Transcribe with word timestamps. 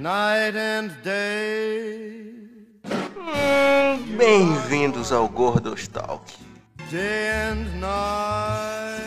night 0.00 0.56
and 0.56 0.90
day. 1.02 2.32
Bem-vindos 4.16 5.12
ao 5.12 5.28
Gordos 5.28 5.86
Talk. 5.88 6.24
Day 6.90 7.28
and 7.28 7.78
night. 7.78 9.02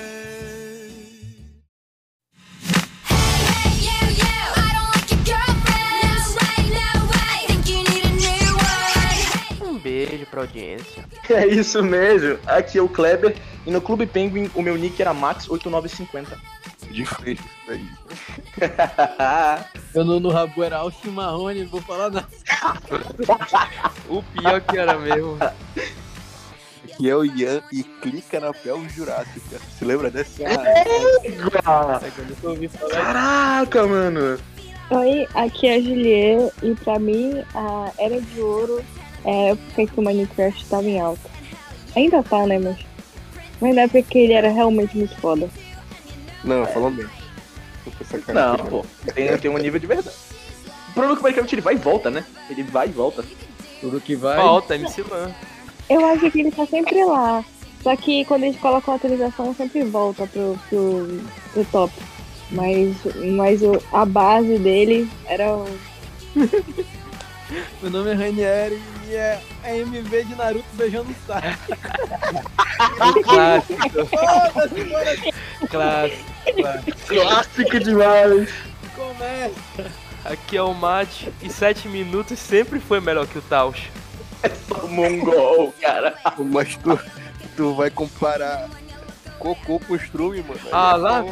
You, 3.81 3.89
you, 4.11 4.33
I 4.55 4.69
don't 4.73 4.89
like 4.93 5.09
your 5.09 5.23
girlfriend. 5.25 6.03
No 6.03 6.29
way, 6.37 6.69
no 6.69 6.89
way. 7.09 7.47
Think 7.47 7.69
you 7.69 7.83
need 7.89 8.05
a 8.05 8.13
new 8.13 8.53
one. 8.55 9.71
Um 9.71 9.79
beijo 9.79 10.27
pra 10.27 10.41
audiência. 10.41 11.03
É 11.27 11.47
isso 11.47 11.81
mesmo. 11.81 12.37
Aqui 12.45 12.77
é 12.77 12.81
o 12.81 12.87
Kleber 12.87 13.35
e 13.65 13.71
no 13.71 13.81
Clube 13.81 14.05
Penguin 14.05 14.51
o 14.53 14.61
meu 14.61 14.77
nick 14.77 15.01
era 15.01 15.13
Max8950. 15.13 16.37
De 16.93 17.03
frente, 17.05 17.41
aí. 17.67 17.89
Eu 19.95 20.05
no, 20.05 20.19
no 20.19 20.29
rabo 20.29 20.63
era 20.63 20.77
Austin 20.77 21.09
Marrone, 21.09 21.63
não 21.63 21.69
vou 21.69 21.81
falar 21.81 22.11
nada. 22.11 22.27
O 24.07 24.21
pior 24.21 24.61
que 24.61 24.77
era 24.77 24.99
mesmo. 24.99 25.39
Aqui 26.83 27.09
é 27.09 27.15
o 27.15 27.25
Ian 27.25 27.63
e 27.71 27.81
clica 27.81 28.39
na 28.39 28.53
Pel 28.53 28.87
Jurássica. 28.89 29.59
Se 29.75 29.83
lembra 29.83 30.11
dessa? 30.11 30.43
Falar. 31.63 31.99
Caraca, 32.91 33.87
mano. 33.87 34.37
Oi, 34.91 35.27
aqui 35.33 35.65
é 35.65 35.77
a 35.77 35.81
Juliet 35.81 36.53
e 36.61 36.75
pra 36.75 36.99
mim 36.99 37.43
a 37.55 37.91
Era 37.97 38.21
de 38.21 38.39
Ouro 38.39 38.85
é 39.25 39.31
a 39.31 39.53
época 39.53 39.87
que 39.87 39.99
o 39.99 40.03
Minecraft 40.03 40.65
tava 40.67 40.87
em 40.87 40.99
alta. 40.99 41.27
Ainda 41.95 42.21
tá, 42.21 42.45
né, 42.45 42.59
mas... 42.59 42.77
Mas 43.59 43.75
na 43.75 43.81
época 43.81 44.03
que 44.03 44.19
ele 44.19 44.33
era 44.33 44.49
realmente 44.49 44.95
muito 44.95 45.15
foda. 45.19 45.49
Não, 46.43 46.65
falando 46.67 46.97
bem. 46.97 47.07
Não, 48.33 48.57
pô. 48.57 48.85
Tem, 49.13 49.37
tem 49.37 49.51
um 49.51 49.57
nível 49.57 49.79
de 49.79 49.87
verdade. 49.87 50.15
O 50.89 50.93
problema 50.93 51.13
é 51.13 51.15
que 51.15 51.21
o 51.21 51.23
Minecraft 51.23 51.55
ele 51.55 51.61
vai 51.61 51.73
e 51.73 51.77
volta, 51.77 52.09
né? 52.09 52.25
Ele 52.49 52.63
vai 52.63 52.87
e 52.87 52.91
volta. 52.91 53.25
Tudo 53.81 53.99
que 53.99 54.15
vai. 54.15 54.37
Volta, 54.37 54.75
MC 54.75 55.03
Lan. 55.03 55.31
Eu 55.89 56.05
acho 56.05 56.31
que 56.31 56.39
ele 56.39 56.51
tá 56.51 56.65
sempre 56.65 57.03
lá. 57.03 57.43
Só 57.81 57.95
que 57.95 58.23
quando 58.25 58.43
eles 58.43 58.59
colocam 58.59 58.93
a 58.93 58.97
atualização, 58.97 59.53
sempre 59.53 59.83
volta 59.83 60.25
pro, 60.27 60.57
pro, 60.69 61.21
pro 61.51 61.65
top. 61.65 61.93
Mas, 62.51 62.95
mas 63.35 63.61
o, 63.61 63.81
a 63.91 64.05
base 64.05 64.57
dele 64.57 65.09
era 65.25 65.53
o... 65.53 65.65
Meu 67.81 67.91
nome 67.91 68.11
é 68.11 68.13
Ranieri 68.13 68.81
e 69.07 69.15
é 69.15 69.41
a 69.63 69.75
MV 69.75 70.23
de 70.23 70.35
Naruto 70.35 70.65
beijando 70.73 71.11
o 71.11 71.15
saco. 71.27 71.47
Clássico, 73.23 73.79
mano. 74.91 75.33
clássico. 75.69 76.25
Clássico 77.07 77.79
demais. 77.79 78.49
Começa. 78.95 79.91
Aqui 80.25 80.57
é 80.57 80.61
o 80.63 80.73
Mate 80.73 81.31
e 81.41 81.49
7 81.49 81.87
minutos 81.87 82.39
sempre 82.39 82.79
foi 82.79 82.99
melhor 82.99 83.27
que 83.27 83.37
o 83.37 83.41
Taos. 83.41 83.77
O 84.81 84.87
mongol, 84.87 85.73
cara. 85.79 86.15
Mas 86.37 86.75
tu, 86.77 86.99
tu 87.55 87.75
vai 87.75 87.89
comparar 87.89 88.69
cocô 89.43 89.77
com 89.77 89.95
strume, 89.97 90.41
mano. 90.41 90.59
Ah, 90.71 90.93
é 90.93 90.97
lá, 90.97 91.25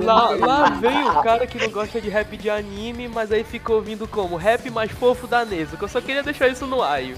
lá, 0.00 0.30
lá 0.30 0.70
vem 0.70 1.04
o 1.08 1.22
cara 1.22 1.46
que 1.46 1.58
não 1.58 1.70
gosta 1.70 2.00
de 2.00 2.08
rap 2.08 2.36
de 2.36 2.50
anime, 2.50 3.06
mas 3.06 3.30
aí 3.30 3.44
ficou 3.44 3.76
ouvindo 3.76 4.08
como 4.08 4.34
rap 4.36 4.68
mais 4.68 4.90
fofo 4.90 5.28
da 5.28 5.44
Nezuko. 5.44 5.84
Eu 5.84 5.88
só 5.88 6.00
queria 6.00 6.24
deixar 6.24 6.48
isso 6.48 6.66
no 6.66 6.82
aí. 6.82 7.16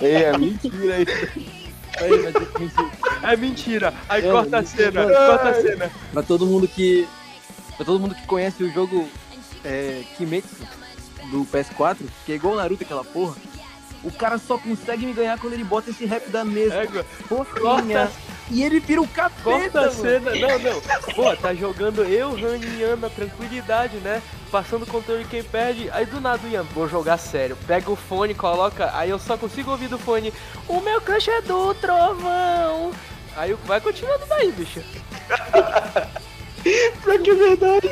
É, 0.00 0.36
mentira 0.38 1.00
isso. 1.00 1.48
É 3.22 3.36
mentira. 3.36 3.92
Aí 4.08 4.24
É, 4.24 4.30
corta 4.30 4.58
a 4.58 4.62
mentira. 4.62 4.92
cena, 4.92 5.06
corta 5.26 5.48
a 5.48 5.54
cena. 5.54 5.90
Pra 6.12 6.22
todo 6.22 6.46
mundo 6.46 6.68
que. 6.68 7.08
Pra 7.76 7.84
todo 7.84 7.98
mundo 8.00 8.14
que 8.14 8.26
conhece 8.26 8.62
o 8.62 8.72
jogo 8.72 9.08
é, 9.64 10.02
Kimetsu 10.16 10.56
do 11.32 11.44
PS4, 11.44 11.98
que 12.24 12.32
é 12.32 12.34
igual 12.36 12.54
o 12.54 12.56
Naruto 12.56 12.84
aquela 12.84 13.04
porra, 13.04 13.34
o 14.02 14.10
cara 14.10 14.38
só 14.38 14.58
consegue 14.58 15.06
me 15.06 15.12
ganhar 15.12 15.38
quando 15.38 15.52
ele 15.52 15.64
bota 15.64 15.90
esse 15.90 16.06
rap 16.06 16.28
da 16.30 16.44
mesa. 16.44 16.74
É, 16.74 16.86
corta, 17.26 18.10
E 18.50 18.62
ele 18.62 18.80
vira 18.80 19.00
o 19.00 19.08
capeta, 19.08 19.42
corta 19.42 19.80
a 19.80 19.90
cena. 19.90 20.30
Não, 20.34 20.58
não. 20.58 20.80
Pô, 21.14 21.36
tá 21.36 21.54
jogando 21.54 22.04
eu, 22.04 22.34
Rani 22.34 22.66
e 22.66 22.80
Ian 22.80 22.96
na 22.96 23.10
tranquilidade, 23.10 23.96
né? 23.98 24.22
Passando 24.50 24.84
o 24.84 24.86
controle 24.86 25.24
quem 25.24 25.42
perde. 25.42 25.90
Aí 25.92 26.06
do 26.06 26.20
nada 26.20 26.46
o 26.46 26.50
Ian, 26.50 26.62
vou 26.62 26.88
jogar 26.88 27.18
sério. 27.18 27.56
Pega 27.66 27.90
o 27.90 27.96
fone, 27.96 28.34
coloca. 28.34 28.90
Aí 28.94 29.10
eu 29.10 29.18
só 29.18 29.36
consigo 29.36 29.70
ouvir 29.70 29.88
do 29.88 29.98
fone. 29.98 30.32
O 30.68 30.80
meu 30.80 31.00
crush 31.00 31.28
é 31.28 31.42
do 31.42 31.74
trovão. 31.74 32.92
Aí 33.36 33.54
vai 33.64 33.80
continuando 33.80 34.24
daí, 34.26 34.50
bicho. 34.52 34.80
Pior 37.02 37.18
que 37.22 37.30
é 37.30 37.34
verdade. 37.34 37.88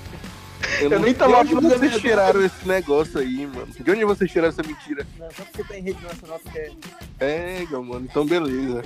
Eu, 0.81 0.89
Eu 0.89 0.99
não 0.99 1.05
nem 1.05 1.13
tava 1.13 1.45
sei 1.45 1.55
onde 1.55 1.67
vocês 1.67 2.01
tiraram 2.01 2.43
esse 2.43 2.67
negócio 2.67 3.19
aí, 3.19 3.45
mano. 3.45 3.67
De 3.79 3.91
onde 3.91 4.03
vocês 4.03 4.31
tiraram 4.31 4.49
essa 4.49 4.63
mentira? 4.63 5.05
Não, 5.19 5.29
só 5.31 5.43
porque 5.43 5.63
tá 5.63 5.77
em 5.77 5.83
rede 5.83 6.03
nacional 6.03 6.39
que 6.39 6.57
é. 6.57 6.71
É, 7.19 7.65
mano, 7.71 8.07
então 8.09 8.25
beleza. 8.25 8.83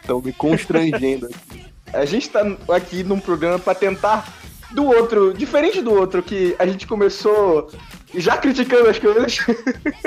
Estão 0.00 0.20
me 0.20 0.32
constrangendo 0.32 1.26
aqui. 1.26 1.72
A 1.92 2.04
gente 2.04 2.28
tá 2.28 2.40
aqui 2.68 3.02
num 3.02 3.20
programa 3.20 3.58
pra 3.58 3.74
tentar 3.74 4.32
do 4.72 4.84
outro, 4.84 5.32
diferente 5.32 5.80
do 5.80 5.92
outro, 5.92 6.22
que 6.22 6.56
a 6.58 6.66
gente 6.66 6.86
começou 6.86 7.70
já 8.14 8.36
criticando 8.36 8.88
as 8.88 8.98
coisas. 8.98 9.38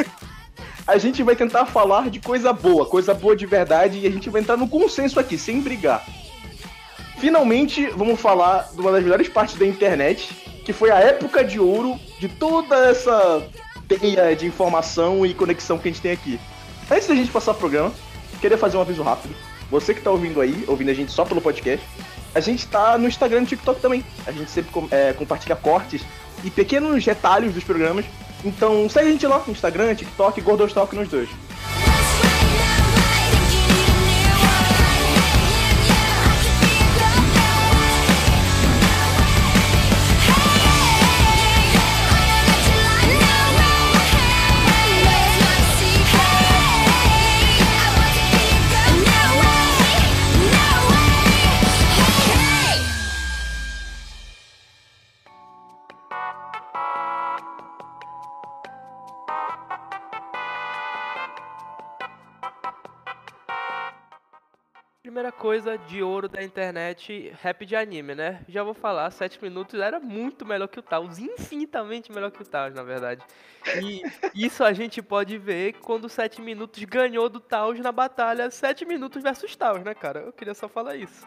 a 0.85 0.97
gente 0.97 1.23
vai 1.23 1.35
tentar 1.35 1.65
falar 1.65 2.09
de 2.09 2.19
coisa 2.19 2.53
boa, 2.53 2.85
coisa 2.85 3.13
boa 3.13 3.35
de 3.35 3.45
verdade, 3.45 3.99
e 3.99 4.07
a 4.07 4.11
gente 4.11 4.29
vai 4.29 4.41
entrar 4.41 4.57
no 4.57 4.67
consenso 4.67 5.19
aqui, 5.19 5.37
sem 5.37 5.61
brigar. 5.61 6.05
Finalmente, 7.17 7.87
vamos 7.87 8.19
falar 8.19 8.69
de 8.73 8.79
uma 8.79 8.91
das 8.91 9.03
melhores 9.03 9.29
partes 9.29 9.55
da 9.55 9.65
internet, 9.65 10.44
que 10.65 10.73
foi 10.73 10.89
a 10.89 10.99
época 10.99 11.43
de 11.43 11.59
ouro 11.59 11.97
de 12.19 12.27
toda 12.27 12.75
essa 12.89 13.47
teia 13.87 14.35
de 14.35 14.47
informação 14.47 15.23
e 15.23 15.33
conexão 15.33 15.77
que 15.77 15.87
a 15.87 15.91
gente 15.91 16.01
tem 16.01 16.11
aqui. 16.11 16.39
Antes 16.89 17.07
da 17.07 17.15
gente 17.15 17.31
passar 17.31 17.51
o 17.51 17.55
programa, 17.55 17.93
queria 18.41 18.57
fazer 18.57 18.75
um 18.75 18.81
aviso 18.81 19.03
rápido. 19.03 19.33
Você 19.69 19.93
que 19.93 20.01
tá 20.01 20.09
ouvindo 20.09 20.41
aí, 20.41 20.65
ouvindo 20.67 20.89
a 20.89 20.93
gente 20.93 21.11
só 21.11 21.23
pelo 21.23 21.39
podcast, 21.39 21.85
a 22.33 22.39
gente 22.39 22.67
tá 22.67 22.97
no 22.97 23.07
Instagram 23.07 23.37
e 23.37 23.41
no 23.41 23.47
TikTok 23.47 23.79
também. 23.79 24.03
A 24.25 24.31
gente 24.31 24.49
sempre 24.49 24.71
é, 24.91 25.13
compartilha 25.13 25.55
cortes 25.55 26.01
e 26.43 26.49
pequenos 26.49 27.05
retalhos 27.05 27.53
dos 27.53 27.63
programas. 27.63 28.05
Então 28.43 28.89
segue 28.89 29.09
a 29.09 29.11
gente 29.11 29.25
lá 29.27 29.43
no 29.45 29.53
Instagram, 29.53 29.93
TikTok, 29.95 30.41
Gordostalk 30.41 30.95
nos 30.95 31.07
dois. 31.07 31.29
Primeira 65.15 65.31
coisa 65.31 65.77
de 65.77 66.03
ouro 66.03 66.27
da 66.27 66.43
internet, 66.43 67.33
rap 67.41 67.65
de 67.65 67.73
anime, 67.73 68.13
né? 68.13 68.41
Já 68.49 68.63
vou 68.63 68.73
falar, 68.73 69.09
7 69.09 69.41
minutos 69.41 69.79
era 69.79 69.97
muito 69.97 70.45
melhor 70.45 70.67
que 70.67 70.77
o 70.77 70.81
Taos, 70.81 71.17
infinitamente 71.17 72.11
melhor 72.11 72.29
que 72.31 72.41
o 72.41 72.45
Taos, 72.45 72.73
na 72.73 72.83
verdade. 72.83 73.23
E 73.81 74.03
isso 74.35 74.61
a 74.61 74.73
gente 74.73 75.01
pode 75.01 75.37
ver 75.37 75.75
quando 75.75 76.09
7 76.09 76.41
minutos 76.41 76.83
ganhou 76.83 77.29
do 77.29 77.39
Taos 77.39 77.79
na 77.79 77.93
batalha 77.93 78.51
7 78.51 78.83
minutos 78.83 79.23
versus 79.23 79.55
Taos, 79.55 79.81
né, 79.85 79.93
cara? 79.93 80.19
Eu 80.19 80.33
queria 80.33 80.53
só 80.53 80.67
falar 80.67 80.97
isso. 80.97 81.25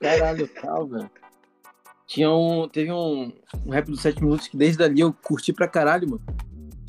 Caralho, 0.00 0.48
tal, 0.48 0.86
velho. 0.86 1.10
Um. 2.20 2.66
Teve 2.70 2.90
um, 2.90 3.34
um 3.66 3.70
rap 3.70 3.84
dos 3.84 4.00
7 4.00 4.24
minutos 4.24 4.48
que 4.48 4.56
desde 4.56 4.82
ali 4.82 5.00
eu 5.00 5.12
curti 5.12 5.52
pra 5.52 5.68
caralho, 5.68 6.08
mano. 6.08 6.22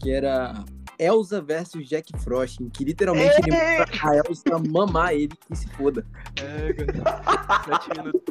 Que 0.01 0.13
era 0.13 0.53
Elsa 0.99 1.41
versus 1.41 1.87
Jack 1.87 2.11
Frost, 2.23 2.59
em 2.61 2.69
que 2.69 2.83
literalmente 2.83 3.35
ele 3.45 3.51
manda 3.51 3.85
a 4.03 4.15
Elsa 4.17 4.59
mamar 4.69 5.13
ele 5.13 5.29
que 5.47 5.55
se 5.55 5.67
foda. 5.69 6.05
É, 6.41 6.73
7 7.65 7.89
minutos. 7.97 8.21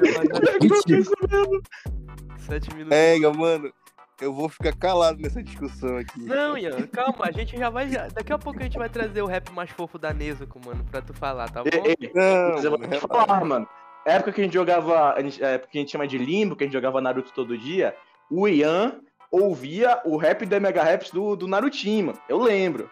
7 2.39 2.75
minutos. 2.75 2.97
É, 2.97 3.19
mano, 3.37 3.73
eu 4.21 4.33
vou 4.33 4.49
ficar 4.49 4.75
calado 4.77 5.21
nessa 5.21 5.43
discussão 5.43 5.97
aqui. 5.99 6.21
Não, 6.23 6.57
Ian, 6.57 6.87
calma, 6.87 7.27
a 7.27 7.33
gente 7.33 7.57
já 7.57 7.71
vai. 7.71 7.89
já- 7.89 8.09
Daqui 8.09 8.33
a 8.33 8.39
pouco 8.39 8.61
a 8.61 8.63
gente 8.63 8.79
vai 8.79 8.89
trazer 8.89 9.23
o 9.23 9.27
rap 9.27 9.51
mais 9.53 9.71
fofo 9.71 9.99
da 9.99 10.13
Nezuko, 10.13 10.61
mano, 10.65 10.85
pra 10.91 11.03
tu 11.03 11.13
falar, 11.15 11.51
tá 11.51 11.63
bom? 11.63 11.71
Ei, 11.73 11.97
ei, 12.01 12.11
Não, 12.15 12.53
Mas 12.55 12.65
eu 12.65 12.71
vou 12.71 12.81
te 12.81 13.01
falar, 13.01 13.45
mano. 13.45 13.67
A 14.07 14.13
época 14.13 14.33
que 14.33 14.41
a 14.43 14.45
gente 14.45 14.53
jogava. 14.55 15.15
A, 15.15 15.23
gente, 15.23 15.43
a 15.43 15.49
época 15.51 15.71
que 15.73 15.79
a 15.79 15.81
gente 15.81 15.93
chama 15.93 16.07
de 16.07 16.19
limbo, 16.19 16.55
que 16.55 16.65
a 16.65 16.67
gente 16.67 16.75
jogava 16.75 17.01
Naruto 17.01 17.33
todo 17.33 17.57
dia, 17.57 17.97
o 18.31 18.47
Ian 18.47 19.01
ouvia 19.43 20.01
o 20.05 20.17
rap 20.17 20.45
da 20.47 20.59
Mega 20.61 20.83
Raps 20.83 21.11
do, 21.11 21.35
do 21.37 21.47
Narutinho, 21.49 22.07
mano. 22.07 22.19
Eu 22.29 22.39
lembro. 22.41 22.91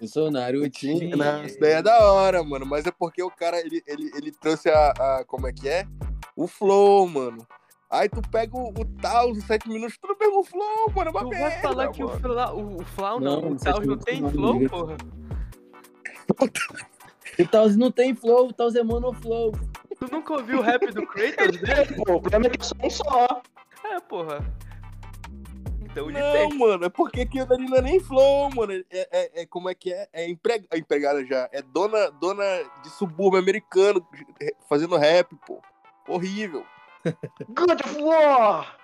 Eu 0.00 0.08
sou 0.08 0.28
o 0.28 0.30
Narutinho. 0.30 1.16
Não, 1.16 1.44
isso 1.44 1.58
daí 1.60 1.72
é 1.74 1.82
da 1.82 1.98
hora, 2.12 2.42
mano. 2.42 2.66
Mas 2.66 2.86
é 2.86 2.90
porque 2.90 3.22
o 3.22 3.30
cara, 3.30 3.60
ele, 3.60 3.82
ele, 3.86 4.10
ele 4.16 4.32
trouxe 4.32 4.68
a, 4.68 4.90
a- 4.90 5.24
Como 5.26 5.46
é 5.46 5.52
que 5.52 5.68
é? 5.68 5.86
O 6.36 6.46
flow, 6.48 7.06
mano. 7.08 7.46
Aí 7.90 8.08
tu 8.08 8.22
pega 8.30 8.56
o, 8.56 8.68
o 8.70 8.84
Taos, 9.00 9.36
os 9.38 9.44
7 9.44 9.68
minutos, 9.68 9.98
tudo 10.00 10.16
mesmo 10.18 10.42
flow, 10.42 10.90
mano. 10.96 11.08
É 11.08 11.12
uma 11.12 11.20
Tu 11.20 11.28
vai 11.30 11.38
merda, 11.40 11.60
falar 11.68 11.88
que 11.88 12.02
o 12.02 12.08
mano. 12.08 12.20
Flau, 12.20 12.56
o, 12.58 12.76
o 12.80 12.84
Flau 12.84 13.20
não, 13.20 13.40
Não, 13.42 13.50
o 13.52 13.58
sete 13.58 13.72
Taos 13.74 13.86
não 13.86 13.98
tem 13.98 14.30
flow, 14.30 14.68
porra. 14.68 14.96
O 17.38 17.46
Taos 17.48 17.76
não 17.76 17.90
tem 17.90 18.14
flow, 18.14 18.48
o 18.48 18.52
Taos 18.52 18.74
é 18.74 18.82
monoflow. 18.82 19.52
Tu 19.98 20.10
nunca 20.10 20.32
ouviu 20.34 20.58
o 20.58 20.62
rap 20.62 20.84
do 20.90 21.06
Kratos 21.06 21.56
dele? 21.58 21.94
Pô, 22.04 22.14
o 22.16 22.20
problema 22.20 22.46
é 22.46 22.50
que 22.50 22.60
é 22.60 22.64
só 22.64 22.74
um 22.82 22.90
só. 22.90 23.42
É, 23.84 24.00
porra. 24.00 24.44
Então 25.92 26.08
ele 26.08 26.18
Não, 26.18 26.32
tem. 26.32 26.58
mano, 26.58 26.84
é 26.86 26.88
porque 26.88 27.20
aquilo 27.20 27.44
dali 27.46 27.66
não 27.68 27.76
é 27.76 27.82
nem 27.82 28.00
flow, 28.00 28.50
mano. 28.54 28.72
É, 28.72 28.84
é, 28.90 29.42
é- 29.42 29.46
como 29.46 29.68
é 29.68 29.74
que 29.74 29.92
é? 29.92 30.08
É 30.12 30.28
empre- 30.28 30.66
empregada 30.74 31.22
já. 31.24 31.48
É 31.52 31.60
dona, 31.60 32.10
dona 32.10 32.44
de 32.82 32.88
subúrbio 32.90 33.38
americano 33.38 34.06
fazendo 34.68 34.96
rap, 34.96 35.34
pô. 35.46 35.60
Horrível. 36.08 36.64
God 37.48 37.80
of 37.84 38.02
War! 38.02 38.78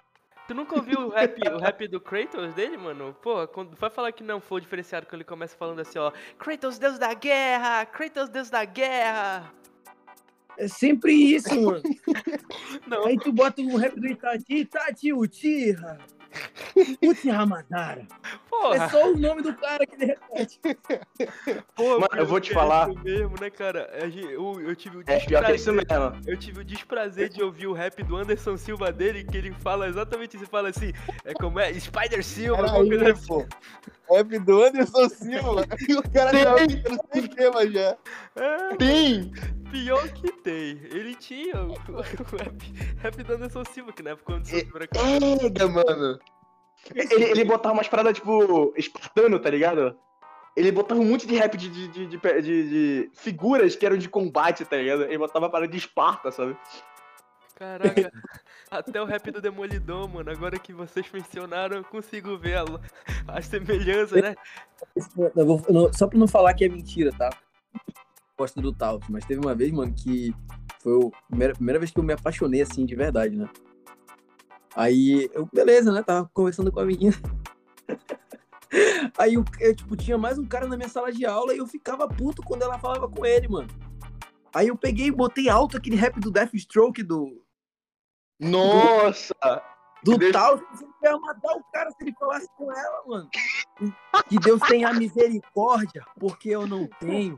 Tu 0.47 0.55
nunca 0.55 0.77
ouviu 0.77 1.01
o 1.01 1.09
rap, 1.11 1.39
o 1.49 1.59
rap 1.59 1.89
do 1.89 2.01
Kratos 2.01 2.55
dele, 2.55 2.77
mano? 2.77 3.15
Pô, 3.23 3.47
quando 3.49 3.75
vai 3.77 3.91
falar 3.91 4.13
que 4.13 4.23
não 4.23 4.41
foi 4.41 4.61
diferenciado 4.61 5.07
quando 5.07 5.17
ele 5.17 5.25
começa 5.25 5.57
falando 5.57 5.81
assim, 5.81 5.99
ó. 5.99 6.11
Kratos, 6.39 6.79
deus 6.79 6.99
da 6.99 7.13
guerra! 7.15 7.85
Kratos, 7.87 8.29
deus 8.29 8.49
da 8.51 8.65
guerra! 8.65 9.53
É 10.57 10.67
sempre 10.69 11.13
isso, 11.13 11.55
mano. 11.61 11.83
Não, 12.87 13.05
Aí 13.07 13.17
tu 13.19 13.31
bota 13.33 13.61
um 13.63 13.77
rap 13.77 13.95
do 13.99 14.07
Itachi, 14.09 14.57
Itachi 14.61 15.13
Uchiha. 15.13 15.99
Uchiha 17.03 17.47
Madara. 17.47 18.07
porra! 18.49 18.85
É 18.85 18.89
só 18.89 19.11
o 19.11 19.17
nome 19.17 19.43
do 19.43 19.55
cara 19.55 19.87
que 19.87 19.95
ele 19.95 20.07
repete. 20.07 20.61
Pô, 21.75 22.01
Mano, 22.01 22.09
eu 22.17 22.27
vou 22.27 22.41
te 22.41 22.53
falar. 22.53 22.89
É 22.89 22.93
isso 22.93 23.03
mesmo, 23.03 23.35
né, 23.41 23.51
cara? 23.51 23.91
Eu, 24.15 24.61
eu 24.61 24.77
tive 24.77 24.99
o 24.99 25.05
É 25.07 25.19
pior 25.21 25.45
que 25.45 25.53
é 25.53 25.55
isso 25.55 25.73
desprazer, 25.73 26.11
mesmo. 26.11 26.31
eu 26.31 26.37
tive 26.37 26.61
o 26.61 26.65
desprazer 26.65 27.29
de 27.29 27.43
ouvir 27.43 27.67
o 27.67 27.73
rap 27.73 28.03
do 28.03 28.17
Anderson 28.17 28.57
Silva 28.57 28.93
dele, 28.93 29.25
que 29.25 29.37
ele 29.37 29.53
fala 29.53 29.89
exatamente 29.89 30.35
isso, 30.37 30.45
ele 30.45 30.51
fala 30.51 30.69
assim, 30.69 30.93
é 31.25 31.33
como 31.35 31.59
é, 31.59 31.73
Spider 31.75 32.25
Silva, 32.25 32.63
Era 32.63 32.71
alguma 32.73 32.87
coisa 32.99 33.13
assim. 33.13 33.47
Rap 34.11 34.39
do 34.41 34.63
Anderson 34.63 35.09
Silva. 35.09 35.67
E 35.89 35.95
o 35.95 36.03
cara 36.11 36.33
já 36.37 36.63
entra 36.65 36.93
no 36.95 37.01
sistema 37.13 37.71
já. 37.71 37.97
É, 38.37 38.77
Tem! 38.77 39.33
pior 39.71 40.09
que 40.09 40.33
tem. 40.43 40.81
Ele 40.91 41.15
tinha 41.15 41.57
o, 41.63 41.73
o 41.73 42.37
rap, 42.37 42.73
rap 42.99 43.23
do 43.23 43.33
Anderson 43.35 43.65
Silva, 43.67 43.93
que 43.93 44.03
na 44.03 44.11
época 44.11 44.33
o 44.33 44.37
Anderson 44.37 44.57
É- 44.57 44.61
Silva 44.61 44.79
era 44.79 44.89
Pega, 44.89 45.69
mano. 45.69 46.19
Ele, 46.95 47.25
ele 47.25 47.45
botava 47.45 47.75
umas 47.75 47.89
paradas, 47.89 48.15
tipo, 48.15 48.73
espartano, 48.77 49.39
tá 49.39 49.51
ligado? 49.51 49.97
Ele 50.57 50.73
botava 50.73 51.01
um 51.01 51.05
monte 51.05 51.27
de 51.27 51.37
rap 51.37 51.57
de, 51.57 51.69
de, 51.69 51.89
de, 51.89 52.07
de, 52.07 52.19
de- 52.19 52.41
de 52.69 53.11
figuras 53.15 53.77
que 53.77 53.85
eram 53.85 53.99
de 53.99 54.09
combate, 54.09 54.65
tá 54.65 54.77
ligado? 54.77 55.03
Ele 55.05 55.19
botava 55.19 55.51
parada 55.51 55.71
de 55.71 55.77
Esparta, 55.79 56.31
sabe? 56.33 56.57
Caraca, 57.55 58.11
até 58.71 59.01
o 59.01 59.05
rap 59.05 59.31
do 59.31 59.41
Demolidor, 59.41 60.09
mano. 60.09 60.31
Agora 60.31 60.59
que 60.59 60.73
vocês 60.73 61.07
mencionaram, 61.13 61.77
eu 61.79 61.85
consigo 61.85 62.37
ver 62.39 62.59
a, 62.59 62.65
a 63.29 63.43
semelhança, 63.43 64.21
né? 64.21 64.35
Vou- 65.35 65.63
não- 65.69 65.93
só 65.93 66.07
pra 66.07 66.19
não 66.19 66.29
falar 66.29 66.55
que 66.55 66.65
é 66.65 66.69
mentira, 66.69 67.11
tá? 67.13 67.31
Gosto 68.37 68.61
do 68.61 68.73
Taos, 68.73 69.05
mas 69.09 69.25
teve 69.25 69.41
uma 69.41 69.55
vez, 69.55 69.73
mano, 69.73 69.93
que 69.93 70.33
foi 70.81 70.93
a 71.07 71.27
primeira, 71.29 71.55
primeira 71.55 71.79
vez 71.79 71.91
que 71.91 71.99
eu 71.99 72.05
me 72.05 72.13
apaixonei 72.13 72.63
assim, 72.63 72.87
de 72.87 72.95
verdade, 72.95 73.37
né? 73.37 73.49
Aí, 74.77 75.29
eu, 75.33 75.49
beleza, 75.53 75.91
né? 75.93 76.03
Tava 76.03 76.31
conversando 76.33 76.71
com 76.71 76.79
a 76.81 76.85
menina. 76.85 77.17
Aí, 79.17 79.35
eu, 79.35 79.45
eu, 79.59 79.75
tipo, 79.75 79.97
tinha 79.97 80.17
mais 80.17 80.39
um 80.39 80.45
cara 80.47 80.69
na 80.69 80.77
minha 80.77 80.89
sala 80.89 81.11
de 81.11 81.25
aula 81.27 81.55
e 81.55 81.59
eu 81.59 81.67
ficava 81.67 82.07
puto 82.07 82.43
quando 82.43 82.63
ela 82.63 82.79
falava 82.79 83.09
com 83.09 83.25
ele, 83.27 83.49
mano. 83.49 83.69
Aí 84.55 84.69
eu 84.69 84.77
peguei 84.77 85.07
e 85.07 85.13
botei 85.13 85.49
alto 85.49 85.77
aquele 85.77 85.97
rap 85.97 86.21
do 86.21 86.31
Deathstroke 86.31 87.03
do, 87.03 87.43
Nossa! 88.41 89.35
do 90.05 90.17
Deixa- 90.17 90.33
tal, 90.39 90.59
você 90.59 90.87
ia 91.03 91.19
matar 91.19 91.53
o 91.57 91.65
cara 91.73 91.91
se 91.91 91.97
ele 92.03 92.15
falasse 92.19 92.49
com 92.57 92.71
ela, 92.73 93.03
mano. 93.05 93.29
Que 94.29 94.39
Deus 94.39 94.61
tenha 94.69 94.93
misericórdia, 94.93 96.05
porque 96.21 96.51
eu 96.51 96.67
não 96.69 96.87
tenho. 97.01 97.37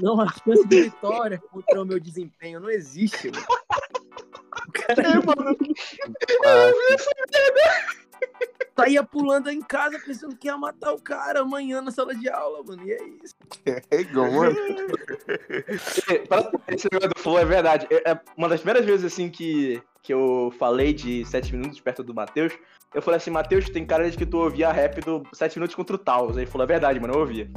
Não 0.00 0.20
há 0.20 0.26
chance 0.32 0.66
de 0.66 0.82
vitória 0.82 1.38
contra 1.50 1.80
o 1.80 1.84
meu 1.84 2.00
desempenho. 2.00 2.58
Não 2.58 2.68
existe, 2.70 3.30
mano. 3.30 3.46
O 4.68 4.72
cara 4.72 5.02
É, 5.02 5.14
mano. 5.24 5.56
saía 8.76 9.02
pulando 9.04 9.48
em 9.50 9.60
casa 9.60 9.98
pensando 10.04 10.36
que 10.36 10.48
ia 10.48 10.56
matar 10.56 10.92
o 10.92 11.00
cara 11.00 11.40
amanhã 11.40 11.80
na 11.80 11.90
sala 11.90 12.14
de 12.14 12.28
aula, 12.28 12.62
mano. 12.64 12.82
E 12.86 12.92
é 12.92 13.02
isso. 13.22 13.34
É 13.90 14.00
igual, 14.00 14.30
mano. 14.30 14.56
É, 14.58 15.74
Esse 16.74 16.88
negócio 16.90 17.14
do 17.14 17.20
Flow 17.20 17.38
é 17.38 17.44
verdade. 17.44 17.86
É 17.90 18.10
é 18.12 18.20
uma 18.36 18.48
das 18.48 18.60
primeiras 18.60 18.84
vezes, 18.86 19.12
assim, 19.12 19.28
que, 19.30 19.80
que 20.02 20.12
eu 20.14 20.52
falei 20.58 20.92
de 20.92 21.24
7 21.24 21.54
minutos 21.54 21.80
perto 21.80 22.02
do 22.02 22.14
Matheus. 22.14 22.52
Eu 22.94 23.02
falei 23.02 23.18
assim, 23.18 23.30
Matheus, 23.30 23.68
tem 23.68 23.84
cara 23.86 24.10
de 24.10 24.16
que 24.16 24.26
tu 24.26 24.38
ouvia 24.38 24.72
rap 24.72 25.00
do 25.00 25.22
7 25.32 25.56
minutos 25.58 25.76
contra 25.76 25.94
o 25.94 25.98
Taos. 25.98 26.36
Aí 26.36 26.44
ele 26.44 26.50
falou, 26.50 26.64
é 26.64 26.68
verdade, 26.68 26.98
mano, 26.98 27.14
eu 27.14 27.20
ouvia. 27.20 27.50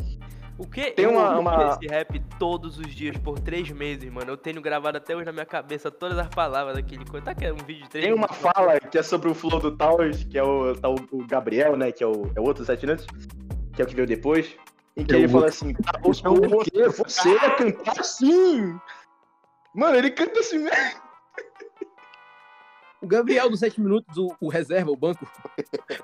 O 0.55 0.67
que? 0.67 0.91
Tem 0.91 1.05
eu 1.05 1.11
uma- 1.11 1.29
ouvi 1.29 1.39
uma- 1.39 1.69
esse 1.81 1.87
rap 1.87 2.19
todos 2.37 2.77
os 2.77 2.93
dias 2.93 3.17
por 3.17 3.39
três 3.39 3.69
meses, 3.71 4.07
mano. 4.11 4.29
Eu 4.31 4.37
tenho 4.37 4.61
gravado 4.61 4.97
até 4.97 5.15
hoje 5.15 5.25
na 5.25 5.31
minha 5.31 5.45
cabeça 5.47 5.89
todas 5.89 6.17
as 6.19 6.27
palavras 6.27 6.75
daquele 6.75 7.03
coisa. 7.05 7.25
Tá 7.25 7.33
que 7.33 7.43
é 7.43 7.51
um 7.51 7.57
vídeo 7.57 7.83
de 7.83 7.89
três 7.89 8.05
Tem 8.05 8.13
uma 8.13 8.27
minutos, 8.27 8.37
fala 8.53 8.79
que 8.79 8.97
é 8.97 9.01
sobre 9.01 9.29
o 9.29 9.33
flow 9.33 9.59
do 9.59 9.75
Taos, 9.75 10.23
que 10.25 10.37
é 10.37 10.43
o, 10.43 10.75
tá 10.75 10.89
o, 10.89 10.95
o 11.11 11.25
Gabriel, 11.25 11.75
né? 11.75 11.91
Que 11.91 12.03
é 12.03 12.07
o, 12.07 12.31
é 12.35 12.39
o 12.39 12.43
outro 12.43 12.63
7 12.63 12.85
minutos, 12.85 13.07
que 13.75 13.81
é 13.81 13.85
o 13.85 13.87
que 13.87 13.95
veio 13.95 14.07
depois. 14.07 14.55
Em 14.95 15.03
que 15.03 15.13
É 15.13 15.15
o 15.15 15.19
ele 15.21 15.27
fala 15.27 15.45
outro. 15.45 15.55
assim, 15.65 15.73
Taos, 15.73 16.21
por 16.21 16.63
quê? 16.65 16.87
Você 16.87 17.29
ia 17.33 17.49
cantar 17.55 17.99
assim? 17.99 18.77
Mano, 19.73 19.95
ele 19.97 20.11
canta 20.11 20.39
assim 20.39 20.59
mesmo. 20.59 21.01
O 23.03 23.07
Gabriel 23.07 23.49
dos 23.49 23.59
7 23.59 23.81
minutos, 23.81 24.17
o, 24.17 24.33
o 24.39 24.47
reserva, 24.47 24.89
o 24.89 24.95
banco. 24.95 25.29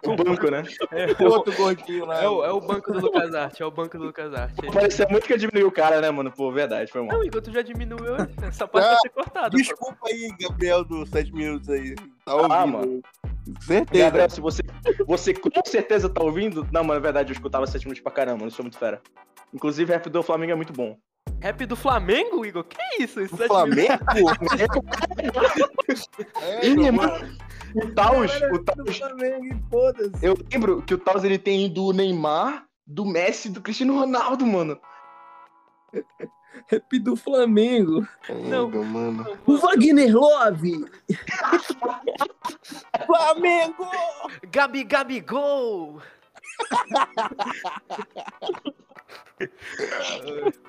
O 0.05 0.15
banco, 0.17 0.51
né? 0.51 0.63
É, 0.91 1.23
O 1.23 1.29
outro 1.29 1.55
gordinho 1.55 2.05
lá. 2.05 2.21
é, 2.21 2.27
o, 2.27 2.43
é 2.43 2.51
o 2.51 2.59
banco 2.59 2.91
do 2.91 2.99
Lucas 2.99 3.33
Arte, 3.33 3.63
é 3.63 3.65
o 3.65 3.71
banco 3.71 3.97
do 3.97 4.03
Lucas 4.03 4.33
Arte. 4.33 4.55
Parecia 4.73 5.07
muito 5.09 5.25
que 5.25 5.31
eu 5.31 5.37
diminui 5.37 5.63
o 5.63 5.71
cara, 5.71 6.01
né, 6.01 6.11
mano? 6.11 6.29
Pô, 6.29 6.51
verdade, 6.51 6.91
foi 6.91 7.01
mal. 7.01 7.17
Não, 7.17 7.23
Igor, 7.23 7.41
tu 7.41 7.53
já 7.53 7.61
diminuiu. 7.61 8.15
Essa 8.43 8.67
parte 8.67 8.85
vai 8.85 8.97
ser 8.97 9.09
cortada. 9.09 9.49
pô. 9.49 9.55
Desculpa 9.55 10.07
aí, 10.07 10.29
Gabriel, 10.41 10.83
dos 10.83 11.09
7 11.09 11.33
minutos 11.33 11.69
aí. 11.69 11.95
Tá 12.25 12.35
ouvindo? 12.35 12.53
Ah, 12.53 12.67
mano. 12.67 13.01
Certeza. 13.61 14.03
Gabriel, 14.03 14.29
se 14.29 14.41
você, 14.41 14.61
você 15.07 15.33
com 15.33 15.49
certeza 15.65 16.09
tá 16.09 16.21
ouvindo. 16.21 16.67
Não, 16.69 16.83
mano, 16.83 16.99
é 16.99 17.01
verdade, 17.01 17.31
eu 17.31 17.33
escutava 17.33 17.65
7 17.65 17.85
minutos 17.85 18.03
pra 18.03 18.11
caramba, 18.11 18.43
eu 18.43 18.51
sou 18.51 18.63
muito 18.63 18.77
fera. 18.77 19.01
Inclusive, 19.53 19.89
o 19.89 19.95
rap 19.95 20.09
do 20.09 20.21
Flamengo 20.21 20.51
é 20.51 20.55
muito 20.55 20.73
bom. 20.73 20.97
Rap 21.41 21.65
do 21.65 21.75
Flamengo, 21.75 22.45
Igor? 22.45 22.63
Que 22.65 23.03
isso? 23.03 23.21
Isso 23.21 23.35
O 23.35 23.47
Flamengo? 23.47 23.93
é, 26.41 26.67
Ih, 26.67 26.75
meu 26.75 26.93
mano, 26.93 27.37
o 27.75 27.91
Taos, 27.93 28.31
o 28.41 28.49
Do 28.57 28.63
Taos, 28.63 28.97
Flamengo, 28.97 29.45
e 29.45 29.63
foda-se. 29.69 30.25
eu 30.25 30.35
lembro 30.51 30.81
que 30.81 30.93
o 30.93 30.97
Taos 30.97 31.23
ele 31.23 31.37
tem 31.37 31.71
do 31.71 31.93
Neymar, 31.93 32.65
do 32.85 33.05
Messi 33.05 33.47
e 33.47 33.51
do 33.51 33.61
Cristiano 33.61 33.97
Ronaldo, 33.97 34.45
mano. 34.45 34.77
Rap 36.67 36.99
do 36.99 37.15
Flamengo. 37.15 38.05
Não. 38.27 38.69
Não, 38.69 38.83
mano. 38.83 39.37
O 39.45 39.57
Wagner 39.57 40.13
Love. 40.15 40.85
Flamengo! 43.05 43.87
Gabi, 44.51 44.83
Gabi, 44.83 45.19
gol! 45.21 46.01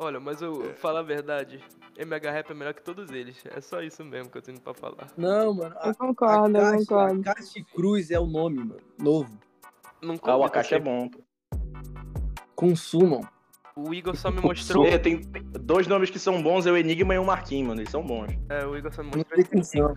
Olha, 0.00 0.20
mas 0.20 0.40
eu 0.40 0.74
falar 0.76 1.00
a 1.00 1.02
verdade, 1.02 1.60
MH 1.98 2.30
Rap 2.30 2.50
é 2.50 2.54
melhor 2.54 2.72
que 2.72 2.82
todos 2.82 3.10
eles. 3.10 3.36
É 3.46 3.60
só 3.60 3.82
isso 3.82 4.04
mesmo 4.04 4.30
que 4.30 4.38
eu 4.38 4.42
tenho 4.42 4.60
pra 4.60 4.72
falar. 4.72 5.08
Não, 5.16 5.52
mano. 5.54 5.74
A, 5.80 5.88
Eu 5.88 5.94
concordo, 5.96 6.56
eu 6.56 6.64
Akashi- 6.64 6.86
concordo. 6.86 7.20
Akashi 7.30 7.64
Cruz 7.64 8.10
é 8.12 8.20
o 8.20 8.26
nome, 8.26 8.58
mano. 8.58 8.76
Novo. 8.96 9.36
Não 10.00 10.14
Ah, 10.22 10.36
o 10.36 10.44
Akashi 10.44 10.76
é 10.76 10.78
bom. 10.80 11.08
pô. 11.08 11.18
Consumam. 12.54 13.22
O 13.74 13.92
Igor 13.94 14.16
só 14.16 14.30
me 14.30 14.40
mostrou. 14.40 14.84
É, 14.86 14.98
tem 14.98 15.20
dois 15.60 15.86
nomes 15.86 16.10
que 16.10 16.18
são 16.18 16.40
bons, 16.42 16.66
é 16.66 16.70
o 16.72 16.76
Enigma 16.76 17.14
e 17.14 17.18
o 17.18 17.24
Marquinhos, 17.24 17.68
mano. 17.68 17.80
Eles 17.80 17.90
são 17.90 18.02
bons. 18.04 18.28
É, 18.48 18.64
o 18.66 18.76
Igor 18.76 18.92
só 18.92 19.02
me 19.02 19.10
Não 19.10 19.18
mostrou. 19.18 19.44
função. 19.46 19.94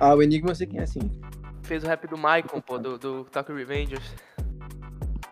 Ah, 0.00 0.14
o 0.14 0.22
Enigma 0.22 0.50
eu 0.50 0.54
sei 0.54 0.66
quem 0.66 0.80
é 0.80 0.82
assim. 0.82 1.10
Fez 1.62 1.84
o 1.84 1.86
rap 1.86 2.06
do 2.06 2.18
Maicon, 2.18 2.60
pô, 2.60 2.78
do, 2.78 2.98
do 2.98 3.24
Tokyo 3.24 3.54
Revengers. 3.54 4.14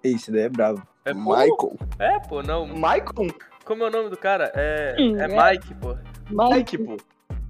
Esse 0.03 0.31
daí 0.31 0.43
é 0.43 0.49
bravo. 0.49 0.87
É, 1.05 1.13
pô, 1.13 1.19
Michael. 1.21 1.77
é, 1.99 2.19
pô, 2.29 2.43
não. 2.43 2.67
Maicon? 2.67 3.29
Como 3.71 3.85
é 3.85 3.87
o 3.87 3.91
nome 3.93 4.11
do 4.11 4.17
cara? 4.17 4.51
É, 4.57 4.97
Hum, 4.99 5.17
é 5.17 5.27
é. 5.31 5.53
Mike, 5.53 5.75
pô. 5.75 5.95
Mike, 6.29 6.77
Mike, 6.77 6.79
pô. 6.79 6.97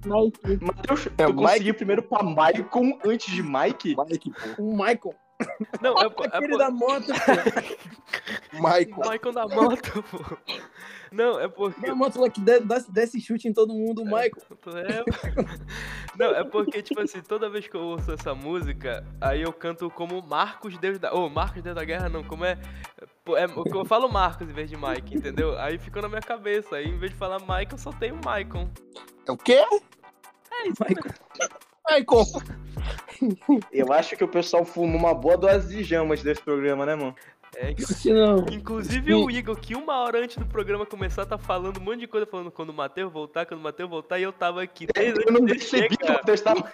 Mike. 0.05 0.63
Matheus, 0.63 1.07
É 1.17 1.25
tu 1.25 1.33
Mike? 1.33 1.33
conseguiu 1.33 1.73
primeiro 1.73 2.03
pra 2.03 2.21
Maicon 2.21 2.99
antes 3.03 3.33
de 3.33 3.41
Mike? 3.41 3.95
Mike, 3.97 4.31
pô. 4.55 4.61
O 4.63 4.71
Michael. 4.71 5.15
Não, 5.81 5.97
é, 5.97 6.05
é, 6.05 6.37
Aquele 6.37 6.57
da 6.57 6.69
moto, 6.69 7.07
pô. 7.07 8.57
Michael. 8.57 9.05
Maicon 9.05 9.31
da 9.31 9.47
moto, 9.47 10.03
pô. 10.03 10.37
Não, 11.11 11.39
é 11.39 11.47
porque. 11.47 11.85
Da 11.85 11.93
moto 11.93 12.21
lá 12.21 12.29
que 12.29 12.41
desce 12.89 13.19
chute 13.19 13.47
em 13.47 13.53
todo 13.53 13.73
mundo, 13.73 14.01
o 14.01 14.05
Michael. 14.05 14.31
É, 14.71 15.03
Não, 16.17 16.35
é 16.35 16.43
porque, 16.43 16.81
tipo 16.81 17.01
assim, 17.01 17.21
toda 17.21 17.49
vez 17.49 17.67
que 17.67 17.75
eu 17.75 17.81
ouço 17.81 18.11
essa 18.11 18.33
música, 18.33 19.05
aí 19.19 19.41
eu 19.41 19.51
canto 19.51 19.89
como 19.89 20.21
Marcos 20.21 20.77
Deus 20.77 20.99
da. 20.99 21.13
Ô, 21.13 21.29
Marcos 21.29 21.61
Deus 21.61 21.75
da 21.75 21.83
Guerra 21.83 22.09
não, 22.09 22.23
como 22.23 22.45
é. 22.45 22.57
É 23.35 23.45
eu 23.73 23.85
falo 23.85 24.09
Marcos 24.09 24.49
em 24.49 24.53
vez 24.53 24.69
de 24.69 24.77
Mike, 24.77 25.15
entendeu? 25.15 25.57
Aí 25.59 25.77
ficou 25.77 26.01
na 26.01 26.07
minha 26.09 26.21
cabeça. 26.21 26.77
Aí 26.77 26.87
em 26.87 26.97
vez 26.97 27.11
de 27.11 27.17
falar 27.17 27.39
Mike, 27.39 27.73
eu 27.73 27.77
só 27.77 27.91
tenho 27.91 28.19
Maicon. 28.23 28.69
É 29.27 29.31
o 29.31 29.37
quê? 29.37 29.63
É 30.51 30.67
isso. 30.67 30.83
Michael. 30.87 31.15
Michael. 31.89 32.25
Eu 33.71 33.91
acho 33.93 34.15
que 34.15 34.23
o 34.23 34.27
pessoal 34.27 34.65
fumou 34.65 34.97
uma 34.99 35.13
boa 35.13 35.37
dose 35.37 35.75
de 35.77 35.83
jamas 35.83 36.23
desse 36.23 36.41
programa, 36.41 36.85
né, 36.85 36.95
mano? 36.95 37.15
É, 37.55 37.73
Que 37.73 38.13
não. 38.13 38.45
Inclusive 38.51 39.13
o 39.13 39.29
Igor, 39.29 39.59
que 39.59 39.75
uma 39.75 39.97
hora 40.01 40.19
antes 40.23 40.37
do 40.37 40.45
programa 40.45 40.85
começar, 40.85 41.25
tá 41.25 41.37
falando 41.37 41.79
um 41.79 41.83
monte 41.83 41.99
de 41.99 42.07
coisa, 42.07 42.25
falando 42.25 42.49
quando 42.49 42.69
o 42.69 42.73
Matheus 42.73 43.11
voltar, 43.11 43.45
quando 43.45 43.59
o 43.59 43.63
Matheus 43.63 43.89
voltar, 43.89 44.19
e 44.19 44.23
eu 44.23 44.31
tava 44.31 44.61
aqui. 44.63 44.87
desde 44.87 45.21
Eu 45.27 45.33
não 45.33 45.45
percebi 45.45 45.97
que 45.97 46.05
o. 46.05 46.13
Matheus 46.13 46.41
tava. 46.41 46.71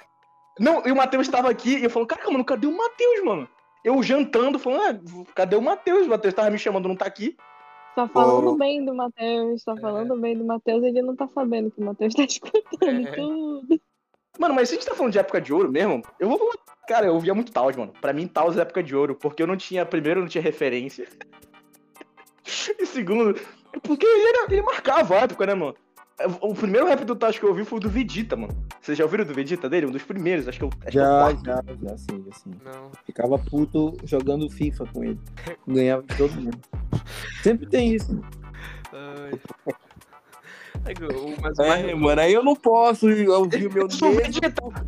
Não, 0.59 0.85
e 0.85 0.91
o 0.91 0.95
Matheus 0.95 1.27
tava 1.27 1.49
aqui 1.49 1.77
e 1.77 1.83
eu 1.83 1.89
falei, 1.89 2.07
cara, 2.07 2.31
mano, 2.31 2.45
cadê 2.45 2.67
o 2.67 2.75
Matheus, 2.75 3.23
mano? 3.23 3.47
Eu 3.83 4.01
jantando, 4.03 4.57
falando, 4.59 4.81
ah, 5.27 5.31
cadê 5.35 5.55
o 5.55 5.61
Matheus? 5.61 6.07
O 6.07 6.09
Matheus 6.09 6.33
tava 6.33 6.49
me 6.49 6.57
chamando, 6.59 6.87
não 6.87 6.95
tá 6.95 7.05
aqui. 7.05 7.35
Tá 7.95 8.07
falando 8.07 8.49
Oh. 8.51 8.55
bem 8.57 8.85
do 8.85 8.93
Matheus, 8.93 9.63
tá 9.63 9.75
falando 9.77 10.15
bem 10.19 10.37
do 10.37 10.45
Matheus, 10.45 10.83
ele 10.83 11.01
não 11.01 11.15
tá 11.15 11.27
sabendo 11.27 11.71
que 11.71 11.81
o 11.81 11.85
Matheus 11.85 12.13
tá 12.13 12.23
escutando 12.25 13.07
É. 13.07 13.11
tudo. 13.11 13.81
Mano, 14.37 14.53
mas 14.53 14.69
se 14.69 14.75
a 14.75 14.77
gente 14.77 14.87
tá 14.87 14.95
falando 14.95 15.13
de 15.13 15.19
época 15.19 15.41
de 15.41 15.53
ouro 15.53 15.71
mesmo, 15.71 16.01
eu 16.19 16.29
vou 16.29 16.37
falar. 16.37 16.53
Cara, 16.87 17.05
eu 17.07 17.13
ouvia 17.13 17.33
muito 17.33 17.51
Taos, 17.51 17.75
mano. 17.75 17.91
Pra 17.99 18.13
mim, 18.13 18.27
Taos 18.27 18.57
é 18.57 18.61
época 18.61 18.81
de 18.81 18.95
ouro, 18.95 19.15
porque 19.15 19.43
eu 19.43 19.47
não 19.47 19.57
tinha. 19.57 19.85
Primeiro, 19.85 20.19
eu 20.19 20.23
não 20.23 20.29
tinha 20.29 20.41
referência. 20.41 21.07
E 22.79 22.85
segundo, 22.85 23.37
porque 23.83 24.05
ele, 24.05 24.27
era, 24.29 24.45
ele 24.53 24.61
marcava 24.61 25.15
a 25.15 25.19
época, 25.19 25.45
né, 25.45 25.53
mano? 25.53 25.75
O 26.41 26.55
primeiro 26.55 26.87
rap 26.87 27.03
do 27.03 27.15
Taos 27.15 27.37
que 27.37 27.43
eu 27.43 27.49
ouvi 27.49 27.63
foi 27.65 27.77
o 27.77 27.81
do 27.81 27.89
Vegeta, 27.89 28.35
mano. 28.35 28.65
Vocês 28.81 28.97
já 28.97 29.03
ouviram 29.03 29.25
do 29.25 29.33
Vegeta 29.33 29.69
dele? 29.69 29.85
Um 29.85 29.91
dos 29.91 30.01
primeiros, 30.01 30.47
acho 30.47 30.57
que 30.57 30.63
eu. 30.63 30.69
Acho 30.81 30.91
que 30.91 30.97
é 30.97 31.01
o 31.01 31.03
Já, 31.03 31.19
quarto. 31.19 31.45
já, 31.45 31.89
já 31.89 31.97
sim, 31.97 32.25
já 32.25 32.33
sim. 32.33 32.51
Não. 32.63 32.91
Ficava 33.05 33.37
puto 33.37 33.95
jogando 34.03 34.49
FIFA 34.49 34.85
com 34.93 35.03
ele. 35.03 35.19
Ganhava 35.67 36.01
de 36.03 36.15
todo 36.17 36.31
mundo. 36.41 36.57
Sempre 37.43 37.67
tem 37.67 37.93
isso. 37.93 38.19
Ai. 38.93 39.39
Mas 41.41 41.59
É, 41.59 41.93
mano, 41.95 42.21
aí 42.21 42.33
eu 42.33 42.43
não 42.43 42.55
posso 42.55 43.07
ouvir 43.07 43.27
o 43.29 43.45
meu 43.45 43.87
Neso. 43.87 43.97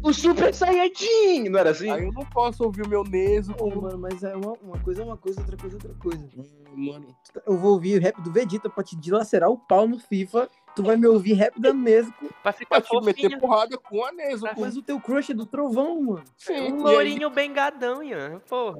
O 0.03 0.13
Super 0.13 0.53
Saiyajin! 0.53 1.49
Não 1.49 1.59
era 1.59 1.71
assim? 1.71 1.89
Aí 1.89 2.05
eu 2.05 2.11
não 2.13 2.25
posso 2.25 2.63
ouvir 2.63 2.83
o 2.85 2.89
meu 2.89 3.03
Neso. 3.03 3.53
Pô, 3.53 3.69
mano, 3.81 3.97
mas 3.97 4.23
é 4.23 4.35
uma, 4.35 4.53
uma 4.61 4.79
coisa 4.79 5.01
é 5.01 5.05
uma 5.05 5.17
coisa, 5.17 5.39
outra 5.41 5.57
coisa 5.57 5.75
é 5.75 5.77
outra 5.77 5.93
coisa. 6.01 6.27
Mano, 6.75 7.07
Eu 7.45 7.57
vou 7.57 7.73
ouvir 7.73 7.97
o 7.97 8.01
rap 8.01 8.21
do 8.21 8.31
Vegeta 8.31 8.69
pra 8.69 8.83
te 8.83 8.95
dilacerar 8.95 9.49
o 9.49 9.57
pau 9.57 9.87
no 9.87 9.99
FIFA. 9.99 10.49
Tu 10.75 10.83
vai 10.83 10.95
me 10.95 11.07
ouvir 11.07 11.33
rap 11.33 11.59
da 11.59 11.73
Nesco. 11.73 12.13
pra 12.43 12.53
te 12.81 13.01
meter 13.01 13.37
porrada 13.39 13.77
com 13.77 14.05
a 14.05 14.11
Neso. 14.11 14.45
Com- 14.53 14.61
Mas 14.61 14.77
o 14.77 14.81
teu 14.83 14.99
crush 14.99 15.31
é 15.31 15.33
do 15.33 15.45
trovão, 15.45 16.01
mano. 16.01 16.23
Sim, 16.37 16.71
Um 16.73 16.87
aí- 16.87 16.93
lourinho 16.93 17.29
bem 17.29 17.51
gadão, 17.51 18.01
Ian. 18.03 18.39
Porra. 18.47 18.77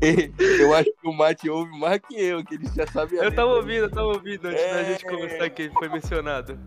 Eu 0.60 0.74
acho 0.74 0.90
que 1.00 1.08
o 1.08 1.12
Mate 1.12 1.48
ouve 1.48 1.78
mais 1.78 2.00
que 2.00 2.14
eu, 2.20 2.44
que 2.44 2.54
ele 2.54 2.66
já 2.74 2.86
sabe 2.86 3.18
a 3.18 3.24
Eu 3.24 3.34
tava 3.34 3.52
ouvindo, 3.54 3.84
eu 3.84 3.90
tava 3.90 4.06
ouvindo 4.08 4.46
antes 4.48 4.60
da 4.62 4.80
É. 4.80 4.84
gente 4.84 5.04
começar 5.04 5.48
que 5.50 5.62
ele 5.62 5.72
foi 5.74 5.88
mencionado. 5.88 6.58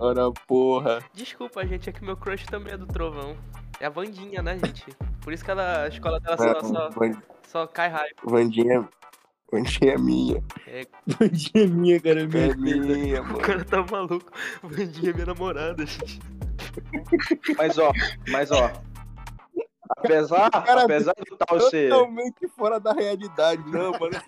Ora, 0.00 0.30
porra. 0.46 1.02
Desculpa, 1.12 1.66
gente, 1.66 1.88
é 1.90 1.92
que 1.92 2.04
meu 2.04 2.16
crush 2.16 2.46
também 2.46 2.72
é 2.72 2.76
do 2.76 2.86
Trovão. 2.86 3.36
É 3.80 3.86
a 3.86 3.90
Vandinha, 3.90 4.42
né, 4.42 4.58
gente? 4.64 4.84
Por 5.22 5.32
isso 5.32 5.44
que 5.44 5.50
ela, 5.50 5.84
a 5.84 5.88
escola 5.88 6.20
dela 6.20 6.36
só, 6.36 6.60
só, 6.62 6.90
Van- 6.90 7.22
só 7.46 7.66
cai 7.66 7.88
raio. 7.88 8.14
Vandinha, 8.24 8.88
Vandinha 9.52 9.92
é 9.94 9.98
minha. 9.98 10.42
Bandinha 11.18 11.66
minha, 11.66 12.00
cara. 12.00 12.22
É 12.22 12.26
Minha 12.26 12.54
minha, 12.56 13.22
O 13.22 13.24
mano. 13.26 13.38
cara 13.38 13.64
tá 13.64 13.84
maluco. 13.90 14.30
Vandinha 14.62 15.10
é 15.10 15.14
minha 15.14 15.26
namorada, 15.26 15.84
gente. 15.84 16.20
Mas 17.56 17.76
ó, 17.78 17.92
mas 18.30 18.50
ó. 18.50 18.70
Apesar, 19.96 20.50
Cara, 20.50 20.82
apesar 20.82 21.14
do 21.14 21.36
tal 21.36 21.60
ser. 21.60 21.88
Totalmente 21.90 22.48
fora 22.48 22.78
da 22.78 22.92
realidade, 22.92 23.62
não, 23.70 23.92
mano. 23.92 24.20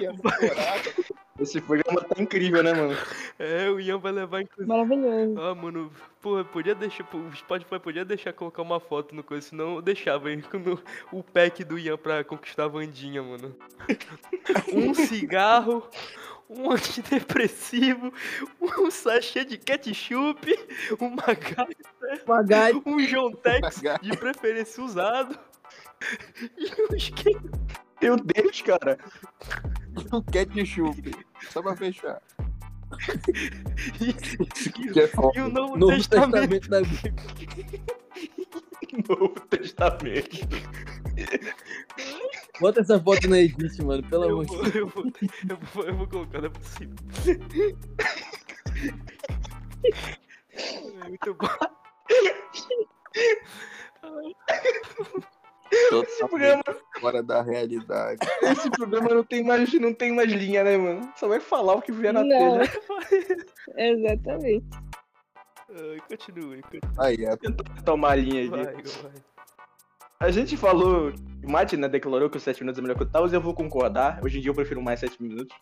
Namorada. 0.00 0.94
Esse 1.38 1.60
programa 1.60 2.00
tá 2.02 2.20
incrível, 2.20 2.62
né, 2.62 2.72
mano? 2.72 2.96
É, 3.38 3.68
o 3.68 3.78
Ian 3.78 3.98
vai 3.98 4.10
levar 4.10 4.40
inclusive. 4.40 4.68
Maravilhoso. 4.68 5.38
Ah, 5.38 5.54
mano, 5.54 5.92
porra, 6.22 6.44
podia 6.44 6.74
deixar. 6.74 7.06
O 7.14 7.36
Spotify 7.36 7.78
podia 7.78 8.04
deixar 8.04 8.32
colocar 8.32 8.62
uma 8.62 8.80
foto 8.80 9.14
no 9.14 9.22
coisa, 9.22 9.46
senão 9.46 9.76
eu 9.76 9.82
deixava 9.82 10.28
aí 10.28 10.36
no, 10.36 10.80
o 11.12 11.22
pack 11.22 11.62
do 11.62 11.78
Ian 11.78 11.98
pra 11.98 12.24
conquistar 12.24 12.64
a 12.64 12.68
Vandinha, 12.68 13.22
mano. 13.22 13.54
Um 14.72 14.94
cigarro, 14.94 15.82
um 16.48 16.70
antidepressivo, 16.70 18.12
um 18.60 18.90
sachê 18.90 19.44
de 19.44 19.58
ketchup, 19.58 20.56
uma 21.00 22.42
gaita, 22.42 22.88
um 22.88 22.96
John 23.06 23.32
Tex, 23.32 23.82
Uma 23.82 23.98
de 23.98 24.16
preferência 24.16 24.82
usado, 24.82 25.38
e 26.56 26.92
um 26.92 26.96
skate. 26.96 27.50
Meu 28.00 28.16
Deus, 28.16 28.60
cara. 28.62 28.98
O 30.12 30.22
ketchup. 30.22 31.10
Só 31.50 31.62
pra 31.62 31.74
fechar. 31.76 32.20
e, 34.00 34.12
Que 34.12 35.00
é 35.00 35.08
foda. 35.08 35.38
e 35.38 35.40
o 35.42 35.48
Novo, 35.48 35.76
Novo 35.76 35.96
Testamento. 35.96 36.48
Testamento 36.48 36.68
da 36.68 36.80
Bíblia. 36.82 37.14
Novo 39.08 39.40
Testamento. 39.48 40.46
Bota 42.60 42.80
essa 42.80 43.00
foto 43.00 43.28
na 43.28 43.38
Edith, 43.40 43.82
mano. 43.82 44.02
Pelo 44.08 44.24
Eu 44.24 44.40
amor 44.40 44.46
de 44.46 44.56
Deus. 44.56 44.74
eu, 44.74 44.86
vou, 44.88 45.04
eu, 45.50 45.58
vou, 45.74 45.84
eu 45.84 45.96
vou 45.96 46.06
colocar, 46.06 46.40
não 46.40 46.46
é 46.46 46.50
possível. 46.50 46.94
É 50.54 51.08
muito 51.08 51.34
bom. 51.34 51.48
Esse 55.72 56.26
programa, 56.28 56.62
Fora 57.00 57.22
da 57.22 57.42
realidade. 57.42 58.20
esse 58.42 58.70
programa 58.70 59.08
não 59.14 59.24
tem 59.24 59.42
mais, 59.42 59.72
não 59.74 59.92
tem 59.92 60.12
mais 60.14 60.30
linha, 60.30 60.62
né, 60.64 60.76
mano? 60.76 61.12
Só 61.16 61.26
vai 61.28 61.40
falar 61.40 61.74
o 61.74 61.82
que 61.82 61.90
vier 61.92 62.12
na 62.12 62.22
Não. 62.22 62.58
telha. 62.58 62.72
Exatamente. 63.76 64.66
Ai, 65.78 66.00
Continue, 66.08 66.62
continue. 66.62 66.94
Aí, 66.98 67.24
é. 67.24 67.36
Tomar 67.84 68.12
a 68.12 68.16
linha 68.16 68.40
aí. 68.40 68.48
Vai, 68.48 68.64
vai. 68.64 69.12
A 70.18 70.30
gente 70.30 70.56
falou. 70.56 71.12
O 71.44 71.50
Mate, 71.50 71.76
né, 71.76 71.88
declarou 71.88 72.30
que 72.30 72.36
os 72.38 72.42
7 72.42 72.60
minutos 72.60 72.78
é 72.78 72.82
melhor 72.82 72.96
que 72.96 73.02
o 73.02 73.06
Taos, 73.06 73.32
eu 73.32 73.40
vou 73.40 73.54
concordar. 73.54 74.20
Hoje 74.24 74.38
em 74.38 74.40
dia 74.40 74.50
eu 74.50 74.54
prefiro 74.54 74.82
mais 74.82 75.00
7 75.00 75.22
minutos. 75.22 75.56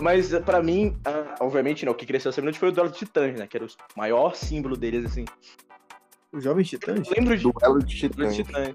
Mas 0.00 0.30
pra 0.40 0.62
mim, 0.62 0.96
ah, 1.04 1.34
obviamente, 1.40 1.84
não, 1.84 1.92
o 1.92 1.94
que 1.94 2.06
cresceu 2.06 2.32
7 2.32 2.40
minutos 2.40 2.58
foi 2.58 2.70
o 2.70 2.72
duelo 2.72 2.90
de 2.90 2.96
titãs, 2.98 3.38
né? 3.38 3.46
Que 3.46 3.58
era 3.58 3.66
o 3.66 3.68
maior 3.96 4.34
símbolo 4.34 4.76
deles, 4.76 5.04
assim. 5.04 5.26
Os 6.32 6.42
Jovens 6.42 6.68
Titãs? 6.68 7.06
Eu 7.06 7.14
lembro 7.16 7.36
de 7.36 7.42
Duelo 7.42 7.84
de 7.84 8.08
duelo 8.08 8.32
de 8.32 8.36
titãs. 8.36 8.36
titãs. 8.36 8.74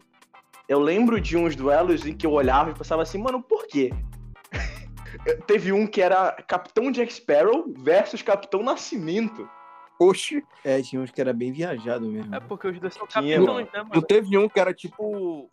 Eu 0.67 0.79
lembro 0.79 1.19
de 1.21 1.37
uns 1.37 1.55
duelos 1.55 2.05
em 2.05 2.13
que 2.13 2.25
eu 2.25 2.31
olhava 2.31 2.71
e 2.71 2.73
pensava 2.73 3.01
assim, 3.01 3.17
mano, 3.17 3.41
por 3.41 3.65
quê? 3.67 3.91
Teve 5.47 5.71
um 5.71 5.87
que 5.87 6.01
era 6.01 6.31
Capitão 6.47 6.91
Jack 6.91 7.13
Sparrow 7.13 7.73
versus 7.77 8.21
Capitão 8.21 8.61
Nascimento. 8.61 9.47
Oxi. 9.99 10.43
É, 10.63 10.81
tinha 10.81 11.01
uns 11.01 11.11
que 11.11 11.21
era 11.21 11.31
bem 11.33 11.51
viajado 11.51 12.05
mesmo. 12.07 12.33
É 12.35 12.39
porque 12.39 12.67
os 12.67 12.79
dois 12.79 12.93
são 12.93 13.07
Tinha, 13.07 13.35
capitões, 13.37 13.65
né, 13.67 13.71
Não 13.79 13.85
mano? 13.87 14.01
teve 14.01 14.37
um 14.37 14.49
que 14.49 14.59
era 14.59 14.73
tipo 14.73 15.49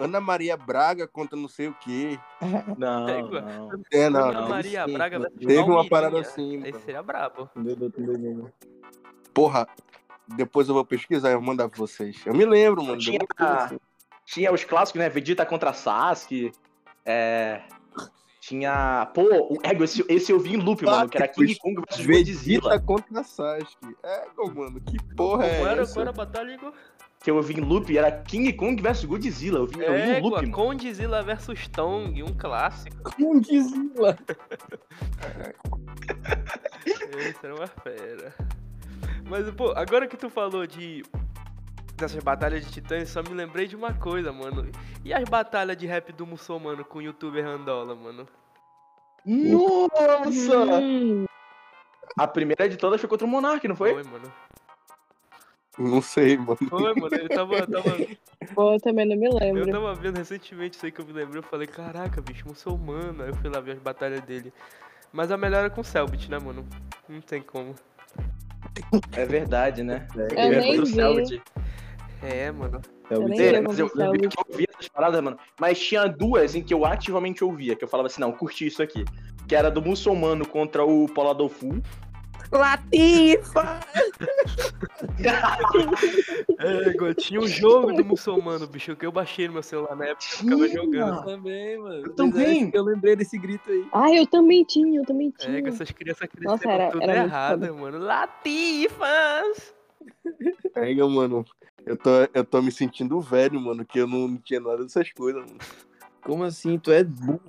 Ana 0.00 0.20
Maria 0.20 0.56
Braga 0.56 1.06
contra 1.06 1.36
não 1.38 1.48
sei 1.48 1.68
o 1.68 1.74
quê. 1.74 2.18
Não, 2.78 3.06
não. 3.30 3.70
É, 3.92 4.10
não, 4.10 4.28
Ana 4.30 4.40
não. 4.40 4.48
Maria 4.48 4.84
sim, 4.86 4.92
Braga 4.94 5.18
versus 5.20 5.38
Teve 5.38 5.60
uma 5.70 5.88
parada 5.88 6.20
assim, 6.20 6.56
Esse 6.56 6.72
mano. 6.72 6.84
seria 6.84 7.02
brabo. 7.02 7.48
Não 7.54 7.62
deu, 7.62 7.76
não 7.76 7.88
deu, 7.88 8.18
não 8.18 8.34
deu. 8.34 8.52
Porra, 9.32 9.68
depois 10.36 10.68
eu 10.68 10.74
vou 10.74 10.84
pesquisar 10.84 11.30
e 11.30 11.34
vou 11.34 11.42
mandar 11.42 11.68
pra 11.68 11.78
vocês. 11.78 12.20
Eu 12.26 12.34
me 12.34 12.44
lembro, 12.44 12.82
mano. 12.82 12.98
Tinha- 12.98 13.20
assim. 13.38 13.78
Tinha 14.26 14.52
os 14.52 14.64
clássicos, 14.64 14.98
né? 15.00 15.08
Vegeta 15.08 15.44
contra 15.46 15.72
Sasuke. 15.72 16.50
É. 17.04 17.62
Tinha. 18.46 19.10
Pô, 19.14 19.22
o 19.22 19.58
Ego, 19.62 19.84
esse, 19.84 20.04
esse 20.06 20.30
eu 20.30 20.38
vi 20.38 20.52
em 20.52 20.58
loop, 20.58 20.84
mano, 20.84 21.08
que 21.08 21.16
era 21.16 21.26
King 21.28 21.54
Kong 21.56 21.76
versus 21.76 22.04
Vegeta 22.04 22.34
Godzilla. 22.34 22.80
contra 22.80 23.24
Sasuke. 23.24 23.96
É, 24.02 24.26
mano, 24.54 24.80
que 24.82 25.02
porra 25.14 25.46
é 25.46 25.62
era, 25.62 25.82
essa? 25.82 25.94
qual 25.94 26.02
era 26.02 26.10
a 26.10 26.12
batalha, 26.12 26.52
Igor? 26.52 26.74
Que 27.22 27.30
eu 27.30 27.40
vi 27.40 27.54
em 27.54 27.60
loop 27.62 27.96
era 27.96 28.12
King 28.12 28.52
Kong 28.52 28.82
versus 28.82 29.06
Godzilla. 29.06 29.60
Eu 29.60 29.66
vi, 29.66 29.80
eu 29.80 29.94
vi 29.94 30.00
em 30.00 30.20
loop, 30.20 30.36
mano. 30.36 30.52
Condzilla 30.52 31.22
versus 31.22 31.66
Tong, 31.68 32.22
um 32.22 32.34
clássico. 32.34 32.94
Godzilla. 33.18 34.18
Esse 37.16 37.46
era 37.46 37.54
uma 37.54 37.66
fera. 37.66 38.34
Mas, 39.24 39.50
pô, 39.52 39.72
agora 39.74 40.06
que 40.06 40.18
tu 40.18 40.28
falou 40.28 40.66
de. 40.66 41.02
Dessas 41.96 42.22
batalhas 42.24 42.64
de 42.64 42.72
titãs, 42.72 43.08
só 43.08 43.22
me 43.22 43.30
lembrei 43.30 43.66
de 43.68 43.76
uma 43.76 43.94
coisa, 43.94 44.32
mano. 44.32 44.68
E 45.04 45.14
as 45.14 45.24
batalhas 45.28 45.76
de 45.76 45.86
rap 45.86 46.12
do 46.12 46.26
muçulmano 46.26 46.84
com 46.84 46.98
o 46.98 47.02
youtuber 47.02 47.44
Randola, 47.44 47.94
mano? 47.94 48.26
Nossa! 49.24 50.80
Hum, 50.80 51.24
A 52.18 52.26
primeira 52.26 52.68
de 52.68 52.76
todas 52.76 53.00
foi 53.00 53.08
contra 53.08 53.26
o 53.26 53.30
Monark, 53.30 53.66
não 53.68 53.76
foi? 53.76 53.94
Foi, 53.94 54.02
mano. 54.02 54.32
Não 55.78 56.02
sei, 56.02 56.36
mano. 56.36 56.58
Foi, 56.68 56.94
mano. 56.94 57.14
Ele 57.14 57.28
tava, 57.28 57.56
tava, 57.66 57.96
pô, 58.54 58.74
eu 58.74 58.80
também 58.80 59.06
não 59.06 59.16
me 59.16 59.26
eu 59.26 59.34
lembro. 59.34 59.70
tava 59.70 59.94
vendo 59.94 60.16
recentemente 60.18 60.76
isso 60.76 60.86
aí 60.86 60.92
que 60.92 61.00
eu 61.00 61.06
me 61.06 61.12
lembrei. 61.12 61.38
Eu 61.38 61.42
falei, 61.44 61.66
caraca, 61.66 62.20
bicho, 62.20 62.46
muçulmano. 62.46 63.22
Aí 63.22 63.28
eu 63.30 63.34
fui 63.36 63.48
lá 63.50 63.60
ver 63.60 63.72
as 63.72 63.78
batalhas 63.78 64.20
dele. 64.22 64.52
Mas 65.12 65.30
a 65.30 65.36
melhor 65.36 65.60
era 65.60 65.70
com 65.70 65.80
o 65.80 65.84
Selbit, 65.84 66.28
né, 66.30 66.38
mano? 66.38 66.66
Não 67.08 67.20
tem 67.20 67.40
como. 67.40 67.74
É 69.12 69.24
verdade, 69.24 69.82
né? 69.84 70.08
Eu 70.16 70.26
Ele 70.38 70.60
nem 70.60 70.76
contra 70.76 71.10
o 71.10 71.16
vi. 71.26 71.42
É, 72.24 72.50
mano. 72.50 72.80
É 73.10 73.18
o 73.18 73.22
Eu 73.22 73.28
nem 73.28 73.38
Godzilla. 73.38 73.56
É, 73.56 73.60
vi 73.60 73.66
mas 73.66 73.78
eu, 73.78 73.90
eu, 73.94 74.14
eu 74.14 74.30
ouvia 74.48 74.66
essas 74.72 74.88
paradas, 74.88 75.20
mano. 75.22 75.38
Mas 75.60 75.78
tinha 75.78 76.06
duas 76.06 76.54
em 76.54 76.62
que 76.62 76.72
eu 76.72 76.84
ativamente 76.86 77.44
ouvia, 77.44 77.76
que 77.76 77.84
eu 77.84 77.88
falava 77.88 78.06
assim, 78.06 78.20
não, 78.20 78.32
curti 78.32 78.66
isso 78.66 78.82
aqui. 78.82 79.04
Que 79.46 79.54
era 79.54 79.70
do 79.70 79.82
muçulmano 79.82 80.46
contra 80.46 80.84
o 80.84 81.06
Poladofu. 81.08 81.82
Latifa! 82.50 83.80
É, 86.58 87.14
tinha 87.14 87.40
um 87.40 87.46
jogo 87.48 87.92
do 87.92 88.04
muçulmano, 88.04 88.66
bicho, 88.66 88.94
que 88.96 89.04
eu 89.04 89.12
baixei 89.12 89.46
no 89.48 89.54
meu 89.54 89.62
celular 89.62 89.96
na 89.96 90.06
época, 90.06 90.24
eu 90.24 90.38
ficava 90.38 90.68
jogando. 90.68 91.24
Também, 91.24 91.78
mano. 91.78 92.06
Eu 92.06 92.12
também. 92.14 92.70
Eu 92.72 92.84
lembrei 92.84 93.16
desse 93.16 93.36
grito 93.38 93.70
aí. 93.70 93.86
Ah, 93.92 94.12
eu 94.14 94.26
também 94.26 94.64
tinha, 94.64 94.98
eu 95.00 95.04
também 95.04 95.28
É, 95.28 95.30
que 95.32 95.46
tinha. 95.46 95.68
essas 95.68 95.90
crianças 95.90 96.28
Nossa, 96.40 96.62
cresceram 96.62 96.82
era- 96.84 96.92
tudo 96.92 97.02
era 97.02 97.22
errado, 97.24 97.74
mano. 97.74 97.98
Latifas! 97.98 99.74
Pega, 100.72 101.06
mano. 101.08 101.44
Eu 101.86 101.96
tô, 101.96 102.10
eu 102.32 102.44
tô 102.44 102.62
me 102.62 102.72
sentindo 102.72 103.20
velho, 103.20 103.60
mano, 103.60 103.84
que 103.84 103.98
eu 103.98 104.06
não 104.06 104.36
tinha 104.38 104.60
nada 104.60 104.82
dessas 104.82 105.12
coisas, 105.12 105.42
mano. 105.42 105.58
Como 106.22 106.42
assim? 106.42 106.78
Tu 106.78 106.90
é 106.90 107.04
burro. 107.04 107.40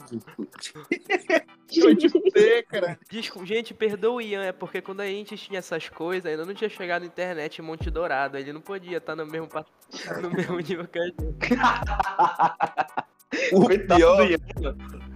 Eu 1.74 1.96
te 1.96 2.10
fudei, 2.10 2.62
cara. 2.63 3.00
Desculpa, 3.10 3.48
gente, 3.48 3.74
perdoa 3.74 4.15
o 4.15 4.22
Ian, 4.22 4.44
é 4.44 4.51
porque 4.51 4.82
quando 4.82 5.00
a 5.00 5.06
gente 5.06 5.38
tinha 5.38 5.60
essas 5.60 5.88
coisas, 5.88 6.30
ainda 6.30 6.46
não 6.46 6.54
tinha 6.54 6.70
chegado 6.70 7.04
na 7.04 7.08
internet 7.08 7.60
em 7.60 7.62
Monte 7.62 7.89
Dourado. 7.89 8.38
Ele 8.38 8.51
não 8.51 8.60
podia 8.60 8.98
estar 8.98 9.15
no 9.15 9.25
mesmo, 9.25 9.48
no 10.22 10.30
mesmo 10.30 10.60
nível 10.60 10.88
que 10.88 11.00
a 11.00 11.06
gente. 11.06 11.15
O 13.51 13.65
Coitado 13.65 13.96
pior, 14.00 14.18
do 14.18 14.32
Ian. 14.32 14.39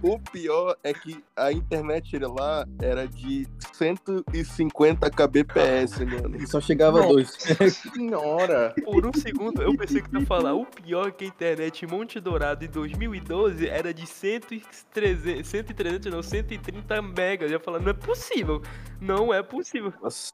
O 0.02 0.18
pior 0.18 0.76
é 0.82 0.92
que 0.92 1.22
a 1.36 1.52
internet 1.52 2.18
lá 2.18 2.66
era 2.80 3.06
de 3.06 3.46
150 3.72 5.10
kbps, 5.10 5.98
mano. 6.00 6.36
E 6.36 6.46
só 6.46 6.60
chegava 6.60 7.02
dois. 7.02 7.30
Senhora. 7.94 8.74
Por 8.84 9.06
um 9.06 9.12
segundo 9.12 9.62
eu 9.62 9.76
pensei 9.76 10.02
que 10.02 10.08
tu 10.08 10.20
ia 10.20 10.26
falar 10.26 10.54
o 10.54 10.66
pior 10.66 11.08
é 11.08 11.10
que 11.10 11.24
a 11.24 11.28
internet 11.28 11.84
em 11.84 11.88
Monte 11.88 12.20
Dourado 12.20 12.64
em 12.64 12.68
2012 12.68 13.68
era 13.68 13.92
de 13.92 14.06
100 14.06 14.40
e 14.50 14.62
300, 14.92 15.46
100 15.46 15.60
e 15.60 15.64
300 15.74 16.12
não, 16.12 16.22
130 16.22 17.02
megas. 17.02 17.50
Eu 17.50 17.58
ia 17.58 17.60
falar, 17.60 17.80
não 17.80 17.90
é 17.90 17.94
possível. 17.94 18.62
Não 19.00 19.32
é 19.32 19.42
possível. 19.42 19.92
Nossa, 20.02 20.32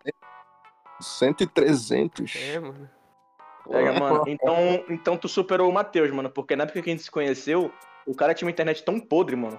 100 1.01 1.35
e 1.41 1.47
300. 1.47 2.37
É, 2.37 2.59
mano. 2.59 2.91
Pega, 3.69 3.93
mano. 3.99 4.25
Então, 4.29 4.85
então 4.89 5.17
tu 5.17 5.29
superou 5.29 5.69
o 5.69 5.73
Matheus, 5.73 6.11
mano. 6.11 6.31
Porque 6.31 6.57
na 6.57 6.65
época 6.65 6.83
que 6.83 6.91
a 6.91 6.93
gente 6.93 7.05
se 7.05 7.11
conheceu, 7.11 7.73
o 8.07 8.15
cara 8.15 8.35
tinha 8.35 8.47
uma 8.47 8.53
internet 8.53 8.85
tão 8.85 8.99
podre, 8.99 9.37
mano. 9.37 9.59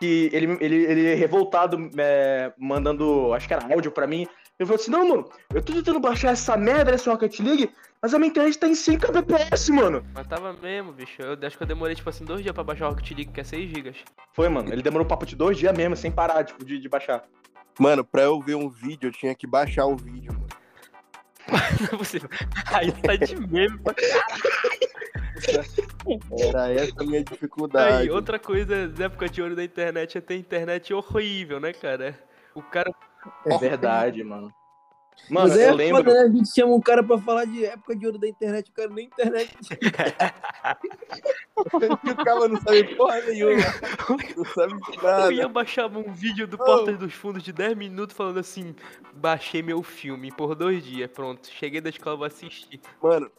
Que 0.00 0.28
ele, 0.32 0.56
ele, 0.60 0.76
ele 0.84 1.14
revoltado, 1.14 1.90
é, 1.96 2.52
mandando, 2.58 3.32
acho 3.32 3.46
que 3.46 3.54
era 3.54 3.72
áudio 3.72 3.92
pra 3.92 4.06
mim. 4.06 4.26
Eu 4.58 4.66
falei 4.66 4.80
assim, 4.80 4.90
não, 4.90 5.08
mano, 5.08 5.28
eu 5.52 5.62
tô 5.62 5.72
tentando 5.72 5.98
baixar 5.98 6.32
essa 6.32 6.56
merda 6.56 6.92
dessa 6.92 7.10
Rocket 7.10 7.40
League, 7.40 7.70
mas 8.00 8.14
a 8.14 8.18
minha 8.18 8.28
internet 8.28 8.56
tá 8.56 8.68
em 8.68 8.74
100 8.74 8.98
kbps, 8.98 9.68
mano. 9.70 10.04
Mas 10.14 10.26
tava 10.28 10.52
mesmo, 10.52 10.92
bicho. 10.92 11.20
Eu 11.20 11.36
acho 11.44 11.56
que 11.56 11.62
eu 11.62 11.66
demorei, 11.66 11.96
tipo 11.96 12.08
assim, 12.08 12.24
dois 12.24 12.40
dias 12.40 12.54
pra 12.54 12.62
baixar 12.62 12.86
o 12.86 12.90
Rocket 12.90 13.10
League, 13.10 13.32
que 13.32 13.40
é 13.40 13.44
6 13.44 13.70
gigas. 13.70 13.96
Foi, 14.32 14.48
mano. 14.48 14.72
Ele 14.72 14.82
demorou 14.82 15.04
um 15.04 15.08
papo 15.08 15.26
de 15.26 15.34
dois 15.34 15.58
dias 15.58 15.76
mesmo, 15.76 15.96
sem 15.96 16.10
parar, 16.10 16.44
tipo, 16.44 16.64
de, 16.64 16.78
de 16.78 16.88
baixar. 16.88 17.24
Mano, 17.80 18.04
pra 18.04 18.22
eu 18.22 18.40
ver 18.40 18.54
um 18.54 18.68
vídeo, 18.68 19.08
eu 19.08 19.12
tinha 19.12 19.34
que 19.34 19.46
baixar 19.46 19.86
o 19.86 19.96
vídeo, 19.96 20.32
mano. 20.32 20.46
Não 21.80 21.88
é 21.92 21.96
possível. 21.96 22.28
Aí 22.72 22.92
tá 22.92 23.16
de 23.16 23.34
meme 23.34 23.78
pra 23.78 23.94
Era 26.38 26.72
essa 26.72 26.92
a 27.00 27.04
minha 27.04 27.24
dificuldade. 27.24 28.02
Aí, 28.02 28.10
outra 28.10 28.38
coisa 28.38 28.88
da 28.88 29.04
época 29.06 29.28
de 29.28 29.42
ouro 29.42 29.56
da 29.56 29.64
internet 29.64 30.18
é 30.18 30.20
ter 30.20 30.36
internet 30.36 30.92
horrível, 30.94 31.58
né, 31.60 31.72
cara? 31.72 32.18
O 32.54 32.62
cara. 32.62 32.94
É 33.46 33.58
verdade, 33.58 34.22
mano. 34.22 34.52
Mano, 35.30 35.48
Mas 35.48 35.56
é 35.56 35.70
eu 35.70 35.74
lembro. 35.74 36.02
foda, 36.04 36.12
né? 36.12 36.20
A 36.28 36.28
gente 36.28 36.52
chama 36.52 36.74
um 36.74 36.80
cara 36.80 37.02
pra 37.02 37.16
falar 37.18 37.44
de 37.44 37.64
época 37.64 37.94
de 37.96 38.04
ouro 38.04 38.18
da 38.18 38.26
internet, 38.28 38.68
o 38.70 38.74
cara 38.74 38.88
nem 38.90 39.06
internet. 39.06 39.56
o 41.56 42.24
cara 42.24 42.48
não 42.48 42.60
sabe 42.60 42.94
porra 42.96 43.20
nenhuma. 43.22 43.62
Não 44.36 44.44
sabe 44.44 44.74
de 44.74 44.96
Eu 44.96 45.02
nada. 45.02 45.32
ia 45.32 45.48
baixar 45.48 45.86
um 45.86 46.12
vídeo 46.12 46.46
do 46.46 46.58
Portas 46.58 46.98
dos 46.98 47.14
Fundos 47.14 47.42
de 47.42 47.52
10 47.52 47.76
minutos 47.76 48.16
falando 48.16 48.38
assim: 48.38 48.74
baixei 49.14 49.62
meu 49.62 49.82
filme 49.82 50.30
por 50.32 50.54
dois 50.54 50.84
dias, 50.84 51.10
pronto. 51.10 51.48
Cheguei 51.48 51.80
da 51.80 51.90
escola, 51.90 52.16
vou 52.16 52.26
assistir. 52.26 52.80
Mano, 53.02 53.30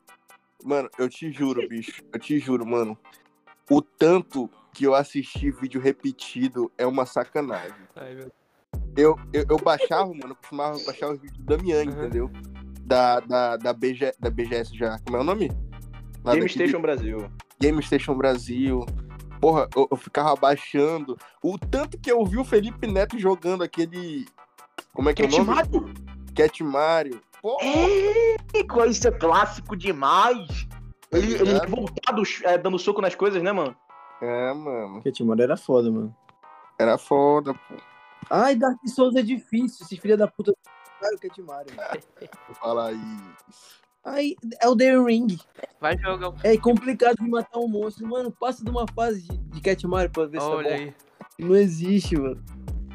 mano, 0.65 0.89
eu 0.97 1.08
te 1.08 1.32
juro, 1.32 1.67
bicho. 1.69 2.04
Eu 2.12 2.19
te 2.19 2.39
juro, 2.39 2.65
mano. 2.65 2.97
O 3.69 3.82
tanto 3.82 4.49
que 4.73 4.86
eu 4.86 4.93
assisti 4.93 5.49
vídeo 5.51 5.80
repetido 5.80 6.71
é 6.78 6.86
uma 6.86 7.06
sacanagem. 7.06 7.75
Ai, 7.95 8.13
meu 8.15 8.32
Eu, 8.97 9.15
eu, 9.32 9.45
eu 9.49 9.58
baixava, 9.58 10.08
mano, 10.08 10.30
eu 10.32 10.36
costumava 10.36 10.78
baixar 10.86 11.12
os 11.12 11.19
vídeos 11.19 11.38
do 11.39 11.45
Damian, 11.45 11.84
Uhum. 11.86 11.91
entendeu? 11.91 12.32
Da, 12.82 13.19
da, 13.21 13.58
da, 13.58 13.73
BG, 13.73 14.13
da 14.19 14.30
BGS 14.30 14.75
já. 14.75 14.99
Como 14.99 15.17
é 15.17 15.19
o 15.21 15.23
nome? 15.23 15.49
Lá 16.23 16.34
Game 16.34 16.49
Station 16.49 16.82
Brasil. 16.82 17.30
Game 17.60 17.82
Station 17.82 18.15
Brasil. 18.15 18.86
Porra, 19.39 19.67
eu, 19.75 19.88
eu 19.89 19.97
ficava 19.97 20.36
baixando. 20.36 21.17
O 21.41 21.58
tanto 21.58 21.97
que 21.97 22.12
eu 22.12 22.23
vi 22.25 22.38
o 22.38 22.43
Felipe 22.43 22.88
Neto 22.88 23.17
jogando 23.17 23.63
aquele. 23.63 24.25
Como 24.93 25.10
é 25.10 25.13
que 25.13 25.21
é 25.21 25.25
o 25.25 25.30
Cat 25.30 25.39
nome? 25.39 25.56
Mario? 25.56 25.93
Cat 26.36 26.63
Mario. 26.63 27.21
Porra, 27.45 27.63
É, 27.63 28.89
isso 28.89 29.08
é 29.08 29.12
clássico 29.12 29.75
demais. 29.75 30.67
Ele, 31.12 31.36
ele 31.36 31.43
ligado? 31.43 31.69
voltado, 31.69 32.23
é, 32.43 32.58
dando 32.58 32.79
soco 32.79 33.03
nas 33.03 33.13
coisas, 33.13 33.43
né, 33.43 33.51
mano? 33.51 33.75
é, 34.19 34.51
mano. 34.51 34.93
Porque 34.93 35.12
Timor 35.12 35.39
era 35.39 35.55
foda, 35.55 35.91
mano. 35.91 36.15
Era 36.79 36.97
foda, 36.97 37.53
pô. 37.53 37.75
Ai, 38.31 38.55
Dark 38.55 38.79
Souls 38.88 39.15
é 39.15 39.21
difícil. 39.21 39.86
Esses 39.86 39.99
filha 39.99 40.17
da 40.17 40.27
puta. 40.27 40.55
Claro 40.99 41.19
que 41.19 41.27
é 41.27 41.43
mano. 41.43 41.65
Vou 42.47 42.55
falar 42.55 42.93
isso. 42.93 43.79
Ai, 44.03 44.34
é 44.60 44.67
o 44.67 44.75
The 44.75 44.97
Ring. 44.97 45.38
Vai 45.79 45.95
jogar. 45.99 46.34
É 46.43 46.58
complicado 46.58 47.17
de 47.17 47.29
matar 47.29 47.60
um 47.60 47.67
monstro. 47.67 48.08
Mano, 48.08 48.31
passa 48.31 48.63
de 48.63 48.71
uma 48.71 48.88
fase 48.88 49.21
de, 49.21 49.38
de 49.38 49.62
Cat 49.62 49.86
Mario 49.86 50.10
pra 50.10 50.25
ver 50.25 50.41
se 50.41 50.47
Olha 50.47 50.67
tá 50.67 50.75
bom. 50.77 50.81
aí. 50.81 50.95
Não 51.38 51.55
existe, 51.55 52.17
mano. 52.17 52.43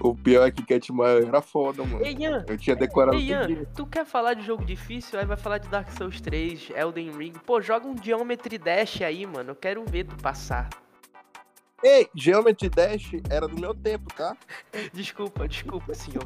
O 0.03 0.15
pior 0.15 0.47
é 0.47 0.51
que 0.51 0.65
Cat 0.65 0.91
Mario 0.93 1.29
era 1.29 1.43
foda, 1.43 1.85
mano. 1.85 2.05
Ei, 2.05 2.17
Ian, 2.19 2.45
Eu 2.49 2.57
tinha 2.57 2.75
decorado 2.75 3.17
Ei, 3.19 3.25
Ian, 3.29 3.43
tudinho. 3.43 3.67
tu 3.77 3.87
quer 3.87 4.07
falar 4.07 4.35
de 4.35 4.43
jogo 4.43 4.65
difícil? 4.65 5.19
Aí 5.19 5.27
vai 5.27 5.37
falar 5.37 5.59
de 5.59 5.69
Dark 5.69 5.91
Souls 5.93 6.21
3, 6.21 6.71
Elden 6.75 7.11
Ring. 7.13 7.33
Pô, 7.45 7.61
joga 7.61 7.87
um 7.87 7.95
Geometry 8.03 8.57
Dash 8.57 9.03
aí, 9.03 9.27
mano. 9.27 9.51
Eu 9.51 9.57
quero 9.57 9.85
ver 9.85 10.05
tu 10.05 10.17
passar. 10.17 10.71
Ei, 11.83 12.09
Geometry 12.15 12.69
Dash 12.69 13.13
era 13.31 13.47
do 13.49 13.59
meu 13.59 13.75
tempo, 13.75 14.13
tá? 14.15 14.37
Desculpa, 14.93 15.47
desculpa, 15.49 15.95
senhor. 15.95 16.25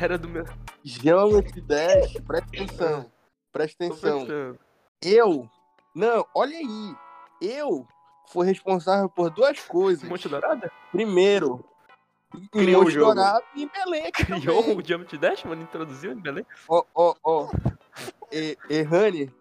Era 0.00 0.18
do 0.18 0.28
meu. 0.28 0.44
Geometry 0.82 1.60
Dash, 1.60 2.12
presta 2.26 2.46
atenção. 2.48 3.12
Presta 3.52 3.84
atenção. 3.86 4.26
Eu. 5.02 5.48
Não, 5.94 6.26
olha 6.34 6.56
aí. 6.56 6.94
Eu 7.42 7.86
fui 8.28 8.46
responsável 8.46 9.08
por 9.08 9.30
duas 9.30 9.58
coisas. 9.64 10.08
Monte 10.08 10.28
Dourada? 10.28 10.70
Primeiro, 10.92 11.64
Criou 12.52 12.84
o 12.84 12.90
jogo. 12.90 13.20
E 13.54 13.62
em 13.64 13.68
Belém. 13.68 14.10
Criou 14.12 14.62
também. 14.62 14.78
o 14.78 14.86
Geometry 14.86 15.18
Dash, 15.18 15.44
mano? 15.44 15.62
Introduziu 15.62 16.12
em 16.12 16.20
Belém? 16.20 16.46
Ó, 16.68 16.84
ó, 16.94 17.14
ó. 17.24 17.48
E, 18.32 18.56
e 18.68 18.82
Rani, 18.82 19.32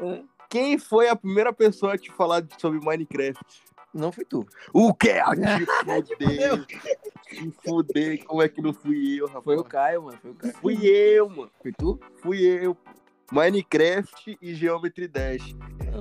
É. 0.00 0.22
quem 0.48 0.76
foi 0.78 1.08
a 1.08 1.16
primeira 1.16 1.52
pessoa 1.52 1.94
a 1.94 1.98
te 1.98 2.10
falar 2.12 2.44
sobre 2.58 2.80
Minecraft? 2.84 3.44
Não 3.92 4.10
foi 4.10 4.24
tu. 4.24 4.44
O 4.72 4.92
que? 4.92 5.10
Ah, 5.10 5.30
te 5.36 5.66
fuder. 5.66 6.66
Te 7.24 7.50
fuder. 7.64 8.24
Como 8.24 8.42
é 8.42 8.48
que 8.48 8.60
não 8.60 8.72
fui 8.74 9.20
eu, 9.20 9.26
rapaz? 9.26 9.44
Foi 9.44 9.56
o 9.56 9.64
Caio, 9.64 10.02
mano. 10.02 10.18
Foi 10.20 10.30
o 10.30 10.34
Caio. 10.34 10.54
Fui 10.60 10.86
eu, 10.86 11.28
mano. 11.30 11.50
Foi 11.62 11.72
tu? 11.72 12.00
Fui 12.16 12.40
eu. 12.42 12.76
Minecraft 13.32 14.36
e 14.42 14.54
Geometry 14.54 15.08
Dash. 15.08 15.54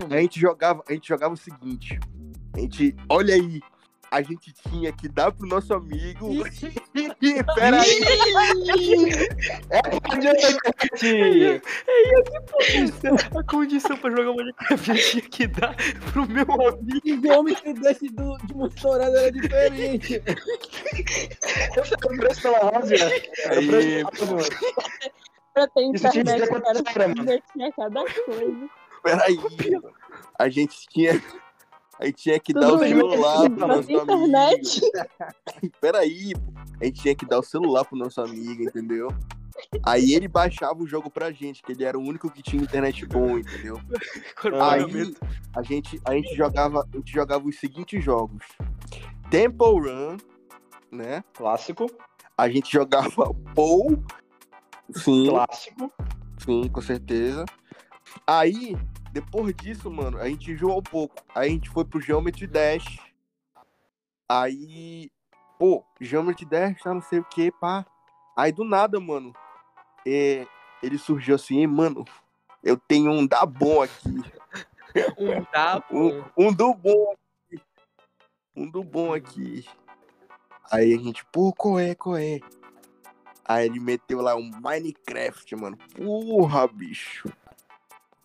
Não, 0.10 0.16
A 0.18 0.20
gente 0.22 0.40
jogava, 0.40 0.84
a 0.88 0.94
gente 0.94 1.08
jogava 1.08 1.34
o 1.34 1.38
seguinte. 1.38 2.00
A 2.56 2.60
gente, 2.60 2.96
olha 3.10 3.36
aí, 3.36 3.62
a 4.14 4.22
gente 4.22 4.54
tinha 4.70 4.94
que 4.94 5.10
dar 5.10 5.32
pro 5.32 5.48
nosso 5.48 5.74
amigo. 5.74 6.30
Peraí, 7.56 8.00
A 13.36 13.44
condição 13.44 13.98
pra 13.98 14.12
jogar 14.12 14.34
Minecraft 14.34 14.92
eu 14.92 14.98
tinha 14.98 15.22
que 15.24 15.48
dar 15.48 15.76
pro 16.12 16.28
meu 16.30 16.44
amigo. 16.44 17.02
O 17.06 17.22
Geometry 17.22 17.74
Dash 17.74 17.98
do, 18.12 18.38
de 18.46 18.56
Motorada 18.56 19.20
era 19.20 19.32
diferente. 19.32 20.22
O 22.06 22.18
preço 22.18 22.42
pela 22.44 22.60
Rosa. 22.60 22.96
Era 22.96 23.60
o 23.60 23.76
Aí, 23.76 24.04
pela. 24.12 24.44
Pra 25.56 25.68
ter 25.70 25.82
Isso 25.92 26.10
tinha 26.12 26.12
que 26.12 26.20
internet, 26.20 26.40
já 26.40 26.48
tinha 26.48 26.62
cada 26.62 28.06
coisa. 28.14 28.70
peraí. 29.02 29.40
A 30.38 30.50
gente 30.50 30.88
tinha. 30.90 31.20
A 32.00 32.06
gente 32.06 32.24
tinha 32.24 32.40
que 32.40 32.54
Tudo 32.54 32.66
dar 32.66 32.74
o 32.74 32.78
bem, 32.80 32.90
celular 32.90 33.40
mas 33.40 33.50
pro 33.50 33.60
não 33.60 33.68
nosso 33.68 33.92
internet. 33.92 34.82
amigo. 34.84 35.74
Peraí, 35.80 36.34
a 36.82 36.86
gente 36.86 37.02
tinha 37.02 37.16
que 37.16 37.26
dar 37.26 37.40
o 37.40 37.44
celular 37.44 37.86
pro 37.86 37.98
nosso 37.98 38.20
amigo, 38.22 38.64
entendeu? 38.64 39.10
Aí 39.84 40.14
ele 40.14 40.28
baixava 40.28 40.82
o 40.82 40.88
jogo 40.88 41.10
pra 41.10 41.32
gente, 41.32 41.62
que 41.62 41.72
ele 41.72 41.84
era 41.84 41.98
o 41.98 42.02
único 42.02 42.30
que 42.30 42.42
tinha 42.42 42.62
internet 42.62 43.06
bom, 43.06 43.38
entendeu? 43.38 43.80
Aí 44.60 45.14
a 45.56 45.62
gente, 45.62 46.02
a 46.04 46.14
gente 46.14 46.36
jogava, 46.36 46.88
a 46.92 46.98
gente 46.98 47.12
jogava 47.12 47.48
os 47.48 47.60
seguintes 47.60 48.04
jogos: 48.04 48.44
Temple 49.30 49.80
Run, 49.80 50.18
né? 50.92 51.24
Clássico, 51.34 51.86
A 52.36 52.50
gente 52.50 52.72
jogava 52.74 53.32
Pou, 53.54 54.04
sim, 54.92 55.30
clássico. 55.30 55.92
sim, 56.40 56.68
com 56.68 56.82
certeza. 56.82 57.46
Aí, 58.26 58.76
depois 59.14 59.56
disso, 59.56 59.92
mano, 59.92 60.18
a 60.18 60.28
gente 60.28 60.52
enjoou 60.52 60.80
um 60.80 60.84
pouco. 60.84 61.24
Aí 61.36 61.48
a 61.48 61.52
gente 61.52 61.70
foi 61.70 61.86
pro 61.86 62.02
Geometry 62.02 62.48
Dash. 62.48 62.98
Aí, 64.28 65.12
pô, 65.60 65.86
Geometry 66.02 66.46
Dash, 66.46 66.82
tá 66.82 66.92
não 66.92 67.02
sei 67.02 67.20
o 67.20 67.24
que, 67.24 67.52
pá. 67.52 67.86
Aí 68.36 68.52
do 68.52 68.64
nada, 68.64 69.00
mano, 69.00 69.32
é, 70.04 70.48
ele 70.82 70.98
surgiu 70.98 71.36
assim, 71.36 71.60
"Ei, 71.60 71.68
mano, 71.68 72.04
eu 72.64 72.76
tenho 72.76 73.12
um 73.12 73.28
da 73.28 73.46
bom 73.46 73.84
aqui. 73.84 73.94
Um 75.18 75.44
dá, 75.52 75.84
Um, 75.92 76.24
um 76.38 76.54
do 76.54 76.72
bom 76.74 77.14
aqui. 77.14 77.64
Um 78.56 78.70
do 78.70 78.84
bom 78.84 79.12
aqui. 79.12 79.66
Aí 80.72 80.94
a 80.94 80.98
gente, 80.98 81.26
pô, 81.26 81.52
qual 81.52 81.80
é, 81.80 81.96
qual 81.96 82.16
é? 82.16 82.40
Aí 83.44 83.66
ele 83.66 83.80
meteu 83.80 84.22
lá 84.22 84.36
um 84.36 84.52
Minecraft, 84.62 85.56
mano. 85.56 85.78
Porra, 85.96 86.68
bicho. 86.68 87.28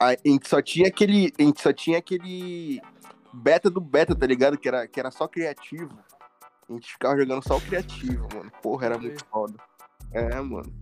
A 0.00 0.10
gente 0.24 0.48
só 0.48 0.62
tinha 0.62 0.88
aquele. 0.88 1.32
A 1.38 1.42
gente 1.42 1.60
só 1.60 1.72
tinha 1.72 1.98
aquele 1.98 2.80
beta 3.32 3.68
do 3.68 3.80
beta, 3.80 4.14
tá 4.14 4.26
ligado? 4.26 4.56
Que 4.56 4.68
era, 4.68 4.86
que 4.86 5.00
era 5.00 5.10
só 5.10 5.26
criativo. 5.26 5.98
A 6.68 6.72
gente 6.72 6.92
ficava 6.92 7.16
jogando 7.16 7.42
só 7.42 7.56
o 7.56 7.60
criativo, 7.60 8.28
mano. 8.34 8.50
Porra, 8.62 8.86
era 8.86 8.98
muito 8.98 9.24
foda. 9.26 9.54
É, 10.12 10.40
mano. 10.40 10.72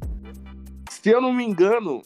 Se 0.90 1.10
eu 1.10 1.20
não 1.20 1.32
me 1.32 1.44
engano. 1.44 2.02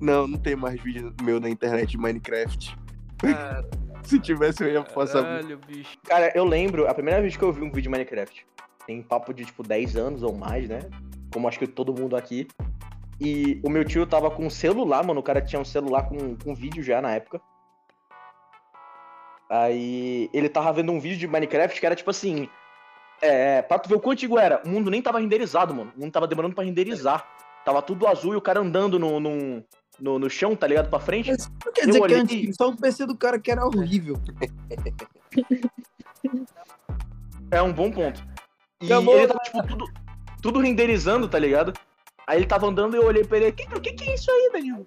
Não, 0.00 0.26
não 0.26 0.38
tem 0.38 0.56
mais 0.56 0.80
vídeo 0.80 1.14
meu 1.22 1.38
na 1.38 1.50
internet 1.50 1.90
de 1.90 1.98
Minecraft. 1.98 2.76
cara. 3.18 3.68
Se 4.02 4.18
tivesse, 4.18 4.64
eu 4.64 4.72
ia 4.72 4.82
passar. 4.82 5.22
Caralho, 5.22 5.58
bicho. 5.58 5.98
Cara, 6.04 6.32
eu 6.34 6.44
lembro, 6.44 6.88
a 6.88 6.94
primeira 6.94 7.20
vez 7.20 7.36
que 7.36 7.42
eu 7.42 7.52
vi 7.52 7.60
um 7.60 7.66
vídeo 7.66 7.82
de 7.82 7.88
Minecraft, 7.90 8.46
tem 8.86 9.02
papo 9.02 9.32
de 9.34 9.44
tipo 9.44 9.62
10 9.62 9.96
anos 9.96 10.22
ou 10.22 10.34
mais, 10.34 10.68
né? 10.68 10.80
Como 11.32 11.46
acho 11.46 11.58
que 11.58 11.66
todo 11.66 11.92
mundo 11.92 12.16
aqui. 12.16 12.48
E 13.20 13.60
o 13.62 13.68
meu 13.68 13.84
tio 13.84 14.06
tava 14.06 14.30
com 14.30 14.46
um 14.46 14.50
celular, 14.50 15.04
mano. 15.04 15.20
O 15.20 15.22
cara 15.22 15.42
tinha 15.42 15.60
um 15.60 15.64
celular 15.64 16.08
com, 16.08 16.36
com 16.36 16.54
vídeo 16.54 16.82
já 16.82 17.02
na 17.02 17.12
época. 17.12 17.40
Aí 19.50 20.30
ele 20.32 20.48
tava 20.48 20.72
vendo 20.72 20.92
um 20.92 21.00
vídeo 21.00 21.18
de 21.18 21.26
Minecraft 21.26 21.78
que 21.78 21.86
era 21.86 21.96
tipo 21.96 22.10
assim. 22.10 22.48
É, 23.20 23.60
pra 23.60 23.78
tu 23.78 23.88
ver 23.88 23.96
o 23.96 24.00
quão 24.00 24.12
antigo 24.12 24.38
era, 24.38 24.62
o 24.64 24.68
mundo 24.68 24.90
nem 24.90 25.02
tava 25.02 25.18
renderizado, 25.18 25.74
mano. 25.74 25.92
O 25.94 26.00
mundo 26.00 26.12
tava 26.12 26.26
demorando 26.26 26.54
pra 26.54 26.64
renderizar. 26.64 27.28
Tava 27.64 27.82
tudo 27.82 28.06
azul 28.06 28.32
e 28.32 28.36
o 28.36 28.40
cara 28.40 28.60
andando 28.60 28.98
no, 28.98 29.20
no, 29.20 29.62
no, 30.00 30.18
no 30.18 30.30
chão, 30.30 30.56
tá 30.56 30.66
ligado? 30.66 30.88
Pra 30.88 30.98
frente. 30.98 31.30
Mas 31.30 31.50
não 31.66 31.72
quer 31.72 31.86
dizer 31.86 32.06
que 32.06 32.14
antigo, 32.14 32.54
só 32.54 32.68
o 32.70 32.76
PC 32.76 33.04
do 33.04 33.14
cara 33.14 33.38
que 33.38 33.50
era 33.50 33.66
horrível. 33.66 34.16
É 37.50 37.60
um 37.60 37.72
bom 37.72 37.90
ponto. 37.90 38.24
E 38.80 38.86
Acabou, 38.86 39.18
ele 39.18 39.26
tava, 39.26 39.40
tipo, 39.40 39.66
tudo, 39.66 39.84
tudo 40.40 40.60
renderizando, 40.60 41.28
tá 41.28 41.38
ligado? 41.38 41.74
Aí 42.30 42.38
ele 42.38 42.46
tava 42.46 42.68
andando 42.68 42.94
e 42.94 42.96
eu 42.96 43.04
olhei 43.04 43.24
pra 43.24 43.38
ele, 43.38 43.50
que, 43.50 43.66
que, 43.80 43.92
que 43.92 44.08
é 44.08 44.14
isso 44.14 44.30
aí, 44.30 44.50
Danilo? 44.52 44.86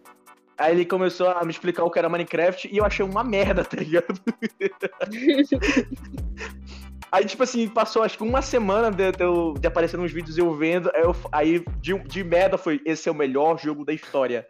Aí 0.58 0.72
ele 0.72 0.86
começou 0.86 1.28
a 1.28 1.44
me 1.44 1.52
explicar 1.52 1.84
o 1.84 1.92
que 1.92 2.00
era 2.00 2.08
Minecraft 2.08 2.70
e 2.72 2.78
eu 2.78 2.86
achei 2.86 3.04
uma 3.06 3.22
merda, 3.22 3.66
tá 3.66 3.76
ligado? 3.76 4.06
Aí, 7.12 7.26
tipo 7.26 7.44
assim, 7.44 7.68
passou 7.68 8.02
acho 8.02 8.18
que 8.18 8.24
uma 8.24 8.42
semana 8.42 8.90
de, 8.90 9.12
de, 9.12 9.60
de 9.60 9.68
aparecer 9.68 9.98
nos 9.98 10.14
vídeos 10.14 10.38
eu 10.38 10.56
vendo, 10.56 10.90
aí, 10.96 11.02
eu- 11.04 11.16
aí 11.34 11.66
de, 11.82 12.00
de 12.00 12.24
merda 12.24 12.58
foi, 12.58 12.80
esse 12.86 13.10
é 13.10 13.12
o 13.12 13.16
melhor 13.16 13.60
jogo 13.60 13.84
da 13.84 13.92
história. 13.92 14.48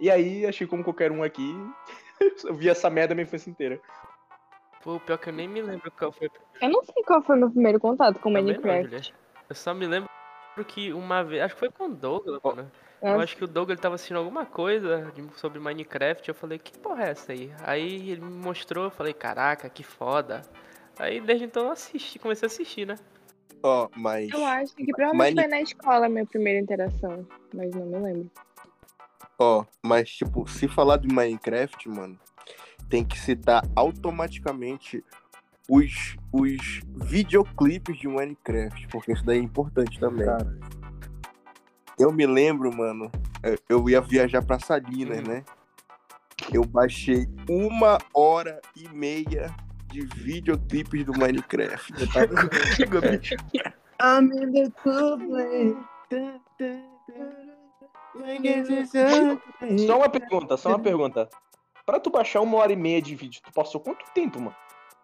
E 0.00 0.10
aí, 0.10 0.44
achei 0.44 0.66
como 0.66 0.82
qualquer 0.82 1.12
um 1.12 1.22
aqui, 1.22 1.54
eu 2.44 2.56
vi 2.56 2.68
essa 2.68 2.90
merda 2.90 3.12
a 3.12 3.14
minha 3.14 3.22
infância 3.22 3.48
inteira. 3.48 3.80
Pô, 4.82 4.98
pior 4.98 5.16
que 5.16 5.28
eu 5.28 5.32
nem 5.32 5.46
me 5.46 5.62
lembro 5.62 5.92
qual 5.92 6.10
foi. 6.10 6.28
Eu 6.60 6.70
não 6.70 6.82
sei 6.82 7.04
qual 7.04 7.22
foi 7.22 7.36
meu 7.36 7.50
primeiro 7.50 7.78
contato 7.78 8.18
com 8.18 8.32
Também 8.32 8.42
não, 8.42 8.50
Minecraft. 8.62 8.96
Julia. 8.96 9.14
Eu 9.48 9.54
só 9.54 9.72
me 9.72 9.86
lembro 9.86 10.10
que 10.66 10.92
uma 10.92 11.24
vez. 11.24 11.42
Acho 11.42 11.54
que 11.54 11.60
foi 11.60 11.70
com 11.70 11.84
o 11.86 11.94
Douglas, 11.94 12.40
mano. 12.42 12.70
Eu 13.00 13.10
Nossa. 13.10 13.24
acho 13.24 13.36
que 13.36 13.44
o 13.44 13.48
Douglas 13.48 13.76
ele 13.76 13.82
tava 13.82 13.94
assistindo 13.96 14.18
alguma 14.18 14.46
coisa 14.46 15.12
sobre 15.36 15.58
Minecraft. 15.58 16.28
Eu 16.28 16.34
falei, 16.34 16.58
que 16.58 16.78
porra 16.78 17.04
é 17.04 17.10
essa 17.10 17.32
aí? 17.32 17.50
Aí 17.64 18.10
ele 18.10 18.20
me 18.20 18.30
mostrou, 18.30 18.84
eu 18.84 18.90
falei, 18.90 19.12
caraca, 19.12 19.68
que 19.68 19.82
foda. 19.82 20.42
Aí 20.98 21.20
desde 21.20 21.46
então 21.46 21.64
eu 21.64 21.72
assisti, 21.72 22.18
comecei 22.18 22.46
a 22.46 22.50
assistir, 22.50 22.86
né? 22.86 22.96
Ó, 23.62 23.88
mas. 23.96 24.30
Eu 24.30 24.44
acho 24.44 24.74
que 24.74 24.84
provavelmente 24.92 25.30
Mine- 25.30 25.42
foi 25.42 25.50
na 25.50 25.60
escola 25.60 26.06
a 26.06 26.08
minha 26.08 26.26
primeira 26.26 26.60
interação, 26.60 27.26
mas 27.52 27.74
não 27.74 27.86
me 27.86 27.98
lembro. 27.98 28.30
Ó, 29.38 29.64
mas 29.82 30.08
tipo, 30.10 30.46
se 30.48 30.68
falar 30.68 30.98
de 30.98 31.08
Minecraft, 31.12 31.88
mano, 31.88 32.18
tem 32.88 33.04
que 33.04 33.18
citar 33.18 33.64
automaticamente 33.74 35.02
os, 35.68 36.16
os 36.32 36.80
videoclipes 36.96 37.98
de 37.98 38.08
Minecraft, 38.08 38.88
porque 38.88 39.12
isso 39.12 39.24
daí 39.24 39.38
é 39.38 39.42
importante 39.42 39.98
também. 40.00 40.26
Eu 41.98 42.12
me 42.12 42.26
lembro, 42.26 42.74
mano, 42.74 43.10
eu- 43.68 43.88
ia 43.88 44.00
viajar 44.00 44.42
pra 44.44 44.58
Salinas, 44.58 45.18
Uhum. 45.18 45.24
né? 45.28 45.44
Eu 46.52 46.64
baixei 46.64 47.26
uma 47.48 47.98
hora 48.12 48.60
e 48.74 48.88
meia 48.88 49.54
de 49.86 50.04
videoclipes 50.06 51.04
do 51.04 51.12
Minecraft. 51.12 51.92
I'm 54.02 54.30
in 54.32 54.52
the 54.52 54.72
Só 59.86 59.96
uma 59.98 60.08
pergunta, 60.08 60.56
só 60.56 60.70
uma 60.70 60.78
pergunta. 60.78 61.28
Pra 61.86 62.00
tu 62.00 62.10
baixar 62.10 62.40
uma 62.40 62.58
hora 62.58 62.72
e 62.72 62.76
meia 62.76 63.00
de 63.00 63.14
vídeo, 63.14 63.40
tu 63.44 63.52
passou 63.52 63.80
quanto 63.80 64.04
tempo, 64.12 64.38
mano? 64.40 64.54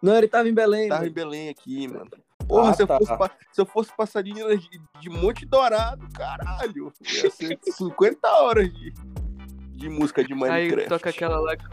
Não, 0.01 0.15
ele 0.17 0.27
tava 0.27 0.47
em 0.49 0.53
Belém. 0.53 0.87
Tava 0.89 1.01
em 1.01 1.11
velho. 1.11 1.13
Belém 1.13 1.49
aqui, 1.49 1.87
mano. 1.87 2.09
Porra, 2.47 2.71
Ah, 2.71 2.73
se, 2.73 2.81
eu 2.81 2.87
tá. 2.87 2.97
fosse 2.97 3.31
se 3.51 3.61
eu 3.61 3.65
fosse 3.65 3.91
pra 3.95 4.05
Salinas 4.05 4.59
de, 4.61 4.81
de 4.99 5.09
Monte 5.09 5.45
Dourado, 5.45 6.07
caralho, 6.13 6.91
ia 7.23 7.29
ser 7.29 7.59
50 7.73 8.27
horas 8.27 8.73
de, 8.73 8.91
de 9.75 9.89
música 9.89 10.23
de 10.23 10.33
Aí 10.33 10.39
Minecraft. 10.39 10.89
toca 10.89 11.09
aquela 11.09 11.39
lá 11.39 11.55
que 11.55 11.65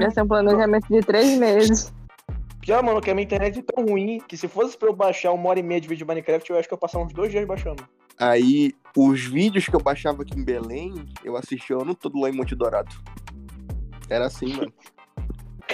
Ia 0.00 0.10
ser 0.10 0.22
um 0.22 0.28
planejamento 0.28 0.86
de 0.88 1.00
três 1.00 1.38
meses. 1.38 1.92
Pior, 2.60 2.82
mano, 2.82 3.00
que 3.00 3.10
a 3.10 3.14
minha 3.14 3.24
internet 3.24 3.58
é 3.58 3.62
tão 3.62 3.84
ruim 3.86 4.20
que 4.28 4.36
se 4.36 4.46
fosse 4.46 4.76
pra 4.76 4.88
eu 4.88 4.94
baixar 4.94 5.32
uma 5.32 5.48
hora 5.48 5.58
e 5.58 5.62
meia 5.62 5.80
de 5.80 5.88
vídeo 5.88 6.04
de 6.04 6.08
Minecraft, 6.08 6.48
eu 6.50 6.58
acho 6.58 6.68
que 6.68 6.74
eu 6.74 6.76
ia 6.76 6.80
passar 6.80 6.98
uns 6.98 7.12
dois 7.12 7.30
dias 7.30 7.44
baixando. 7.46 7.82
Aí, 8.18 8.72
os 8.96 9.20
vídeos 9.24 9.66
que 9.66 9.74
eu 9.74 9.80
baixava 9.80 10.22
aqui 10.22 10.38
em 10.38 10.44
Belém, 10.44 10.94
eu 11.24 11.36
assistia 11.36 11.76
o 11.76 11.82
ano 11.82 11.94
todo 11.94 12.20
lá 12.20 12.28
em 12.28 12.32
Monte 12.32 12.54
Dourado. 12.54 12.94
Era 14.08 14.26
assim, 14.26 14.54
mano. 14.56 14.72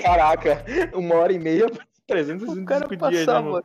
Caraca, 0.02 0.64
uma 0.94 1.14
hora 1.16 1.32
e 1.32 1.38
meia, 1.38 1.66
365 2.06 2.62
o 2.62 2.98
cara 2.98 3.10
dias, 3.10 3.26
né, 3.26 3.40
mano? 3.40 3.64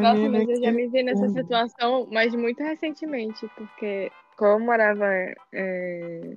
Nossa, 0.00 0.28
mas 0.28 0.48
eu 0.48 0.62
já 0.62 0.70
me 0.70 0.86
vi 0.86 1.02
nessa 1.02 1.28
situação, 1.28 2.06
mas 2.10 2.32
muito 2.34 2.62
recentemente, 2.62 3.50
porque 3.56 4.12
como 4.36 4.52
eu 4.52 4.60
morava 4.60 5.06
é, 5.52 6.36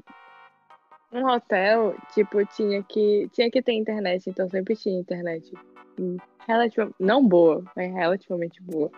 num 1.11 1.27
hotel, 1.27 1.95
tipo, 2.13 2.43
tinha 2.47 2.81
que, 2.81 3.29
tinha 3.31 3.51
que 3.51 3.61
ter 3.61 3.73
internet, 3.73 4.27
então 4.27 4.49
sempre 4.49 4.75
tinha 4.75 4.99
internet. 4.99 5.53
Hum, 5.99 6.17
Relativa, 6.47 6.91
não 6.99 7.25
boa, 7.25 7.63
mas 7.75 7.91
relativamente 7.91 8.61
boa. 8.61 8.91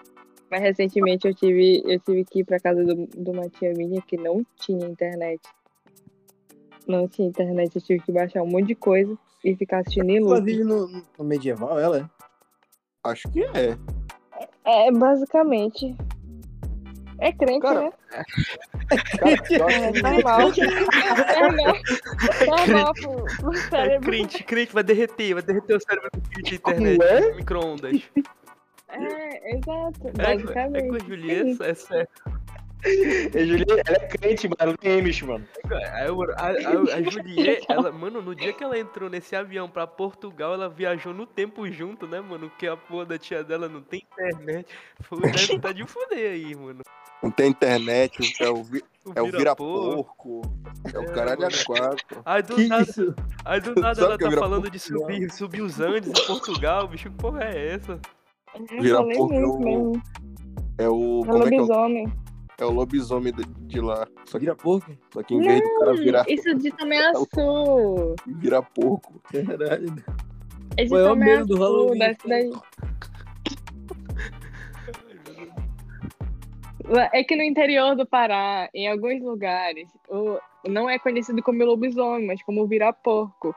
Mas 0.50 0.62
recentemente 0.62 1.28
eu 1.28 1.34
tive, 1.34 1.82
eu 1.86 2.00
tive 2.00 2.26
que 2.26 2.40
ir 2.40 2.44
pra 2.44 2.60
casa 2.60 2.84
do, 2.84 3.08
de 3.08 3.30
uma 3.30 3.50
tia 3.50 3.74
minha 3.74 4.02
que 4.02 4.18
não 4.18 4.46
tinha 4.56 4.86
internet. 4.86 5.42
Não 6.86 7.08
tinha 7.08 7.28
internet, 7.28 7.76
eu 7.76 7.82
tive 7.82 8.04
que 8.04 8.12
baixar 8.12 8.44
um 8.44 8.48
monte 8.48 8.68
de 8.68 8.76
coisa 8.76 9.18
e 9.44 9.56
ficar 9.56 9.80
assistindo 9.80 10.10
em 10.10 10.18
Ela 10.18 10.36
loop. 10.36 10.42
vive 10.46 10.64
no, 10.64 10.88
no 11.18 11.24
medieval, 11.24 11.80
ela 11.80 12.00
é? 12.00 12.06
Acho 13.04 13.30
que 13.32 13.44
é. 13.44 13.78
É, 14.66 14.92
basicamente. 14.92 15.96
É 17.20 17.32
crente, 17.32 17.62
Cara, 17.62 17.82
né? 17.82 17.92
Cara, 19.58 19.74
É 19.74 20.02
normal. 20.02 20.40
normal. 21.42 21.76
Normal 22.46 22.94
pro, 22.94 23.26
pro 23.38 23.54
É 23.54 23.58
cérebro. 23.70 24.06
crente, 24.08 24.44
crente, 24.44 24.74
vai 24.74 24.84
derreter, 24.84 25.34
vai 25.34 25.42
derreter 25.44 25.76
o 25.78 25.80
cérebro 25.80 26.10
do 26.14 26.22
crente 26.30 26.60
Como 26.60 26.76
internet, 26.76 27.04
é? 27.04 27.34
micro-ondas. 27.36 28.04
É, 28.90 29.56
exato. 29.56 30.08
É, 30.08 30.10
é 30.10 30.36
Basicamente. 30.36 30.88
com 30.90 30.96
a 30.96 31.00
Julieta, 31.00 31.66
é 31.66 31.74
sério. 31.74 32.08
A 33.36 33.46
Julieta, 33.46 33.84
ela 33.88 33.98
é 33.98 34.08
crente, 34.08 34.48
mano, 34.48 34.56
ela 34.60 34.78
tem 34.78 35.00
Amish, 35.00 35.22
mano. 35.24 35.46
A, 35.70 35.76
a, 35.76 36.48
a, 36.48 36.96
a 36.98 37.02
Juliet, 37.02 37.66
ela, 37.70 37.92
mano, 37.92 38.22
no 38.22 38.36
dia 38.36 38.54
que 38.54 38.64
ela 38.64 38.78
entrou 38.78 39.10
nesse 39.10 39.36
avião 39.36 39.68
pra 39.70 39.88
Portugal, 39.88 40.54
ela 40.54 40.70
viajou 40.70 41.14
no 41.14 41.26
tempo 41.26 41.68
junto, 41.72 42.08
né, 42.08 42.22
mano? 42.22 42.52
Que 42.58 42.68
a 42.68 42.78
porra 42.78 43.06
da 43.06 43.18
tia 43.18 43.44
dela 43.44 43.68
não 43.68 43.82
tem 43.82 44.04
internet. 44.14 44.68
Deve 45.22 45.60
tá 45.60 45.72
de 45.72 45.86
fuder 45.86 46.32
aí, 46.34 46.56
mano. 46.56 46.82
Não 47.24 47.32
tem 47.32 47.50
internet, 47.50 48.36
é 48.40 48.50
o, 48.50 48.64
vi- 48.64 48.84
é 49.16 49.22
o 49.22 49.26
vira-porco. 49.32 50.42
vira-porco, 50.42 50.42
é 50.94 51.00
o 51.00 51.02
É, 51.02 51.06
caralho 51.14 51.48
a 51.48 51.66
quatro. 51.66 52.22
Aí 52.24 52.44
do 52.44 52.56
Que 52.56 52.68
nada, 52.68 52.84
isso? 52.84 53.16
aí 53.44 53.60
do 53.60 53.74
nada 53.74 53.96
Sabe 53.96 54.06
ela 54.06 54.14
é 54.14 54.18
tá 54.20 54.30
vira-porco? 54.30 54.40
falando 54.56 54.70
de 54.70 54.80
subir, 54.80 55.32
subir 55.32 55.62
os 55.64 55.80
Andes 55.80 56.10
em 56.12 56.28
Portugal, 56.28 56.88
bicho, 56.88 57.10
que 57.10 57.18
porra 57.18 57.44
é 57.44 57.74
essa? 57.74 58.00
Eu 58.72 58.82
Vira 58.84 58.98
falei 58.98 59.18
porco 59.18 59.34
é 59.34 59.40
muito 59.40 59.98
o-. 59.98 60.02
É 60.78 60.88
o. 60.88 61.22
É 61.24 61.26
Como 61.28 61.44
é 61.44 61.50
que 61.50 61.56
é 61.56 61.58
o, 61.58 61.62
lobisomem. 61.62 62.14
É 62.60 62.66
o 62.66 62.72
lobisomem 62.72 63.32
de, 63.34 63.44
de 63.46 63.80
lá. 63.80 64.08
Só 64.26 64.40
que, 64.40 64.46
Vira 64.46 64.56
porco? 64.56 64.92
só 65.14 65.22
que 65.22 65.36
em 65.36 65.42
vez 65.42 65.62
do 65.62 65.80
cara 65.80 65.94
virar, 65.94 66.26
Isso 66.28 66.56
de 66.56 66.72
Tomeaçu. 66.72 68.16
virar 68.26 68.62
porco. 68.64 69.22
Caralho. 69.32 70.04
É 70.76 70.86
de 70.86 70.94
é 70.94 71.12
o 71.12 71.16
medo 71.16 71.46
do 71.46 71.58
Halloween? 71.58 72.00
cidade. 72.20 72.52
É 77.12 77.24
que 77.24 77.36
no 77.36 77.44
interior 77.44 77.96
do 77.96 78.06
Pará, 78.06 78.70
em 78.74 78.90
alguns 78.90 79.22
lugares, 79.22 79.90
o, 80.08 80.40
não 80.68 80.90
é 80.90 80.98
conhecido 80.98 81.44
como 81.44 81.64
lobisomem, 81.66 82.26
mas 82.26 82.42
como 82.44 82.66
vira-porco. 82.66 83.54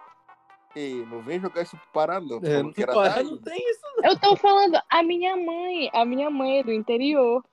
Ei, 0.75 1.05
não 1.07 1.21
vem 1.23 1.41
jogar 1.41 1.63
isso 1.63 1.77
pro 1.77 1.87
Pará, 1.93 2.21
não. 2.21 2.41
É, 2.43 2.63
não 2.63 2.73
que 2.73 2.83
era 2.83 2.93
Pará 2.93 3.23
não 3.23 3.39
tem 3.39 3.57
isso. 3.57 3.81
Eu 4.03 4.19
tô 4.19 4.37
falando, 4.37 4.81
a 4.89 5.03
minha 5.03 5.37
mãe, 5.37 5.91
a 5.93 6.05
minha 6.05 6.31
mãe 6.31 6.59
é 6.59 6.63
do 6.63 6.73
interior. 6.73 7.45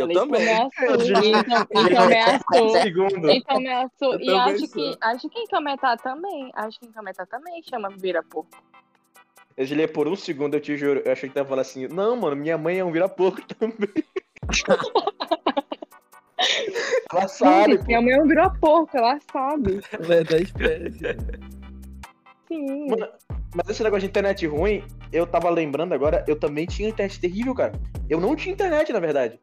Eu 0.00 0.08
que 0.08 0.14
também. 0.14 0.42
Então, 0.42 1.86
então 1.86 2.02
ameaçou. 2.04 2.70
Segundo. 2.82 3.30
Então 3.30 3.56
ameaçou. 3.56 4.14
Eu 4.14 4.20
E 4.20 4.30
acho 4.34 4.66
sou. 4.66 4.68
que, 4.68 4.96
acho 5.00 5.28
que 5.28 5.38
em 5.38 5.46
Cametá 5.46 5.96
também. 5.96 6.50
Acho 6.54 6.80
que 6.80 6.86
em 6.86 6.92
Cametá 6.92 7.26
também 7.26 7.62
chama 7.62 7.90
vira-porco. 7.90 8.50
Eu 9.56 9.66
gelei 9.66 9.88
por 9.88 10.06
um 10.06 10.14
segundo, 10.14 10.54
eu 10.54 10.60
te 10.60 10.76
juro. 10.76 11.02
Eu 11.04 11.12
achei 11.12 11.28
que 11.28 11.34
tava 11.34 11.48
falando 11.48 11.62
assim, 11.62 11.88
não, 11.88 12.14
mano, 12.16 12.36
minha 12.36 12.56
mãe 12.56 12.78
é 12.78 12.84
um 12.84 12.92
vira-porco 12.92 13.42
também. 13.58 13.88
Ela 17.12 17.26
sabe, 17.26 17.78
pô. 17.78 17.84
minha 17.86 18.00
mãe 18.00 18.12
é 18.12 18.22
um 18.22 18.26
vira-porco, 18.28 18.96
ela 18.96 19.18
sabe. 19.32 19.80
Ela 19.92 20.14
é 20.14 20.24
da 20.24 20.38
espécie. 20.38 21.16
Sim. 22.46 22.88
Mano, 22.88 23.08
Mas 23.54 23.68
esse 23.68 23.82
negócio 23.82 24.02
de 24.02 24.06
internet 24.06 24.46
ruim, 24.46 24.84
eu 25.12 25.26
tava 25.26 25.50
lembrando 25.50 25.92
agora, 25.92 26.24
eu 26.28 26.38
também 26.38 26.64
tinha 26.66 26.88
internet 26.88 27.20
terrível, 27.20 27.54
cara. 27.54 27.72
Eu 28.08 28.20
não 28.20 28.36
tinha 28.36 28.52
internet, 28.52 28.92
na 28.92 29.00
verdade. 29.00 29.38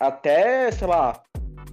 Até, 0.00 0.70
sei 0.72 0.86
lá, 0.86 1.22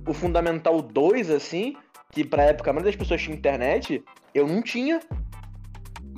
o 0.06 0.14
Fundamental 0.14 0.82
2, 0.82 1.30
assim, 1.30 1.78
que 2.12 2.26
pra 2.26 2.44
época 2.44 2.70
a 2.70 2.74
maioria 2.74 2.92
das 2.92 3.00
pessoas 3.00 3.22
tinha 3.22 3.36
internet, 3.36 4.04
eu 4.34 4.46
não 4.46 4.62
tinha. 4.62 5.00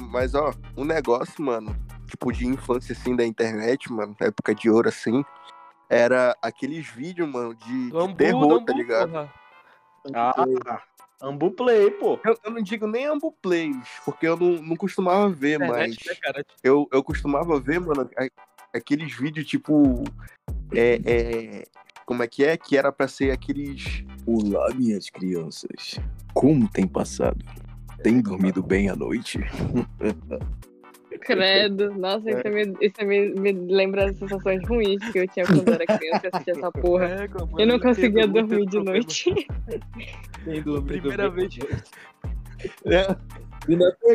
Mas, 0.10 0.34
ó, 0.34 0.52
um 0.76 0.84
negócio, 0.84 1.44
mano, 1.44 1.76
tipo, 2.08 2.32
de 2.32 2.48
infância, 2.48 2.94
assim, 2.94 3.16
da 3.16 3.24
internet, 3.24 3.92
mano, 3.94 4.16
época 4.20 4.56
de 4.56 4.72
ouro, 4.72 4.90
assim, 4.90 5.24
era 5.88 6.36
aqueles 6.42 6.88
vídeos, 6.88 7.30
mano, 7.30 7.54
de, 7.54 7.92
de 7.92 7.98
Ambu, 7.98 8.16
terror, 8.16 8.54
Ambu, 8.54 8.66
tá 8.66 8.74
ligado? 8.74 9.12
porra. 9.12 9.34
Ah, 10.16 10.82
Ambu 11.22 11.52
Play, 11.52 11.92
pô. 11.92 12.20
Eu, 12.26 12.38
eu 12.44 12.52
não 12.52 12.62
digo 12.64 12.88
nem 12.88 13.06
Ambu 13.06 13.32
Plays, 13.42 13.88
porque 14.04 14.28
eu 14.28 14.36
não, 14.36 14.54
não 14.64 14.76
costumava 14.76 15.30
ver, 15.30 15.60
mas 15.60 15.94
Internet, 15.94 16.08
né, 16.08 16.16
cara? 16.22 16.46
eu, 16.64 16.88
eu 16.92 17.04
costumava 17.04 17.60
ver, 17.60 17.80
mano, 17.80 18.10
aqueles 18.74 19.14
vídeos, 19.14 19.46
tipo, 19.46 20.04
é, 20.74 21.02
é, 21.06 21.64
como 22.10 22.24
é 22.24 22.28
que 22.28 22.44
é? 22.44 22.58
Que 22.58 22.76
era 22.76 22.92
pra 22.92 23.08
ser 23.08 23.30
aqueles... 23.30 24.04
Olá, 24.26 24.74
minhas 24.74 25.12
crianças. 25.12 26.00
Como 26.34 26.68
tem 26.68 26.88
passado? 26.88 27.38
Tem 28.02 28.20
dormido 28.20 28.64
bem 28.64 28.90
à 28.90 28.96
noite? 28.96 29.38
Credo. 31.22 31.94
Nossa, 31.94 32.32
isso, 32.32 32.50
me, 32.50 32.76
isso 32.82 33.06
me, 33.06 33.30
me 33.36 33.52
lembra 33.52 34.08
das 34.08 34.18
sensações 34.18 34.68
ruins 34.68 35.08
que 35.12 35.20
eu 35.20 35.28
tinha 35.28 35.46
quando 35.46 35.68
eu 35.68 35.74
era 35.76 35.86
criança 35.86 36.22
e 36.26 36.30
assistia 36.34 36.54
essa 36.58 36.72
porra. 36.72 37.28
Mano, 37.32 37.60
Eu 37.60 37.68
não 37.68 37.80
conseguia 37.80 38.28
dormir 38.28 38.66
de 38.66 38.72
problema. 38.72 38.92
noite. 38.92 39.48
Tem 40.46 40.64
dormido 40.64 41.02
Primeira 41.02 41.30
bem 41.30 41.48
vez. 41.48 41.60
É, 42.86 43.02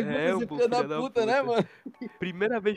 É, 0.01 0.31
esse 0.31 0.35
um 0.35 0.39
filho 0.39 0.67
da 0.67 0.83
puta, 0.83 1.25
né, 1.25 1.35
puta. 1.37 1.43
mano? 1.45 1.65
Primeira 2.19 2.59
vez. 2.59 2.75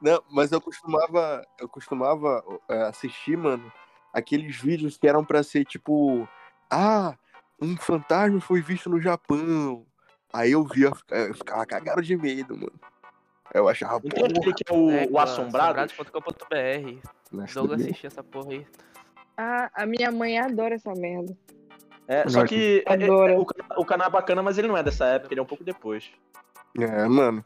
Não, 0.00 0.22
mas 0.30 0.52
eu 0.52 0.60
costumava, 0.60 1.46
eu 1.58 1.68
costumava 1.68 2.44
é, 2.68 2.82
assistir, 2.82 3.36
mano, 3.36 3.72
aqueles 4.12 4.56
vídeos 4.56 4.96
que 4.96 5.08
eram 5.08 5.24
pra 5.24 5.42
ser 5.42 5.64
tipo, 5.64 6.28
ah, 6.70 7.16
um 7.60 7.76
fantasma 7.76 8.40
foi 8.40 8.60
visto 8.60 8.90
no 8.90 9.00
Japão. 9.00 9.86
Aí 10.32 10.52
eu 10.52 10.64
via, 10.64 10.90
eu 11.10 11.34
ficava 11.34 11.64
cagado 11.64 12.02
de 12.02 12.16
medo, 12.16 12.56
mano. 12.56 12.78
Eu 13.54 13.68
achava, 13.68 14.00
Não 14.02 14.10
tem 14.10 14.24
aquele 14.24 14.52
que 14.52 14.64
é 14.68 14.74
o, 14.74 14.86
o 14.86 14.90
Égua, 14.90 15.22
Assombrado? 15.22 15.80
Assombrados.com.br. 15.80 17.08
mas 17.30 17.54
Douglas 17.54 17.80
assistia 17.80 18.08
essa 18.08 18.22
porra 18.22 18.50
aí. 18.52 18.66
Ah, 19.36 19.70
a 19.74 19.86
minha 19.86 20.10
mãe 20.10 20.38
adora 20.38 20.74
essa 20.74 20.92
merda. 20.94 21.36
É, 22.08 22.28
só 22.28 22.44
que 22.44 22.82
é- 22.86 23.06
é- 23.06 23.10
o, 23.10 23.46
o 23.76 23.84
canal 23.84 24.08
é 24.08 24.10
bacana, 24.10 24.42
mas 24.42 24.58
ele 24.58 24.68
não 24.68 24.76
é 24.76 24.82
dessa 24.82 25.06
época, 25.06 25.32
ele 25.32 25.40
é 25.40 25.42
um 25.42 25.46
pouco 25.46 25.64
depois. 25.64 26.10
É, 26.78 27.06
mano. 27.08 27.44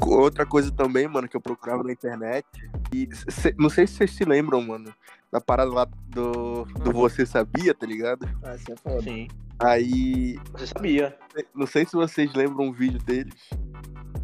Outra 0.00 0.44
coisa 0.46 0.70
também, 0.72 1.06
mano, 1.06 1.28
que 1.28 1.36
eu 1.36 1.40
procurava 1.40 1.82
na 1.84 1.92
internet. 1.92 2.46
E 2.92 3.08
cê- 3.30 3.54
não 3.58 3.68
sei 3.70 3.86
se 3.86 3.94
vocês 3.94 4.10
se 4.12 4.24
lembram, 4.24 4.60
mano, 4.62 4.92
da 5.30 5.40
parada 5.40 5.70
lá 5.72 5.84
do, 6.08 6.64
do 6.64 6.92
Você 6.92 7.24
Sabia, 7.24 7.72
tá 7.74 7.86
ligado? 7.86 8.28
Ah, 8.42 8.54
isso 8.54 8.72
é 8.72 8.76
foda. 8.76 9.02
Sim. 9.02 9.28
Aí, 9.60 10.38
Você 10.52 10.66
sabia. 10.66 11.16
não 11.54 11.66
sei 11.66 11.84
se 11.86 11.92
vocês 11.92 12.32
lembram 12.34 12.64
um 12.66 12.72
vídeo 12.72 12.98
deles, 12.98 13.34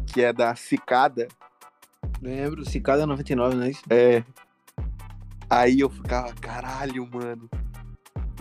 que 0.07 0.21
é 0.21 0.33
da 0.33 0.53
Cicada. 0.55 1.27
Lembro, 2.21 2.65
Cicada 2.65 3.05
99, 3.05 3.55
não 3.55 3.63
é 3.63 3.69
isso? 3.69 3.83
É. 3.89 4.23
Aí 5.49 5.79
eu 5.79 5.89
ficava, 5.89 6.33
caralho, 6.33 7.07
mano. 7.09 7.49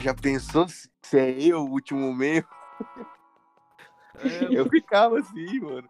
Já 0.00 0.12
pensou 0.14 0.68
se 0.68 0.88
se 1.02 1.18
é 1.18 1.30
eu 1.40 1.60
o 1.64 1.70
último 1.70 2.12
meio? 2.12 2.44
É, 4.18 4.48
Eu 4.50 4.68
ficava 4.68 5.18
assim, 5.20 5.60
mano. 5.60 5.88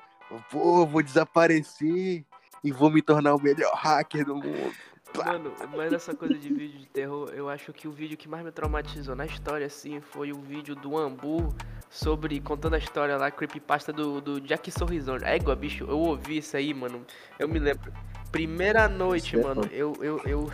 Pô, 0.50 0.86
vou 0.86 1.02
desaparecer 1.02 2.24
e 2.62 2.72
vou 2.72 2.90
me 2.90 3.02
tornar 3.02 3.34
o 3.34 3.42
melhor 3.42 3.74
hacker 3.74 4.24
do 4.24 4.36
mundo. 4.36 4.74
Mano, 5.16 5.52
mas 5.74 5.92
essa 5.92 6.14
coisa 6.14 6.34
de 6.34 6.52
vídeo 6.52 6.78
de 6.78 6.86
terror, 6.86 7.30
eu 7.34 7.48
acho 7.48 7.72
que 7.72 7.88
o 7.88 7.92
vídeo 7.92 8.16
que 8.16 8.28
mais 8.28 8.44
me 8.44 8.52
traumatizou 8.52 9.16
na 9.16 9.24
história, 9.24 9.66
assim, 9.66 10.00
foi 10.00 10.32
o 10.32 10.40
vídeo 10.40 10.76
do 10.76 10.98
Ambu 10.98 11.54
sobre, 11.88 12.40
contando 12.40 12.74
a 12.74 12.78
história 12.78 13.16
lá, 13.16 13.30
creepypasta 13.30 13.92
do, 13.92 14.20
do 14.20 14.40
Jack 14.40 14.70
Sorrisão. 14.70 15.16
Égua, 15.16 15.56
bicho, 15.56 15.84
eu 15.84 15.98
ouvi 15.98 16.38
isso 16.38 16.56
aí, 16.56 16.74
mano, 16.74 17.04
eu 17.38 17.48
me 17.48 17.58
lembro. 17.58 17.92
Primeira 18.30 18.86
noite, 18.86 19.38
é 19.38 19.42
mano, 19.42 19.62
eu, 19.72 19.94
eu, 20.02 20.20
eu 20.26 20.52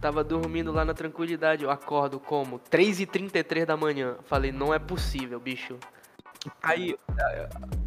tava 0.00 0.22
dormindo 0.22 0.70
lá 0.70 0.84
na 0.84 0.92
tranquilidade, 0.92 1.64
eu 1.64 1.70
acordo 1.70 2.20
como? 2.20 2.58
3h33 2.58 3.64
da 3.64 3.76
manhã. 3.76 4.16
Falei, 4.24 4.52
não 4.52 4.72
é 4.72 4.78
possível, 4.78 5.40
bicho. 5.40 5.78
Aí, 6.62 6.96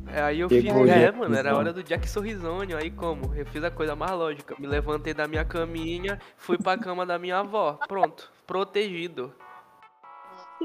é, 0.08 0.22
aí 0.22 0.40
eu 0.40 0.50
fiz, 0.50 0.64
Pegou 0.64 0.86
é, 0.88 1.00
Jack 1.00 1.18
mano, 1.18 1.36
era 1.36 1.52
a 1.52 1.58
hora 1.58 1.74
do 1.74 1.84
Jack 1.84 2.08
Sorrisônio, 2.10 2.78
aí 2.78 2.92
como? 2.92 3.34
Eu 3.36 3.46
fiz 3.46 3.64
a 3.64 3.72
coisa 3.72 3.96
mais 3.96 4.12
lógica, 4.12 4.56
me 4.60 4.68
levantei 4.68 5.14
da 5.14 5.28
minha 5.28 5.46
caminha, 5.46 6.20
fui 6.38 6.58
pra 6.58 6.78
cama 6.78 7.06
da 7.06 7.18
minha 7.18 7.40
avó, 7.40 7.80
pronto, 7.88 8.32
protegido. 8.46 9.34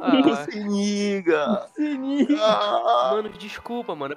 Ah, 0.00 0.44
Siniga! 0.44 1.68
Sininho. 1.74 2.37
Ah, 2.42 3.11
mano, 3.14 3.30
desculpa, 3.30 3.94
mano, 3.94 4.16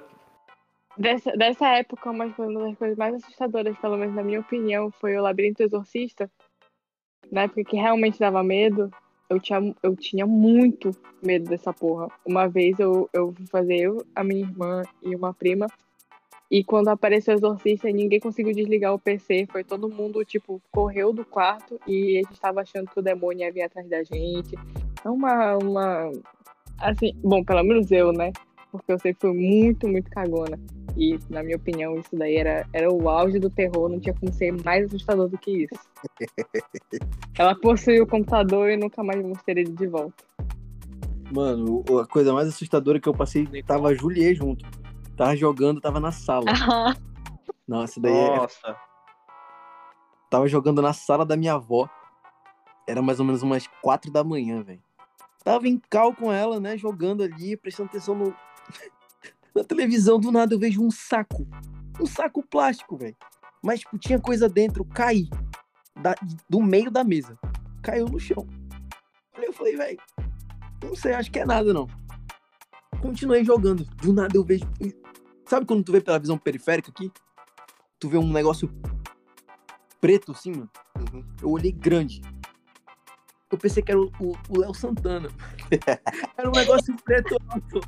Dessa, 1.00 1.32
dessa 1.36 1.66
época, 1.68 2.10
uma 2.10 2.26
das 2.28 2.76
coisas 2.76 2.96
mais 2.98 3.14
assustadoras, 3.14 3.78
pelo 3.78 3.96
menos 3.96 4.14
na 4.14 4.22
minha 4.22 4.40
opinião, 4.40 4.90
foi 4.90 5.16
o 5.16 5.22
Labirinto 5.22 5.62
Exorcista. 5.62 6.30
Na 7.30 7.42
época 7.42 7.64
que 7.64 7.76
realmente 7.76 8.18
dava 8.18 8.42
medo, 8.42 8.90
eu 9.30 9.38
tinha, 9.38 9.74
eu 9.80 9.96
tinha 9.96 10.26
muito 10.26 10.90
medo 11.22 11.48
dessa 11.48 11.72
porra. 11.72 12.08
Uma 12.26 12.48
vez 12.48 12.78
eu, 12.80 13.08
eu 13.12 13.32
fui 13.32 13.46
fazer 13.46 13.76
eu, 13.76 14.04
a 14.14 14.24
minha 14.24 14.40
irmã 14.40 14.82
e 15.00 15.14
uma 15.14 15.32
prima. 15.32 15.68
E 16.50 16.64
quando 16.64 16.88
apareceu 16.88 17.34
o 17.34 17.38
Exorcista, 17.38 17.88
ninguém 17.88 18.18
conseguiu 18.18 18.52
desligar 18.52 18.92
o 18.92 18.98
PC. 18.98 19.46
Foi 19.52 19.62
todo 19.62 19.88
mundo, 19.88 20.24
tipo, 20.24 20.60
correu 20.72 21.12
do 21.12 21.24
quarto 21.24 21.78
e 21.86 22.18
a 22.18 22.28
gente 22.28 22.40
tava 22.40 22.60
achando 22.60 22.90
que 22.90 22.98
o 22.98 23.02
demônio 23.02 23.44
ia 23.44 23.52
vir 23.52 23.62
atrás 23.62 23.88
da 23.88 24.02
gente. 24.02 24.56
É 25.04 25.08
uma, 25.08 25.56
uma. 25.58 26.10
Assim, 26.80 27.12
bom, 27.22 27.44
pelo 27.44 27.62
menos 27.62 27.88
eu, 27.92 28.12
né? 28.12 28.32
Porque 28.72 28.90
eu 28.90 28.98
sempre 28.98 29.20
fui 29.20 29.32
muito, 29.32 29.86
muito 29.86 30.10
cagona. 30.10 30.58
E, 30.96 31.18
na 31.28 31.42
minha 31.42 31.56
opinião, 31.56 31.96
isso 31.96 32.14
daí 32.16 32.36
era, 32.36 32.66
era 32.72 32.92
o 32.92 33.08
auge 33.08 33.38
do 33.38 33.48
terror, 33.48 33.88
não 33.88 34.00
tinha 34.00 34.14
como 34.14 34.32
ser 34.32 34.52
mais 34.64 34.86
assustador 34.86 35.28
do 35.28 35.38
que 35.38 35.64
isso. 35.64 35.80
Ela 37.38 37.54
possuiu 37.54 38.04
o 38.04 38.06
computador 38.06 38.70
e 38.70 38.76
nunca 38.76 39.02
mais 39.02 39.20
ele 39.46 39.64
de 39.64 39.86
volta. 39.86 40.24
Mano, 41.32 41.84
a 42.00 42.06
coisa 42.06 42.32
mais 42.32 42.48
assustadora 42.48 42.98
que 42.98 43.08
eu 43.08 43.14
passei, 43.14 43.46
tava 43.62 43.88
a 43.88 43.94
Juliet 43.94 44.34
junto. 44.34 44.66
Tava 45.16 45.36
jogando, 45.36 45.80
tava 45.80 46.00
na 46.00 46.10
sala. 46.10 46.46
Nossa, 47.66 48.00
daí 48.00 48.12
é- 48.12 48.36
Nossa. 48.36 48.76
tava 50.28 50.48
jogando 50.48 50.82
na 50.82 50.92
sala 50.92 51.24
da 51.24 51.36
minha 51.36 51.54
avó. 51.54 51.88
Era 52.86 53.00
mais 53.00 53.20
ou 53.20 53.26
menos 53.26 53.42
umas 53.42 53.68
quatro 53.80 54.10
da 54.10 54.24
manhã, 54.24 54.62
velho. 54.62 54.82
Tava 55.44 55.68
em 55.68 55.80
cal 55.88 56.12
com 56.14 56.32
ela, 56.32 56.58
né? 56.58 56.76
Jogando 56.76 57.22
ali, 57.22 57.56
prestando 57.56 57.88
atenção 57.88 58.14
no. 58.14 58.34
Na 59.54 59.64
televisão, 59.64 60.18
do 60.18 60.30
nada 60.30 60.54
eu 60.54 60.58
vejo 60.58 60.82
um 60.82 60.90
saco. 60.90 61.46
Um 62.00 62.06
saco 62.06 62.42
plástico, 62.42 62.96
velho. 62.96 63.16
Mas, 63.62 63.80
tipo, 63.80 63.98
tinha 63.98 64.18
coisa 64.18 64.48
dentro, 64.48 64.84
caí. 64.84 65.28
Da- 66.00 66.14
do 66.48 66.60
meio 66.60 66.90
da 66.90 67.04
mesa. 67.04 67.38
Caiu 67.82 68.06
no 68.06 68.18
chão. 68.18 68.46
Aí 69.36 69.44
eu 69.44 69.52
falei, 69.52 69.76
velho, 69.76 69.98
não 70.82 70.94
sei, 70.96 71.12
acho 71.12 71.30
que 71.30 71.38
é 71.38 71.44
nada, 71.44 71.72
não. 71.74 71.86
Continuei 73.00 73.44
jogando. 73.44 73.84
Do 73.96 74.12
nada 74.12 74.36
eu 74.36 74.44
vejo. 74.44 74.64
Sabe 75.46 75.66
quando 75.66 75.84
tu 75.84 75.92
vê 75.92 76.00
pela 76.00 76.18
visão 76.18 76.38
periférica 76.38 76.90
aqui? 76.90 77.10
Tu 77.98 78.08
vê 78.08 78.16
um 78.16 78.30
negócio 78.32 78.70
preto 80.00 80.32
assim, 80.32 80.52
mano. 80.52 80.70
Uhum. 81.12 81.24
Eu 81.42 81.50
olhei 81.50 81.72
grande. 81.72 82.22
Eu 83.50 83.58
pensei 83.58 83.82
que 83.82 83.90
era 83.90 84.00
o 84.00 84.10
Léo 84.56 84.72
Santana. 84.72 85.28
era 86.36 86.48
um 86.48 86.52
negócio 86.52 86.94
preto 87.04 87.36
alto. 87.48 87.80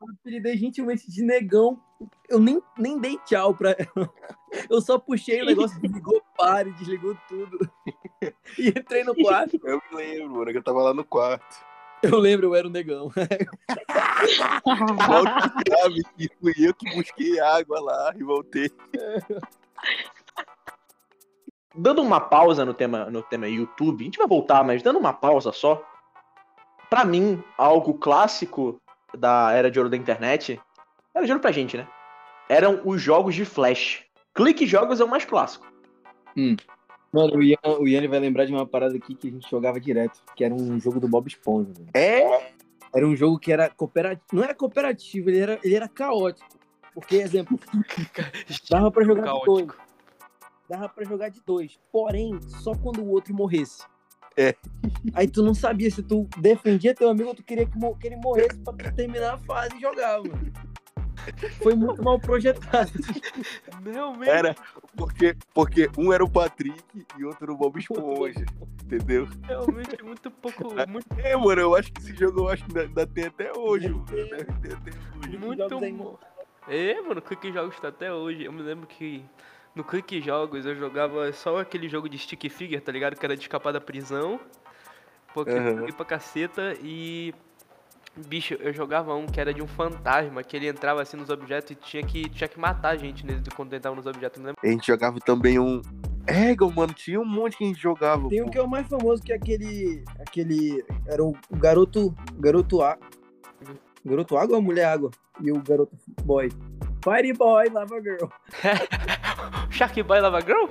Eu 0.00 0.08
apelidei 0.14 0.56
gentilmente 0.56 1.10
de 1.10 1.22
negão. 1.22 1.78
Eu 2.28 2.40
nem, 2.40 2.62
nem 2.78 2.98
dei 2.98 3.18
tchau 3.26 3.54
pra 3.54 3.76
ela. 3.78 4.10
Eu 4.68 4.80
só 4.80 4.98
puxei 4.98 5.42
o 5.42 5.46
negócio, 5.46 5.80
desligou 5.80 6.22
pare, 6.36 6.72
desligou 6.72 7.16
tudo. 7.28 7.70
E 8.58 8.68
entrei 8.68 9.04
no 9.04 9.14
quarto. 9.14 9.60
Eu 9.62 9.80
me 9.90 9.96
lembro, 9.96 10.30
mano, 10.30 10.50
que 10.50 10.58
eu 10.58 10.62
tava 10.62 10.82
lá 10.82 10.94
no 10.94 11.04
quarto. 11.04 11.64
Eu 12.02 12.18
lembro, 12.18 12.46
eu 12.46 12.54
era 12.54 12.66
o 12.66 12.70
negão. 12.70 13.12
Sabe 15.68 16.02
que 16.16 16.30
fui 16.40 16.54
eu 16.58 16.74
que 16.74 16.94
busquei 16.94 17.38
água 17.38 17.78
lá 17.80 18.12
e 18.16 18.22
voltei. 18.22 18.70
dando 21.74 22.02
uma 22.02 22.20
pausa 22.20 22.64
no 22.64 22.72
tema, 22.72 23.10
no 23.10 23.22
tema 23.22 23.46
YouTube, 23.48 24.00
a 24.00 24.04
gente 24.04 24.18
vai 24.18 24.26
voltar, 24.26 24.64
mas 24.64 24.82
dando 24.82 24.98
uma 24.98 25.12
pausa 25.12 25.52
só. 25.52 25.86
Pra 26.88 27.04
mim, 27.04 27.42
algo 27.56 27.94
clássico 27.94 28.80
da 29.16 29.52
era 29.52 29.70
de 29.70 29.78
ouro 29.78 29.90
da 29.90 29.96
internet, 29.96 30.60
era 31.14 31.24
de 31.24 31.32
ouro 31.32 31.40
pra 31.40 31.52
gente, 31.52 31.76
né? 31.76 31.86
Eram 32.48 32.80
os 32.84 33.00
jogos 33.00 33.34
de 33.34 33.44
flash. 33.44 34.04
Clique 34.34 34.66
jogos 34.66 35.00
é 35.00 35.04
o 35.04 35.08
mais 35.08 35.24
clássico. 35.24 35.66
Mano, 37.12 37.36
o 37.36 37.42
Ian, 37.42 37.58
o 37.80 37.88
Ian 37.88 38.08
vai 38.08 38.20
lembrar 38.20 38.44
de 38.44 38.52
uma 38.52 38.66
parada 38.66 38.96
aqui 38.96 39.14
que 39.14 39.28
a 39.28 39.30
gente 39.30 39.50
jogava 39.50 39.80
direto, 39.80 40.20
que 40.36 40.44
era 40.44 40.54
um 40.54 40.78
jogo 40.78 41.00
do 41.00 41.08
Bob 41.08 41.26
Esponja. 41.26 41.72
É, 41.92 42.52
Era 42.94 43.06
um 43.06 43.14
jogo 43.16 43.38
que 43.38 43.52
era 43.52 43.68
cooperativo. 43.70 44.26
Não 44.32 44.42
era 44.44 44.54
cooperativo, 44.54 45.30
ele 45.30 45.38
era, 45.38 45.58
ele 45.62 45.74
era 45.74 45.88
caótico. 45.88 46.48
Porque, 46.92 47.16
exemplo, 47.16 47.58
dava 48.70 48.90
pra 48.90 49.04
jogar 49.04 49.22
de 49.22 49.44
dois. 49.44 49.66
Caótico. 49.66 49.76
Dava 50.68 50.88
pra 50.88 51.04
jogar 51.04 51.28
de 51.28 51.40
dois. 51.44 51.78
Porém, 51.92 52.38
só 52.42 52.74
quando 52.76 53.00
o 53.00 53.10
outro 53.10 53.34
morresse. 53.34 53.84
É. 54.40 54.54
Aí 55.14 55.28
tu 55.28 55.42
não 55.42 55.52
sabia 55.54 55.90
se 55.90 56.02
tu 56.02 56.26
defendia 56.38 56.94
teu 56.94 57.10
amigo 57.10 57.28
ou 57.28 57.34
tu 57.34 57.42
queria 57.42 57.66
que, 57.66 57.76
mo- 57.78 57.96
que 57.96 58.06
ele 58.06 58.16
morresse 58.16 58.58
pra 58.60 58.72
tu 58.72 58.94
terminar 58.94 59.34
a 59.34 59.38
fase 59.38 59.76
e 59.76 59.80
jogar, 59.80 60.18
mano. 60.22 60.52
Foi 61.62 61.74
muito 61.74 62.02
mal 62.02 62.18
projetado. 62.18 62.90
Realmente. 63.84 64.30
era. 64.30 64.54
Porque, 64.96 65.36
porque 65.52 65.90
um 65.98 66.10
era 66.12 66.24
o 66.24 66.30
Patrick 66.30 66.82
e 67.18 67.24
outro 67.24 67.44
era 67.44 67.52
o 67.52 67.56
Bob 67.56 67.78
Esponja. 67.78 68.44
Entendeu? 68.84 69.28
Realmente 69.46 70.02
muito 70.02 70.30
pouco. 70.30 70.72
Muito, 70.88 71.06
É, 71.18 71.36
mano, 71.36 71.60
eu 71.60 71.74
acho 71.76 71.92
que 71.92 72.00
esse 72.00 72.16
jogo 72.16 72.40
eu 72.40 72.48
acho 72.48 72.64
que 72.64 72.70
ainda, 72.78 72.88
ainda 72.88 73.06
tem 73.06 73.26
até 73.26 73.52
hoje, 73.56 73.88
mano. 73.90 74.04
Deve 74.06 74.44
ter 74.44 74.72
até 74.74 74.90
hoje. 75.28 75.38
muito. 75.38 76.18
É, 76.66 77.00
mano, 77.02 77.20
Clique 77.22 77.52
Jogos 77.52 77.78
tá 77.78 77.88
até 77.88 78.12
hoje. 78.12 78.44
Eu 78.44 78.52
me 78.52 78.62
lembro 78.62 78.86
que 78.86 79.22
no 79.74 79.84
Clique 79.84 80.20
Jogos 80.20 80.66
eu 80.66 80.74
jogava 80.74 81.32
só 81.32 81.58
aquele 81.58 81.88
jogo 81.88 82.08
de 82.08 82.18
stick 82.18 82.48
figure, 82.48 82.80
tá 82.80 82.90
ligado? 82.90 83.16
Que 83.16 83.24
era 83.24 83.36
de 83.36 83.42
escapar 83.42 83.72
da 83.72 83.80
prisão. 83.80 84.40
Porque 85.32 85.52
Aham. 85.52 85.68
eu 85.68 85.76
joguei 85.78 85.92
pra 85.92 86.04
caceta 86.04 86.76
e. 86.82 87.34
Bicho, 88.26 88.54
eu 88.54 88.72
jogava 88.72 89.14
um 89.14 89.26
que 89.26 89.40
era 89.40 89.54
de 89.54 89.62
um 89.62 89.68
fantasma, 89.68 90.42
que 90.42 90.56
ele 90.56 90.66
entrava 90.66 91.00
assim 91.00 91.16
nos 91.16 91.30
objetos 91.30 91.70
e 91.70 91.74
tinha 91.76 92.02
que, 92.02 92.28
tinha 92.28 92.48
que 92.48 92.58
matar 92.58 92.90
a 92.90 92.96
gente 92.96 93.24
nele 93.24 93.40
quando 93.54 93.72
entrava 93.72 93.94
nos 93.94 94.04
objetos. 94.04 94.42
Lembro. 94.42 94.60
A 94.62 94.66
gente 94.66 94.86
jogava 94.86 95.20
também 95.20 95.58
um. 95.60 95.80
É, 96.26 96.54
mano, 96.74 96.92
tinha 96.92 97.20
um 97.20 97.24
monte 97.24 97.56
que 97.56 97.64
a 97.64 97.66
gente 97.68 97.80
jogava. 97.80 98.28
Tem 98.28 98.42
um 98.42 98.46
pô. 98.46 98.50
que 98.50 98.58
é 98.58 98.62
o 98.62 98.68
mais 98.68 98.88
famoso, 98.88 99.22
que 99.22 99.32
é 99.32 99.36
aquele. 99.36 100.04
aquele. 100.18 100.84
Era 101.06 101.22
o 101.24 101.36
garoto. 101.52 102.14
Garoto 102.34 102.82
A. 102.82 102.98
Garoto 104.04 104.36
água 104.36 104.56
ou 104.56 104.62
mulher 104.62 104.86
água? 104.86 105.10
E 105.40 105.52
o 105.52 105.62
garoto 105.62 105.96
boy. 106.24 106.48
Fire 107.02 107.32
boy, 107.32 107.68
lava 107.70 108.00
girl. 108.00 108.26
Shark 109.70 110.02
Boy 110.02 110.20
Lava 110.20 110.40
Girl? 110.42 110.66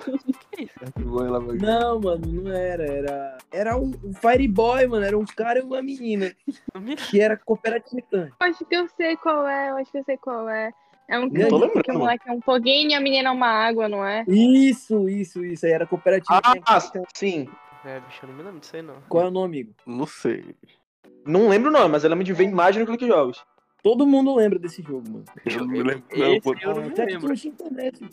Vai 0.97 1.27
lá, 1.29 1.39
vai. 1.39 1.57
Não, 1.57 1.99
mano, 1.99 2.21
não 2.27 2.51
era. 2.51 2.85
Era. 2.85 3.37
Era 3.51 3.77
um, 3.77 3.91
um 4.03 4.13
Fire 4.13 4.47
boy, 4.47 4.85
mano. 4.87 5.05
Era 5.05 5.17
um 5.17 5.25
cara 5.25 5.59
e 5.59 5.61
uma 5.63 5.81
menina. 5.81 6.31
Não 6.73 6.81
me 6.81 6.95
Que 6.95 7.19
era 7.19 7.35
cooperativa. 7.37 8.03
Eu 8.11 8.31
acho 8.39 8.65
que 8.65 8.75
eu 8.75 8.87
sei 8.89 9.17
qual 9.17 9.47
é, 9.47 9.71
eu 9.71 9.77
acho 9.77 9.91
que 9.91 9.97
eu 9.97 10.03
sei 10.03 10.17
qual 10.17 10.47
é. 10.49 10.71
É 11.07 11.17
um 11.17 11.23
Não 11.23 11.29
que 11.31 11.37
lembrando. 11.39 11.95
o 11.95 11.97
moleque 11.97 12.29
é 12.29 12.31
um 12.31 12.41
foguinho 12.41 12.91
e 12.91 12.93
a 12.93 12.99
menina 13.01 13.29
é 13.29 13.31
uma 13.31 13.47
água, 13.47 13.89
não 13.89 14.05
é? 14.05 14.23
Isso, 14.27 15.09
isso, 15.09 15.43
isso. 15.43 15.65
Aí 15.65 15.71
era 15.71 15.87
cooperativa. 15.87 16.39
Ah, 16.43 16.79
sim. 17.15 17.49
É, 17.83 17.99
bicho, 18.01 18.19
eu 18.23 18.29
não 18.29 18.35
me 18.35 18.43
lembro 18.43 18.59
disso 18.59 18.75
aí 18.75 18.81
não. 18.83 18.95
Qual 19.09 19.25
é 19.25 19.27
o 19.27 19.31
nome, 19.31 19.61
amigo? 19.61 19.73
Não 19.87 20.05
sei. 20.05 20.55
Não 21.25 21.49
lembro 21.49 21.69
o 21.69 21.73
nome, 21.73 21.87
mas 21.89 22.03
eu 22.03 22.09
lembro 22.11 22.23
de 22.23 22.33
ver 22.33 22.43
imagem 22.43 22.81
no 22.81 22.85
Clique 22.85 23.07
Jogos. 23.07 23.43
Todo 23.81 24.05
mundo 24.05 24.35
lembra 24.35 24.59
desse 24.59 24.81
jogo, 24.81 25.09
mano. 25.09 25.25
Eu 25.45 25.57
não 25.59 25.67
me 25.67 25.83
lembro. 25.83 26.03
Não, 26.15 26.41
pô. 26.41 26.53
eu 26.61 26.75
não 26.75 26.81
me 26.83 26.89
Até 26.89 27.05
que 27.05 27.13
lembro. 27.13 27.27
não 27.29 27.35
tinha 27.35 27.53
internet. 27.53 28.09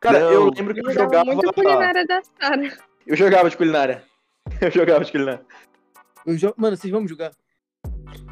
Cara, 0.00 0.18
Não. 0.20 0.30
eu 0.32 0.44
lembro 0.50 0.74
que 0.74 0.80
Eu 0.80 0.84
eu 0.86 0.92
jogava 0.92 1.24
jogava. 1.30 1.34
muito 1.34 1.52
culinária 1.52 2.06
da 2.06 2.22
Sara. 2.22 2.78
Eu 3.06 3.16
jogava 3.16 3.50
de 3.50 3.56
culinária. 3.56 4.04
Eu 4.60 4.70
jogava 4.70 5.04
de 5.04 5.12
culinária. 5.12 5.44
Eu 6.26 6.36
jo... 6.36 6.52
Mano, 6.56 6.76
vocês 6.76 6.90
vão 6.90 7.06
jogar? 7.06 7.30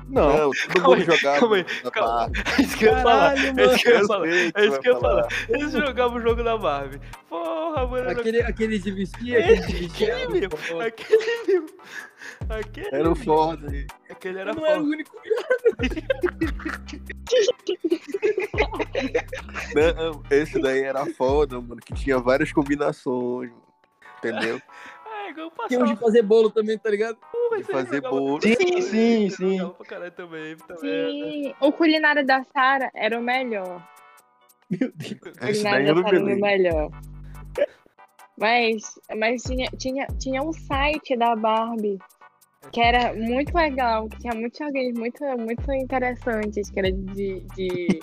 Não. 0.09 0.29
Não, 0.29 0.51
todo 0.51 0.69
Calma 0.73 0.89
mundo 0.89 0.95
aí, 0.95 1.05
jogava. 1.17 1.41
calma 1.41 1.57
aí, 1.57 1.65
calma. 1.93 2.31
É 2.59 2.63
isso 2.63 2.77
que 2.79 2.85
eu 2.87 2.93
ia 2.93 3.03
falar. 3.03 3.35
É 3.37 3.65
isso 3.67 3.79
que 3.79 3.89
eu 3.89 3.95
ia 3.99 4.07
falar. 4.07 4.27
É 4.29 4.67
isso 4.67 4.81
que 4.81 4.89
eu 4.89 4.95
ia 4.95 5.01
falar. 5.01 5.29
Eles 5.51 5.73
jogavam 5.73 6.17
o 6.17 6.21
jogo 6.23 6.43
da 6.43 6.57
Barbie. 6.57 7.01
Porra, 7.29 7.87
mano. 7.87 7.97
Era 8.09 8.13
Aquele, 8.13 8.41
aquele 8.43 8.79
de 8.79 8.91
vestir, 8.91 9.37
aquele 9.37 9.61
de 9.67 9.73
vestir. 9.75 10.11
aquele 10.13 10.41
mesmo. 10.41 10.81
Aquele 10.81 11.47
mesmo. 11.47 11.69
Aquele 12.49 12.89
Era 12.93 13.11
o 13.11 13.15
foda. 13.15 13.69
Aquele 14.11 14.39
era 14.39 14.55
Não 14.55 14.65
era 14.67 14.81
o 14.81 14.85
foda. 14.85 14.95
único. 14.95 15.17
Não, 19.75 20.23
esse 20.31 20.61
daí 20.61 20.81
era 20.83 21.05
foda, 21.07 21.61
mano, 21.61 21.81
que 21.85 21.95
tinha 21.95 22.19
várias 22.19 22.53
combinações, 22.53 23.51
mano. 23.51 23.63
Entendeu? 24.19 24.61
É, 25.29 25.31
igual 25.31 25.53
Tinha 25.69 25.81
um 25.81 25.85
de 25.85 25.91
passava. 25.91 26.07
fazer 26.07 26.23
bolo 26.23 26.51
também, 26.51 26.79
tá 26.79 26.91
ligado? 26.91 27.19
De 27.57 27.65
fazer 27.65 28.01
bolo. 28.01 28.41
Sim, 28.41 28.81
sim, 28.81 29.31
sim. 29.31 29.59
jogava 29.59 29.75
pra 29.75 29.87
caralho 29.87 30.13
também. 30.13 30.57
também. 30.57 31.45
Sim, 31.45 31.55
o 31.61 31.73
culinário 31.73 32.27
da 32.27 32.43
Sara 32.45 32.91
era 32.95 33.19
o 33.19 33.23
melhor. 33.23 33.87
Meu 34.71 34.93
Deus. 34.95 35.13
O 35.13 35.47
Esse 35.49 35.63
culinário 35.63 35.95
da 35.95 36.03
Sara 36.03 36.17
era 36.17 36.37
o 36.37 36.41
melhor. 36.41 36.91
Mas, 38.39 39.01
mas 39.17 39.43
tinha, 39.43 39.69
tinha, 39.77 40.07
tinha 40.19 40.43
um 40.43 40.53
site 40.53 41.17
da 41.17 41.35
Barbie 41.35 41.99
que 42.73 42.81
era 42.81 43.15
muito 43.15 43.55
legal, 43.55 44.09
que 44.09 44.19
tinha 44.19 44.35
muitos 44.35 44.59
joguinhos 44.59 44.99
muito, 44.99 45.25
muito 45.39 45.73
interessantes, 45.73 46.71
que 46.71 46.79
era 46.79 46.93
de, 46.93 47.41
de 47.57 48.01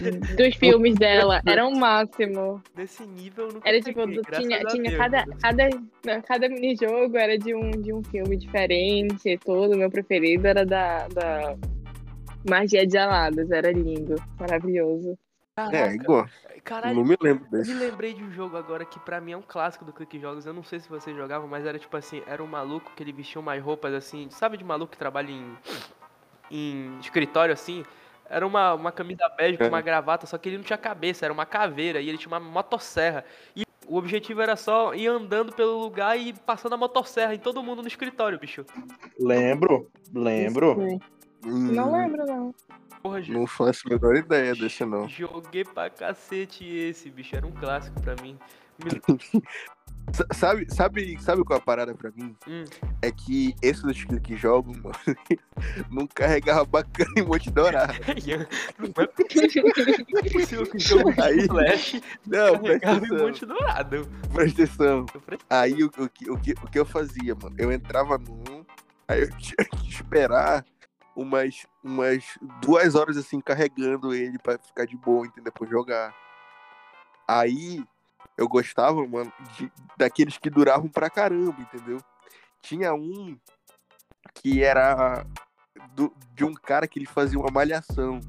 dos 0.36 0.54
filmes 0.56 0.94
dela. 0.96 1.40
Era 1.46 1.66
o 1.66 1.76
máximo. 1.76 2.62
Nesse 2.76 3.06
nível 3.06 3.48
eu 3.48 3.52
nunca 3.54 3.68
Era 3.68 3.80
tipo, 3.80 4.00
peguei, 4.00 4.22
tinha, 4.32 4.64
tinha 4.64 4.90
Deus, 4.90 4.96
cada, 4.96 5.26
mano. 5.26 5.38
cada, 5.40 5.68
não, 6.04 6.22
cada 6.22 6.48
minijogo 6.48 7.16
era 7.16 7.38
de 7.38 7.54
um, 7.54 7.70
de 7.70 7.92
um 7.92 8.02
filme 8.04 8.36
diferente 8.36 9.28
e 9.28 9.38
tudo. 9.38 9.76
Meu 9.76 9.90
preferido 9.90 10.46
era 10.46 10.64
da, 10.64 11.06
da 11.08 11.56
Magia 12.48 12.86
de 12.86 12.96
Aladas, 12.96 13.50
era 13.50 13.70
lindo, 13.70 14.16
maravilhoso. 14.38 15.16
É, 15.56 15.70
Caraca, 15.70 15.94
igual. 15.94 16.28
caralho, 16.64 16.96
Não 16.96 17.04
me 17.04 17.16
lembro 17.20 17.44
Eu 17.52 17.58
desse. 17.58 17.72
me 17.72 17.78
lembrei 17.78 18.12
de 18.12 18.24
um 18.24 18.30
jogo 18.32 18.56
agora 18.56 18.84
que 18.84 18.98
pra 18.98 19.20
mim 19.20 19.32
é 19.32 19.36
um 19.36 19.42
clássico 19.42 19.84
do 19.84 19.92
Clique 19.92 20.18
Jogos. 20.18 20.46
Eu 20.46 20.52
não 20.52 20.64
sei 20.64 20.80
se 20.80 20.88
vocês 20.88 21.16
jogavam, 21.16 21.46
mas 21.46 21.64
era 21.64 21.78
tipo 21.78 21.96
assim, 21.96 22.22
era 22.26 22.42
um 22.42 22.46
maluco 22.46 22.90
que 22.96 23.02
ele 23.02 23.12
vestia 23.12 23.40
umas 23.40 23.62
roupas 23.62 23.94
assim, 23.94 24.28
sabe 24.30 24.56
de 24.56 24.64
maluco 24.64 24.90
que 24.92 24.98
trabalha 24.98 25.30
em, 25.30 25.56
em 26.50 26.98
escritório 26.98 27.52
assim? 27.54 27.84
Era 28.28 28.44
uma, 28.44 28.74
uma 28.74 28.90
camisa 28.90 29.28
bege 29.36 29.56
com 29.58 29.64
É. 29.64 29.68
uma 29.68 29.80
gravata, 29.80 30.26
só 30.26 30.36
que 30.38 30.48
ele 30.48 30.56
não 30.56 30.64
tinha 30.64 30.78
cabeça, 30.78 31.24
era 31.24 31.32
uma 31.32 31.46
caveira 31.46 32.00
e 32.00 32.08
ele 32.08 32.18
tinha 32.18 32.32
uma 32.32 32.40
motosserra. 32.40 33.24
E 33.54 33.62
o 33.86 33.96
objetivo 33.96 34.40
era 34.40 34.56
só 34.56 34.92
ir 34.92 35.06
andando 35.06 35.52
pelo 35.52 35.78
lugar 35.78 36.18
e 36.18 36.32
passando 36.32 36.72
a 36.72 36.76
motosserra 36.76 37.32
em 37.34 37.38
todo 37.38 37.62
mundo 37.62 37.80
no 37.80 37.86
escritório, 37.86 38.38
bicho. 38.40 38.64
Lembro, 39.20 39.88
lembro. 40.12 40.74
Não 40.74 41.92
Hum, 41.92 41.92
lembro, 41.92 42.26
não. 42.26 42.54
Porra, 43.04 43.20
jo- 43.20 43.34
Não 43.34 43.46
faço 43.46 43.82
a 43.86 43.90
menor 43.90 44.16
ideia 44.16 44.54
desse, 44.54 44.82
não. 44.82 45.06
joguei 45.10 45.62
pra 45.62 45.90
cacete 45.90 46.64
esse, 46.66 47.10
bicho. 47.10 47.36
Era 47.36 47.46
um 47.46 47.52
clássico 47.52 48.00
pra 48.00 48.16
mim. 48.22 48.38
Sabe, 50.34 50.66
sabe, 50.72 51.18
sabe 51.22 51.42
qual 51.44 51.58
é 51.58 51.62
a 51.62 51.64
parada 51.64 51.94
pra 51.94 52.10
mim? 52.14 52.36
Hum. 52.46 52.64
É 53.00 53.10
que 53.10 53.54
esses 53.62 53.82
dos 53.82 54.04
que 54.22 54.36
jogam, 54.36 54.74
mano, 54.74 54.94
não 55.90 56.06
carregava 56.06 56.62
bacana 56.66 57.10
em 57.16 57.22
Monte 57.22 57.50
Dourado. 57.50 57.94
O 60.74 60.78
jogo 60.78 61.12
Aí- 61.22 61.46
Flash 61.46 62.00
Não, 62.26 62.62
carregava 62.62 63.06
em 63.06 63.16
Monte 63.16 63.46
Dourado. 63.46 64.06
presta 64.32 64.62
atenção. 64.64 65.06
Aí 65.48 65.82
o, 65.82 65.86
o, 65.86 66.08
que- 66.08 66.30
o, 66.30 66.38
que, 66.38 66.52
o 66.52 66.66
que 66.70 66.78
eu 66.78 66.84
fazia, 66.84 67.34
mano? 67.34 67.54
Eu 67.58 67.72
entrava 67.72 68.18
num, 68.18 68.62
aí 69.08 69.22
eu 69.22 69.30
tinha 69.38 69.56
que 69.64 69.88
esperar 69.88 70.64
umas, 71.16 71.66
umas 71.82 72.24
duas 72.60 72.94
horas 72.94 73.16
assim 73.16 73.40
carregando 73.40 74.14
ele 74.14 74.38
pra 74.38 74.58
ficar 74.58 74.84
de 74.86 74.96
boa, 74.96 75.26
entendeu? 75.26 75.52
Pra 75.52 75.66
jogar. 75.66 76.14
Aí 77.26 77.84
eu 78.36 78.48
gostava, 78.48 79.06
mano, 79.06 79.32
de, 79.56 79.70
daqueles 79.96 80.38
que 80.38 80.50
duravam 80.50 80.88
pra 80.88 81.08
caramba, 81.10 81.60
entendeu? 81.60 81.98
Tinha 82.62 82.92
um 82.94 83.38
que 84.34 84.62
era 84.62 85.24
do- 85.94 86.12
de 86.34 86.44
um 86.44 86.52
cara 86.54 86.86
que 86.88 86.98
ele 86.98 87.06
fazia 87.06 87.38
uma 87.38 87.50
malhação. 87.50 88.20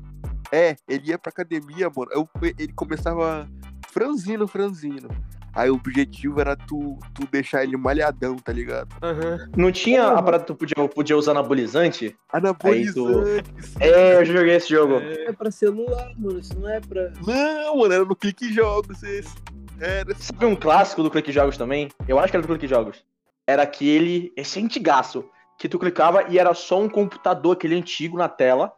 É, 0.51 0.76
ele 0.88 1.10
ia 1.10 1.18
pra 1.18 1.30
academia, 1.32 1.89
mano. 1.95 2.12
Eu, 2.12 2.30
ele 2.57 2.72
começava 2.74 3.49
franzino, 3.89 4.47
franzino. 4.47 5.10
Aí 5.56 5.70
o 5.70 5.76
objetivo 5.76 6.41
era 6.41 6.53
tu, 6.56 6.99
tu 7.14 7.26
deixar 7.32 7.64
ele 7.64 7.78
malhadão, 7.78 8.36
tá 8.36 8.51
ligado? 8.51 8.93
Aham. 9.01 9.49
Não 9.56 9.72
tinha 9.72 10.06
a 10.06 10.22
parada 10.22 10.43
que 10.43 10.47
tu 10.47 10.56
podia, 10.56 10.89
podia 10.89 11.18
usar 11.18 11.32
anabolizante? 11.32 12.14
Anabolizante. 12.32 13.49
sim. 13.62 13.78
É, 13.80 14.18
eu 14.18 14.26
joguei 14.26 14.56
esse 14.56 14.70
jogo. 14.70 14.95
É 14.95 15.32
pra 15.32 15.49
celular, 15.49 16.12
mano. 16.18 16.39
Isso 16.39 16.60
não 16.60 16.70
é 16.70 16.82
pra. 16.82 17.14
Não, 17.26 17.78
mano, 17.78 17.93
era 17.93 18.03
no 18.03 18.16
Clique 18.18 18.51
Jogos 18.51 19.01
esse. 19.01 19.34
Era. 19.80 20.14
Sabe 20.16 20.45
um 20.45 20.58
clássico 20.58 21.01
do 21.01 21.10
Clique 21.10 21.32
Jogos 21.32 21.58
também? 21.58 21.89
Eu 22.06 22.20
acho 22.20 22.32
que 22.32 22.36
era 22.36 22.45
do 22.45 22.49
Clique 22.49 22.68
Jogos. 22.68 23.06
Era 23.47 23.64
aquele, 23.64 24.34
esse 24.36 24.60
antigaço, 24.60 25.24
que 25.58 25.70
tu 25.70 25.80
clicava 25.80 26.26
e 26.28 26.38
era 26.38 26.53
só 26.53 26.82
um 26.82 26.89
computador, 26.89 27.53
aquele 27.53 27.76
antigo 27.76 28.18
na 28.18 28.28
tela. 28.28 28.74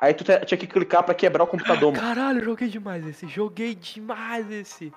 Aí 0.00 0.12
tu 0.12 0.24
tinha 0.24 0.58
que 0.58 0.66
clicar 0.66 1.02
pra 1.02 1.14
quebrar 1.14 1.44
o 1.44 1.46
computador, 1.46 1.92
mano. 1.92 2.02
Caralho, 2.02 2.42
joguei 2.42 2.68
demais 2.68 3.06
esse. 3.06 3.26
Joguei 3.28 3.74
demais 3.74 4.50
esse. 4.50 4.92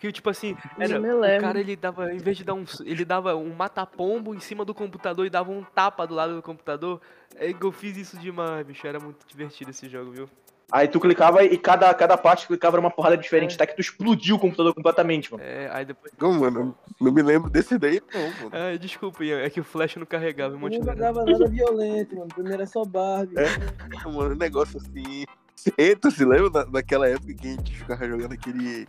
Que 0.00 0.12
tipo 0.12 0.30
assim, 0.30 0.56
Não 0.76 1.24
era, 1.24 1.38
o 1.38 1.40
cara 1.40 1.58
ele 1.58 1.74
dava, 1.74 2.12
em 2.12 2.18
vez 2.18 2.36
de 2.36 2.44
dar 2.44 2.54
um. 2.54 2.64
Ele 2.84 3.04
dava 3.04 3.34
um 3.34 3.52
mata-pombo 3.52 4.34
em 4.34 4.40
cima 4.40 4.64
do 4.64 4.74
computador 4.74 5.26
e 5.26 5.30
dava 5.30 5.50
um 5.50 5.62
tapa 5.62 6.06
do 6.06 6.14
lado 6.14 6.36
do 6.36 6.42
computador. 6.42 7.00
É 7.34 7.52
que 7.52 7.64
eu 7.64 7.72
fiz 7.72 7.96
isso 7.96 8.16
demais, 8.18 8.64
bicho. 8.66 8.86
Era 8.86 9.00
muito 9.00 9.26
divertido 9.26 9.70
esse 9.70 9.88
jogo, 9.88 10.12
viu? 10.12 10.28
Aí 10.70 10.86
tu 10.86 11.00
clicava 11.00 11.42
e 11.42 11.56
cada, 11.56 11.92
cada 11.94 12.16
parte 12.18 12.42
que 12.42 12.48
clicava 12.48 12.76
era 12.76 12.80
uma 12.80 12.90
porrada 12.90 13.16
diferente, 13.16 13.56
tá? 13.56 13.66
Que 13.66 13.74
tu 13.74 13.80
explodiu 13.80 14.36
o 14.36 14.38
computador 14.38 14.74
completamente, 14.74 15.32
mano. 15.32 15.42
É, 15.42 15.70
aí 15.72 15.84
depois. 15.86 16.12
Não, 16.20 16.32
mano, 16.34 16.76
não 17.00 17.10
me 17.10 17.22
lembro 17.22 17.48
desse 17.48 17.78
daí, 17.78 18.02
não, 18.12 18.20
mano. 18.20 18.50
Ah, 18.52 18.76
desculpa, 18.76 19.24
Ian, 19.24 19.40
é 19.40 19.48
que 19.48 19.60
o 19.60 19.64
flash 19.64 19.96
não 19.96 20.04
carregava 20.04 20.52
um 20.52 20.56
Eu 20.56 20.60
monte 20.60 20.74
não 20.74 20.80
de 20.80 20.86
jogava 20.86 21.24
nada 21.24 21.48
violento, 21.48 22.16
mano. 22.16 22.28
Primeiro 22.28 22.58
era 22.58 22.66
só 22.66 22.84
Barbie. 22.84 23.34
Mano, 24.04 24.34
um 24.34 24.36
negócio 24.36 24.78
assim. 24.78 25.24
E 25.76 25.96
tu 25.96 26.10
se 26.10 26.24
lembra 26.24 26.50
da, 26.50 26.64
daquela 26.64 27.08
época 27.08 27.34
que 27.34 27.48
a 27.48 27.50
gente 27.50 27.76
ficava 27.76 28.08
jogando 28.08 28.32
aquele. 28.32 28.86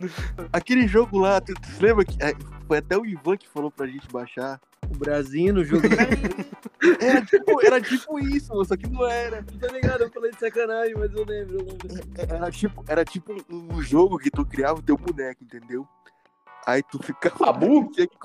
aquele 0.52 0.86
jogo 0.86 1.18
lá? 1.18 1.40
Tu, 1.40 1.54
tu 1.54 1.66
se 1.68 1.82
lembra 1.82 2.04
que. 2.04 2.16
é, 2.22 2.34
Foi 2.66 2.78
até 2.78 2.96
o 2.96 3.04
Ivan 3.04 3.36
que 3.36 3.48
falou 3.48 3.70
pra 3.70 3.86
gente 3.86 4.06
baixar. 4.12 4.60
O 4.88 4.96
Brasil 4.96 5.52
no 5.52 5.64
jogo. 5.64 5.82
Era 6.98 7.20
tipo, 7.22 7.66
era 7.66 7.80
tipo 7.80 8.18
isso, 8.18 8.64
só 8.64 8.74
que 8.74 8.88
não 8.88 9.06
era. 9.06 9.42
Tô 9.42 9.66
ligado, 9.66 10.02
eu 10.02 10.10
falei 10.10 10.30
de 10.30 10.38
sacanagem, 10.38 10.94
mas 10.96 11.12
eu 11.12 11.24
lembro, 11.26 11.58
eu 11.58 11.66
lembro. 11.66 11.88
Era 12.16 12.50
tipo, 12.50 12.84
era 12.88 13.04
tipo 13.04 13.34
um, 13.50 13.76
um 13.76 13.82
jogo 13.82 14.18
que 14.18 14.30
tu 14.30 14.46
criava 14.46 14.80
o 14.80 14.82
teu 14.82 14.96
boneco, 14.96 15.44
entendeu? 15.44 15.86
Aí 16.66 16.82
tu 16.82 16.98
ficava. 17.02 17.52
Babu? 17.52 17.90
tinha 17.92 18.06
que 18.06 18.16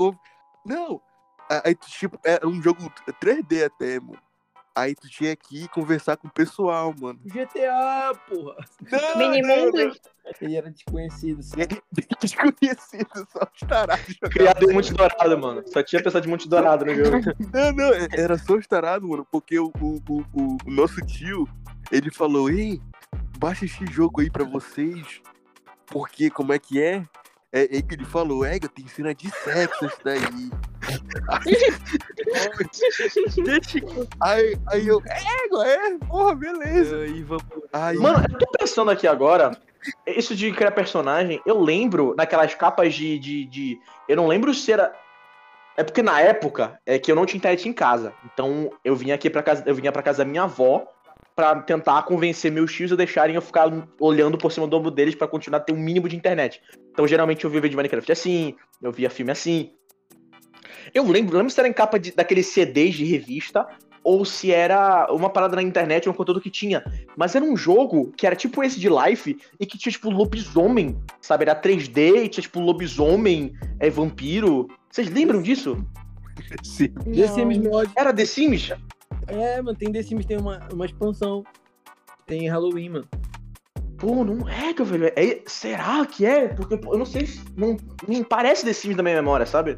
Não! 0.66 1.02
Aí 1.50 1.76
tu, 1.76 1.88
tipo, 1.88 2.18
era 2.24 2.48
um 2.48 2.62
jogo 2.62 2.80
3D 3.22 3.66
até, 3.66 4.00
mano. 4.00 4.18
Aí 4.76 4.94
tu 4.94 5.08
tinha 5.10 5.34
que 5.36 5.64
ir 5.64 5.68
conversar 5.70 6.18
com 6.18 6.28
o 6.28 6.32
pessoal, 6.32 6.94
mano. 7.00 7.18
GTA, 7.26 8.12
porra. 8.28 8.56
Não, 8.92 9.18
Minimundos? 9.18 10.00
Ele 10.42 10.56
era 10.58 10.70
desconhecido, 10.70 11.42
sabe? 11.44 11.82
Desconhecido, 12.20 13.08
só 13.32 13.48
os 13.54 13.60
tarados. 13.68 14.18
Criado 14.32 14.70
em 14.70 14.74
Monte 14.74 14.94
Dourado, 14.94 15.38
mano. 15.38 15.64
Só 15.68 15.82
tinha 15.82 16.04
pessoa 16.04 16.20
de 16.22 16.28
Monte 16.28 16.50
Dourado 16.50 16.84
no 16.84 16.94
jogo. 16.96 17.18
Não, 17.54 17.72
não, 17.72 17.92
era 18.12 18.38
só 18.38 18.56
os 18.56 18.68
tarados, 18.68 19.08
mano, 19.08 19.26
porque 19.32 19.58
o, 19.60 19.72
o, 19.80 20.02
o, 20.10 20.26
o- 20.34 20.58
nosso 20.66 21.00
tio, 21.06 21.48
ele 21.92 22.12
falou, 22.12 22.50
ei, 22.50 22.82
baixa 23.38 23.64
esse 23.66 23.86
jogo 23.86 24.20
aí 24.22 24.30
pra 24.30 24.44
vocês, 24.44 25.22
porque 25.86 26.30
como 26.30 26.52
é 26.52 26.60
que 26.60 26.82
é? 26.82 27.04
É, 27.54 27.78
é 27.78 27.82
que 27.82 27.94
ele 27.94 28.04
falou, 28.06 28.44
é, 28.44 28.60
tem 28.60 28.88
cena 28.88 29.14
de 29.16 29.30
sexo 29.30 29.86
isso 29.86 30.00
daí. 30.04 30.20
Aí, 34.22 34.56
aí 34.68 34.88
eu, 34.88 35.02
é, 35.06 35.88
é, 35.88 35.98
porra, 36.08 36.36
beleza. 36.36 36.98
Ah, 36.98 37.08
Ivan, 37.08 37.38
Aí, 37.74 37.98
Mano, 37.98 38.26
eu 38.32 38.38
tô 38.38 38.46
pensando 38.58 38.92
aqui 38.92 39.08
agora. 39.08 39.52
Isso 40.08 40.36
de 40.36 40.52
criar 40.52 40.72
personagem, 40.72 41.40
eu 41.46 41.60
lembro 41.62 42.16
naquelas 42.18 42.56
capas 42.56 42.94
de, 42.96 43.20
de, 43.20 43.46
de- 43.46 43.80
Eu 44.10 44.16
não 44.16 44.28
lembro 44.28 44.54
se 44.54 44.72
era. 44.72 44.92
É 45.78 45.84
porque 45.84 46.02
na 46.02 46.20
época 46.22 46.80
é 46.86 46.98
que 46.98 47.12
eu 47.12 47.16
não 47.16 47.26
tinha 47.26 47.38
internet 47.38 47.68
em 47.68 47.74
casa. 47.74 48.14
Então 48.34 48.72
eu 48.84 48.96
vinha 48.96 49.14
aqui 49.14 49.30
para 49.30 49.44
casa. 49.44 49.64
Eu 49.66 49.76
vinha 49.76 49.92
pra 49.92 50.02
casa 50.02 50.20
da 50.24 50.30
minha 50.30 50.44
avó 50.44 50.88
pra 51.36 51.54
tentar 51.62 52.02
convencer 52.04 52.50
meus 52.52 52.72
tios 52.74 52.94
a 52.94 52.96
deixarem 52.96 53.36
eu 53.36 53.42
ficar 53.42 53.70
olhando 54.00 54.38
por 54.38 54.52
cima 54.54 54.66
do 54.66 54.78
ombro 54.78 54.90
deles 54.90 55.14
pra 55.16 55.28
continuar 55.28 55.58
a 55.60 55.62
ter 55.62 55.74
um 55.74 55.78
mínimo 55.78 56.08
de 56.08 56.16
internet. 56.16 56.62
Então 56.92 57.06
geralmente 57.06 57.44
eu 57.44 57.50
via 57.50 57.60
vídeo 57.60 57.72
de 57.72 57.76
Minecraft 57.78 58.10
assim, 58.12 58.56
eu 58.82 58.92
via 58.92 59.10
filme 59.10 59.32
assim. 59.34 59.72
Eu 60.94 61.04
lembro, 61.10 61.38
lembro 61.38 61.52
se 61.52 61.60
era 61.60 61.68
em 61.68 61.74
capa 61.74 62.00
de, 62.00 62.12
daqueles 62.12 62.48
CDs 62.48 62.96
de 62.96 63.06
revista 63.06 63.68
ou 64.04 64.24
se 64.24 64.52
era 64.52 65.08
uma 65.12 65.30
parada 65.32 65.56
na 65.56 65.64
internet, 65.64 66.08
um 66.08 66.14
conteúdo 66.14 66.40
que 66.40 66.52
tinha. 66.52 66.84
Mas 67.18 67.34
era 67.36 67.44
um 67.44 67.58
jogo 67.58 68.12
que 68.16 68.28
era 68.28 68.36
tipo 68.36 68.64
esse 68.64 68.80
de 68.80 68.88
Life 68.88 69.36
e 69.60 69.66
que 69.66 69.78
tinha, 69.80 69.92
tipo, 69.92 70.12
lobisomem, 70.12 70.96
sabe? 71.20 71.44
Era 71.44 71.60
3D 71.60 72.24
e 72.26 72.30
tinha, 72.30 72.44
tipo, 72.44 72.60
lobisomem, 72.60 73.54
é, 73.80 73.90
vampiro. 73.90 74.68
Vocês 74.92 75.10
lembram 75.10 75.42
disso? 75.42 75.78
sim. 76.64 76.90
The 76.90 77.28
Sims 77.28 77.58
Mod. 77.58 77.90
Era 77.96 78.14
The 78.14 78.26
Sims? 78.26 78.72
É, 79.28 79.60
mano, 79.62 79.76
tem 79.76 79.92
The 79.92 80.04
Sims, 80.04 80.26
tem 80.28 80.38
uma, 80.38 80.60
uma 80.72 80.86
expansão. 80.86 81.44
Tem 82.28 82.48
Halloween, 82.48 82.90
mano. 82.90 83.08
Pô, 83.98 84.24
não 84.24 84.48
é, 84.48 84.72
que 84.74 84.84
velho. 84.84 85.06
É, 85.16 85.42
será 85.48 86.06
que 86.06 86.26
é? 86.26 86.50
Porque 86.50 86.78
pô, 86.78 86.94
eu 86.94 86.98
não 87.00 87.06
sei. 87.06 87.26
se- 87.26 87.42
Não, 87.56 87.76
não 88.08 88.24
parece 88.24 88.66
The 88.66 88.74
Sims 88.74 88.96
da 88.96 89.02
minha 89.02 89.16
memória, 89.16 89.46
sabe? 89.48 89.78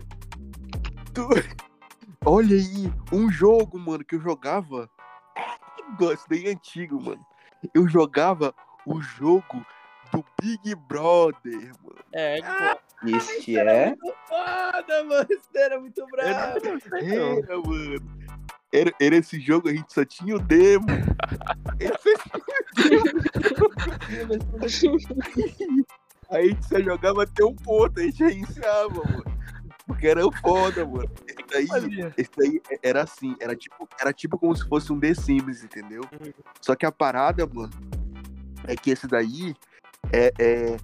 Olha 2.26 2.55
aí, 2.55 2.91
um 3.11 3.32
jogo, 3.32 3.80
mano, 3.80 4.03
que 4.03 4.15
eu 4.15 4.22
jogava. 4.22 4.89
Isso 6.13 6.26
daí 6.30 6.47
é 6.47 6.51
antigo, 6.51 7.01
mano. 7.01 7.26
Eu 7.74 7.88
jogava 7.88 8.53
o 8.86 9.01
jogo 9.01 9.65
do 10.11 10.24
Big 10.41 10.76
Brother, 10.88 11.72
mano. 11.84 11.97
É, 12.13 12.38
pô. 12.41 13.07
Esse 13.07 13.57
é. 13.57 13.95
Foda, 14.28 15.03
mano. 15.05 15.28
Isso 15.30 15.49
era 15.55 15.80
muito 15.80 16.05
bravo. 16.07 16.30
Era, 16.30 17.57
mano. 17.57 18.18
Era, 18.74 18.91
era 18.99 19.15
esse 19.15 19.39
jogo, 19.39 19.70
a 19.70 19.74
gente 19.74 19.93
só 19.93 20.03
tinha 20.03 20.36
o 20.36 20.39
demo. 20.39 20.86
Esse- 21.80 22.18
Aí 26.30 26.30
a 26.30 26.41
gente 26.49 26.65
só 26.65 26.80
jogava 26.82 27.24
até 27.24 27.45
um 27.45 27.55
ponto, 27.55 27.99
a 27.99 28.03
gente 28.03 28.24
reiniciava, 28.24 28.93
mano. 28.93 29.38
Porque 29.88 30.05
era 30.05 30.21
foda, 30.41 30.85
mano. 30.85 31.09
Esse 31.47 31.69
daí, 31.79 32.11
esse 32.17 32.31
daí 32.38 32.61
era 32.83 33.03
assim, 33.03 33.35
era 33.39 33.55
tipo, 33.55 33.88
era 33.99 34.11
tipo 34.11 34.38
como 34.38 34.53
se 34.55 34.67
fosse 34.67 34.91
um 34.91 34.99
The 34.99 35.13
Sims, 35.13 35.63
entendeu? 35.63 36.01
Só 36.61 36.75
que 36.75 36.85
a 36.85 36.91
parada, 36.91 37.47
mano, 37.47 37.71
é 38.67 38.75
que 38.75 38.91
esse 38.91 39.07
daí 39.07 39.55
é, 40.11 40.31
é- 40.38 40.77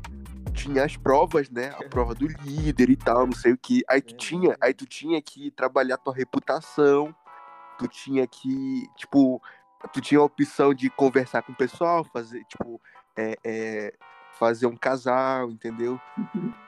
tinha 0.54 0.86
as 0.86 0.96
provas, 0.96 1.50
né? 1.50 1.74
A 1.78 1.90
prova 1.90 2.16
do 2.16 2.28
líder 2.28 2.90
e 2.90 2.96
tal, 2.96 3.26
não 3.26 3.34
sei 3.34 3.52
o 3.52 3.58
que. 3.58 3.84
Aí 3.90 4.02
tu 4.02 4.16
tinha, 4.16 4.56
aí 4.62 4.74
tu 4.74 4.86
tinha 4.86 5.22
que 5.22 5.52
trabalhar 5.52 5.98
tua 5.98 6.14
reputação. 6.14 7.14
Tu 7.78 7.88
tinha 7.88 8.26
que, 8.26 8.88
tipo, 8.96 9.42
tu 9.92 10.00
tinha 10.00 10.20
a 10.20 10.24
opção 10.24 10.74
de 10.74 10.90
conversar 10.90 11.42
com 11.42 11.52
o 11.52 11.56
pessoal, 11.56 12.06
fazer, 12.06 12.44
tipo, 12.46 12.80
é, 13.18 13.36
é, 13.44 13.94
fazer 14.38 14.68
um 14.68 14.76
casal, 14.76 15.50
entendeu? 15.52 16.00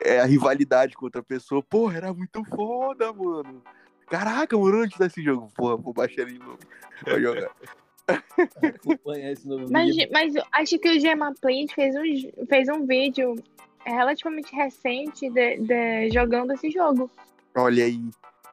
É 0.01 0.19
a 0.19 0.25
rivalidade 0.25 0.95
com 0.95 1.05
outra 1.05 1.23
pessoa. 1.23 1.61
Porra, 1.63 1.97
era 1.97 2.13
muito 2.13 2.43
foda, 2.45 3.11
mano. 3.11 3.61
Caraca, 4.07 4.57
mano, 4.57 4.83
antes 4.83 4.97
desse 4.97 5.21
jogo, 5.23 5.51
porra, 5.55 5.77
vou 5.77 5.93
baixar 5.93 6.21
ele 6.21 6.33
de 6.33 6.39
novo. 6.39 6.59
Vou 7.05 7.19
jogar. 7.19 7.49
Acompanhar 8.61 9.31
esse 9.31 9.47
novo 9.47 9.65
Mas, 9.71 9.95
mas 10.11 10.33
acho 10.51 10.77
que 10.77 10.89
o 10.89 10.99
Gemma 10.99 11.33
Plint 11.41 11.73
fez 11.73 11.95
um, 11.95 12.45
fez 12.47 12.69
um 12.69 12.85
vídeo 12.85 13.35
relativamente 13.83 14.55
recente 14.55 15.29
de, 15.29 15.57
de- 15.57 16.11
jogando 16.11 16.53
esse 16.53 16.69
jogo. 16.69 17.09
Olha 17.55 17.85
aí. 17.85 18.01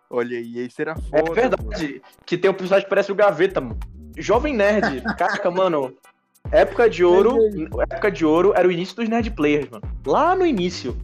Olha 0.09 0.39
aí, 0.39 0.59
esse 0.61 0.81
era 0.81 0.95
foda. 0.95 1.19
É 1.19 1.23
mano. 1.23 1.35
verdade. 1.35 2.03
Que 2.25 2.39
tem 2.39 2.51
um 2.51 2.55
personagem 2.55 2.85
que 2.85 2.91
parece 2.91 3.13
o 3.13 3.15
Gaveta, 3.15 3.61
mano. 3.61 3.79
Jovem 4.17 4.55
Nerd. 4.55 5.03
Caraca, 5.17 5.51
mano. 5.51 5.97
Época 6.53 6.89
de 6.89 7.03
ouro. 7.03 7.39
Época 7.81 8.11
de 8.11 8.27
ouro 8.27 8.53
era 8.55 8.69
o 8.69 8.71
início 8.71 8.95
dos 8.95 9.09
Nerd 9.09 9.31
Players, 9.31 9.71
mano. 9.71 9.83
Lá 10.07 10.37
no 10.37 10.45
início. 10.45 10.95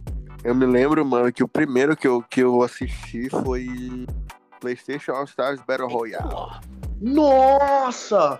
Eu 0.43 0.53
me 0.53 0.65
lembro, 0.65 1.03
mano, 1.03 1.33
que 1.33 1.43
o 1.43 1.47
primeiro 1.47 1.97
que 1.97 2.07
eu, 2.07 2.21
que 2.21 2.41
eu 2.41 2.61
assisti 2.61 3.29
foi 3.29 3.67
PlayStation 4.61 5.11
All 5.13 5.25
Stars 5.25 5.59
Battle 5.67 5.89
Royale. 5.89 6.61
Nossa! 7.01 8.39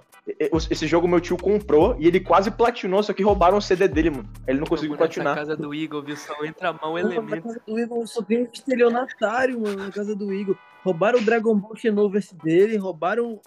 Esse 0.70 0.86
jogo 0.86 1.08
meu 1.08 1.20
tio 1.20 1.36
comprou 1.36 1.96
e 1.98 2.08
ele 2.08 2.20
quase 2.20 2.52
platinou, 2.52 3.02
só 3.02 3.12
que 3.14 3.24
roubaram 3.24 3.58
o 3.58 3.62
CD 3.62 3.88
dele, 3.88 4.12
mano. 4.12 4.30
Ele 4.48 4.60
não 4.60 4.68
conseguiu 4.68 4.96
platinar. 4.96 5.36
casa 5.36 5.58
do 5.58 5.74
Igor, 5.74 6.04
viu? 6.04 6.16
Só 6.16 6.46
entra 6.46 6.70
a 6.70 6.74
mão 6.74 6.94
Mano, 6.94 7.10
na 7.10 7.16
elemento. 7.16 7.48
casa 7.48 7.62
do 7.66 7.80
Igor 7.80 8.08
só 8.08 8.22
tem 8.22 8.44
um 8.44 8.48
estelionatário, 8.54 9.60
mano, 9.60 9.86
na 9.86 9.92
casa 9.92 10.16
do 10.16 10.32
Igor. 10.32 10.56
Roubaram 10.84 11.18
o 11.18 11.24
Dragon 11.24 11.56
Ball 11.56 11.76
Xenoverse 11.76 12.36
dele, 12.36 12.78
roubaram. 12.78 13.42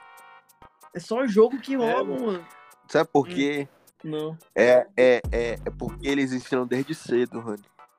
É 0.93 0.99
só 0.99 1.25
jogo 1.27 1.61
que 1.61 1.77
roubam, 1.77 2.19
mano. 2.27 2.45
Sabe 2.89 3.09
por 3.13 3.27
quê? 3.27 3.67
Não. 4.05 4.37
É, 4.55 4.87
é, 4.97 5.23
é, 5.31 5.53
é 5.65 5.71
porque 5.79 6.07
eles 6.09 6.33
ensinam 6.33 6.67
desde 6.67 6.95
cedo, 6.95 7.43
mano. 7.43 7.59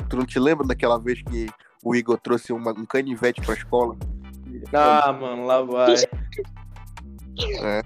Tu 0.10 0.18
não 0.18 0.26
te 0.26 0.38
lembra 0.40 0.68
daquela 0.68 1.00
vez 1.00 1.22
que 1.24 1.50
o 1.84 1.96
Igor 1.96 2.18
trouxe 2.20 2.52
uma- 2.54 2.72
um 2.72 2.86
canivete 2.86 3.42
pra 3.42 3.54
escola? 3.56 3.96
Ah, 4.74 5.12
mano, 5.14 5.46
lá 5.46 5.62
vai. 5.62 5.96
É. 7.62 7.82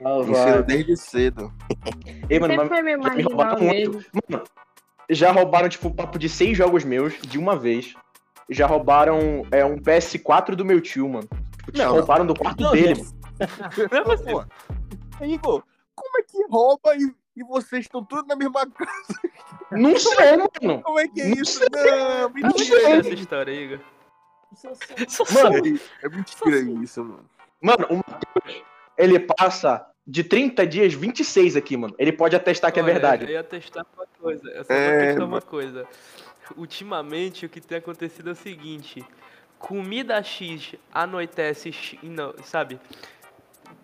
Lá 0.00 0.18
Ensina 0.20 0.52
vai. 0.52 0.62
desde 0.62 0.96
cedo. 0.96 1.50
Ei, 2.28 2.38
mano, 2.38 2.54
mas 2.56 2.68
foi 2.68 2.76
já 2.76 2.82
me 2.82 3.22
roubaram 3.22 3.50
marginal 3.52 3.58
muito. 3.74 3.92
mesmo. 3.96 4.04
Mano, 4.28 4.44
já 5.08 5.32
roubaram, 5.32 5.68
tipo, 5.70 5.90
papo 5.90 6.18
de 6.18 6.28
seis 6.28 6.56
jogos 6.56 6.84
meus 6.84 7.14
de 7.22 7.38
uma 7.38 7.56
vez. 7.56 7.94
Já 8.50 8.66
roubaram 8.66 9.46
é, 9.50 9.64
um 9.64 9.76
PS4 9.78 10.54
do 10.54 10.64
meu 10.64 10.80
tio, 10.80 11.08
mano. 11.08 11.28
Tipo, 11.64 11.78
Não, 11.78 11.92
roubaram 11.92 12.26
do 12.26 12.34
quarto 12.34 12.62
Não, 12.62 12.72
dele, 12.72 12.94
não. 12.94 13.04
mano. 13.04 13.88
Não 13.90 13.98
é 13.98 14.04
possível. 14.04 14.44
Igor, 15.22 15.62
como 16.00 16.18
é 16.18 16.22
que 16.22 16.42
rouba 16.48 16.96
e, 16.96 17.14
e 17.36 17.44
vocês 17.44 17.84
estão 17.84 18.04
todos 18.04 18.26
na 18.26 18.36
mesma 18.36 18.66
casa? 18.70 19.20
Não 19.70 19.96
sei, 19.98 20.36
mano. 20.36 20.82
Como 20.82 20.98
é 20.98 21.06
que 21.08 21.20
é 21.20 21.26
Não 21.28 21.34
isso? 21.34 21.60
Não, 21.70 22.20
Não 22.20 22.30
mentira. 22.30 22.64
sei 22.80 22.92
essa 22.98 23.08
história, 23.10 23.52
Igor. 23.52 23.80
Mano, 25.34 25.78
É 26.02 26.08
mentira 26.08 26.58
isso, 26.82 27.04
mano. 27.04 27.24
mano, 27.60 27.86
o 27.90 27.96
Matheus, 27.96 28.64
ele 28.98 29.20
passa 29.20 29.86
de 30.06 30.24
30 30.24 30.66
dias 30.66 30.92
26 30.94 31.54
aqui, 31.56 31.76
mano. 31.76 31.94
Ele 31.98 32.10
pode 32.12 32.34
atestar 32.34 32.72
que 32.72 32.80
é 32.80 32.82
Olha, 32.82 32.92
verdade. 32.92 33.24
Eu 33.24 33.30
ia 33.30 33.44
testar 33.44 33.86
uma 33.96 34.06
coisa. 34.18 34.48
Eu 34.50 34.64
só 34.64 34.72
É, 34.72 34.90
vou 34.90 35.00
testar 35.00 35.20
mano. 35.20 35.32
uma 35.34 35.40
coisa. 35.42 35.86
ultimamente 36.56 37.46
o 37.46 37.48
que 37.48 37.60
tem 37.60 37.78
acontecido 37.78 38.30
é 38.30 38.32
o 38.32 38.36
seguinte: 38.36 39.04
comida 39.58 40.20
X 40.22 40.74
anoitece, 40.92 41.70
X- 41.72 41.98
não, 42.02 42.34
sabe? 42.42 42.80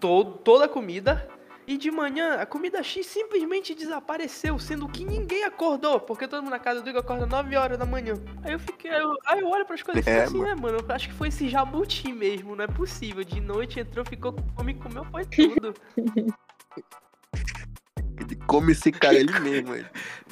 Todo, 0.01 0.33
toda 0.39 0.65
a 0.65 0.69
comida. 0.69 1.29
E 1.67 1.77
de 1.77 1.91
manhã 1.91 2.35
a 2.35 2.47
comida 2.47 2.81
X 2.83 3.07
simplesmente 3.07 3.75
desapareceu, 3.75 4.57
sendo 4.59 4.89
que 4.89 5.05
ninguém 5.05 5.43
acordou, 5.45 5.99
porque 5.99 6.29
todo 6.29 6.41
mundo 6.43 6.53
na 6.53 6.61
casa 6.61 6.81
do 6.81 6.89
Igor 6.89 7.01
acorda 7.01 7.27
9 7.27 7.57
horas 7.57 7.77
da 7.77 7.85
manhã. 7.85 8.15
Aí 8.45 8.53
eu 8.53 8.59
fiquei, 8.61 8.91
aí 8.91 9.01
eu, 9.01 9.13
aí 9.27 9.41
eu 9.41 9.49
olho 9.49 9.67
pras 9.67 9.83
coisas 9.83 10.07
e 10.07 10.09
fico 10.09 10.17
É, 10.17 10.25
assim, 10.25 10.39
mano. 10.39 10.49
né, 10.55 10.63
mano? 10.63 10.79
Eu 10.79 10.95
acho 10.95 11.09
que 11.09 11.15
foi 11.15 11.29
esse 11.29 11.49
jabuti 11.49 12.13
mesmo, 12.13 12.55
não 12.55 12.65
é 12.65 12.69
possível. 12.69 13.25
De 13.25 13.41
noite 13.41 13.81
entrou, 13.81 14.05
ficou 14.05 14.33
com 14.33 14.43
fome, 14.55 14.75
comeu, 14.75 15.05
foi 15.07 15.25
tudo. 15.25 15.75
Ele 18.21 18.37
come 18.47 18.71
esse 18.71 18.93
cara 18.93 19.15
ele 19.17 19.37
mesmo. 19.41 19.75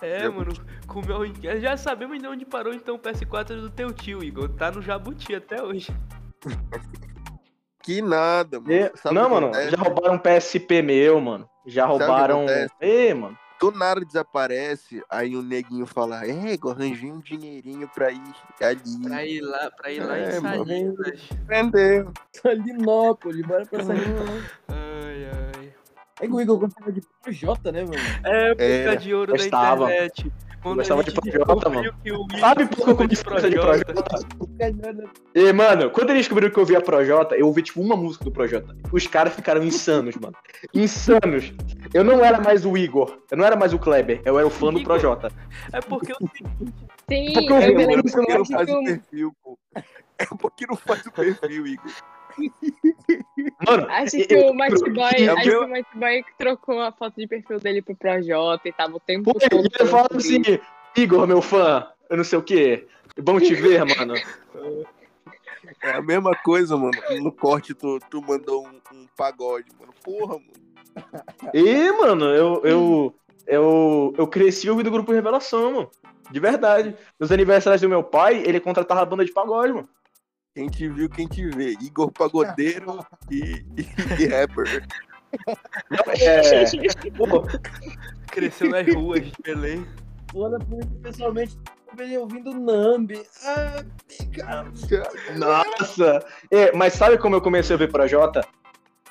É, 0.00 0.28
mano, 0.28 0.52
comeu. 0.86 1.24
Já 1.60 1.76
sabemos 1.76 2.20
de 2.20 2.28
onde 2.28 2.44
parou 2.46 2.72
então 2.72 2.94
o 2.94 2.98
PS4 2.98 3.60
do 3.60 3.70
teu 3.70 3.92
tio, 3.92 4.22
Igor. 4.22 4.48
Tá 4.50 4.70
no 4.70 4.80
jabuti 4.80 5.34
até 5.34 5.60
hoje. 5.60 5.92
Que 7.84 8.00
nada, 8.00 8.58
mano. 8.58 8.72
E- 8.72 8.90
Sabe 8.96 9.14
não, 9.14 9.28
mano, 9.28 9.46
acontece? 9.48 9.70
já 9.70 9.76
roubaram 9.76 10.14
um 10.14 10.18
PSP 10.18 10.80
meu, 10.82 11.20
mano. 11.20 11.48
Já 11.66 11.84
roubaram. 11.84 12.46
Ê, 12.80 13.12
mano. 13.12 13.36
Do 13.60 13.70
nada 13.70 14.00
desaparece, 14.04 15.02
aí 15.08 15.36
o 15.36 15.42
neguinho 15.42 15.86
fala, 15.86 16.26
é, 16.26 16.56
eu 16.62 16.70
arranjei 16.70 17.10
um 17.10 17.20
dinheirinho 17.20 17.88
pra 17.94 18.10
ir 18.10 18.20
ali. 18.60 19.02
Pra 19.04 19.24
ir 19.24 19.40
lá, 19.40 19.70
pra 19.70 19.92
ir 19.92 20.00
lá 20.00 20.18
É, 20.18 20.36
em. 20.36 20.40
Salinas. 20.40 21.20
Entendeu? 21.30 22.12
Salinópolis, 22.32 23.46
bora 23.46 23.64
pra 23.66 23.84
Salinópolis. 23.84 24.44
Ai, 24.68 25.28
ai. 25.60 25.74
É 26.20 26.26
que 26.26 26.32
o 26.32 26.40
Igor 26.40 26.58
gostava 26.58 26.90
de 26.92 27.00
Projota, 27.22 27.70
né, 27.72 27.82
mano? 27.82 27.94
É, 28.24 28.50
época 28.50 28.64
Era. 28.64 28.96
de 28.96 29.14
ouro 29.14 29.32
Eu 29.36 29.38
da 29.38 29.44
internet. 29.46 30.32
Quando 30.64 30.76
gostava 30.76 31.04
de 31.04 31.12
Projota, 31.12 31.68
mano. 31.68 31.94
que 32.02 32.10
o 32.10 32.14
Igor 32.24 32.40
Sabe 32.40 32.66
por 32.66 32.84
que 32.84 32.90
eu 32.90 32.96
comecei 32.96 33.22
a 33.26 33.30
gostar 33.30 33.48
de 33.50 33.56
Projota? 33.56 35.10
E, 35.34 35.52
mano, 35.52 35.90
quando 35.90 36.08
eles 36.08 36.22
descobriram 36.22 36.50
que 36.50 36.58
eu 36.58 36.62
ouvia 36.62 36.80
Projota, 36.80 37.34
eu 37.36 37.46
ouvi, 37.46 37.60
tipo, 37.60 37.82
uma 37.82 37.94
música 37.94 38.24
do 38.24 38.32
Projota. 38.32 38.74
Os 38.90 39.06
caras 39.06 39.34
ficaram 39.34 39.62
insanos, 39.62 40.16
mano. 40.16 40.34
Insanos. 40.72 41.52
Eu 41.92 42.02
não 42.02 42.24
era 42.24 42.40
mais 42.40 42.64
o 42.64 42.78
Igor, 42.78 43.18
eu 43.30 43.36
não 43.36 43.44
era 43.44 43.56
mais 43.56 43.74
o 43.74 43.78
Kleber, 43.78 44.22
eu 44.24 44.38
era 44.38 44.46
o 44.46 44.50
fã 44.50 44.72
do 44.72 44.78
Igor. 44.78 44.98
Projota. 44.98 45.30
É 45.70 45.82
porque 45.82 46.12
eu 46.12 46.16
Sim, 46.16 47.32
Porque 47.34 47.52
eu 47.52 48.38
eu 48.38 48.44
faz 48.46 48.68
o 48.68 48.72
eu 48.72 48.84
perfil, 48.84 49.36
pô. 49.44 49.58
É 50.16 50.24
porque 50.38 50.66
não 50.66 50.76
faz 50.76 51.04
o 51.04 51.12
perfil, 51.12 51.66
Igor. 51.66 51.92
Mano, 53.66 53.86
Acho 53.90 54.16
que 54.16 54.34
eu 54.34 54.48
o 54.48 54.54
Matboy, 54.54 55.10
lembro 55.18 55.38
acho 55.38 55.50
que 55.50 55.56
o 55.56 55.68
Matboy 55.68 56.24
trocou 56.38 56.80
a 56.80 56.92
foto 56.92 57.14
de 57.16 57.26
perfil 57.26 57.60
dele 57.60 57.82
pro 57.82 57.96
Projota 57.96 58.68
e 58.68 58.72
tava 58.72 58.96
o 58.96 59.00
tempo 59.00 59.32
Pô, 59.32 59.38
todo. 59.38 59.60
ele 59.60 59.70
fala 59.88 60.08
falando 60.08 60.16
assim, 60.16 60.42
Igor, 60.96 61.26
meu 61.26 61.42
fã, 61.42 61.88
eu 62.08 62.16
não 62.16 62.24
sei 62.24 62.38
o 62.38 62.42
quê. 62.42 62.86
Bom 63.20 63.38
te 63.38 63.54
ver, 63.54 63.84
mano. 63.84 64.14
É 65.82 65.92
a 65.92 66.02
mesma 66.02 66.34
coisa, 66.34 66.76
mano. 66.76 66.92
No 67.20 67.32
corte 67.32 67.74
tu, 67.74 67.98
tu 68.10 68.20
mandou 68.20 68.66
um, 68.66 68.80
um 68.92 69.06
pagode, 69.16 69.66
mano. 69.78 69.92
Porra, 70.02 70.34
mano. 70.34 70.64
E, 71.52 71.92
mano, 71.92 72.26
eu, 72.26 72.60
eu, 72.64 73.14
eu, 73.46 74.14
eu 74.16 74.26
cresci 74.26 74.68
ouvindo 74.68 74.88
o 74.88 74.92
grupo 74.92 75.12
Revelação, 75.12 75.72
mano. 75.72 75.90
De 76.30 76.40
verdade. 76.40 76.94
Nos 77.18 77.30
aniversários 77.30 77.80
do 77.80 77.88
meu 77.88 78.02
pai, 78.02 78.42
ele 78.44 78.60
contratava 78.60 79.02
a 79.02 79.06
banda 79.06 79.24
de 79.24 79.32
pagode, 79.32 79.72
mano. 79.72 79.88
Quem 80.54 80.68
te 80.68 80.88
viu, 80.88 81.08
quem 81.08 81.26
te 81.26 81.46
vê. 81.50 81.72
Igor 81.80 82.12
Pagodeiro 82.12 83.04
e, 83.30 83.64
e, 83.76 84.22
e 84.22 84.26
rapper. 84.26 84.86
É, 86.20 86.64
pô, 87.10 87.42
cresceu 88.30 88.70
nas 88.70 88.86
ruas 88.94 89.20
de 89.26 89.32
Belém. 89.42 89.84
Olha 90.32 90.58
pessoalmente, 91.02 91.58
ele 91.98 92.16
ouvindo 92.18 92.52
Nambi. 92.54 93.20
Ah, 93.44 93.84
cara. 94.36 94.72
Nossa! 95.36 96.24
É, 96.50 96.70
mas 96.72 96.92
sabe 96.92 97.18
como 97.18 97.34
eu 97.34 97.40
comecei 97.40 97.74
a 97.74 97.78
ver 97.78 97.90
Projota? 97.90 98.46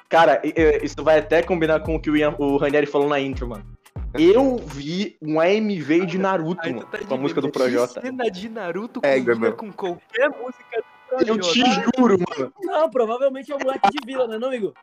Cara, 0.08 0.42
e- 0.46 0.54
e- 0.56 0.86
isso 0.86 1.04
vai 1.04 1.20
até 1.20 1.42
combinar 1.44 1.82
com 1.82 1.96
o 1.96 2.00
que 2.02 2.10
o, 2.10 2.16
Ian, 2.16 2.36
o 2.40 2.56
Ranieri 2.56 2.86
falou 2.86 3.10
na 3.10 3.20
intro, 3.20 3.50
mano. 3.50 3.66
Eu 4.14 4.58
vi 4.58 5.18
um 5.22 5.40
AMV 5.42 6.06
de 6.06 6.18
Naruto, 6.20 6.62
mano, 6.70 6.86
tá 6.86 7.00
com 7.00 7.16
a 7.16 7.18
música 7.18 7.42
do. 7.42 7.50
Projota. 7.50 8.00
Cena 8.00 8.30
de 8.30 8.48
Naruto 8.48 9.00
É, 9.04 9.20
com 9.52 9.72
qualquer 9.74 10.30
música 10.30 10.78
do 10.78 10.93
Eu 11.26 11.38
te 11.40 11.60
juro, 11.64 12.18
mano. 12.30 12.54
Não, 12.62 12.90
provavelmente 12.90 13.52
é 13.52 13.56
o 13.56 13.60
moleque 13.60 13.90
de 13.92 14.06
vila, 14.06 14.28
né, 14.28 14.38
não, 14.38 14.54
Igor? 14.54 14.74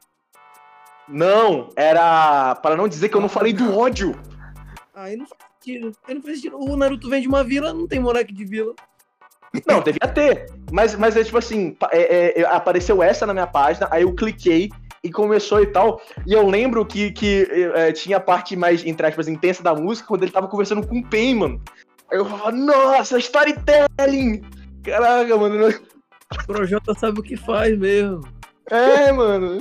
Não, 1.09 1.68
era. 1.76 2.55
Para 2.57 2.76
não 2.76 2.87
dizer 2.89 3.09
que 3.09 3.16
eu 3.16 3.20
não 3.20 3.28
falei 3.28 3.53
do 3.53 3.76
ódio. 3.76 4.14
Aí 4.95 5.16
não 5.16 5.26
faz 5.26 5.41
sentido. 5.59 5.93
Aí 6.07 6.14
não 6.14 6.22
faz 6.22 6.37
sentido. 6.37 6.57
O 6.59 6.76
Naruto 6.76 7.09
vem 7.09 7.20
de 7.22 7.28
uma 7.28 7.43
vila, 7.43 7.72
não 7.72 7.87
tem 7.89 7.99
moleque 7.99 8.33
de 8.33 8.45
vila. 8.45 8.74
Não, 9.66 9.81
devia 9.81 10.07
ter. 10.07 10.47
Mas, 10.70 10.95
mas 10.95 11.16
é 11.16 11.24
tipo 11.24 11.39
assim, 11.39 11.72
pa- 11.72 11.91
é- 11.93 12.41
é- 12.41 12.45
apareceu 12.45 13.03
essa 13.03 13.26
na 13.26 13.33
minha 13.33 13.47
página, 13.49 13.89
aí 13.91 14.03
eu 14.03 14.14
cliquei 14.14 14.70
e 15.03 15.11
começou 15.11 15.61
e 15.61 15.66
tal. 15.66 16.01
E 16.24 16.33
eu 16.33 16.47
lembro 16.47 16.87
que, 16.87 17.11
que 17.11 17.49
é, 17.74 17.91
tinha 17.91 18.18
a 18.18 18.20
parte 18.20 18.55
mais, 18.55 18.85
entre 18.87 19.05
aspas, 19.07 19.26
intensa 19.26 19.62
da 19.62 19.74
música, 19.74 20.07
quando 20.07 20.22
ele 20.22 20.31
tava 20.31 20.47
conversando 20.47 20.87
com 20.87 21.01
o 21.01 21.05
Pen, 21.05 21.35
mano. 21.35 21.61
Aí 22.12 22.18
eu 22.18 22.24
falava, 22.24 22.53
nossa, 22.53 23.18
storytelling! 23.18 24.43
Caraca, 24.85 25.37
mano. 25.37 25.74
O 26.33 26.47
Projota 26.47 26.95
sabe 26.95 27.20
o 27.20 27.22
que 27.22 27.37
faz 27.37 27.76
mesmo. 27.76 28.26
É, 28.70 29.11
mano. 29.12 29.61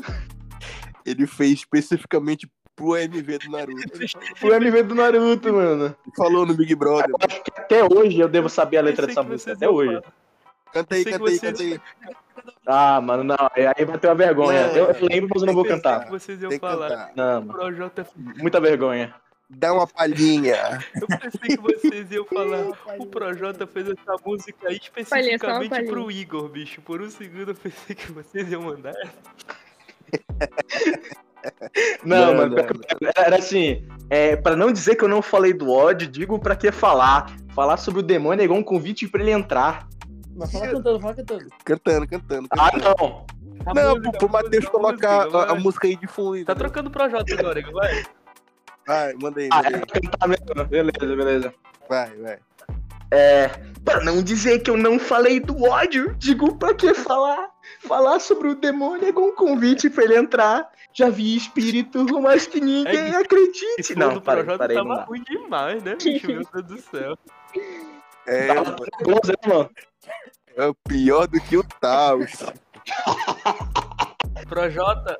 Ele 1.06 1.26
fez 1.26 1.54
especificamente 1.60 2.50
pro 2.76 2.96
MV 2.96 3.40
do 3.40 3.50
Naruto. 3.52 4.00
O 4.44 4.54
MV 4.54 4.84
do 4.84 4.96
Naruto, 4.96 5.54
mano. 5.54 5.96
Falou 6.16 6.46
no 6.46 6.54
Big 6.54 6.76
Brother. 6.76 7.10
Eu 7.10 7.18
acho 7.28 7.44
que 7.44 7.52
até 7.58 7.84
hoje 7.84 8.20
eu 8.20 8.28
devo 8.30 8.48
saber 8.50 8.78
a 8.78 8.82
letra 8.82 9.08
dessa 9.08 9.24
música. 9.24 9.54
Até 9.54 9.68
hoje. 9.68 9.96
falar. 9.96 10.14
Canta 10.72 10.96
aí, 10.96 11.04
canta 11.04 11.30
aí, 11.30 11.40
canta 11.40 11.64
aí. 11.64 11.80
Ah, 12.68 13.02
mano, 13.02 13.24
não. 13.24 13.36
Aí 13.76 13.86
bateu 13.86 14.12
a 14.12 14.14
vergonha. 14.14 14.68
Não, 14.68 14.76
Eu, 14.76 14.86
eu 14.92 15.08
lembro, 15.08 15.30
mas 15.34 15.42
eu 15.42 15.48
não 15.48 15.54
vou 15.56 15.66
cantar. 15.66 16.06
que 16.06 16.12
vocês 16.12 16.40
iam 16.42 16.52
falar. 16.60 16.90
cantar. 16.90 17.12
Não, 17.16 17.42
mano. 17.42 17.54
Projota 17.54 18.08
Muita 18.16 18.62
vergonha. 18.62 19.14
Dá 19.50 19.74
uma 19.74 19.88
palhinha. 19.88 20.80
Eu 20.96 21.08
pensei 21.08 21.58
que 21.58 21.62
vocês 21.62 22.12
iam 22.12 22.24
falar. 22.26 22.70
O 23.00 23.06
Projota 23.08 23.66
fez 23.66 23.90
essa 23.90 24.16
música 24.24 24.68
aí 24.70 24.78
especificamente 24.78 25.70
palhinha. 25.70 25.92
pro 25.92 26.12
Igor, 26.12 26.48
bicho. 26.50 26.82
Por 26.82 27.02
um 27.02 27.10
segundo 27.10 27.50
eu 27.52 27.56
pensei 27.56 27.96
que 27.96 28.12
vocês 28.12 28.52
iam 28.52 28.62
mandar. 28.62 28.94
Não, 32.04 32.34
Não, 32.34 32.36
mano, 32.36 32.56
não, 32.58 33.12
era 33.16 33.38
assim, 33.38 33.88
é, 34.10 34.36
pra 34.36 34.56
não 34.56 34.72
dizer 34.72 34.96
que 34.96 35.04
eu 35.04 35.08
não 35.08 35.22
falei 35.22 35.54
do 35.54 35.72
ódio, 35.72 36.08
digo 36.08 36.38
pra 36.38 36.56
que 36.56 36.72
falar. 36.72 37.34
Falar 37.56 37.78
sobre 37.78 38.02
o 38.02 38.04
demônio 38.04 38.42
é 38.42 38.46
igual 38.46 38.60
um 38.60 38.64
convite 38.64 39.08
pra 39.08 39.22
ele 39.22 39.32
entrar. 39.32 39.88
Mas 40.36 40.52
fala 40.52 40.68
cantando, 40.68 41.00
fala 41.00 41.16
cantando. 41.16 41.46
Cantando, 41.64 42.08
cantando. 42.08 42.48
Ah, 42.52 42.72
cantando. 42.72 42.96
não. 43.00 43.26
A 43.66 43.74
Não, 43.74 43.96
música, 43.96 44.18
pro, 44.18 44.30
Matheus 44.30 44.66
colocar 44.66 45.28
a, 45.28 45.56
música 45.56 45.88
aí 45.88 45.96
de 45.96 46.08
fundo. 46.08 46.46
Tá 46.46 46.56
trocando 46.56 46.90
o 46.90 46.92
Projota 46.92 47.34
agora, 47.34 47.60
Igor, 47.60 47.74
vai. 47.74 48.06
Vai, 48.90 49.14
manda 49.22 49.40
aí, 49.40 49.50
Ah, 49.52 49.58
manda 49.62 49.70
é 49.70 49.76
aí. 49.76 49.86
pra 49.86 50.02
cantar 50.02 50.28
mesmo. 50.28 50.66
Beleza, 50.66 51.16
beleza. 51.16 51.54
Vai, 51.88 52.10
vai. 52.16 52.40
É, 53.12 53.48
pra 53.86 54.04
não 54.04 54.24
dizer 54.24 54.60
que 54.64 54.70
eu 54.72 54.78
não 54.78 54.98
falei 54.98 55.40
do 55.40 55.64
ódio, 55.64 56.16
digo 56.18 56.56
pra 56.56 56.74
que 56.74 56.92
falar? 56.96 57.50
Falar 57.82 58.20
sobre 58.20 58.48
o 58.48 58.56
demônio 58.56 59.08
é 59.08 59.20
um 59.20 59.36
convite 59.36 59.92
pra 59.92 60.04
ele 60.06 60.16
entrar. 60.18 60.68
Já 60.92 61.08
vi 61.08 61.36
espírito, 61.36 62.04
mas 62.20 62.48
que 62.48 62.60
ninguém 62.60 63.14
É, 63.14 63.16
acredite. 63.18 63.96
Não, 63.96 64.16
do 64.16 64.22
parei, 64.24 64.44
não 64.44 64.58
tava 64.58 64.96
dá. 64.96 65.04
ruim 65.04 65.22
demais, 65.24 65.84
né, 65.84 65.96
bicho? 65.96 66.26
Meu 66.26 66.42
Deus 66.52 66.66
do 66.66 66.82
céu. 66.82 67.16
É, 68.26 68.48
né, 68.48 68.56
mano? 69.48 69.70
é 70.58 70.72
pior 70.88 71.28
do 71.28 71.40
que 71.42 71.58
o 71.58 71.64
Taos. 71.80 72.32
Projota, 74.48 75.20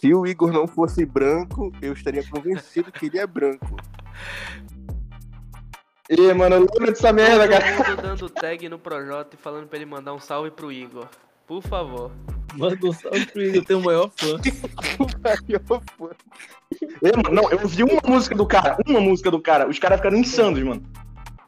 Se 0.00 0.14
o 0.14 0.24
Igor 0.24 0.52
não 0.52 0.68
fosse 0.68 1.04
branco, 1.04 1.72
eu 1.82 1.92
estaria 1.92 2.22
convencido 2.28 2.92
que 2.92 3.06
ele 3.06 3.18
é 3.18 3.26
branco. 3.26 3.74
Ih, 6.08 6.32
mano, 6.34 6.56
lembra 6.60 6.92
dessa 6.92 7.12
merda, 7.12 7.48
todo 7.48 7.60
cara. 7.60 7.88
mundo 7.88 8.02
dando 8.02 8.30
tag 8.30 8.68
no 8.68 8.78
Projota 8.78 9.34
e 9.34 9.38
falando 9.42 9.66
pra 9.66 9.76
ele 9.76 9.86
mandar 9.86 10.14
um 10.14 10.20
salve 10.20 10.52
pro 10.52 10.70
Igor. 10.70 11.08
Por 11.48 11.60
favor. 11.62 12.12
Manda 12.54 12.86
um 12.86 12.92
salve 12.92 13.26
pro 13.26 13.42
Igor, 13.42 13.64
teu 13.64 13.80
maior 13.80 14.08
fã. 14.16 14.38
Eu, 17.02 17.12
mano, 17.16 17.42
não, 17.42 17.50
eu 17.50 17.66
vi 17.66 17.82
uma 17.82 18.00
música 18.06 18.34
do 18.36 18.46
cara, 18.46 18.76
uma 18.86 19.00
música 19.00 19.30
do 19.30 19.40
cara. 19.40 19.68
Os 19.68 19.78
caras 19.78 19.98
ficaram 19.98 20.16
insanos, 20.16 20.62
mano. 20.62 20.82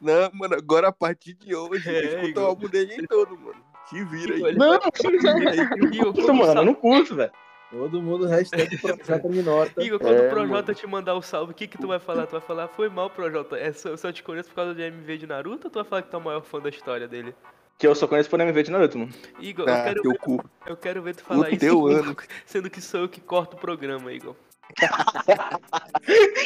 Não, 0.01 0.29
mano, 0.33 0.55
agora 0.55 0.89
a 0.89 0.91
partir 0.91 1.35
de 1.35 1.55
hoje, 1.55 1.89
É, 1.89 2.21
escuta 2.21 2.41
o 2.41 2.45
álbum 2.47 2.67
dele 2.67 2.95
em 2.95 3.05
todo, 3.05 3.37
mano. 3.37 3.55
Te 3.89 4.03
vira 4.03 4.35
aí. 4.47 4.55
Não, 4.55 4.73
eu 4.75 6.45
sal- 6.45 6.65
não 6.65 6.73
curto, 6.73 7.15
velho. 7.15 7.31
Todo 7.71 8.01
mundo, 8.01 8.27
hashtag 8.27 8.77
Projota 8.79 9.29
me 9.29 9.41
nota. 9.41 9.81
Igor, 9.81 9.97
quando 9.99 10.13
É, 10.23 10.27
o 10.27 10.29
Projota 10.29 10.73
te 10.73 10.85
mandar 10.85 11.15
o 11.15 11.21
salve, 11.21 11.53
o 11.53 11.55
que 11.55 11.67
que 11.67 11.77
tu 11.77 11.87
vai 11.87 11.99
falar? 11.99 12.27
Tu 12.27 12.31
vai 12.33 12.41
falar, 12.41 12.67
foi 12.67 12.89
mal, 12.89 13.09
Projota. 13.09 13.57
É 13.57 13.71
só, 13.71 13.89
eu 13.89 13.97
só 13.97 14.11
te 14.11 14.21
conheço 14.21 14.49
por 14.49 14.55
causa 14.55 14.75
de 14.75 14.81
MV 14.81 15.17
de 15.17 15.25
Naruto 15.25 15.67
ou 15.67 15.71
tu 15.71 15.75
vai 15.75 15.83
falar 15.85 16.01
que 16.01 16.09
tu 16.09 16.15
é 16.17 16.19
o 16.19 16.23
maior 16.23 16.41
fã 16.41 16.59
da 16.59 16.67
história 16.69 17.07
dele? 17.07 17.33
Que 17.77 17.87
eu 17.87 17.95
só 17.95 18.07
conheço 18.07 18.29
por 18.29 18.39
MV 18.39 18.61
de 18.63 18.71
Naruto, 18.71 18.99
mano. 18.99 19.11
Igor, 19.39 19.67
eu 19.67 19.73
Ah, 19.73 19.83
quero, 19.83 20.01
teu 20.01 20.11
ver, 20.11 20.17
cu. 20.19 20.43
eu 20.67 20.75
quero 20.77 21.01
ver 21.01 21.15
tu 21.15 21.23
falar 21.23 21.47
O 21.47 21.49
isso, 21.49 21.59
teu 21.59 21.87
ano. 21.87 22.15
sendo 22.45 22.69
que 22.69 22.81
sou 22.81 22.99
eu 23.01 23.09
que 23.09 23.21
corto 23.21 23.55
o 23.55 23.59
programa, 23.59 24.11
Igor. 24.11 24.35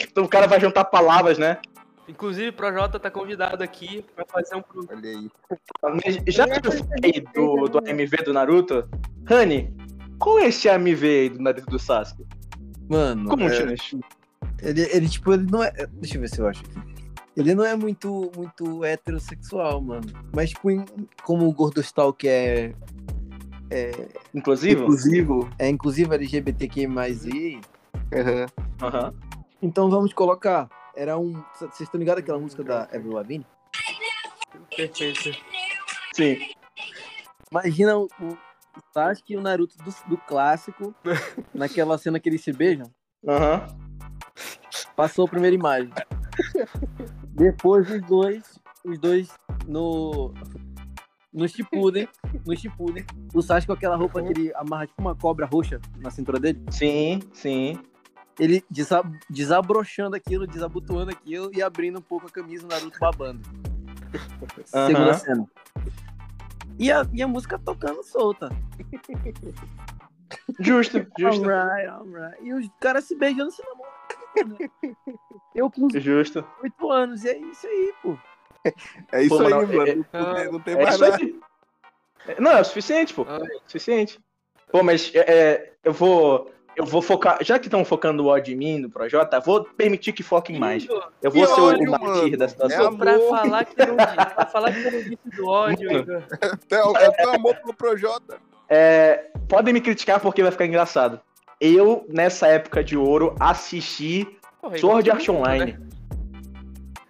Então 0.02 0.24
o 0.24 0.30
cara 0.30 0.48
vai 0.48 0.60
juntar 0.60 0.86
palavras, 0.86 1.38
né? 1.38 1.58
Inclusive, 2.08 2.50
o 2.50 2.54
Projota 2.54 3.00
tá 3.00 3.10
convidado 3.10 3.64
aqui 3.64 4.06
pra 4.16 4.26
fazer 4.26 4.56
um 4.56 4.62
pro- 4.62 4.88
Olha 4.92 5.10
aí. 5.10 6.22
Já 6.28 6.48
que 6.48 6.68
eu 6.68 6.72
falei 6.72 7.26
do, 7.34 7.68
do 7.68 7.80
AMV 7.80 8.18
do 8.24 8.32
Naruto, 8.32 8.88
Rani, 9.28 9.76
qual 10.20 10.40
é 10.40 10.48
esse 10.48 10.68
AMV 10.70 11.04
aí 11.08 11.30
do 11.30 11.40
Naruto 11.42 11.66
do 11.68 11.80
Sasuke? 11.80 12.26
Mano, 12.90 13.30
Como, 13.30 13.44
É. 13.50 13.76
Ele, 14.62 14.82
ele, 14.92 15.10
tipo, 15.10 15.34
ele 15.34 15.46
não 15.52 15.62
é. 15.64 15.72
Deixa 15.94 16.16
eu 16.18 16.22
ver 16.22 16.30
se 16.30 16.40
eu 16.40 16.48
acho 16.48 16.62
aqui. 16.62 16.80
Ele 17.36 17.54
não 17.54 17.66
é 17.66 17.76
muito, 17.76 18.32
muito 18.36 18.84
heterossexual, 18.86 19.82
mano. 19.82 20.08
Mas, 20.34 20.52
tipo, 20.52 20.72
em- 20.72 20.86
como 21.24 21.48
o 21.48 21.52
Gordostalk 21.52 22.26
é, 22.28 22.74
Inclusive? 24.34 24.82
Inclusivo. 24.82 25.50
é 25.60 25.68
inclusive 25.70 26.14
LGBTQ+, 26.14 26.82
I, 26.84 27.60
Aham. 28.14 28.46
Aham. 28.82 29.14
então 29.62 29.90
vamos 29.90 30.14
colocar. 30.14 30.70
Era 30.96 31.18
um. 31.18 31.34
Vocês 31.60 31.82
estão 31.82 32.00
ligados 32.00 32.24
àquela 32.24 32.40
música 32.40 32.64
da 32.64 32.84
Avril 32.84 33.12
Lavigne? 33.14 33.46
Perfeito. 34.76 35.32
Sim. 36.14 36.38
Imagina 37.52 37.98
o 37.98 38.08
Sasuke 38.94 39.34
e 39.34 39.38
o 39.38 39.42
Naruto 39.42 39.76
do, 39.78 39.94
do 40.10 40.18
clássico, 40.18 40.94
naquela 41.54 41.98
cena 41.98 42.20
que 42.20 42.30
eles 42.30 42.44
se 42.44 42.52
beijam. 42.52 42.92
Aham. 43.28 43.66
Passou 44.96 45.26
a 45.26 45.30
primeira 45.30 45.56
imagem. 45.56 45.92
Depois 47.30 47.90
os 47.90 48.02
dois, 48.02 48.60
os 48.84 49.00
dois 49.00 49.30
no 49.68 50.34
no 51.34 51.48
Shippuden, 51.50 52.08
no 52.48 52.56
Shippuden, 52.56 53.06
o 53.34 53.42
Sasuke 53.42 53.68
com 53.68 53.74
aquela 53.74 53.98
roupa 53.98 54.24
que 54.24 54.30
ele 54.30 54.54
amarra 54.56 54.88
tipo 54.88 55.02
uma 55.02 55.14
cobra 55.14 55.46
roxa 55.46 55.82
na 55.98 56.10
cintura 56.10 56.40
dele, 56.40 56.64
Sim, 56.72 57.20
sim. 57.34 57.78
ele 58.40 58.64
desa 58.70 59.04
desabrochando 59.30 60.16
aquilo, 60.16 60.48
desabotoando 60.48 61.12
aquilo 61.12 61.52
e 61.54 61.62
abrindo 61.62 62.00
um 62.00 62.02
pouco 62.02 62.28
a 62.28 62.30
camisa, 62.30 62.66
o 62.66 62.70
Naruto 62.70 62.98
babando. 63.00 63.42
Aham. 64.74 64.88
Segunda 64.88 65.14
cena. 65.16 65.46
E 66.78 66.92
a, 66.92 67.06
e 67.14 67.22
a 67.24 67.28
música 67.28 67.58
tocando 67.60 68.04
solta. 68.04 68.50
Justo, 70.60 71.06
justo. 71.18 71.50
Alright, 71.50 71.88
alright. 71.88 72.38
E 72.44 72.54
os 72.54 72.68
caras 72.80 73.04
se 73.06 73.16
beijando 73.16 73.52
se 73.52 73.62
namorando. 73.64 74.72
Eu 75.54 75.70
com 75.70 75.88
Justo. 76.00 76.46
8 76.64 76.92
anos, 76.92 77.24
e 77.24 77.30
é 77.30 77.38
isso 77.38 77.68
aí, 77.68 77.94
pô. 78.02 78.18
É 79.12 79.22
isso 79.24 79.38
Pô, 79.38 79.44
aí, 79.46 79.54
mano, 79.54 79.68
mano. 79.74 79.88
é- 79.88 79.96
Não 79.96 80.34
tem- 80.36 80.52
não 80.52 80.60
tem 80.60 80.74
É 80.74 80.84
mais 80.84 81.00
nada. 81.00 81.16
aí. 81.18 81.40
É, 82.28 82.42
Não, 82.42 82.52
é 82.52 82.62
o 82.62 82.66
suficiente, 82.66 83.14
pô. 83.14 83.26
Ah. 83.30 83.38
É 83.40 83.56
o 83.56 83.62
suficiente. 83.68 84.20
Pô, 84.72 84.82
mas 84.84 85.14
é, 85.14 85.20
é, 85.20 85.74
eu 85.84 85.94
vou. 85.94 86.52
Eu 86.76 86.86
vou 86.86 87.02
focar. 87.02 87.38
Já 87.42 87.58
que 87.58 87.68
estão 87.68 87.86
focando 87.86 88.24
o 88.24 88.28
ódio 88.28 88.54
em 88.54 88.58
mim 88.58 88.78
no 88.80 88.90
Projota, 88.90 89.40
vou 89.40 89.64
permitir 89.64 90.12
que 90.14 90.22
foquem 90.24 90.60
mais. 90.60 90.86
Eu 91.22 91.32
vou 91.32 91.46
Que 91.48 91.54
ser 91.54 91.62
o- 91.62 91.66
ódio, 91.66 91.88
o 91.88 91.92
martir 91.92 92.36
da 92.38 92.48
situação. 92.50 92.94
É 92.94 92.98
pra 92.98 93.20
falar 93.20 93.66
que 93.66 93.86
não 93.86 93.96
disse, 93.96 94.16
pra 94.16 94.46
falar 94.48 94.72
que 94.74 94.84
eu 94.84 94.92
não 94.92 95.00
disse 95.02 95.38
do 95.38 95.48
ódio, 95.48 95.88
Mano. 95.92 96.00
Igor. 96.00 96.24
Eu 96.72 97.12
tenho 97.14 97.30
amor 97.36 97.56
pro 97.58 97.74
Projota. 97.74 98.38
É, 98.70 99.28
podem 99.48 99.74
me 99.74 99.80
criticar 99.82 100.20
porque 100.20 100.42
vai 100.44 100.52
ficar 100.52 100.66
engraçado. 100.66 101.22
Eu, 101.62 102.06
nessa 102.10 102.48
época 102.48 102.84
de 102.84 102.98
ouro, 102.98 103.36
assisti 103.40 104.28
Porra, 104.62 104.78
Sword 104.78 105.12
Art 105.12 105.28
mundo, 105.30 105.38
Online. 105.40 105.72
né? 105.74 105.80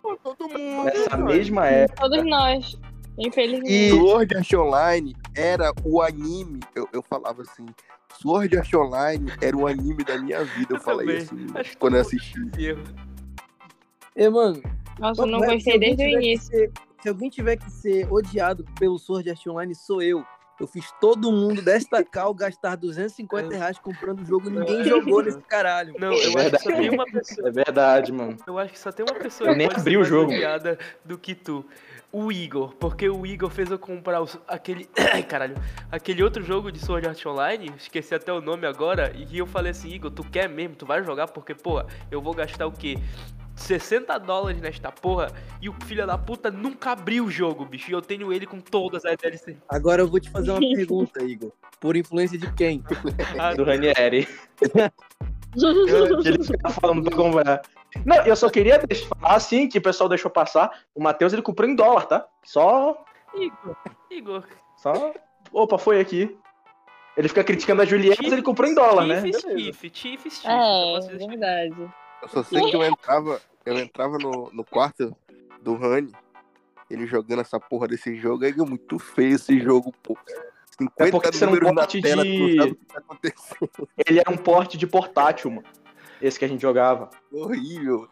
Pô, 0.01 0.15
Todo 0.17 0.47
mundo. 0.49 0.83
Nessa 0.85 1.09
mano. 1.11 1.25
mesma 1.25 1.65
época. 1.67 2.01
Todos 2.01 2.25
nós. 2.25 2.77
Infelizmente. 3.17 3.71
E- 3.71 3.89
Sword 3.91 4.35
Art 4.37 4.53
Online 4.53 5.15
era 5.35 5.71
o 5.83 6.01
anime. 6.01 6.59
Eu, 6.75 6.87
eu 6.91 7.01
falava 7.01 7.41
assim. 7.41 7.65
Sword 8.21 8.57
Art 8.57 8.73
Online 8.73 9.31
era 9.41 9.55
o 9.55 9.67
anime 9.67 10.03
da 10.03 10.17
minha 10.17 10.43
vida. 10.43 10.67
Eu, 10.73 10.77
Eu 10.77 10.81
falei 10.81 11.25
também. 11.25 11.45
assim. 11.45 11.57
Acho 11.59 11.71
que 11.71 11.77
Quando 11.77 11.95
eu 11.95 12.01
assisti. 12.01 12.39
E, 14.15 14.29
mano, 14.29 14.61
Nossa, 14.99 15.21
eu 15.21 15.25
não 15.27 15.39
se 15.41 15.45
gostei 15.47 15.79
desde 15.79 16.03
o 16.03 16.07
início. 16.07 16.47
ser- 16.47 16.71
se 17.01 17.09
alguém 17.09 17.29
tiver 17.29 17.57
que 17.57 17.69
ser 17.69 18.11
odiado 18.11 18.65
pelo 18.79 18.97
Sword 18.97 19.29
Art 19.29 19.45
Online, 19.47 19.75
sou 19.75 20.01
eu. 20.01 20.23
Eu 20.57 20.65
fiz 20.67 20.85
todo 21.01 21.29
mundo 21.33 21.61
desta 21.61 22.01
cal 22.09 22.33
gastar 22.33 22.77
250 22.77 23.53
reais 23.57 23.77
comprando 23.77 24.21
o 24.21 24.25
jogo 24.25 24.47
e 24.49 24.53
ninguém 24.53 24.83
jogou 24.85 25.21
nesse 25.21 25.41
caralho. 25.41 25.93
Não, 25.99 26.13
eu 26.13 26.37
acho 26.37 26.51
que 26.51 26.59
só 26.59 26.69
tem 26.71 26.89
uma 26.89 27.05
pessoa. 27.05 27.49
É 27.49 27.51
verdade, 27.51 28.11
mano. 28.13 28.37
Eu 28.47 28.57
acho 28.57 28.71
que 28.73 28.79
só 28.79 28.91
tem 28.91 29.05
uma 29.05 29.19
pessoa 29.19 29.49
Eu 29.49 29.53
que 29.53 29.57
nem 29.57 29.67
pode 29.67 29.81
abri 29.81 29.91
ser 29.91 29.97
o 29.97 29.99
mais 29.99 30.09
jogo. 30.09 30.31
odiada 30.31 30.79
do 31.03 31.17
que 31.17 31.35
tu. 31.35 31.65
O 32.17 32.31
Igor, 32.31 32.73
porque 32.75 33.09
o 33.09 33.25
Igor 33.25 33.49
fez 33.49 33.69
eu 33.69 33.77
comprar 33.77 34.21
os- 34.21 34.39
aquele. 34.47 34.87
Ai, 35.13 35.21
caralho. 35.21 35.55
Aquele 35.91 36.23
outro 36.23 36.41
jogo 36.41 36.71
de 36.71 36.79
Sword 36.79 37.05
Art 37.07 37.25
Online, 37.25 37.69
esqueci 37.77 38.15
até 38.15 38.31
o 38.31 38.39
nome 38.39 38.65
agora, 38.65 39.11
e 39.17 39.37
eu 39.37 39.45
falei 39.45 39.71
assim, 39.71 39.89
Igor, 39.89 40.09
tu 40.11 40.23
quer 40.23 40.47
mesmo? 40.47 40.75
Tu 40.77 40.85
vai 40.85 41.03
jogar? 41.03 41.27
Porque, 41.27 41.53
pô, 41.53 41.83
eu 42.09 42.21
vou 42.21 42.33
gastar 42.33 42.67
o 42.67 42.71
quê? 42.71 42.97
60 43.57 44.17
dólares 44.17 44.61
nesta 44.61 44.91
porra 44.93 45.27
e 45.61 45.67
o 45.67 45.75
filho 45.85 46.07
da 46.07 46.17
puta 46.17 46.49
nunca 46.49 46.91
abriu 46.91 47.25
o 47.25 47.31
jogo, 47.31 47.65
bicho. 47.65 47.89
E 47.91 47.93
eu 47.93 48.01
tenho 48.01 48.31
ele 48.31 48.45
com 48.45 48.61
todas 48.61 49.03
as 49.03 49.17
DLC. 49.17 49.57
Agora 49.67 50.01
eu 50.01 50.07
vou 50.07 50.19
te 50.21 50.29
fazer 50.29 50.51
uma 50.51 50.59
pergunta, 50.75 51.21
Igor. 51.21 51.51
Por 51.81 51.97
influência 51.97 52.37
de 52.37 52.49
quem? 52.53 52.81
Ah, 53.37 53.53
Do 53.55 53.65
Ranieri. 53.65 54.25
Ele 55.55 56.43
fica 56.43 56.69
falando 56.69 57.03
pra 57.03 57.15
comprar. 57.15 57.61
Não, 58.03 58.17
eu 58.25 58.35
só 58.35 58.49
queria 58.49 58.79
deixar, 58.79 59.07
falar 59.07 59.35
assim 59.35 59.67
que 59.69 59.77
o 59.77 59.81
pessoal 59.81 60.09
deixou 60.09 60.29
passar. 60.31 60.71
O 60.93 61.01
Matheus 61.01 61.33
ele 61.33 61.41
comprou 61.41 61.69
em 61.69 61.75
dólar, 61.75 62.05
tá? 62.07 62.27
Só. 62.43 63.03
Igor, 63.33 63.75
Igor. 64.09 64.43
Só. 64.77 65.13
Opa, 65.51 65.77
foi 65.77 65.99
aqui. 65.99 66.37
Ele 67.15 67.29
fica 67.29 67.43
criticando 67.43 67.81
a 67.81 67.85
Juliette, 67.85 68.21
mas 68.21 68.33
ele 68.33 68.41
comprou 68.41 68.69
em 68.69 68.73
dólar, 68.75 69.05
né? 69.05 69.21
Chief, 69.21 69.85
Chief. 69.93 70.27
só 70.33 70.49
É, 70.51 70.99
dizer 70.99 71.27
verdade. 71.27 71.93
Eu 72.21 72.27
só 72.27 72.43
sei 72.43 72.61
que 72.69 72.75
eu 72.75 72.83
entrava, 72.83 73.41
eu 73.65 73.79
entrava 73.79 74.17
no, 74.17 74.49
no 74.51 74.63
quarto 74.65 75.15
do 75.61 75.75
Rani, 75.75 76.11
ele 76.89 77.07
jogando 77.07 77.39
essa 77.41 77.59
porra 77.59 77.87
desse 77.87 78.15
jogo, 78.15 78.43
aí 78.43 78.51
é 78.51 78.55
muito 78.65 78.99
feio 78.99 79.35
esse 79.35 79.59
jogo, 79.59 79.93
pô. 80.03 80.17
50 80.77 81.07
É 81.07 81.11
porque 81.11 81.31
você 81.31 81.45
não 81.45 81.53
números 81.53 81.73
na 81.73 81.81
pode 81.81 82.01
tela, 82.01 82.23
de- 82.23 82.57
sabe 82.57 82.71
o 82.71 82.75
que 82.75 82.85
tá 82.85 82.99
acontecendo. 82.99 83.89
Ele 84.05 84.19
era 84.19 84.29
um 84.29 84.37
porte 84.37 84.77
de 84.77 84.85
portátil, 84.85 85.51
mano. 85.51 85.67
Esse 86.21 86.37
que 86.39 86.45
a 86.45 86.47
gente 86.47 86.61
jogava. 86.61 87.09
Horrível. 87.31 88.07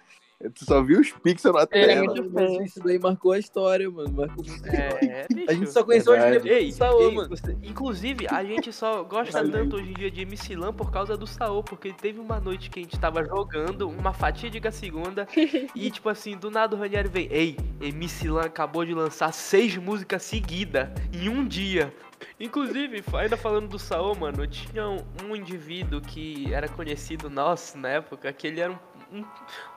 Tu 0.56 0.66
só 0.66 0.82
viu 0.84 0.99
os 0.99 1.10
pixels 1.10 1.56
na 1.56 1.62
Era 1.62 1.68
tela. 1.93 2.04
muito 2.06 2.30
Mas 2.34 2.49
feio. 2.51 2.64
isso 2.66 2.80
daí 2.84 2.99
marcou 2.99 3.32
a 3.32 3.39
história, 3.39 3.89
mano. 3.89 4.12
Marcou 4.12 4.43
muito. 4.45 4.66
É, 4.68 5.26
bicho. 5.34 5.49
A 5.49 5.54
gente 5.54 5.72
só 5.72 5.84
conheceu 5.86 6.12
a 6.12 6.16
Verdade. 6.18 6.39
Julia 6.39 6.60
Ei, 6.60 6.68
do 6.70 6.74
Saô, 6.76 6.99
ei, 7.01 7.16
mano. 7.16 7.30
você- 7.30 7.58
inclusive, 7.64 8.28
a 8.30 8.43
gente 8.43 8.74
só 8.74 9.04
gosta 9.04 9.47
tanto 9.49 9.78
hoje 9.78 9.91
em 9.91 9.93
dia 9.93 10.12
de 10.12 10.22
MC 10.24 10.54
Lan 10.58 10.74
por 10.74 10.91
causa 10.91 11.16
do 11.16 11.26
Saô, 11.26 11.64
porque 11.64 11.93
teve 11.93 12.20
uma 12.20 12.41
noite 12.41 12.70
que 12.70 12.80
a 12.80 12.84
gente 12.84 12.99
tava 12.99 13.24
jogando 13.24 13.88
uma 13.88 14.12
fatídica 14.12 14.70
segunda 14.70 15.26
e, 15.74 15.89
tipo 15.89 16.10
assim, 16.10 16.36
do 16.36 16.51
nada 16.51 16.76
o 16.76 16.80
Ranieri 16.80 17.08
vem, 17.08 17.28
ei, 17.32 17.56
MC 17.80 18.28
Lan 18.30 18.41
acabou 18.41 18.84
de 18.84 18.93
lançar 18.93 19.32
seis 19.32 19.78
músicas 19.78 20.24
seguidas 20.24 20.89
em 21.14 21.30
um 21.30 21.47
dia. 21.47 21.93
Inclusive, 22.39 23.03
ainda 23.13 23.38
falando 23.38 23.67
do 23.67 23.80
Saô, 23.80 24.15
mano, 24.15 24.45
tinha 24.47 24.88
um, 24.88 24.99
um 25.24 25.36
indivíduo 25.36 26.01
que 26.01 26.53
era 26.53 26.67
conhecido 26.67 27.30
nosso 27.30 27.78
na 27.78 27.89
época, 27.89 28.32
que 28.34 28.47
ele 28.47 28.59
era 28.59 28.71
um, 28.71 29.17
um, 29.19 29.26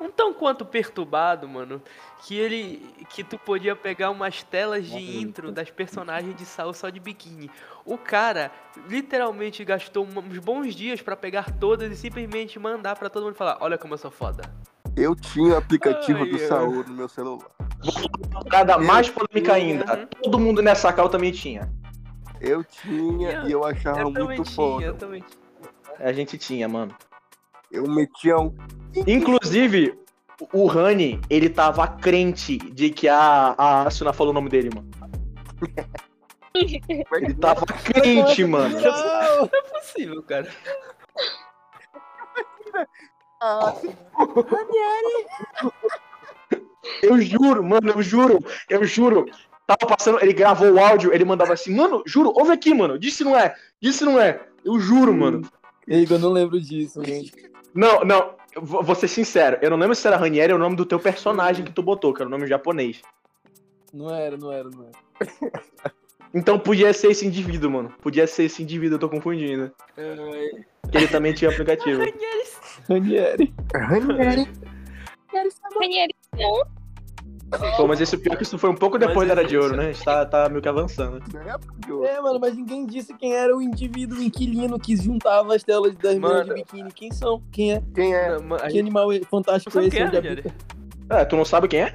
um 0.00 0.10
tão 0.10 0.32
quanto 0.32 0.64
perturbado, 0.64 1.48
mano, 1.48 1.80
que 2.24 2.36
ele. 2.36 2.94
que 3.10 3.22
tu 3.22 3.38
podia 3.38 3.76
pegar 3.76 4.10
umas 4.10 4.42
telas 4.42 4.86
de 4.86 5.18
intro 5.18 5.52
das 5.52 5.70
personagens 5.70 6.34
de 6.36 6.44
Saul 6.44 6.72
só 6.72 6.88
de 6.88 7.00
biquíni. 7.00 7.50
O 7.84 7.96
cara 7.98 8.50
literalmente 8.88 9.64
gastou 9.64 10.06
uns 10.06 10.38
bons 10.38 10.74
dias 10.74 11.00
pra 11.02 11.16
pegar 11.16 11.52
todas 11.58 11.90
e 11.92 11.96
simplesmente 11.96 12.58
mandar 12.58 12.96
pra 12.96 13.08
todo 13.08 13.24
mundo 13.24 13.34
falar: 13.34 13.58
Olha 13.60 13.78
como 13.78 13.94
eu 13.94 13.98
sou 13.98 14.10
foda. 14.10 14.42
Eu 14.96 15.14
tinha 15.14 15.54
o 15.54 15.56
aplicativo 15.58 16.20
Ai, 16.20 16.30
do 16.30 16.36
ai. 16.36 16.46
Saúl 16.46 16.84
no 16.86 16.94
meu 16.94 17.08
celular. 17.08 17.46
Nada 18.50 18.78
mais 18.78 19.10
polêmica 19.10 19.52
Uhum. 19.52 19.58
ainda. 19.58 20.08
Todo 20.22 20.38
mundo 20.38 20.62
nessa 20.62 20.90
cal 20.92 21.08
também 21.08 21.30
tinha. 21.30 21.70
Eu 22.46 22.64
tinha 22.64 23.42
e 23.46 23.52
eu 23.52 23.64
achava 23.64 24.00
Eu 24.00 24.12
também 24.12 24.38
muito 24.38 24.44
tinha, 24.44 24.54
foda. 24.54 24.84
eu 24.84 24.94
também 24.94 25.22
tinha. 25.22 25.46
A 26.08 26.12
gente 26.12 26.38
tinha, 26.38 26.68
mano. 26.68 26.94
Eu 27.70 27.88
metia 27.88 28.38
um. 28.38 28.54
Inclusive, 29.06 29.98
o 30.52 30.66
Rani, 30.66 31.20
ele 31.28 31.48
tava 31.48 31.86
crente 31.88 32.58
de 32.58 32.90
que 32.90 33.08
a, 33.08 33.54
a 33.56 33.82
Asuna 33.86 34.12
falou 34.12 34.30
o 34.32 34.34
nome 34.34 34.48
dele, 34.48 34.70
mano. 34.74 34.88
Ele 36.54 37.34
tava 37.34 37.66
crente, 37.66 38.44
mano. 38.44 38.80
Não! 38.80 39.36
Não 39.38 39.44
é 39.52 39.62
possível, 39.62 40.22
cara. 40.22 40.48
Eu 47.02 47.20
juro, 47.20 47.62
mano, 47.62 47.90
eu 47.90 48.02
juro, 48.02 48.38
eu 48.68 48.84
juro. 48.84 49.26
Tava 49.66 49.86
passando, 49.86 50.22
ele 50.22 50.32
gravou 50.32 50.70
o 50.70 50.78
áudio, 50.78 51.12
ele 51.12 51.24
mandava 51.24 51.52
assim, 51.52 51.74
mano, 51.74 52.02
juro, 52.06 52.32
ouve 52.36 52.52
aqui, 52.52 52.72
mano. 52.72 52.98
Disse 52.98 53.24
não 53.24 53.36
é, 53.36 53.54
disse 53.80 54.04
não 54.04 54.20
é. 54.20 54.40
Eu 54.64 54.78
juro, 54.78 55.12
mano. 55.12 55.42
Igor, 55.88 56.16
eu 56.16 56.20
não 56.20 56.30
lembro 56.30 56.60
disso, 56.60 57.00
mano. 57.00 57.24
Não, 57.74 58.04
não, 58.04 58.34
vou 58.56 58.82
vou 58.82 58.94
ser 58.94 59.08
sincero, 59.08 59.58
eu 59.60 59.70
não 59.70 59.76
lembro 59.76 59.94
se 59.94 60.06
era 60.06 60.16
Ranieri 60.16 60.52
ou 60.52 60.58
o 60.58 60.62
nome 60.62 60.76
do 60.76 60.86
teu 60.86 60.98
personagem 60.98 61.64
que 61.64 61.72
tu 61.72 61.82
botou, 61.82 62.14
que 62.14 62.22
era 62.22 62.28
o 62.28 62.30
nome 62.30 62.46
japonês. 62.46 63.02
Não 63.92 64.14
era, 64.14 64.36
não 64.36 64.52
era, 64.52 64.70
não 64.70 64.84
era. 64.84 65.92
Então 66.34 66.58
podia 66.58 66.92
ser 66.92 67.10
esse 67.12 67.26
indivíduo, 67.26 67.70
mano. 67.70 67.94
Podia 68.02 68.26
ser 68.26 68.44
esse 68.44 68.62
indivíduo, 68.62 68.96
eu 68.96 69.00
tô 69.00 69.08
confundindo. 69.08 69.72
Que 69.94 70.98
ele 70.98 71.08
também 71.08 71.32
tinha 71.32 71.50
aplicativo. 71.50 72.02
Ranieri. 72.88 73.54
Ranieri. 73.72 74.48
Ranieri, 75.80 76.14
não. 76.34 76.75
Pô, 77.76 77.86
mas 77.86 78.00
esse 78.00 78.18
pior 78.18 78.36
que 78.36 78.42
isso 78.42 78.58
foi 78.58 78.68
um 78.70 78.74
pouco 78.74 78.98
Mas 78.98 79.06
depois 79.06 79.28
da 79.28 79.34
Era 79.34 79.44
de 79.44 79.56
Ouro, 79.56 79.76
né? 79.76 79.84
A 79.88 79.92
gente 79.92 80.04
tá, 80.04 80.26
tá 80.26 80.48
meio 80.48 80.60
que 80.60 80.68
avançando. 80.68 81.22
Na 81.32 81.54
época 81.54 81.74
de 81.78 81.92
ouro. 81.92 82.04
É, 82.04 82.20
mano, 82.20 82.40
mas 82.40 82.56
ninguém 82.56 82.84
disse 82.84 83.14
quem 83.14 83.34
era 83.36 83.56
o 83.56 83.62
indivíduo 83.62 84.20
inquilino 84.20 84.78
que 84.80 84.96
juntava 84.96 85.54
as 85.54 85.62
telas 85.62 85.94
das 85.96 86.18
Mano. 86.18 86.44
de 86.44 86.54
biquíni. 86.54 86.90
Quem 86.92 87.12
são? 87.12 87.40
Quem 87.52 87.74
é? 87.74 87.82
Quem 87.94 88.14
é? 88.14 88.38
Não, 88.40 88.56
Que 88.56 88.70
gente, 88.70 88.80
animal 88.80 89.12
é- 89.12 89.20
fantástico 89.20 89.78
é 89.78 89.82
quem 89.82 89.88
esse? 89.88 89.98
é, 90.16 90.20
onde? 90.20 90.44
É, 91.08 91.24
tu 91.24 91.36
não 91.36 91.44
sabe 91.44 91.68
quem 91.68 91.82
é? 91.82 91.94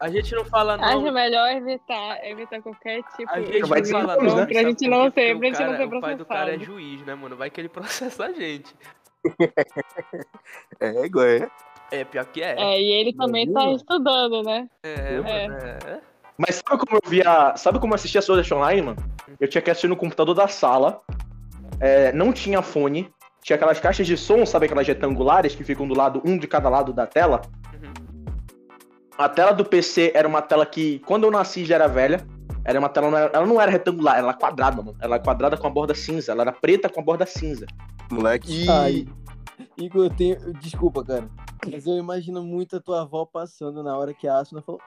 A 0.00 0.08
gente 0.08 0.34
não 0.34 0.46
fala 0.46 0.76
Acho 0.76 0.96
nome. 1.00 1.10
melhor 1.10 1.46
evitar, 1.50 2.24
evitar 2.26 2.62
qualquer 2.62 3.02
tipo 3.14 3.30
A 3.30 3.38
de 3.40 3.52
gente 3.52 3.60
Vai 3.68 3.78
não 3.80 3.82
dizer 3.82 3.92
fala 3.92 4.16
nomes, 4.16 4.32
nome. 4.32 4.40
né? 4.40 4.46
pra 4.46 4.54
sabe 4.54 4.66
gente 4.70 4.88
não 4.88 5.10
ser, 5.10 5.38
pra 5.38 5.46
gente 5.48 5.62
não 5.62 5.76
ser 5.76 5.84
O 5.94 6.00
pai 6.00 6.14
do 6.16 6.24
cara 6.24 6.40
é 6.40 6.56
processado. 6.56 6.64
juiz, 6.80 7.04
né, 7.04 7.14
mano? 7.14 7.36
Vai 7.36 7.50
que 7.50 7.60
ele 7.60 7.68
processa 7.68 8.24
a 8.24 8.32
gente. 8.32 8.74
É, 10.80 11.04
igual 11.04 11.26
é. 11.26 11.46
É, 11.90 12.04
pior 12.04 12.24
que 12.26 12.42
é. 12.42 12.54
É, 12.58 12.80
e 12.80 12.92
ele 12.92 13.12
também 13.12 13.52
tá 13.52 13.70
estudando, 13.72 14.42
né? 14.42 14.68
É, 14.82 15.14
É. 15.16 15.48
mano. 15.48 15.58
É. 15.86 16.00
Mas 16.38 16.54
sabe 16.66 16.84
como 16.84 16.96
eu 17.02 17.10
via. 17.10 17.54
Sabe 17.56 17.78
como 17.78 17.92
eu 17.92 17.96
assistia 17.96 18.22
Sword 18.22 18.40
Art 18.42 18.52
Online, 18.52 18.82
mano? 18.82 18.98
Eu 19.38 19.48
tinha 19.48 19.60
que 19.60 19.70
assistir 19.70 19.88
no 19.88 19.96
computador 19.96 20.34
da 20.34 20.48
sala. 20.48 21.00
é, 21.82 22.12
não 22.12 22.30
tinha 22.32 22.60
fone. 22.62 23.10
Tinha 23.42 23.56
aquelas 23.56 23.80
caixas 23.80 24.06
de 24.06 24.14
som, 24.16 24.44
sabe 24.44 24.66
aquelas 24.66 24.86
retangulares 24.86 25.54
que 25.54 25.64
ficam 25.64 25.88
do 25.88 25.94
lado, 25.96 26.20
um 26.26 26.36
de 26.36 26.46
cada 26.46 26.68
lado 26.68 26.92
da 26.92 27.06
tela? 27.06 27.40
Uhum. 27.72 28.24
A 29.16 29.28
tela 29.30 29.52
do 29.52 29.64
PC 29.64 30.12
era 30.14 30.28
uma 30.28 30.42
tela 30.42 30.66
que, 30.66 30.98
quando 31.00 31.24
eu 31.24 31.30
nasci, 31.30 31.64
já 31.64 31.76
era 31.76 31.86
velha. 31.88 32.20
Era 32.64 32.78
uma 32.78 32.88
tela, 32.90 33.10
não 33.10 33.16
era- 33.18 33.30
ela 33.34 33.46
não 33.46 33.58
era 33.60 33.70
retangular, 33.70 34.18
ela 34.18 34.28
era 34.28 34.36
quadrada, 34.38 34.76
mano. 34.82 34.96
Ela 35.00 35.14
era 35.16 35.24
quadrada 35.24 35.56
com 35.56 35.66
a 35.66 35.70
borda 35.70 35.94
cinza. 35.94 36.32
Ela 36.32 36.42
era 36.42 36.52
preta 36.52 36.88
com 36.90 37.00
a 37.00 37.02
borda 37.02 37.24
cinza. 37.24 37.64
Moleque. 38.10 38.64
E. 38.64 38.68
Ai. 38.70 39.06
Igor, 39.76 40.04
eu 40.06 40.10
tenho. 40.16 40.52
Desculpa, 40.54 41.04
cara. 41.04 41.28
Mas 41.70 41.86
eu 41.86 41.94
imagino 41.96 42.42
muito 42.42 42.76
a 42.76 42.80
tua 42.80 43.02
avó 43.02 43.24
passando 43.26 43.82
na 43.82 43.96
hora 43.96 44.14
que 44.14 44.26
a 44.28 44.38
Asuna 44.38 44.62
falou. 44.62 44.80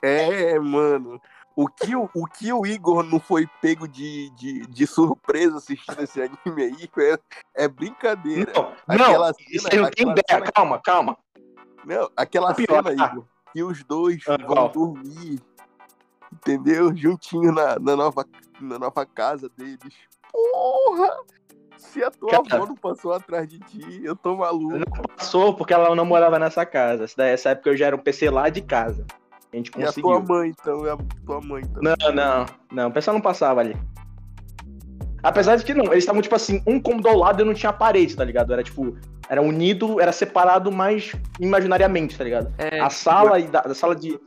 É, 0.00 0.58
mano. 0.58 1.20
O 1.54 1.68
que 1.68 1.94
o, 1.94 2.08
o 2.14 2.26
que 2.26 2.50
o 2.50 2.64
Igor 2.64 3.02
não 3.02 3.20
foi 3.20 3.46
pego 3.60 3.86
de, 3.86 4.30
de, 4.30 4.66
de 4.66 4.86
surpresa 4.86 5.58
assistindo 5.58 6.00
esse 6.02 6.18
anime 6.22 6.62
aí 6.62 6.88
é, 6.98 7.18
é 7.64 7.68
brincadeira. 7.68 8.50
Não, 8.54 8.72
Aquela 8.88 9.26
não, 9.28 9.34
cena- 9.34 9.48
isso 9.50 9.68
aí 9.70 9.78
não 9.78 9.90
tem 9.90 10.06
aquela 10.06 10.12
ideia. 10.12 10.24
cena- 10.30 10.52
Calma, 10.52 10.80
calma. 10.82 11.18
Não, 11.84 12.10
aquela 12.16 12.54
Pior, 12.54 12.82
cena, 12.82 12.96
tá. 12.96 13.12
Igor, 13.12 13.24
que 13.52 13.62
os 13.62 13.84
dois 13.84 14.22
Ah, 14.26 14.38
vão 14.38 14.46
qual? 14.46 14.68
dormir, 14.70 15.40
entendeu? 16.32 16.96
Juntinho 16.96 17.52
na, 17.52 17.78
na, 17.78 17.96
nova, 17.96 18.24
na 18.58 18.78
nova 18.78 19.04
casa 19.04 19.50
deles. 19.50 19.94
Porra! 20.32 21.18
Se 21.82 22.02
a 22.02 22.10
tua 22.10 22.30
Cara. 22.30 22.44
avó 22.62 22.66
não 22.66 22.76
passou 22.76 23.12
atrás 23.12 23.48
de 23.48 23.58
ti, 23.58 24.00
eu 24.04 24.14
tô 24.16 24.36
maluco. 24.36 24.76
Não 24.78 24.84
passou 25.16 25.52
porque 25.54 25.74
ela 25.74 25.94
não 25.94 26.04
morava 26.04 26.38
nessa 26.38 26.64
casa. 26.64 27.04
Essa, 27.04 27.14
daí- 27.16 27.30
essa 27.32 27.50
época 27.50 27.70
eu 27.70 27.76
já 27.76 27.86
era 27.86 27.96
um 27.96 27.98
PC 27.98 28.30
lá 28.30 28.48
de 28.48 28.60
casa. 28.62 29.04
A 29.52 29.56
gente 29.56 29.70
E 29.76 29.82
a 29.82 29.86
conseguiu. 29.86 30.02
tua 30.10 30.20
mãe, 30.20 30.50
então, 30.58 30.86
e 30.86 30.90
a 30.90 30.96
tua 31.26 31.40
mãe 31.42 31.62
também. 31.64 31.94
Não, 32.00 32.12
não, 32.12 32.46
não. 32.70 32.88
O 32.88 32.92
pessoal 32.92 33.14
não 33.14 33.20
passava 33.20 33.60
ali. 33.60 33.76
Apesar 35.22 35.56
de 35.56 35.64
que 35.64 35.72
não, 35.74 35.84
eles 35.86 35.98
estavam, 35.98 36.20
tipo 36.20 36.34
assim, 36.34 36.62
um 36.66 36.80
cômodo 36.80 37.08
ao 37.08 37.16
lado 37.16 37.42
e 37.42 37.44
não 37.44 37.54
tinha 37.54 37.72
parede, 37.72 38.16
tá 38.16 38.24
ligado? 38.24 38.52
Era 38.52 38.62
tipo, 38.62 38.96
era 39.28 39.40
unido, 39.40 40.00
era 40.00 40.10
separado, 40.12 40.72
mas 40.72 41.12
imaginariamente, 41.38 42.16
tá 42.18 42.24
ligado? 42.24 42.52
É, 42.58 42.80
A 42.80 42.90
sala 42.90 43.38
e 43.38 43.44
da, 43.46 43.60
da 43.60 43.74
sala 43.74 43.94
de. 43.94 44.18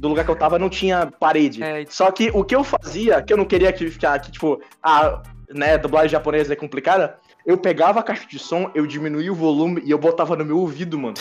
Do 0.00 0.08
lugar 0.08 0.24
que 0.24 0.30
eu 0.30 0.36
tava 0.36 0.58
não 0.58 0.70
tinha 0.70 1.06
parede. 1.20 1.62
É. 1.62 1.84
Só 1.90 2.10
que 2.10 2.30
o 2.32 2.42
que 2.42 2.56
eu 2.56 2.64
fazia, 2.64 3.20
que 3.20 3.30
eu 3.32 3.36
não 3.36 3.44
queria 3.44 3.70
que 3.70 3.86
ficar 3.90 4.18
que, 4.18 4.30
tipo, 4.32 4.58
a 4.82 5.22
né, 5.54 5.78
dublagem 5.78 6.10
japonesa 6.10 6.52
é 6.52 6.56
complicada, 6.56 7.18
eu 7.46 7.56
pegava 7.56 8.00
a 8.00 8.02
caixa 8.02 8.26
de 8.26 8.38
som, 8.38 8.70
eu 8.74 8.86
diminuía 8.86 9.32
o 9.32 9.36
volume 9.36 9.80
e 9.84 9.90
eu 9.90 9.98
botava 9.98 10.36
no 10.36 10.44
meu 10.44 10.58
ouvido, 10.58 10.98
mano. 10.98 11.14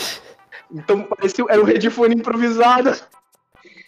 Então 0.72 1.04
parecia 1.04 1.46
era 1.48 1.62
um 1.62 1.66
headphone 1.66 2.16
improvisado. 2.16 2.92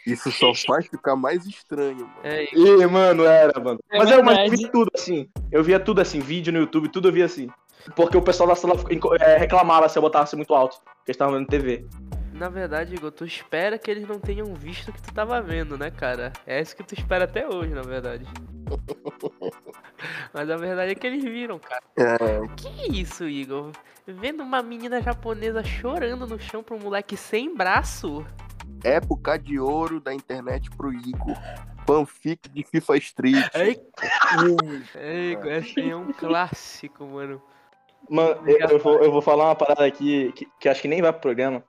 Isso 0.06 0.32
só 0.32 0.54
faz 0.54 0.86
ficar 0.86 1.16
mais 1.16 1.46
estranho, 1.48 2.02
mano. 2.02 2.14
é, 2.24 2.46
E, 2.54 2.86
mano, 2.86 3.26
era, 3.26 3.60
mano. 3.60 3.80
É 3.91 3.98
mas 3.98 4.12
eu, 4.12 4.24
mas 4.24 4.38
eu 4.38 4.41
verdade. 4.43 4.56
via 4.62 4.72
tudo 4.72 4.91
assim. 4.93 5.30
Eu 5.52 5.64
via 5.64 5.80
tudo 5.80 6.00
assim, 6.00 6.20
vídeo 6.20 6.54
no 6.54 6.60
YouTube, 6.60 6.89
tudo 6.89 7.08
eu 7.08 7.12
via 7.12 7.26
assim. 7.26 7.50
Porque 7.96 8.16
o 8.16 8.22
pessoal 8.22 8.48
da 8.48 8.56
sala 8.56 8.76
é, 9.20 9.38
reclamava 9.38 9.89
se 9.89 9.98
eu 9.98 10.02
botasse 10.02 10.36
muito 10.36 10.54
alto, 10.54 10.78
porque 10.78 11.10
eles 11.10 11.16
estavam 11.16 11.36
vendo 11.36 11.48
TV. 11.48 11.86
Na 12.34 12.50
verdade, 12.50 12.93
Igor, 12.93 13.12
tu 13.12 13.26
espera 13.26 13.80
que 13.80 13.89
eles 13.89 14.08
não 14.08 14.20
tenham 14.20 14.54
visto 14.54 14.89
o 14.89 14.93
que 14.93 15.02
tu 15.02 15.14
tava 15.14 15.41
vendo, 15.41 15.78
né, 15.78 15.89
cara? 15.89 16.34
É 16.46 16.62
isso 16.62 16.76
que 16.76 16.84
tu 16.84 16.93
espera 16.93 17.24
até 17.24 17.48
hoje, 17.48 17.74
na 17.74 17.82
verdade. 17.82 18.26
Mas 20.34 20.49
a 20.49 20.57
verdade 20.57 20.91
é 20.91 20.95
que 20.95 21.07
eles 21.07 21.24
viram, 21.24 21.59
cara. 21.59 21.84
É, 21.97 22.47
Que 22.55 22.99
isso, 23.01 23.28
Igor? 23.28 23.72
Vendo 24.07 24.43
uma 24.43 24.61
menina 24.61 25.01
japonesa 25.01 25.63
chorando 25.63 26.28
no 26.28 26.39
chão 26.39 26.61
pra 26.61 26.76
um 26.76 26.80
moleque 26.80 27.18
sem 27.18 27.55
braço? 27.55 28.26
época 28.84 29.38
de 29.38 29.59
ouro 29.59 29.99
da 29.99 30.13
internet 30.13 30.70
pro 30.72 30.93
Igor. 30.93 31.36
Fanfic 31.88 32.49
de 32.49 32.63
FIFA 32.63 32.97
Street. 32.97 33.45
Ei, 33.55 33.80
é, 34.95 35.32
Igor, 35.32 35.51
esse 35.51 35.80
aí 35.80 35.91
é 35.91 35.95
um 35.95 36.11
clássico, 36.11 37.05
mano. 37.05 37.41
Mano, 38.09 38.41
eu, 38.47 38.70
eu 38.70 38.80
vou, 38.80 39.01
eu 39.01 39.11
vou 39.11 39.22
falar 39.22 39.45
uma 39.45 39.55
parada 39.55 39.86
aqui 39.86 40.32
que, 40.34 40.47
que 40.59 40.70
acho 40.70 40.82
que 40.82 40.88
nem 40.88 41.01
vai 41.01 41.11
pro 41.11 41.22
programa. 41.22 41.63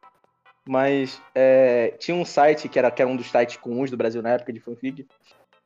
Mas 0.68 1.20
é, 1.34 1.94
tinha 1.98 2.16
um 2.16 2.24
site 2.24 2.68
que 2.68 2.78
era, 2.78 2.90
que 2.90 3.00
era 3.00 3.10
um 3.10 3.16
dos 3.16 3.30
sites 3.30 3.56
comuns 3.56 3.90
do 3.90 3.96
Brasil 3.96 4.22
na 4.22 4.30
época 4.30 4.52
de 4.52 4.60
fanfic. 4.60 5.06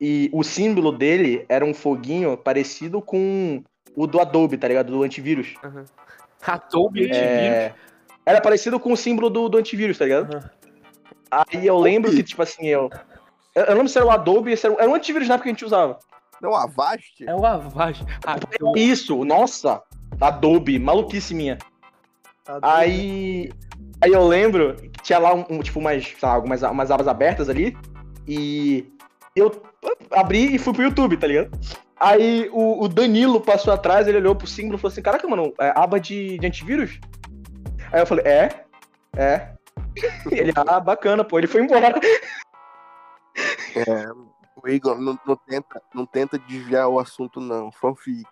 E 0.00 0.30
o 0.32 0.42
símbolo 0.42 0.90
dele 0.90 1.44
era 1.48 1.64
um 1.64 1.74
foguinho 1.74 2.36
parecido 2.36 3.02
com 3.02 3.62
o 3.94 4.06
do 4.06 4.20
Adobe, 4.20 4.56
tá 4.56 4.66
ligado? 4.66 4.90
Do 4.90 5.02
antivírus. 5.02 5.54
Adobe 6.46 7.04
antivírus. 7.04 7.16
É, 7.18 7.74
era 8.24 8.40
parecido 8.40 8.80
com 8.80 8.92
o 8.92 8.96
símbolo 8.96 9.28
do, 9.28 9.48
do 9.48 9.58
antivírus, 9.58 9.98
tá 9.98 10.04
ligado? 10.04 10.50
Aí 11.30 11.66
eu 11.66 11.78
lembro 11.78 12.10
que, 12.10 12.22
tipo 12.22 12.42
assim, 12.42 12.66
eu. 12.66 12.88
Eu 13.54 13.66
não 13.66 13.74
lembro 13.74 13.88
se 13.88 13.98
era 13.98 14.06
o 14.06 14.10
Adobe, 14.10 14.56
se 14.56 14.66
era, 14.66 14.76
era 14.76 14.90
um 14.90 14.94
antivírus 14.94 15.28
na 15.28 15.34
época 15.34 15.44
que 15.44 15.50
a 15.50 15.52
gente 15.52 15.64
usava. 15.64 15.98
Não, 16.40 16.54
Avast? 16.54 17.22
É 17.26 17.34
o 17.34 17.44
Avast. 17.44 18.04
Adobe. 18.24 18.80
Isso, 18.80 19.24
nossa! 19.24 19.82
Adobe, 20.20 20.78
maluquice 20.78 21.34
minha. 21.34 21.58
Aí. 22.62 23.50
Aí 24.02 24.12
eu 24.12 24.26
lembro 24.26 24.76
que 24.76 25.02
tinha 25.02 25.18
lá 25.18 25.34
um, 25.34 25.44
um, 25.50 25.60
tipo 25.60 25.78
umas, 25.78 26.04
sei 26.04 26.16
lá, 26.22 26.34
algumas 26.34 26.62
umas 26.62 26.90
abas 26.90 27.06
abertas 27.06 27.50
ali. 27.50 27.76
E 28.26 28.90
eu 29.36 29.50
abri 30.10 30.54
e 30.54 30.58
fui 30.58 30.72
pro 30.72 30.82
YouTube, 30.82 31.16
tá 31.16 31.26
ligado? 31.26 31.50
Aí 31.98 32.48
o, 32.52 32.84
o 32.84 32.88
Danilo 32.88 33.40
passou 33.40 33.72
atrás, 33.72 34.08
ele 34.08 34.18
olhou 34.18 34.34
pro 34.34 34.46
símbolo 34.46 34.76
e 34.76 34.80
falou 34.80 34.92
assim: 34.92 35.02
Caraca, 35.02 35.28
mano, 35.28 35.52
é 35.60 35.72
aba 35.76 36.00
de, 36.00 36.38
de 36.38 36.46
antivírus? 36.46 36.98
Aí 37.92 38.00
eu 38.00 38.06
falei: 38.06 38.24
É, 38.26 38.64
é. 39.16 39.52
Ele, 40.30 40.52
ah, 40.54 40.80
bacana, 40.80 41.24
pô. 41.24 41.38
Ele 41.38 41.46
foi 41.46 41.62
embora. 41.62 41.94
O 44.62 44.68
Igor 44.68 45.00
não, 45.00 45.18
não 45.26 45.36
tenta, 45.36 45.82
não 45.94 46.06
tenta 46.06 46.38
desviar 46.38 46.88
o 46.88 47.00
assunto, 47.00 47.40
não. 47.40 47.72
Fanfic. 47.72 48.28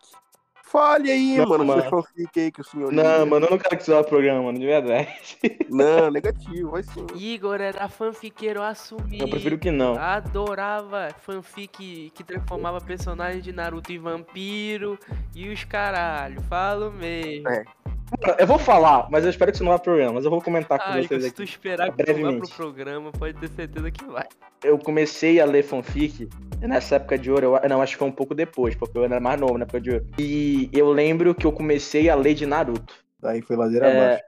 Fale 0.71 1.11
aí, 1.11 1.39
Não, 1.39 1.49
mano, 1.49 1.65
mano. 1.65 1.83
fanfic 1.89 2.41
aí 2.41 2.53
que 2.53 2.61
o 2.61 2.65
senhor. 2.65 2.93
Não, 2.93 3.25
mano, 3.25 3.47
eu 3.47 3.51
não 3.51 3.59
quero 3.59 3.77
que 3.77 3.85
você 3.85 3.91
vá 3.93 4.01
pro 4.01 4.11
programa, 4.11 4.43
mano, 4.43 4.59
de 4.59 4.67
verdade. 4.67 5.09
Não, 5.71 6.11
negativo, 6.11 6.73
vai 6.73 6.83
sim. 6.83 7.07
Igor 7.15 7.61
era 7.61 7.89
fanfiqueiro 7.89 8.63
assumido. 8.63 9.25
Eu 9.25 9.29
prefiro 9.29 9.59
que 9.59 9.71
não. 9.71 9.95
Adorava 9.97 11.09
fanfic 11.21 12.11
que 12.15 12.25
transformava 12.25 12.81
personagens 12.81 13.43
de 13.43 13.53
Naruto 13.53 13.93
em 13.93 13.99
vampiro 13.99 14.99
e 15.35 15.49
os 15.49 15.65
caralho. 15.65 16.41
Falo 16.43 16.91
mesmo. 16.93 17.49
É. 17.49 17.65
Eu 18.39 18.47
vou 18.47 18.59
falar, 18.59 19.07
mas 19.11 19.23
eu 19.25 19.31
espero 19.31 19.53
que 19.53 19.59
você 19.59 19.65
não 19.65 19.71
vá 19.73 19.79
pro 19.79 19.93
programa, 19.93 20.15
mas 20.15 20.25
eu 20.25 20.31
vou 20.31 20.41
comentar 20.41 20.79
com 20.79 20.85
Ah, 20.93 20.99
Igor, 20.99 21.09
vocês 21.09 21.23
se 21.25 21.29
aqui. 21.29 21.37
tu 21.37 21.43
esperar 21.43 21.91
que 21.91 21.93
tu 21.93 21.99
vá 21.99 22.05
pro 22.05 22.15
brevemente. 22.15 22.55
programa, 22.57 23.13
pode 23.13 23.35
ter 23.35 23.49
certeza 23.49 23.91
que 23.91 24.05
vai. 24.07 24.25
eu 24.65 24.79
comecei 24.79 25.39
a 25.41 25.45
ler 25.45 25.63
fanfic 25.63 26.29
nessa 26.61 26.97
época 26.97 27.19
de 27.19 27.31
ouro. 27.31 27.59
Eu, 27.63 27.69
não, 27.69 27.83
acho 27.83 27.93
que 27.93 27.99
foi 27.99 28.09
um 28.09 28.13
pouco 28.13 28.35
depois, 28.35 28.75
porque 28.75 28.97
eu 28.97 29.05
era 29.05 29.21
mais 29.21 29.39
novo 29.39 29.59
na 29.59 29.65
época 29.65 29.81
de 29.81 29.91
ouro. 29.91 30.07
E 30.19 30.71
eu 30.73 30.91
lembro 30.91 31.35
que 31.35 31.47
eu 31.47 31.53
comecei 31.53 32.09
a 32.09 32.15
ler 32.15 32.33
de 32.35 32.47
Naruto. 32.47 32.95
Aí 33.23 33.43
foi 33.43 33.57
ladeira 33.57 33.87
É, 33.89 33.97
abaixo. 34.07 34.23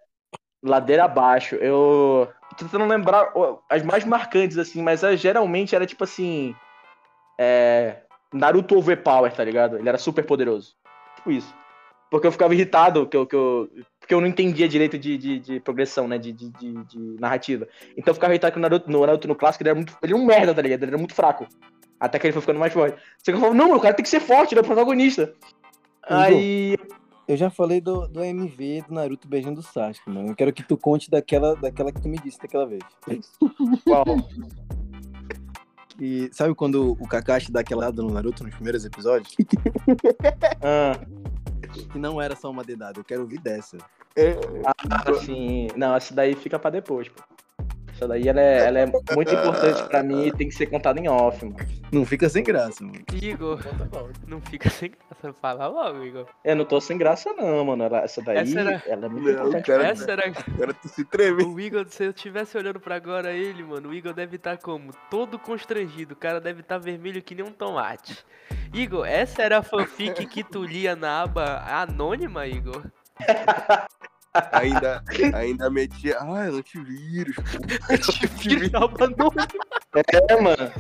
ladeira 0.62 1.05
abaixo. 1.05 1.55
Eu. 1.57 2.28
Tô 2.51 2.57
tentando 2.66 2.85
lembrar 2.87 3.33
as 3.70 3.83
mais 3.83 4.05
marcantes, 4.05 4.59
assim, 4.59 4.83
mas 4.83 5.03
eh, 5.03 5.16
geralmente 5.16 5.74
era 5.74 5.87
tipo 5.87 6.05
assim. 6.05 6.55
É. 7.39 7.97
Naruto 8.33 8.76
Overpower, 8.76 9.33
tá 9.33 9.43
ligado? 9.43 9.78
Ele 9.78 9.89
era 9.89 9.99
super 9.99 10.24
poderoso. 10.24 10.74
Tipo 11.16 11.33
isso. 11.33 11.53
Porque 12.11 12.27
eu 12.27 12.33
ficava 12.33 12.53
irritado, 12.53 13.07
que 13.07 13.17
eu, 13.17 13.25
que 13.25 13.37
eu, 13.37 13.71
porque 14.01 14.13
eu 14.13 14.21
não 14.21 14.27
entendia 14.27 14.69
direito 14.69 14.99
de, 14.99 15.17
de, 15.17 15.39
de 15.39 15.61
progressão, 15.61 16.09
né? 16.09 16.19
De, 16.19 16.33
de, 16.33 16.51
de, 16.51 16.99
narrativa. 17.21 17.69
Então 17.97 18.11
eu 18.11 18.15
ficava 18.15 18.33
irritado 18.33 18.53
que 18.53 18.59
o 18.59 18.63
Naruto, 18.63 18.91
no 18.91 19.07
Naruto 19.07 19.29
no 19.29 19.37
clássico 19.37 19.63
ele 19.63 19.71
era 19.71 19.77
muito. 19.77 19.97
Ele 20.03 20.13
era 20.13 20.21
um 20.21 20.27
merda, 20.27 20.53
tá 20.53 20.61
ligado? 20.61 20.83
Ele 20.83 20.91
era 20.91 20.99
muito 20.99 21.15
fraco. 21.15 21.47
Até 22.01 22.19
que 22.19 22.27
ele 22.27 22.33
foi 22.33 22.43
ficando 22.43 22.59
mais 22.59 22.73
forte. 22.73 23.01
Só 23.19 23.31
que 23.31 23.33
eu 23.33 23.37
falava, 23.37 23.55
não, 23.55 23.77
o 23.77 23.81
cara 23.81 23.95
tem 23.95 24.03
que 24.03 24.09
ser 24.09 24.21
forte, 24.21 24.53
ele 24.53 24.61
é 24.61 24.63
o 24.63 24.67
protagonista. 24.67 25.33
Aí. 26.03 26.77
Eu 27.29 27.37
já 27.37 27.49
falei 27.49 27.81
do, 27.81 28.09
do 28.09 28.25
MV 28.25 28.87
do 28.89 28.95
Naruto 28.95 29.29
beijando 29.29 29.61
o 29.61 29.63
Sasuke, 29.63 30.11
mano. 30.11 30.31
Eu 30.31 30.35
quero 30.35 30.53
que 30.53 30.65
tu 30.65 30.77
conte 30.77 31.09
daquela, 31.09 31.55
daquela 31.55 31.93
que 31.93 32.03
tu 32.03 32.09
me 32.09 32.19
disse 32.19 32.41
daquela 32.41 32.67
vez. 32.67 32.83
Qual? 33.85 34.05
E 36.01 36.29
sabe 36.33 36.55
quando 36.57 36.97
o 36.99 37.07
Kakashi 37.07 37.53
dá 37.53 37.61
aquela 37.61 37.93
no 37.93 38.11
Naruto 38.11 38.43
nos 38.43 38.55
primeiros 38.55 38.85
episódios? 38.85 39.37
Ah, 40.61 40.99
Que 41.73 41.99
não 41.99 42.21
era 42.21 42.35
só 42.37 42.51
uma 42.51 42.64
dedada, 42.64 43.01
eu 43.01 43.05
quero 43.05 43.23
ouvir 43.23 43.41
dessa. 43.41 43.79
assim. 45.07 45.68
Não, 45.77 45.95
essa 45.95 46.14
daí 46.14 46.35
fica 46.35 46.59
pra 46.59 46.71
depois, 46.71 47.09
pô. 47.09 47.23
Essa 48.01 48.09
daí 48.09 48.27
ela 48.29 48.41
é, 48.41 48.59
ela 48.67 48.79
é 48.79 48.87
muito 48.87 49.35
importante 49.35 49.83
pra 49.89 50.03
mim 50.03 50.25
e 50.29 50.33
tem 50.33 50.49
que 50.49 50.55
ser 50.55 50.65
contada 50.69 50.99
em 50.99 51.07
off, 51.07 51.45
mano. 51.45 51.57
Não 51.93 52.07
fica 52.07 52.31
sem 52.31 52.43
graça, 52.43 52.83
mano. 52.83 52.99
Igor, 53.13 53.61
não 54.27 54.41
fica 54.41 54.71
sem 54.71 54.91
graça. 54.91 55.35
Fala 55.39 55.67
logo, 55.67 56.03
Igor. 56.03 56.25
Eu 56.43 56.57
não 56.57 56.65
tô 56.65 56.81
sem 56.81 56.97
graça, 56.97 57.31
não, 57.35 57.63
mano. 57.63 57.85
Ela- 57.85 57.99
essa 57.99 58.23
daí, 58.23 58.39
Essa 58.39 58.61
era- 58.61 58.83
ela 58.87 59.05
é 59.05 59.09
muito 59.11 59.27
Não, 59.27 59.33
importante. 59.35 59.67
cara, 59.67 59.87
Essa 59.87 60.11
era. 60.13 60.33
Agora 60.55 60.73
tu 60.73 60.89
se 60.89 61.05
treme. 61.05 61.45
O 61.45 61.61
Igor, 61.61 61.85
se 61.91 62.03
eu 62.05 62.11
estivesse 62.11 62.57
olhando 62.57 62.81
pra 62.81 62.95
agora 62.97 63.33
ele, 63.35 63.63
mano, 63.63 63.91
o 63.91 63.95
Igor 63.95 64.15
deve 64.15 64.37
estar 64.37 64.57
como? 64.57 64.93
Todo 65.11 65.39
constrangido. 65.39 66.15
O 66.15 66.17
cara 66.17 66.41
deve 66.41 66.61
estar 66.63 66.79
vermelho 66.79 67.21
que 67.23 67.35
nem 67.35 67.45
um 67.45 67.53
tomate. 67.53 68.25
Igor, 68.73 69.07
essa 69.07 69.43
era 69.43 69.59
a 69.59 69.63
fanfic 69.63 70.25
que 70.25 70.43
tu 70.43 70.65
lia 70.65 70.97
na 70.97 71.21
aba 71.25 71.63
anônima, 71.69 72.47
Igor? 72.47 72.83
Ainda, 74.53 75.03
ainda 75.35 75.68
metia. 75.70 76.16
Ah, 76.20 76.45
é 76.45 76.49
antivírus. 76.49 77.35
Que 78.41 78.70
aba 78.76 79.05
anônima. 79.07 79.49
É, 80.28 80.41
mano. 80.41 80.70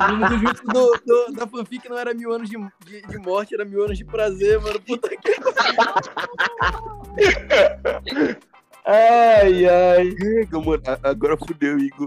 O 0.00 0.06
nome 0.16 0.28
do 0.28 0.38
junto 0.46 0.62
do, 0.66 1.00
do- 1.06 1.32
da 1.32 1.46
fanfic 1.46 1.88
não 1.88 1.96
era 1.98 2.12
mil 2.12 2.30
anos 2.32 2.50
de, 2.50 2.58
de, 2.84 3.00
de 3.02 3.18
morte, 3.18 3.54
era 3.54 3.64
mil 3.64 3.82
anos 3.82 3.96
de 3.96 4.04
prazer, 4.04 4.60
mano. 4.60 4.78
Puta 4.80 5.08
que 5.08 5.16
Ai, 8.88 9.66
ai. 9.66 10.14
Mano. 10.52 10.80
Agora 11.02 11.36
fudeu, 11.36 11.76
Igor. 11.78 12.06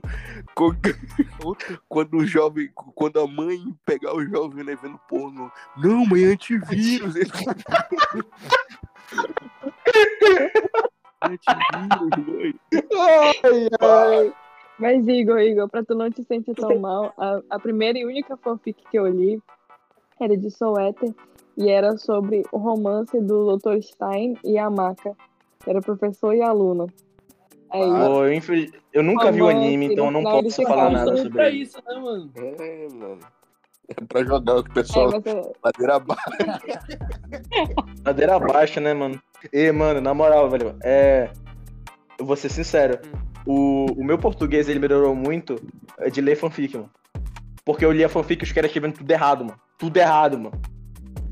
Quando 1.89 2.17
o 2.17 2.25
jovem. 2.25 2.69
Quando 2.95 3.19
a 3.19 3.27
mãe 3.27 3.57
pegar 3.85 4.13
o 4.15 4.25
jovem 4.25 4.63
né, 4.63 4.77
vendo 4.81 4.97
porno. 5.09 5.51
Não, 5.77 6.05
mãe, 6.05 6.23
é 6.25 6.27
antivírus. 6.27 7.15
Ai, 12.97 13.67
ai. 13.81 14.33
Mas, 14.77 15.07
Igor, 15.07 15.39
Igor, 15.39 15.67
pra 15.67 15.83
tu 15.83 15.93
não 15.93 16.09
te 16.09 16.23
sentir 16.23 16.55
tão 16.55 16.79
mal, 16.79 17.13
a, 17.17 17.41
a 17.49 17.59
primeira 17.59 17.99
e 17.99 18.05
única 18.05 18.37
fanfic 18.37 18.81
que 18.89 18.97
eu 18.97 19.07
li 19.07 19.41
era 20.19 20.37
de 20.37 20.49
Soeter 20.49 21.13
e 21.57 21.69
era 21.69 21.97
sobre 21.97 22.43
o 22.51 22.57
romance 22.57 23.19
do 23.19 23.57
Dr. 23.57 23.81
Stein 23.81 24.37
e 24.43 24.57
a 24.57 24.69
Maca, 24.69 25.15
era 25.67 25.81
professor 25.81 26.33
e 26.33 26.41
aluno. 26.41 26.87
Aí, 27.71 27.81
Pô, 27.83 28.23
eu, 28.25 28.33
infeliz- 28.33 28.71
eu 28.93 29.03
nunca 29.03 29.31
vi 29.31 29.41
o 29.41 29.49
anime, 29.49 29.87
então 29.87 30.05
eu 30.05 30.11
não 30.11 30.23
posso 30.23 30.63
falar 30.63 30.89
nada 30.89 31.15
sobre 31.17 31.31
pra 31.31 31.47
ele. 31.49 31.63
isso, 31.63 31.77
né, 31.85 31.99
mano? 31.99 32.31
É, 32.35 32.87
mano. 32.93 33.19
É 33.89 34.01
pra 34.07 34.23
jogar 34.23 34.57
o 34.57 34.63
pessoal 34.63 35.11
é- 35.13 35.51
ladeira 35.63 35.95
abaixo. 35.95 36.23
Ladeira 38.05 38.35
abaixo, 38.37 38.79
né, 38.79 38.93
mano? 38.93 39.19
E, 39.51 39.71
mano, 39.71 40.01
na 40.01 40.13
moral, 40.13 40.49
velho, 40.49 40.75
é. 40.83 41.29
Eu 42.17 42.25
vou 42.25 42.35
ser 42.35 42.49
sincero. 42.49 42.99
O, 43.45 43.85
o 43.93 44.03
meu 44.03 44.17
português, 44.17 44.67
ele 44.67 44.79
melhorou 44.79 45.15
muito 45.15 45.55
de 46.11 46.21
ler 46.21 46.35
fanfic, 46.35 46.75
mano. 46.75 46.89
Porque 47.63 47.85
eu 47.85 47.91
lia 47.91 48.09
fanfic 48.09 48.43
e 48.43 48.45
os 48.45 48.51
caras 48.51 48.69
escrevendo 48.69 48.95
tudo 48.95 49.11
errado, 49.11 49.45
mano. 49.45 49.59
Tudo 49.77 49.97
errado, 49.97 50.37
mano. 50.37 50.61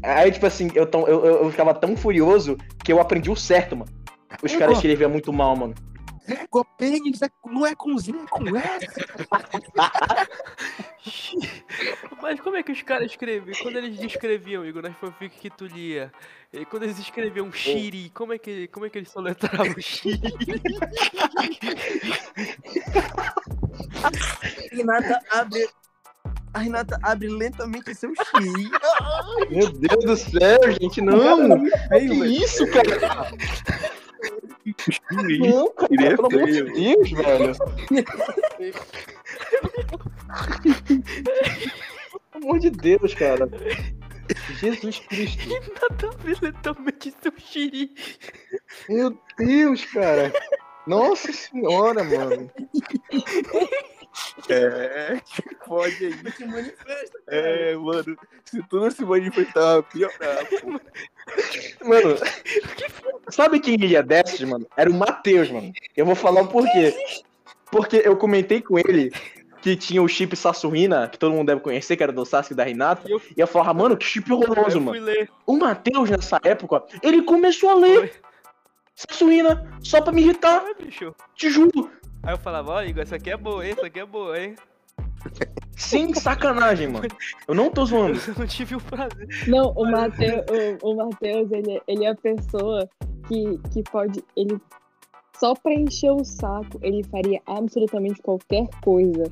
Aí, 0.04 0.32
tipo 0.32 0.46
assim, 0.46 0.70
eu, 0.74 0.86
tão, 0.86 1.08
eu, 1.08 1.26
eu, 1.26 1.44
eu 1.44 1.52
ficava 1.52 1.74
tão 1.74 1.98
furioso 1.98 2.58
que 2.84 2.94
eu 2.94 3.02
aprendi 3.02 3.30
o 3.30 3.36
certo, 3.36 3.76
mano. 3.76 3.92
Os 4.42 4.56
caras 4.56 4.78
escreviam 4.78 5.10
muito 5.10 5.34
mal, 5.34 5.56
mano. 5.56 5.74
É- 6.28 6.48
não 7.46 7.66
é 7.66 7.74
com 7.74 7.98
Z, 7.98 8.12
é 8.12 8.28
com 8.28 8.58
S. 8.58 8.88
Mas 12.22 12.40
como 12.42 12.58
é 12.58 12.64
que 12.64 12.72
os 12.72 12.82
caras 12.82 13.12
escrevem? 13.12 13.56
Quando 13.62 13.78
eles 13.78 13.98
descreviam, 13.98 14.66
Igor, 14.66 14.84
nas 14.84 14.98
fanfic 14.98 15.38
que 15.40 15.50
tu 15.50 15.66
lia, 15.66 16.12
e 16.52 16.66
quando 16.66 16.84
eles 16.84 17.00
escreviam 17.00 17.50
Shiri, 17.52 18.10
como 18.10 18.34
é 18.34 18.38
que, 18.38 18.68
como 18.68 18.86
é 18.86 18.90
que 18.90 18.98
eles 18.98 19.10
soletravam 19.10 19.74
Shiri? 19.80 20.20
Renata 24.72 25.20
abre. 25.32 25.68
A 26.54 26.60
Renata 26.60 26.98
abre 27.04 27.28
lentamente 27.28 27.94
seu 27.94 28.14
xiri. 28.16 28.70
Meu 29.50 29.70
Deus 29.70 30.06
do 30.06 30.16
céu, 30.18 30.60
gente, 30.82 31.02
não! 31.02 31.64
Que 31.66 31.70
velho. 31.90 32.26
isso, 32.26 32.66
cara? 32.68 33.32
Não, 35.12 35.72
cara, 35.74 35.88
Ele 35.92 36.06
é 36.06 36.16
pelo 36.16 36.28
amor 36.28 36.48
de. 36.48 36.64
Deus, 36.64 37.12
velho. 37.12 37.56
Pelo 42.32 42.44
amor 42.44 42.60
de 42.60 42.70
Deus, 42.70 43.14
cara. 43.14 43.50
Jesus 44.60 45.00
Cristo. 45.00 45.48
Nada 45.48 46.10
a 46.12 46.74
ver 46.74 46.98
seu 47.02 47.34
Shiri. 47.38 47.96
Meu 48.90 49.18
Deus, 49.38 49.86
cara. 49.86 50.34
Nossa 50.86 51.32
senhora, 51.32 52.04
mano. 52.04 52.52
É, 54.50 55.22
pode 55.66 56.06
aí. 56.06 56.32
Se 56.32 56.46
manifesta, 56.46 57.20
cara. 57.26 57.38
É, 57.38 57.76
mano. 57.76 58.18
Se 58.46 58.64
tu 58.64 58.80
não 58.80 58.90
se 58.92 59.04
manifestar, 59.04 59.84
piorar, 59.84 60.46
pô. 60.62 60.80
Mano, 61.84 62.16
sabe 63.30 63.60
quem 63.60 63.76
lia 63.76 64.02
dessas, 64.04 64.42
mano? 64.42 64.66
Era 64.76 64.90
o 64.90 64.94
Matheus, 64.94 65.50
mano. 65.50 65.72
Eu 65.96 66.06
vou 66.06 66.16
falar 66.16 66.42
o 66.42 66.48
porquê. 66.48 66.96
Porque 67.72 68.02
eu 68.04 68.16
comentei 68.16 68.62
com 68.62 68.78
ele 68.80 69.12
que 69.62 69.76
tinha 69.76 70.02
o 70.02 70.08
chip 70.08 70.36
Sassuhina, 70.36 71.08
que 71.10 71.18
todo 71.18 71.34
mundo 71.34 71.48
deve 71.48 71.62
conhecer, 71.62 71.98
que 71.98 72.04
era 72.04 72.12
do 72.12 72.26
Sasuke 72.26 72.54
e 72.54 72.56
da 72.58 72.64
Renata. 72.64 73.08
E 73.08 73.12
eu- 73.12 73.22
E 73.38 73.42
eu 73.42 73.48
falava, 73.48 73.74
mano, 73.74 73.98
que 73.98 74.06
chip 74.06 74.32
horroroso, 74.32 74.80
mano. 74.80 75.00
ler. 75.04 75.30
O 75.46 75.58
Matheus, 75.58 76.10
nessa 76.10 76.40
época, 76.44 76.84
ele 77.04 77.22
começou 77.24 77.70
a 77.72 77.76
ler 77.76 78.00
Foi. 78.00 78.12
Sassuhina 78.96 79.78
só 79.82 80.02
pra 80.02 80.12
me 80.14 80.22
irritar, 80.22 80.64
te 81.36 81.50
juro. 81.50 81.92
Aí 82.24 82.34
eu 82.34 82.38
falava, 82.38 82.72
ó, 82.74 82.82
Igor, 82.84 83.04
essa 83.04 83.16
aqui 83.16 83.30
é 83.30 83.38
boa, 83.38 83.66
hein? 83.66 83.74
Essa 83.78 83.86
aqui 83.88 84.00
é 84.00 84.06
boa, 84.06 84.40
hein? 84.40 84.56
Sem 85.76 86.14
sacanagem, 86.14 86.88
mano. 86.88 87.08
Eu 87.48 87.56
não 87.56 87.70
tô 87.70 87.86
zoando. 87.86 88.20
Eu 88.28 88.36
não 88.38 88.48
tive 88.48 88.76
o 88.76 88.82
prazer. 88.82 89.28
Não, 89.48 89.72
o 89.72 89.90
Matheus, 89.90 90.46
o, 90.82 90.92
o 90.92 90.96
Mateus, 90.96 91.52
ele, 91.52 91.82
ele 91.88 92.06
é 92.06 92.10
a 92.10 92.16
pessoa 92.16 92.90
que, 93.28 93.60
que 93.72 93.84
pode. 93.84 94.24
Ele 94.36 94.60
só 95.38 95.54
pra 95.54 95.74
encher 95.74 96.12
o 96.12 96.24
saco, 96.26 96.80
ele 96.82 97.04
faria 97.04 97.40
absolutamente 97.46 98.22
qualquer 98.22 98.68
coisa. 98.84 99.24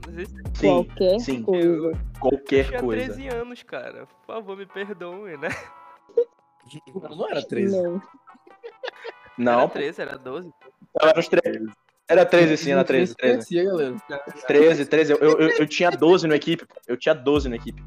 Sim, 0.53 0.67
qualquer 0.67 1.19
sim. 1.19 1.41
coisa. 1.41 1.67
Eu 1.67 1.97
qualquer 2.19 2.67
tinha 2.67 2.79
coisa. 2.79 3.13
13 3.13 3.27
anos, 3.29 3.63
cara. 3.63 4.05
Por 4.05 4.35
favor, 4.35 4.55
me 4.55 4.65
perdoe, 4.67 5.37
né? 5.37 5.49
Não, 6.93 7.15
não 7.15 7.29
era 7.29 7.43
13. 7.43 7.75
Não. 7.75 7.95
Era 7.95 8.01
Não, 9.37 9.69
13, 9.69 10.01
era 10.01 10.17
12. 10.17 10.53
era 11.01 11.19
uns 11.19 11.27
13. 11.27 11.69
Era 12.07 12.23
13 12.25 12.57
sim, 12.57 12.71
era 12.71 12.83
13, 12.83 13.15
13. 13.15 13.33
Conhecia, 13.35 13.63
galera. 13.63 13.95
13, 14.47 14.85
13. 14.85 15.11
Eu, 15.13 15.17
eu, 15.19 15.39
eu 15.49 15.67
tinha 15.67 15.89
12 15.89 16.27
na 16.27 16.35
equipe. 16.35 16.63
Eu 16.87 16.95
tinha 16.97 17.15
12 17.15 17.49
na 17.49 17.55
equipe. 17.55 17.83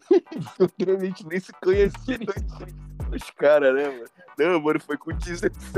Futuramente 0.56 1.26
nem 1.26 1.38
se 1.38 1.52
conhecia. 1.62 2.18
Os 3.14 3.30
caras, 3.32 3.74
né, 3.74 3.88
mano? 3.88 4.04
Não, 4.38 4.60
mano, 4.60 4.80
foi 4.80 4.96
com 4.96 5.12
17. 5.12 5.54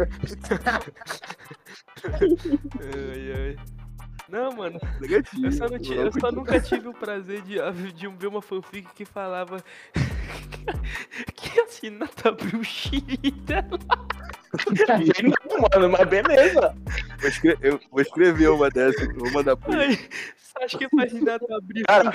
Ai, 2.04 3.32
ai. 3.32 3.56
Não, 4.28 4.52
mano, 4.52 4.78
Negativo. 5.00 5.46
eu 5.46 5.52
só, 5.52 5.68
não 5.68 5.78
ti- 5.78 5.94
eu 5.94 6.12
só 6.12 6.30
nunca 6.30 6.60
tive 6.60 6.86
o 6.86 6.94
prazer 6.94 7.42
de, 7.42 7.56
de 7.92 8.06
ver 8.06 8.28
uma 8.28 8.40
fanfic 8.40 8.88
que 8.94 9.04
falava 9.04 9.56
que 11.34 11.60
a 11.60 11.66
Sinata 11.66 12.28
abriu 12.28 12.60
o 12.60 12.64
xiri 12.64 13.32
dela. 13.32 13.78
Não, 15.48 15.60
mano, 15.60 15.90
mas 15.96 16.08
beleza. 16.08 16.74
Vou, 17.20 17.28
escre- 17.28 17.58
eu 17.62 17.80
vou 17.90 18.00
escrever 18.00 18.48
uma 18.48 18.68
dessas, 18.70 19.06
vou 19.14 19.30
mandar 19.32 19.56
pro 19.56 19.72
acho 20.62 20.76
que 20.78 20.84
a 20.84 21.08
Sinata 21.08 21.46
abriu 21.56 21.84
Cara, 21.86 22.12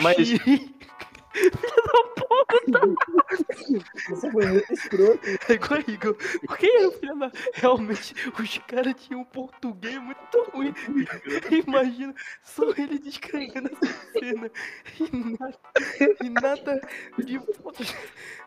o 1.36 3.16
mas- 3.30 3.58
xiri. 3.58 3.84
Você 4.10 4.32
foi 4.32 4.46
muito 4.46 4.74
escroto. 4.74 5.20
É 5.50 5.54
igual 5.54 5.80
Igor. 5.88 6.16
Quem 6.58 6.78
era 6.78 6.88
o 6.88 6.92
filho 6.92 7.16
da... 7.18 7.32
Realmente, 7.54 8.16
os 8.40 8.58
caras 8.60 8.94
tinham 8.98 9.22
um 9.22 9.26
português 9.26 9.98
muito 9.98 10.44
ruim. 10.54 10.74
Imagina 11.68 12.14
só 12.44 12.70
ele 12.78 13.00
descrevendo 13.00 13.70
essa 13.82 14.12
cena. 14.12 14.52
E 15.00 15.10
nada, 15.38 15.60
e 16.24 16.30
nada 16.30 16.82
de, 17.18 17.40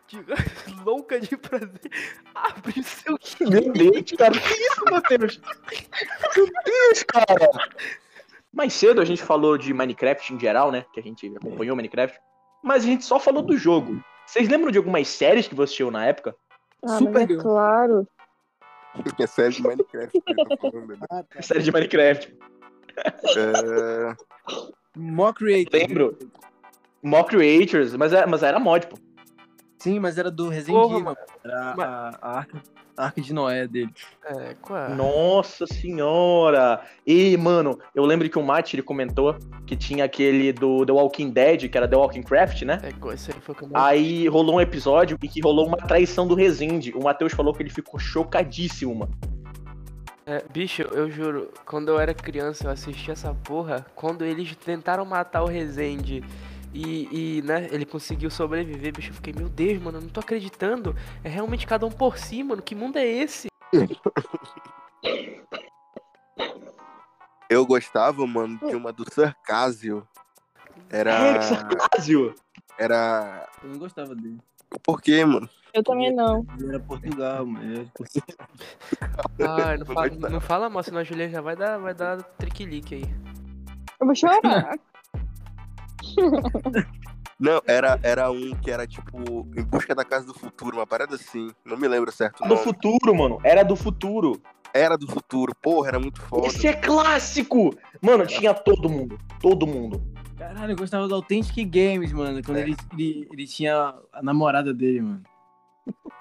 de 0.07 0.83
louca 0.83 1.19
de 1.19 1.37
prazer. 1.37 1.91
Abre 2.33 2.79
o 2.79 2.83
seu 2.83 3.17
Meu 3.49 3.71
Deus, 3.71 4.11
cara. 4.17 4.33
Que 4.33 4.53
isso, 4.53 4.83
Matheus? 4.89 5.41
Meu 6.35 6.47
Deus, 6.65 7.03
cara. 7.03 7.49
Mais 8.51 8.73
cedo 8.73 8.99
a 8.99 9.05
gente 9.05 9.21
falou 9.21 9.57
de 9.57 9.73
Minecraft 9.73 10.33
em 10.33 10.39
geral, 10.39 10.71
né? 10.71 10.85
Que 10.91 10.99
a 10.99 11.03
gente 11.03 11.27
acompanhou 11.35 11.75
Minecraft. 11.75 12.19
Mas 12.63 12.83
a 12.83 12.87
gente 12.87 13.05
só 13.05 13.19
falou 13.19 13.41
do 13.41 13.57
jogo. 13.57 14.01
Vocês 14.25 14.47
lembram 14.47 14.71
de 14.71 14.77
algumas 14.77 15.07
séries 15.07 15.47
que 15.47 15.55
você 15.55 15.63
assistiu 15.63 15.91
na 15.91 16.05
época? 16.05 16.35
Ah, 16.83 16.97
Super 16.97 17.29
é 17.29 17.35
claro. 17.35 18.07
que 19.15 19.23
é 19.23 19.27
série 19.27 19.53
de 19.53 19.63
Minecraft. 19.63 20.23
falando, 20.61 20.87
né? 20.87 20.97
Ah, 21.09 21.23
tá. 21.23 21.41
Série 21.41 21.63
de 21.63 21.71
Minecraft. 21.71 22.37
É, 22.97 24.15
Mock 24.95 25.39
Creator. 25.39 25.79
Lembro. 25.79 26.17
Mock 27.01 27.29
Creators, 27.29 27.95
mas 27.95 28.13
era, 28.13 28.27
mas 28.27 28.43
era 28.43 28.59
mod, 28.59 28.87
pô. 28.87 28.97
Sim, 29.79 29.97
mas 29.99 30.17
era 30.17 30.29
do 30.29 30.49
Resident 30.49 30.81
Porra, 30.81 30.99
Evil. 30.99 31.15
Era 31.43 31.73
a, 31.77 32.17
a 32.21 32.37
arca, 32.39 32.61
a 32.97 33.05
arca 33.05 33.21
de 33.21 33.33
Noé 33.33 33.65
dele. 33.65 33.91
É, 34.25 34.53
qual 34.61 34.77
é? 34.77 34.89
Nossa 34.93 35.65
senhora! 35.65 36.81
E, 37.07 37.35
mano, 37.37 37.79
eu 37.95 38.05
lembro 38.05 38.29
que 38.29 38.37
o 38.37 38.43
Mate 38.43 38.75
ele 38.75 38.83
comentou 38.83 39.35
que 39.65 39.75
tinha 39.77 40.03
aquele 40.03 40.51
do 40.51 40.85
The 40.85 40.91
Walking 40.91 41.29
Dead, 41.31 41.69
que 41.69 41.77
era 41.77 41.87
The 41.87 41.95
Walking 41.95 42.23
Craft, 42.23 42.63
né? 42.63 42.81
É, 42.83 43.13
esse 43.13 43.31
aí 43.31 43.39
foi 43.39 43.55
o 43.55 43.57
que 43.57 43.63
eu 43.63 43.69
mais- 43.69 43.85
Aí 43.85 44.27
rolou 44.27 44.55
um 44.57 44.61
episódio 44.61 45.17
e 45.21 45.27
que 45.27 45.39
rolou 45.41 45.65
uma 45.65 45.77
traição 45.77 46.27
do 46.27 46.35
Resende. 46.35 46.91
O 46.93 47.01
Matheus 47.03 47.33
falou 47.33 47.53
que 47.53 47.63
ele 47.63 47.69
ficou 47.69 47.97
chocadíssimo, 47.99 48.93
mano. 48.93 49.13
É, 50.25 50.43
bicho, 50.51 50.83
eu 50.83 51.09
juro, 51.09 51.51
quando 51.65 51.87
eu 51.89 51.99
era 51.99 52.13
criança 52.13 52.67
eu 52.67 52.71
assisti 52.71 53.09
essa 53.09 53.33
porra, 53.33 53.83
quando 53.95 54.23
eles 54.23 54.55
tentaram 54.55 55.03
matar 55.03 55.41
o 55.41 55.47
Rezende 55.47 56.23
e, 56.73 57.37
e, 57.37 57.41
né, 57.41 57.67
ele 57.71 57.85
conseguiu 57.85 58.29
sobreviver, 58.29 58.93
bicho, 58.93 59.09
eu 59.09 59.15
fiquei, 59.15 59.33
meu 59.33 59.49
Deus, 59.49 59.81
mano, 59.81 59.97
eu 59.97 60.01
não 60.03 60.09
tô 60.09 60.19
acreditando. 60.19 60.95
É 61.23 61.29
realmente 61.29 61.65
cada 61.65 61.85
um 61.85 61.91
por 61.91 62.17
si, 62.17 62.43
mano, 62.43 62.61
que 62.61 62.75
mundo 62.75 62.97
é 62.97 63.05
esse? 63.05 63.47
Eu 67.49 67.65
gostava, 67.65 68.25
mano, 68.27 68.59
de 68.59 68.75
uma 68.75 68.93
do 68.93 69.03
Sarcásio. 69.11 70.07
É, 70.89 70.99
Era. 70.99 71.41
Sarcásio! 71.41 72.35
Era. 72.77 73.49
Eu 73.63 73.69
não 73.69 73.79
gostava 73.79 74.13
dele. 74.15 74.39
Por 74.83 75.01
quê, 75.01 75.25
mano? 75.25 75.49
Eu 75.73 75.83
também 75.83 76.13
não. 76.13 76.45
Ele 76.57 76.69
era 76.69 76.79
Portugal, 76.79 77.45
Portugal. 77.95 78.47
Ai, 79.65 79.77
não, 79.77 79.85
fala, 79.85 80.09
não 80.09 80.41
fala 80.41 80.69
mal, 80.69 80.83
senão 80.83 80.99
a 80.99 81.03
Julia 81.03 81.29
já 81.29 81.41
vai 81.41 81.55
dar, 81.55 81.77
vai 81.77 81.93
dar 81.93 82.21
triquilique 82.21 82.95
aí. 82.95 83.03
Eu 83.99 84.05
vou 84.05 84.15
chorar. 84.15 84.77
Não, 87.39 87.61
era, 87.65 87.97
era 88.03 88.29
um 88.29 88.53
que 88.55 88.69
era 88.69 88.85
tipo 88.85 89.47
Em 89.55 89.63
Busca 89.63 89.95
da 89.95 90.03
Casa 90.03 90.25
do 90.25 90.33
Futuro, 90.33 90.75
uma 90.77 90.85
parada 90.85 91.15
assim. 91.15 91.49
Não 91.63 91.77
me 91.77 91.87
lembro 91.87 92.11
certo. 92.11 92.43
Do 92.43 92.49
nome. 92.49 92.61
futuro, 92.61 93.15
mano. 93.15 93.39
Era 93.43 93.63
do 93.63 93.77
futuro. 93.77 94.41
Era 94.73 94.97
do 94.97 95.07
futuro. 95.07 95.53
Porra, 95.61 95.87
era 95.89 95.99
muito 95.99 96.21
foda. 96.21 96.47
Esse 96.47 96.67
é 96.67 96.73
clássico! 96.73 97.73
Mano, 98.01 98.27
tinha 98.27 98.53
todo 98.53 98.89
mundo. 98.89 99.17
Todo 99.41 99.65
mundo. 99.65 100.03
Caralho, 100.37 100.73
eu 100.73 100.77
gostava 100.77 101.07
do 101.07 101.15
Authentic 101.15 101.65
Games, 101.69 102.11
mano. 102.11 102.43
Quando 102.43 102.57
É. 102.57 102.61
ele, 102.61 102.75
ele, 102.93 103.27
ele 103.31 103.47
tinha 103.47 103.95
a 104.11 104.21
namorada 104.21 104.73
dele, 104.73 105.01
mano. 105.01 105.23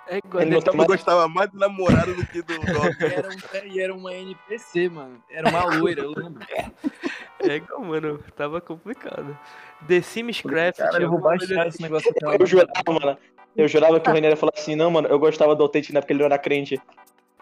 É 0.07 0.19
igual, 0.19 0.43
Ele 0.43 0.63
tá 0.63 0.73
Eu 0.73 0.87
gostava 0.87 1.29
mais 1.29 1.51
do 1.51 1.59
namorado 1.59 2.15
do 2.15 2.27
que 2.27 2.41
do. 2.43 2.55
do... 2.59 2.65
E 2.65 3.13
era, 3.13 3.29
um, 3.29 3.67
e 3.67 3.81
era 3.81 3.95
uma 3.95 4.15
NPC, 4.15 4.89
mano. 4.89 5.23
Era 5.29 5.51
uma 5.51 5.65
loira, 5.77 6.03
eu 6.03 6.13
lembro. 6.13 6.41
é 7.41 7.57
igual, 7.57 7.81
mano, 7.83 8.19
tava 8.37 8.61
complicado. 8.61 9.39
The 9.87 10.01
Sims 10.01 10.41
Craft. 10.41 10.79
Caralho, 10.79 11.05
eu 11.05 11.11
vou 11.11 11.21
baixar 11.21 11.67
esse 11.67 11.81
negócio 11.81 12.11
aqui. 12.11 12.43
Eu 12.43 12.47
jurava, 12.47 12.71
mano. 12.87 13.19
Eu 13.57 13.69
jurava 13.69 13.99
que 13.99 14.09
o 14.09 14.13
René 14.13 14.31
ia 14.31 14.37
falar 14.37 14.53
assim, 14.57 14.77
não, 14.77 14.91
mano, 14.91 15.09
eu 15.09 15.19
gostava 15.19 15.55
do 15.55 15.63
Authentic 15.63 15.93
na 15.93 15.99
época 15.99 16.13
ele 16.13 16.21
não 16.21 16.27
era 16.27 16.39
crente. 16.39 16.81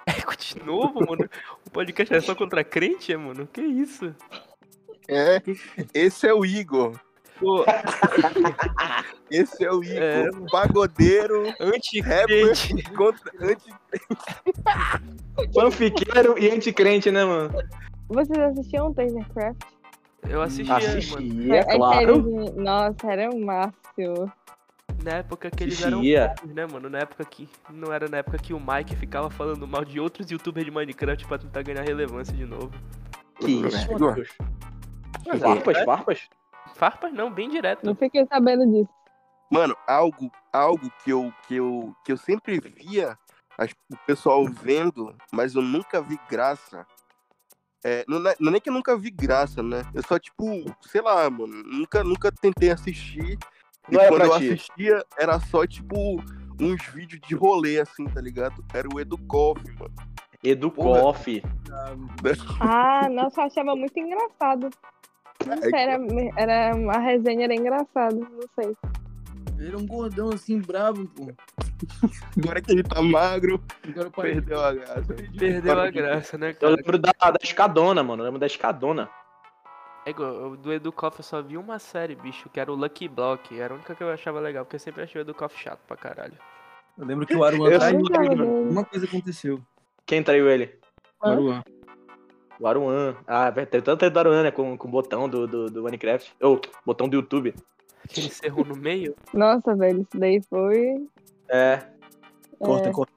De 0.38 0.64
novo, 0.64 1.04
mano. 1.06 1.28
O 1.66 1.70
podcast 1.70 2.14
é 2.14 2.20
só 2.20 2.34
contra 2.34 2.62
crente, 2.62 3.12
é, 3.12 3.16
mano? 3.16 3.48
Que 3.52 3.60
isso? 3.60 4.14
É, 5.08 5.42
esse 5.92 6.26
é 6.26 6.32
o 6.32 6.44
Igor. 6.44 6.98
Pô, 7.38 7.64
Esse 9.30 9.64
é 9.64 9.70
o 9.70 9.82
Igor. 9.82 10.02
É. 10.02 10.30
Pagodeiro, 10.50 11.52
anti-crente. 11.60 12.82
contra, 12.94 13.32
anti... 13.40 13.74
Fanfiqueiro 15.52 16.38
e 16.38 16.50
anticrente, 16.50 17.10
né, 17.10 17.24
mano? 17.24 17.52
Vocês 18.08 18.38
assistiam 18.38 18.94
Tasercraft? 18.94 19.75
Eu 20.28 20.42
assistia, 20.42 20.74
mano. 20.74 20.88
Assistia, 20.98 21.60
A 21.60 21.76
claro. 21.76 21.96
sériezinha- 22.22 22.52
Nossa, 22.62 23.12
era 23.12 23.30
o 23.30 23.40
máximo. 23.44 24.32
Na 25.04 25.10
época 25.18 25.50
que 25.50 25.62
eles 25.64 25.80
eram 25.82 25.98
Assistia. 25.98 26.34
poucos, 26.36 26.54
né, 26.54 26.66
mano? 26.66 26.88
Na 26.90 26.98
época 26.98 27.24
que. 27.24 27.48
Não 27.70 27.92
era 27.92 28.08
na 28.08 28.18
época 28.18 28.38
que 28.38 28.54
o 28.54 28.60
Mike 28.60 28.96
ficava 28.96 29.30
falando 29.30 29.66
mal 29.66 29.84
de 29.84 30.00
outros 30.00 30.30
youtubers 30.30 30.64
de 30.64 30.70
Minecraft 30.72 31.26
pra 31.26 31.38
tentar 31.38 31.62
ganhar 31.62 31.82
relevância 31.82 32.34
de 32.34 32.44
novo. 32.44 32.70
Que 33.38 33.50
isso, 33.66 33.92
Igor. 33.92 34.08
Matheus? 34.16 35.40
Farpas, 35.40 35.84
farpas? 35.84 36.28
Farpas 36.74 37.12
não, 37.12 37.30
bem 37.30 37.48
direto. 37.48 37.84
Não 37.84 37.94
fiquei 37.94 38.24
sabendo 38.26 38.66
disso. 38.66 38.88
Mano, 39.50 39.76
algo, 39.86 40.30
algo 40.52 40.90
que 41.04 41.10
eu, 41.10 41.32
que 41.46 41.54
eu, 41.56 41.94
que 42.04 42.12
eu 42.12 42.16
sempre 42.16 42.58
via 42.58 43.16
as- 43.58 43.70
o 43.92 43.96
pessoal 44.06 44.44
vendo, 44.46 45.14
mas 45.32 45.54
eu 45.54 45.62
nunca 45.62 46.00
vi 46.00 46.18
graça. 46.28 46.86
É, 47.88 48.04
não, 48.08 48.16
é, 48.28 48.34
não 48.40 48.48
é 48.48 48.50
nem 48.50 48.60
que 48.60 48.68
eu 48.68 48.72
nunca 48.72 48.96
vi 48.96 49.10
graça, 49.10 49.62
né? 49.62 49.82
Eu 49.94 50.02
só, 50.02 50.18
tipo, 50.18 50.44
sei 50.80 51.00
lá, 51.00 51.30
mano, 51.30 51.62
nunca, 51.62 52.02
nunca 52.02 52.32
tentei 52.32 52.72
assistir. 52.72 53.38
Não 53.88 54.00
e 54.00 54.02
era 54.02 54.08
quando 54.08 54.22
eu 54.22 54.38
ti. 54.40 54.48
assistia, 54.48 55.04
era 55.16 55.38
só, 55.38 55.64
tipo, 55.64 56.20
uns 56.60 56.84
vídeos 56.86 57.20
de 57.20 57.36
rolê, 57.36 57.78
assim, 57.78 58.06
tá 58.06 58.20
ligado? 58.20 58.64
Era 58.74 58.88
o 58.92 58.98
Edu 58.98 59.16
Coffee, 59.18 59.72
mano. 59.78 59.94
Educoff. 60.42 61.42
Ah, 62.60 63.08
nossa, 63.08 63.42
eu 63.42 63.46
achava 63.46 63.76
muito 63.76 63.96
engraçado. 63.98 64.68
Não 65.46 65.58
sei, 65.58 65.74
era, 65.74 65.98
era, 66.36 66.70
a 66.90 66.98
resenha 66.98 67.44
era 67.44 67.54
engraçada, 67.54 68.16
não 68.16 68.48
sei. 68.54 68.74
Ele 69.58 69.68
era 69.68 69.78
um 69.78 69.86
gordão 69.86 70.30
assim, 70.30 70.60
brabo, 70.60 71.06
pô. 71.08 71.32
Agora 72.38 72.60
que 72.60 72.72
ele 72.72 72.82
tá 72.82 73.00
magro, 73.02 73.62
Agora 73.88 74.10
perdeu 74.10 74.60
a 74.60 74.72
graça. 74.72 75.14
Perdeu 75.38 75.80
a 75.80 75.90
graça, 75.90 76.38
né, 76.38 76.50
Eu 76.50 76.54
cara? 76.54 76.74
lembro 76.76 76.98
da, 76.98 77.12
da 77.12 77.38
escadona, 77.42 78.02
mano. 78.02 78.22
Eu 78.22 78.26
lembro 78.26 78.40
da 78.40 78.46
escadona. 78.46 79.08
É 80.04 80.10
igual, 80.10 80.32
eu- 80.32 80.56
do 80.56 80.72
Educoff 80.72 81.18
eu 81.18 81.24
só 81.24 81.42
vi 81.42 81.56
uma 81.56 81.78
série, 81.78 82.14
bicho, 82.14 82.48
que 82.48 82.60
era 82.60 82.70
o 82.70 82.76
Lucky 82.76 83.08
Block. 83.08 83.58
Era 83.58 83.74
a 83.74 83.76
única 83.76 83.94
que 83.94 84.02
eu 84.02 84.10
achava 84.10 84.38
legal, 84.40 84.64
porque 84.64 84.76
eu 84.76 84.80
sempre 84.80 85.02
achei 85.02 85.20
o 85.20 85.22
Educoff 85.24 85.58
chato 85.58 85.80
pra 85.86 85.96
caralho. 85.96 86.34
Eu 86.96 87.04
lembro 87.04 87.26
que 87.26 87.34
o 87.36 87.44
Aruan 87.44 87.70
Eu 87.70 87.78
traiu 87.78 87.98
ele, 88.00 88.36
mano. 88.36 88.56
Alguma 88.58 88.84
coisa 88.84 89.04
aconteceu. 89.06 89.60
Quem 90.06 90.22
traiu 90.22 90.48
ele? 90.48 90.78
O 91.22 91.26
Aruan. 91.28 91.64
O 92.60 92.66
Aruan. 92.66 93.16
Ah, 93.26 93.50
tem 93.52 93.82
tanto 93.82 94.08
do 94.08 94.18
Aruan, 94.18 94.44
né? 94.44 94.50
Com, 94.50 94.78
com 94.78 94.88
o 94.88 94.90
botão 94.90 95.28
do, 95.28 95.46
do, 95.46 95.66
do 95.70 95.82
Minecraft. 95.82 96.32
Ou, 96.40 96.60
botão 96.86 97.08
do 97.08 97.16
YouTube. 97.16 97.54
Que 98.08 98.20
ele 98.20 98.26
encerrou 98.28 98.64
no 98.64 98.76
meio. 98.76 99.14
Nossa, 99.32 99.74
velho, 99.74 100.02
isso 100.02 100.18
daí 100.18 100.40
foi. 100.48 101.06
É. 101.48 101.82
Corta, 102.58 102.88
É. 102.88 102.92
corta. 102.92 103.12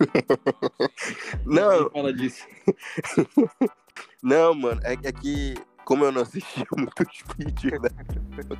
Não, 1.46 1.90
Fala 1.90 2.12
disso. 2.12 2.44
Não, 4.22 4.54
mano, 4.54 4.80
é, 4.84 4.92
é 4.94 5.12
que, 5.12 5.54
como 5.84 6.04
eu 6.04 6.12
não 6.12 6.22
assistia 6.22 6.64
muitos 6.76 7.22
vídeos, 7.36 7.80
né? 7.82 7.88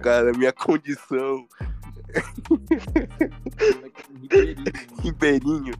Cara, 0.03 0.33
minha 0.33 0.53
condição, 0.53 1.47
ribeirinho. 5.03 5.75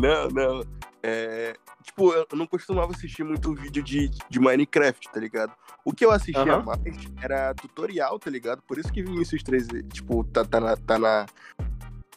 Não, 0.00 0.28
não. 0.28 0.64
É, 1.06 1.54
tipo, 1.82 2.14
eu 2.14 2.26
não 2.32 2.46
costumava 2.46 2.92
assistir 2.92 3.24
muito 3.24 3.54
vídeo 3.54 3.82
de, 3.82 4.08
de 4.08 4.40
Minecraft, 4.40 5.10
tá 5.12 5.20
ligado? 5.20 5.52
O 5.84 5.92
que 5.92 6.02
eu 6.02 6.10
assistia 6.10 6.54
Aham. 6.54 6.62
mais 6.62 6.80
era 7.20 7.52
tutorial, 7.52 8.18
tá 8.18 8.30
ligado? 8.30 8.62
Por 8.62 8.78
isso 8.78 8.90
que 8.90 9.02
Vinícius 9.02 9.42
3, 9.42 9.66
tipo, 9.92 10.24
tá, 10.24 10.46
tá 10.46 10.58
na. 10.58 10.76
Tá, 10.78 10.98
na, 10.98 11.26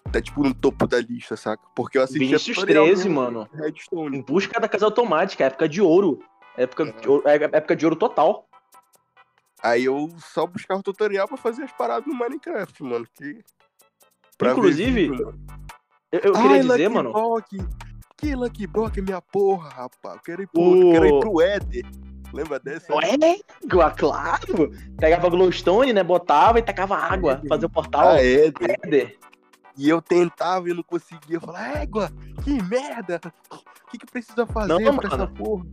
tá 0.10 0.22
tipo 0.22 0.42
no 0.42 0.54
topo 0.54 0.88
da 0.88 1.02
lista, 1.02 1.36
saca? 1.36 1.62
Porque 1.76 1.98
eu 1.98 2.04
assistia 2.04 2.28
Vinícius 2.28 2.56
tutorial 2.56 2.86
13, 2.86 3.10
mesmo, 3.10 3.22
mano. 3.22 3.50
Redstone. 3.52 4.20
Em 4.20 4.22
busca 4.22 4.58
da 4.58 4.70
casa 4.70 4.86
automática, 4.86 5.44
época 5.44 5.68
de 5.68 5.82
ouro. 5.82 6.24
Época, 6.56 6.86
de 6.86 7.10
ouro, 7.10 7.28
é, 7.28 7.36
época 7.36 7.76
de 7.76 7.86
ouro 7.86 7.98
total. 7.98 8.48
Aí 9.62 9.84
eu 9.84 10.10
só 10.18 10.48
buscava 10.48 10.82
tutorial 10.82 11.28
pra 11.28 11.36
fazer 11.36 11.64
as 11.64 11.74
paradas 11.74 12.08
no 12.08 12.16
Minecraft, 12.16 12.82
mano. 12.84 13.06
Que... 13.14 13.44
pra 14.38 14.54
ver 14.54 14.60
Inclusive, 14.60 15.10
mano. 15.10 15.46
Eu, 16.10 16.20
eu 16.22 16.32
queria 16.32 16.62
dizer, 16.62 16.90
mano. 16.90 17.12
Block. 17.12 17.58
Que 18.18 18.36
Lucky 18.36 18.66
Block 18.68 19.00
minha 19.02 19.22
porra, 19.22 19.70
rapaz. 19.70 20.16
Eu 20.16 20.22
quero 20.22 20.42
ir 20.42 20.48
pro, 20.48 20.62
O- 20.62 20.92
quero 20.92 21.06
ir 21.06 21.20
pro 21.20 21.42
Éder. 21.42 21.86
Lembra 22.34 22.60
dessa? 22.60 22.92
É, 22.94 23.40
claro. 23.96 24.72
Pegava 25.00 25.30
glowstone, 25.30 25.94
né? 25.94 26.04
Botava 26.04 26.60
e 26.60 26.62
tacava 26.62 26.98
água. 26.98 27.42
Fazia 27.48 27.68
o 27.68 27.70
portal. 27.70 28.10
Ah, 28.10 28.22
Éder. 28.24 28.78
Éder. 28.84 29.18
E 29.78 29.88
eu 29.88 30.02
tentava 30.02 30.70
e 30.70 30.74
não 30.74 30.84
conseguia. 30.84 31.38
Eu 31.38 31.42
falava, 31.42 31.78
égua, 31.80 32.10
que 32.44 32.62
merda. 32.64 33.22
O 33.52 33.90
que, 33.92 34.00
que 34.00 34.06
precisa 34.08 34.46
fazer 34.48 34.74
Não, 34.74 34.96
pra 34.98 35.10
mano. 35.10 35.24
essa 35.24 35.28
porra? 35.28 35.66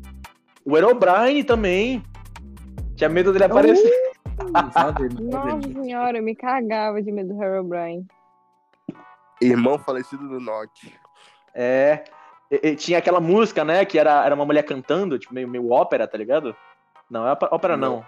O 0.64 0.76
Herobrine 0.76 1.42
também. 1.42 2.02
Tinha 2.94 3.08
medo 3.08 3.32
dele 3.32 3.44
aparecer. 3.44 4.12
Fala 4.72 4.92
dele, 4.92 5.16
fala 5.32 5.44
Nossa 5.46 5.56
dele. 5.68 5.82
senhora, 5.82 6.18
eu 6.18 6.22
me 6.22 6.36
cagava 6.36 7.02
de 7.02 7.10
medo 7.10 7.34
do 7.34 7.42
Herobrine. 7.42 8.06
Irmão 9.40 9.78
falecido 9.78 10.28
do 10.28 10.38
Norte. 10.38 10.94
É. 11.54 12.04
E- 12.62 12.68
e 12.68 12.76
tinha 12.76 12.98
aquela 12.98 13.20
música, 13.20 13.64
né? 13.64 13.84
Que 13.84 13.98
era, 13.98 14.24
era 14.24 14.34
uma 14.34 14.44
mulher 14.46 14.62
cantando, 14.64 15.18
tipo, 15.18 15.32
meio, 15.34 15.48
meio 15.48 15.70
ópera, 15.70 16.06
tá 16.06 16.16
ligado? 16.18 16.54
Não, 17.10 17.26
é 17.26 17.32
ópera- 17.32 17.54
ópera 17.54 17.76
não. 17.76 18.04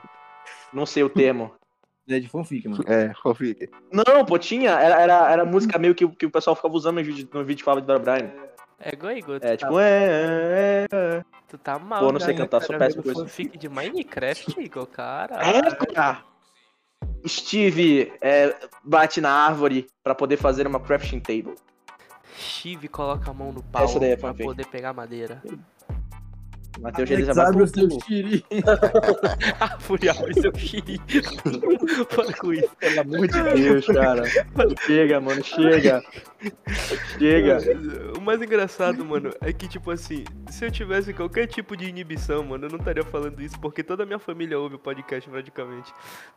Não 0.72 0.86
sei 0.86 1.02
o 1.02 1.08
termo. 1.08 1.52
É 2.08 2.20
de 2.20 2.28
fanfic, 2.28 2.68
mano. 2.68 2.84
É, 2.86 3.12
fanfic. 3.20 3.68
Não, 3.92 4.24
pô, 4.24 4.38
tinha. 4.38 4.70
Era, 4.78 5.00
era, 5.02 5.32
era 5.32 5.44
música 5.44 5.76
meio 5.76 5.92
que, 5.92 6.06
que 6.06 6.24
o 6.24 6.30
pessoal 6.30 6.54
ficava 6.54 6.72
usando 6.72 6.98
no 6.98 7.02
vídeo, 7.02 7.28
no 7.34 7.42
vídeo 7.44 7.58
que 7.58 7.64
falava 7.64 7.84
de 7.84 7.90
Herobrine. 7.90 8.30
É 8.78 8.92
igual, 8.92 9.10
Igor. 9.12 9.40
Tu, 9.40 9.44
É, 9.44 9.56
tá, 9.56 9.66
tipo, 9.66 9.80
é, 9.80 10.04
é, 10.04 10.86
é. 10.92 11.24
tu 11.48 11.58
tá 11.58 11.80
mal. 11.80 11.98
Pô, 11.98 12.12
não 12.12 12.20
sei 12.20 12.32
cantar, 12.36 12.62
sou 12.62 12.78
péssimo 12.78 13.02
com 13.02 13.10
isso. 13.10 13.22
fanfic 13.22 13.58
de 13.58 13.68
Minecraft, 13.68 14.54
Igor, 14.60 14.86
cara. 14.86 15.34
É, 15.34 15.74
cara. 15.92 16.22
Steve 17.26 18.12
é, 18.20 18.54
bate 18.84 19.20
na 19.20 19.30
árvore 19.32 19.88
pra 20.04 20.14
poder 20.14 20.36
fazer 20.36 20.64
uma 20.66 20.78
crafting 20.78 21.18
table. 21.18 21.56
Steve 22.36 22.88
coloca 22.88 23.30
a 23.30 23.34
mão 23.34 23.52
no 23.52 23.62
pau 23.62 23.84
Essa 23.84 23.98
daí 24.00 24.10
é 24.10 24.16
pra 24.16 24.30
fanfic. 24.30 24.44
poder 24.44 24.66
pegar 24.66 24.92
madeira. 24.92 25.42
Matheus 26.80 27.08
pro 27.08 27.62
o 27.62 27.66
seu 27.66 28.00
xiri. 28.00 28.44
Ah, 29.60 29.78
Furial, 29.78 30.16
seu 30.34 30.54
xiri. 30.54 31.00
Para 32.14 32.32
com 32.34 32.52
isso. 32.52 32.76
Pelo 32.78 33.00
amor 33.00 33.28
de 33.28 33.42
Deus, 33.54 33.86
cara. 33.86 34.24
Chega, 34.84 35.20
mano, 35.20 35.42
chega. 35.42 36.02
Chega. 37.18 37.58
O 38.18 38.20
mais 38.20 38.42
engraçado, 38.42 39.04
mano, 39.04 39.30
é 39.40 39.52
que, 39.52 39.68
tipo 39.68 39.90
assim, 39.90 40.24
se 40.50 40.64
eu 40.64 40.70
tivesse 40.70 41.12
qualquer 41.14 41.46
tipo 41.46 41.76
de 41.76 41.86
inibição, 41.88 42.44
mano, 42.44 42.66
eu 42.66 42.70
não 42.70 42.78
estaria 42.78 43.04
falando 43.04 43.40
isso, 43.40 43.58
porque 43.58 43.82
toda 43.82 44.02
a 44.02 44.06
minha 44.06 44.18
família 44.18 44.58
ouve 44.58 44.74
o 44.74 44.78
podcast 44.78 45.28
praticamente. 45.30 45.92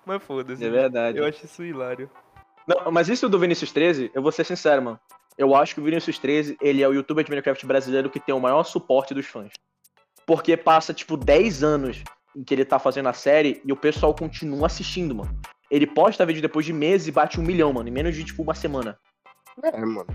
Mas 0.05 0.23
foda-se. 0.23 0.63
É 0.63 0.69
verdade. 0.69 1.17
Eu 1.17 1.25
acho 1.25 1.45
isso 1.45 1.63
hilário. 1.63 2.09
Não, 2.65 2.91
mas 2.91 3.09
isso 3.09 3.27
do 3.27 3.39
Vinicius 3.39 3.71
13, 3.71 4.11
eu 4.13 4.21
vou 4.21 4.31
ser 4.31 4.45
sincero, 4.45 4.81
mano. 4.81 4.99
Eu 5.39 5.55
acho 5.55 5.73
que 5.73 5.79
o 5.79 5.83
Vinicius 5.85 6.19
13, 6.19 6.57
ele 6.61 6.83
é 6.83 6.87
o 6.87 6.91
youtuber 6.91 7.23
de 7.23 7.31
Minecraft 7.31 7.65
brasileiro 7.65 8.09
que 8.09 8.19
tem 8.19 8.35
o 8.35 8.41
maior 8.41 8.61
suporte 8.65 9.13
dos 9.13 9.25
fãs. 9.25 9.53
Porque 10.25 10.57
passa, 10.57 10.93
tipo, 10.93 11.15
10 11.15 11.63
anos 11.63 12.03
em 12.35 12.43
que 12.43 12.53
ele 12.53 12.65
tá 12.65 12.77
fazendo 12.77 13.07
a 13.07 13.13
série 13.13 13.61
e 13.63 13.71
o 13.71 13.77
pessoal 13.77 14.13
continua 14.13 14.65
assistindo, 14.65 15.15
mano. 15.15 15.33
Ele 15.71 15.87
posta 15.87 16.25
vídeo 16.25 16.41
depois 16.41 16.65
de 16.65 16.73
meses 16.73 17.07
e 17.07 17.11
bate 17.13 17.39
um 17.39 17.43
milhão, 17.43 17.71
mano, 17.71 17.87
em 17.87 17.91
menos 17.91 18.17
de, 18.17 18.25
tipo, 18.25 18.43
uma 18.43 18.53
semana. 18.53 18.99
É, 19.63 19.79
mano. 19.79 20.07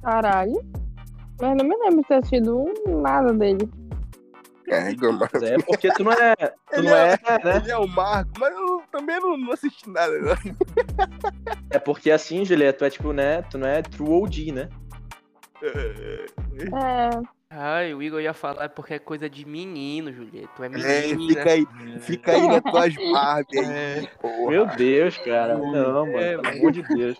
Caralho. 0.00 0.64
Mas 1.40 1.56
não 1.56 1.68
me 1.68 1.76
lembro 1.76 2.02
de 2.02 2.06
ter 2.06 2.14
assistido 2.14 2.64
nada 2.86 3.32
dele. 3.32 3.68
É, 4.70 4.90
Igor. 4.90 5.12
Mas 5.12 5.42
é 5.42 5.56
porque 5.58 5.88
tu 5.92 6.04
não 6.04 6.12
é. 6.12 6.34
Tu 6.70 6.80
Ele 6.80 6.88
não 6.88 6.96
é, 6.96 7.12
é- 7.24 7.44
né? 7.44 7.56
Ele 7.56 7.70
é 7.72 7.76
o 7.78 7.86
Marco, 7.86 8.30
mas 8.38 8.52
eu 8.54 8.82
também 8.92 9.18
não, 9.20 9.36
não 9.36 9.52
assisti 9.52 9.88
nada. 9.88 10.18
Né? 10.20 10.34
É 11.70 11.78
porque 11.78 12.10
assim, 12.10 12.44
Julieta, 12.44 12.78
tu 12.78 12.84
é 12.84 12.90
tipo, 12.90 13.12
né? 13.12 13.42
Tu 13.42 13.56
não 13.58 13.66
é 13.68 13.80
true 13.82 14.08
OG, 14.22 14.52
né? 14.52 14.68
É, 15.62 16.26
Ai, 17.50 17.94
o 17.94 18.02
Igor 18.02 18.20
ia 18.20 18.34
falar 18.34 18.64
é 18.64 18.68
porque 18.68 18.94
é 18.94 18.98
coisa 18.98 19.28
de 19.28 19.46
menino, 19.46 20.12
Julieta. 20.12 20.48
Tu 20.54 20.62
é 20.64 20.66
É, 20.66 20.68
menina. 21.14 21.28
fica 21.40 21.50
aí, 21.50 21.66
fica 22.00 22.32
aí 22.32 22.46
nas 22.46 22.60
tuas 22.62 22.94
Barbie 23.12 23.58
aí, 23.58 23.66
É. 24.04 24.06
porra. 24.20 24.50
Meu 24.50 24.66
Deus, 24.66 25.16
cara. 25.18 25.56
Não, 25.56 26.04
mano. 26.06 26.18
É, 26.18 26.36
Pelo 26.36 26.48
amor 26.58 26.72
de 26.72 26.82
Deus. 26.82 27.18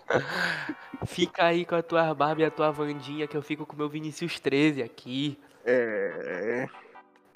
Fica 1.07 1.45
aí 1.45 1.65
com 1.65 1.75
a 1.75 1.81
tua 1.81 2.13
Barbie 2.13 2.43
e 2.43 2.45
a 2.45 2.51
tua 2.51 2.69
Vandinha, 2.71 3.25
que 3.27 3.35
eu 3.35 3.41
fico 3.41 3.65
com 3.65 3.73
o 3.73 3.77
meu 3.79 3.89
Vinicius 3.89 4.39
13 4.39 4.83
aqui. 4.83 5.39
É, 5.65 6.67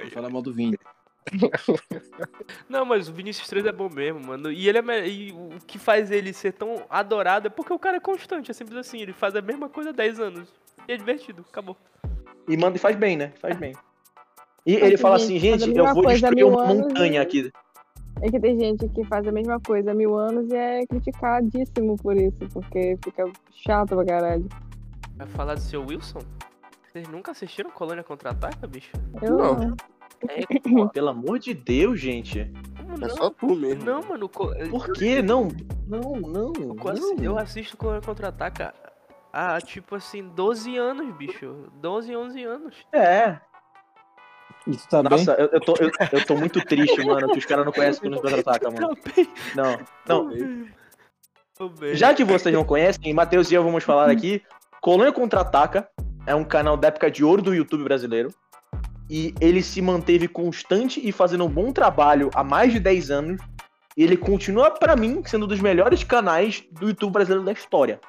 Vou 0.04 0.12
falar 0.12 0.30
mal 0.30 0.42
do 0.42 0.54
Vini. 0.54 0.78
Não, 2.70 2.86
mas 2.86 3.08
o 3.08 3.14
Vinicius 3.14 3.48
13 3.48 3.70
é 3.70 3.72
bom 3.72 3.90
mesmo, 3.90 4.20
mano. 4.20 4.52
E 4.52 4.68
ele 4.68 4.78
é 4.78 4.82
me- 4.82 5.08
e 5.08 5.32
o 5.32 5.50
que 5.66 5.78
faz 5.80 6.12
ele 6.12 6.34
ser 6.34 6.52
tão 6.54 6.84
adorado 6.90 7.48
é 7.48 7.50
porque 7.50 7.74
o 7.74 7.80
cara 7.80 7.98
é 7.98 8.00
constante, 8.00 8.52
é 8.52 8.54
simples 8.54 8.78
assim. 8.78 9.00
Ele 9.00 9.14
faz 9.14 9.36
a 9.36 9.42
mesma 9.42 9.70
coisa 9.70 9.90
há 9.92 9.94
10 9.94 10.20
anos. 10.20 10.50
E 10.88 10.92
é 10.92 10.98
divertido, 10.98 11.46
acabou. 11.50 11.78
E 12.48 12.58
manda 12.58 12.76
e 12.78 12.80
faz 12.80 12.96
bem, 12.96 13.16
né? 13.16 13.32
Faz 13.40 13.58
bem. 13.58 13.74
E 14.66 14.76
ele 14.76 14.98
fala 14.98 15.16
assim, 15.16 15.40
gente, 15.40 15.70
eu 15.76 15.94
vou 15.94 16.06
destruir 16.06 16.46
uma 16.46 16.66
montanha 16.66 17.16
e- 17.16 17.18
aqui. 17.18 17.52
é 18.22 18.30
que 18.30 18.40
tem 18.40 18.60
gente 18.60 18.88
que 18.90 19.04
faz 19.06 19.28
a 19.28 19.32
mesma 19.32 19.60
coisa 19.60 19.92
há 19.92 19.94
mil 19.94 20.18
anos 20.18 20.50
e 20.52 20.56
é 20.56 20.86
criticadíssimo 20.88 21.98
por 21.98 22.16
isso, 22.18 22.40
porque 22.54 22.98
fica 23.04 23.30
chato 23.52 23.90
pra 23.96 24.06
caralho. 24.06 24.48
Vai 25.18 25.28
falar 25.28 25.56
do 25.56 25.62
seu 25.62 25.86
Wilson? 25.86 26.20
Vocês 26.92 27.08
nunca 27.08 27.32
assistiram 27.32 27.72
Colônia 27.72 28.04
Contra-Ataca, 28.04 28.68
bicho? 28.68 28.92
Eu 29.22 29.38
Não. 29.38 29.54
não. 29.56 29.76
É, 30.30 30.44
Pelo 30.94 31.10
amor 31.10 31.40
de 31.40 31.54
Deus, 31.54 32.00
gente. 32.00 32.40
é 32.40 32.48
não? 32.98 33.10
só 33.10 33.30
tu 33.30 33.56
mesmo. 33.56 33.84
Não, 33.84 34.02
mano, 34.04 34.30
co- 34.30 34.54
Por 34.70 34.92
quê? 34.94 35.22
Não, 35.22 35.48
não, 35.88 36.02
não. 36.22 36.54
eu 36.58 36.74
não. 36.94 37.24
eu 37.24 37.38
assisto 37.38 37.76
Colônia 37.78 38.02
Contra-Ataca 38.02 38.74
há, 39.32 39.60
tipo 39.62 39.96
assim, 39.96 40.28
12 40.30 40.78
anos, 40.78 41.16
bicho. 41.16 41.70
12, 41.76 42.16
11 42.16 42.44
anos. 42.44 42.76
É. 42.92 43.38
Tu 44.66 44.78
tá 44.90 45.04
bem? 45.04 45.10
Nossa, 45.12 45.34
eu, 45.34 45.50
eu, 45.52 45.60
tô, 45.60 45.74
eu, 45.80 45.92
eu 46.14 46.26
tô 46.26 46.36
muito 46.38 46.64
triste, 46.64 47.04
mano, 47.04 47.28
que 47.32 47.38
os 47.40 47.46
caras 47.46 47.66
não 47.66 47.72
conhecem 47.74 48.02
quando 48.10 48.22
contra-ataca, 48.22 48.72
mano. 48.72 48.96
Tá 48.96 49.12
bem, 49.16 49.28
Não, 49.56 49.80
não. 50.08 50.30
bem. 50.30 51.96
Já 51.96 52.14
que 52.14 52.24
vocês 52.24 52.54
não 52.54 52.64
conhecem, 52.64 53.14
Matheus 53.14 53.52
e 53.52 53.56
eu 53.56 53.64
vamos 53.64 53.84
falar 53.84 54.10
aqui. 54.12 54.42
Colônia 54.82 55.12
Contra-Ataca 55.14 55.88
é 56.26 56.34
um 56.36 56.44
canal 56.44 56.76
da 56.78 56.88
época 56.90 57.10
de 57.12 57.24
ouro 57.24 57.42
do 57.42 57.54
YouTube 57.54 57.84
brasileiro. 57.84 58.34
E 59.14 59.32
ele 59.40 59.62
se 59.62 59.80
manteve 59.80 60.28
constante 60.28 61.00
e 61.08 61.12
fazendo 61.12 61.46
um 61.46 61.48
bom 61.48 61.72
trabalho 61.72 62.32
há 62.34 62.44
mais 62.44 62.74
de 62.74 62.80
10 62.80 63.12
anos. 63.12 63.42
E 63.96 64.02
ele 64.04 64.18
continua, 64.18 64.72
pra 64.72 64.96
mim, 64.96 65.22
sendo 65.24 65.46
um 65.46 65.48
dos 65.48 65.60
melhores 65.60 66.04
canais 66.04 66.64
do 66.72 66.88
YouTube 66.88 67.14
brasileiro 67.14 67.46
da 67.46 67.52
história. 67.52 68.02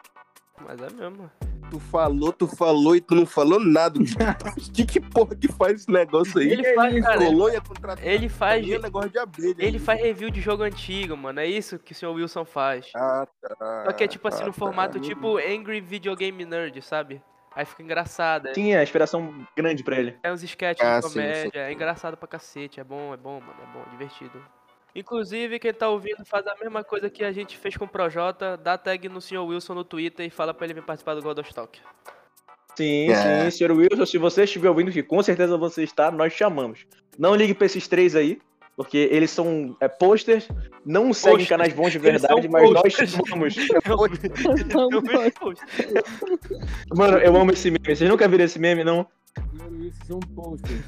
Mas 0.67 0.81
é 0.81 0.89
mesmo. 0.89 1.31
Tu 1.71 1.79
falou, 1.79 2.33
tu 2.33 2.47
falou 2.47 2.97
e 2.97 3.03
tu 3.03 3.15
não 3.15 3.27
falou 3.27 3.61
nada. 3.61 4.01
que, 4.73 4.87
que 4.87 4.99
porra 4.99 5.35
que 5.37 5.47
faz 5.53 5.83
esse 5.83 5.93
negócio 5.93 6.41
aí? 6.41 6.51
Ele 6.51 6.75
faz, 6.75 7.05
cara, 7.05 7.17
ele- 7.17 7.27
Colônia 7.27 7.61
contra 7.61 7.97
Ele 8.01 8.29
faz, 8.31 8.67
é 8.67 8.79
negócio 8.79 9.11
de 9.11 9.19
abelha. 9.19 9.57
ele 9.59 9.77
aí. 9.77 9.79
faz 9.79 10.01
review 10.01 10.31
de 10.31 10.41
jogo 10.41 10.63
antigo, 10.63 11.15
mano. 11.19 11.39
É 11.39 11.47
isso 11.47 11.79
que 11.79 11.93
o 11.93 11.95
senhor 11.95 12.15
Wilson 12.15 12.47
faz. 12.47 12.87
Ah, 12.97 13.29
tá. 13.43 13.85
Só 13.85 13.93
que 13.93 14.05
é 14.05 14.09
tipo 14.09 14.27
assim, 14.27 14.43
ah, 14.43 14.47
no 14.47 14.53
tá. 14.53 14.59
formato 14.59 14.99
tipo 14.99 15.37
Angry 15.37 15.83
Video 15.83 16.17
Game 16.17 16.47
Nerd, 16.47 16.81
sabe? 16.81 17.21
Aí 17.55 17.65
fica 17.65 17.83
engraçado. 17.83 18.49
é- 18.49 18.53
Tinha 18.53 18.83
inspiração 18.83 19.47
grande 19.57 19.83
pra 19.85 19.97
ele. 19.99 20.17
É 20.23 20.33
uns 20.33 20.43
sketches 20.43 20.85
Ah, 20.85 20.99
de 21.01 21.07
sim, 21.07 21.13
comédia, 21.13 21.61
é 21.61 21.73
engraçado 21.73 22.17
pra 22.17 22.27
cacete, 22.27 22.81
é 22.81 22.85
bom, 22.85 23.15
é 23.15 23.17
bom, 23.17 23.41
mano, 23.41 23.55
é 23.63 23.73
bom, 23.73 23.85
divertido. 23.91 24.45
Inclusive, 24.97 25.59
quem 25.59 25.73
tá 25.75 25.89
ouvindo 25.89 26.25
faz 26.25 26.47
a 26.47 26.55
mesma 26.61 26.85
coisa 26.85 27.11
que 27.11 27.25
a 27.25 27.33
gente 27.33 27.57
fez 27.59 27.77
com 27.77 27.85
o 27.85 27.89
Projota, 27.89 28.57
dá 28.57 28.79
tag 28.79 29.09
no 29.09 29.21
Sr. 29.21 29.39
Wilson 29.45 29.75
no 29.75 29.85
Twitter 29.85 30.25
e 30.27 30.31
fala 30.31 30.55
pra 30.55 30.67
ele 30.67 30.75
vir 30.75 30.83
participar 30.85 31.15
do 31.15 31.23
Godostock. 31.23 31.81
Sim, 32.77 33.11
É. 33.11 33.45
sim, 33.51 33.57
senhor 33.59 33.73
Wilson, 33.73 34.05
se 34.07 34.19
você 34.19 34.45
estiver 34.45 34.69
ouvindo, 34.69 34.91
que 34.91 35.03
com 35.03 35.23
certeza 35.23 35.57
você 35.57 35.85
está, 35.85 36.11
nós 36.11 36.33
chamamos. 36.33 36.85
Não 37.17 37.35
ligue 37.35 37.55
pra 37.55 37.67
esses 37.67 37.87
três 37.87 38.17
aí, 38.17 38.41
porque 38.77 39.09
eles 39.11 39.31
são 39.31 39.77
é, 39.81 39.89
posters, 39.89 40.49
não 40.85 41.13
seguem 41.13 41.39
Posters. 41.39 41.49
canais 41.49 41.73
bons 41.73 41.93
de 41.93 41.99
são 41.99 42.03
verdade, 42.03 42.49
mas 42.49 42.71
nós 42.71 42.83
posters. 42.83 43.15
vejo 45.03 45.33
post. 45.41 45.65
Mano, 46.95 47.19
eu 47.19 47.37
amo 47.37 47.53
esse 47.53 47.71
meme. 47.71 47.95
Vocês 47.95 48.11
nunca 48.11 48.27
viram 48.27 48.45
esse 48.45 48.59
meme, 48.59 48.83
não? 48.83 49.07
Mano, 49.53 49.85
isso 49.85 50.13
é 50.13 50.15
um 50.15 50.21
poster. 50.21 50.85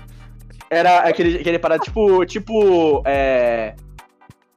Era 0.69 1.01
aquele, 1.01 1.39
aquele 1.39 1.59
parado, 1.59 1.85
tipo, 1.85 2.25
tipo, 2.27 3.03
é... 3.07 3.77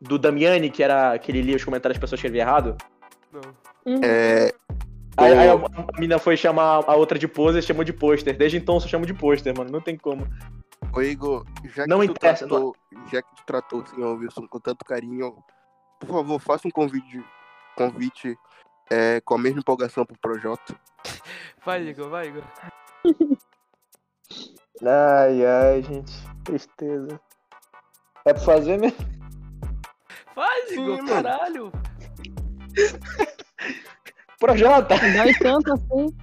Do 0.02 0.18
Damiani, 0.18 0.70
que 0.72 0.82
era 0.82 1.18
que 1.20 1.32
ele 1.32 1.42
lia 1.42 1.56
os 1.56 1.64
comentários 1.64 1.98
das 1.98 2.02
pessoas 2.02 2.22
que 2.22 2.28
escreviam 2.28 2.48
errado. 2.48 2.78
Não. 3.86 4.02
É, 4.04 4.54
Aí, 5.20 5.34
aí 5.38 5.50
a, 5.50 5.54
a 5.54 6.00
mina 6.00 6.18
foi 6.18 6.38
chamar 6.38 6.84
a 6.88 6.96
outra 6.96 7.20
de 7.20 7.28
pose 7.28 7.60
e 7.60 7.62
chamou 7.62 7.84
de 7.84 7.94
pôster. 7.94 8.36
Desde 8.38 8.58
então 8.58 8.80
só 8.80 8.88
chamo 8.88 9.06
de 9.06 9.14
pôster, 9.14 9.54
mano. 9.58 9.70
Não 9.72 9.82
tem 9.82 9.98
como. 9.98 10.28
ô 10.94 11.02
Igor, 11.02 11.46
já 11.76 11.84
que, 11.84 11.90
Não 11.90 12.00
tu 12.00 12.06
interessa, 12.06 12.48
tratou, 12.48 12.76
já 13.12 13.22
que 13.22 13.36
tu 13.36 13.44
tratou 13.46 13.82
o 13.82 13.88
senhor 13.88 14.18
Wilson 14.18 14.48
com 14.48 14.60
tanto 14.60 14.86
carinho, 14.86 15.36
por 16.00 16.10
favor, 16.10 16.40
faça 16.40 16.68
um 16.68 16.72
convite, 16.72 17.24
convite 17.76 18.38
é, 18.90 19.20
com 19.22 19.36
a 19.36 19.38
mesma 19.38 19.60
empolgação 19.60 20.06
pro 20.06 20.18
Projota. 20.20 20.76
Vai, 21.66 21.88
Igor, 21.88 22.10
vai, 22.10 22.28
Igor. 22.30 22.44
Ai, 24.82 25.46
ai, 25.46 25.84
gente. 25.84 26.14
Tristeza. 26.46 27.20
É 28.24 28.34
pra 28.34 28.42
fazer 28.42 28.78
mesmo? 28.80 28.98
Faz, 30.34 30.70
Sim, 30.70 30.82
Igor, 30.84 31.04
mano. 31.04 31.08
caralho. 31.24 31.72
Projota! 34.40 34.96
Dói 34.98 35.34
tanto 35.36 35.74
assim. 35.74 36.16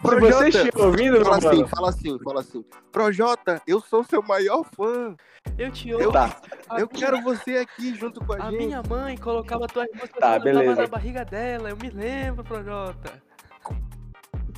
Se 0.00 0.20
você 0.20 0.48
estiver 0.48 0.82
ouvindo, 0.84 1.24
Fala 1.24 1.36
assim, 1.38 1.46
mano. 1.56 1.68
fala 1.68 1.88
assim, 1.88 2.18
fala 2.22 2.40
assim. 2.40 2.64
Projota, 2.92 3.62
eu 3.66 3.80
sou 3.80 4.04
seu 4.04 4.22
maior 4.22 4.64
fã. 4.76 5.16
Eu 5.56 5.70
te 5.70 5.88
Eu, 5.88 6.00
amo. 6.02 6.12
Tá. 6.12 6.36
A 6.68 6.80
eu 6.80 6.88
minha- 6.92 7.06
quero 7.06 7.22
você 7.22 7.56
aqui 7.56 7.94
junto 7.94 8.20
com 8.24 8.34
a, 8.34 8.36
A 8.36 8.50
gente. 8.50 8.66
minha 8.66 8.82
mãe 8.88 9.16
colocava 9.16 9.66
tuas 9.66 9.86
músicas 9.94 10.20
Tá, 10.20 10.36
eu 10.36 10.40
beleza. 10.42 10.82
na 10.82 10.86
barriga 10.86 11.24
dela, 11.24 11.70
eu 11.70 11.76
me 11.76 11.88
lembro, 11.90 12.44
Projota. 12.44 13.22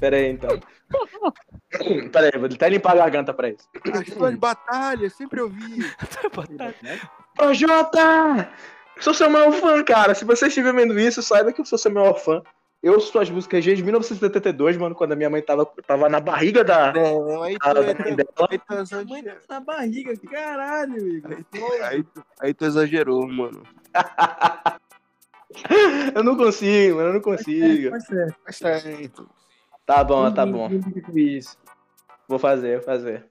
Pera 0.01 0.17
aí, 0.17 0.31
então. 0.31 0.51
Pera 2.13 2.31
aí, 2.33 2.39
vou 2.41 2.47
até 2.53 2.69
limpar 2.69 2.93
a 2.93 2.97
garganta 2.97 3.33
pra 3.33 3.49
isso. 3.49 3.69
As 3.93 4.13
suas 4.13 4.35
batalhas, 4.37 5.13
sempre 5.15 5.41
ouvi. 5.41 5.85
Projota! 7.37 8.51
Sou 9.01 9.13
seu 9.15 9.29
maior 9.31 9.53
fã, 9.53 9.83
cara. 9.85 10.15
Se 10.15 10.25
você 10.25 10.47
estiver 10.49 10.73
vendo 10.75 10.99
isso, 10.99 11.23
saiba 11.23 11.53
que 11.53 11.61
eu 11.61 11.65
sou 11.65 11.79
seu 11.79 11.91
maior 11.93 12.15
fã. 12.19 12.43
Eu 12.87 12.93
ouço 12.93 13.11
suas 13.11 13.29
músicas 13.29 13.65
desde 13.65 13.83
1972, 13.83 14.77
mano, 14.77 14.95
quando 14.95 15.11
a 15.11 15.17
minha 15.17 15.29
mãe 15.29 15.43
tava, 15.43 15.67
tava 15.87 16.09
na 16.09 16.21
barriga 16.21 16.63
da, 16.63 16.93
Não, 16.93 17.43
aí 17.43 17.57
tu, 17.59 17.75
da 17.75 17.81
aí 17.81 17.87
mãe 17.87 17.95
tu, 17.95 18.17
dela. 18.17 18.49
aí 18.49 18.59
tu 18.59 18.65
Mãe 18.69 18.81
exagerou. 18.83 19.35
tá 19.49 19.55
na 19.55 19.61
barriga, 19.61 20.17
caralho, 20.31 21.09
Igor. 21.09 21.33
Aí, 21.83 22.03
tu- 22.05 22.25
aí 22.41 22.55
tu 22.55 22.65
exagerou, 22.65 23.27
mano. 23.27 23.63
Eu 26.15 26.23
não 26.23 26.37
consigo, 26.37 26.97
mano, 26.97 27.09
eu 27.09 27.15
não 27.15 27.21
consigo. 27.21 27.91
Tá 27.91 28.01
certo. 28.01 28.35
Tá 28.45 28.53
certo. 28.53 29.29
Tá 29.87 30.05
bom, 30.05 30.31
tá 30.33 30.45
bom. 30.47 30.69
Isso. 31.15 31.57
Vou 32.29 32.39
fazer, 32.39 32.77
vou 32.77 32.85
fazer. 32.85 33.25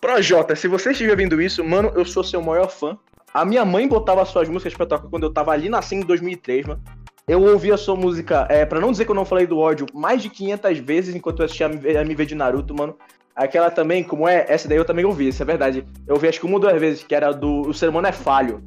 Projota, 0.00 0.54
se 0.56 0.68
você 0.68 0.92
estiver 0.92 1.16
vendo 1.16 1.40
isso, 1.42 1.64
mano, 1.64 1.90
eu 1.94 2.04
sou 2.04 2.22
seu 2.24 2.40
maior 2.42 2.68
fã. 2.68 2.98
A 3.34 3.44
minha 3.44 3.64
mãe 3.64 3.88
botava 3.88 4.24
suas 4.24 4.48
músicas 4.48 4.74
pra 4.74 4.86
tocar 4.86 5.08
quando 5.08 5.24
eu 5.24 5.32
tava 5.32 5.52
ali 5.52 5.68
nascendo 5.68 6.02
em 6.04 6.06
2003, 6.06 6.66
mano. 6.66 6.82
Eu 7.26 7.40
ouvia 7.42 7.74
a 7.74 7.78
sua 7.78 7.94
música, 7.94 8.46
é, 8.50 8.66
pra 8.66 8.80
não 8.80 8.90
dizer 8.90 9.04
que 9.04 9.10
eu 9.10 9.14
não 9.14 9.24
falei 9.24 9.46
do 9.46 9.58
ódio, 9.58 9.86
mais 9.94 10.22
de 10.22 10.28
500 10.28 10.78
vezes 10.78 11.14
enquanto 11.14 11.40
eu 11.40 11.44
assistia 11.44 11.68
a 11.68 12.02
MV 12.02 12.26
de 12.26 12.34
Naruto, 12.34 12.74
mano. 12.74 12.96
Aquela 13.34 13.70
também, 13.70 14.02
como 14.02 14.28
é, 14.28 14.44
essa 14.48 14.68
daí 14.68 14.76
eu 14.76 14.84
também 14.84 15.04
ouvi, 15.04 15.28
isso 15.28 15.42
é 15.42 15.46
verdade. 15.46 15.86
Eu 16.06 16.14
ouvi 16.14 16.28
acho 16.28 16.40
que 16.40 16.46
uma 16.46 16.54
ou 16.54 16.60
duas 16.60 16.78
vezes, 16.78 17.02
que 17.02 17.14
era 17.14 17.32
do 17.32 17.62
O 17.62 17.72
Ser 17.72 17.88
Humano 17.88 18.08
é 18.08 18.12
Falho. 18.12 18.62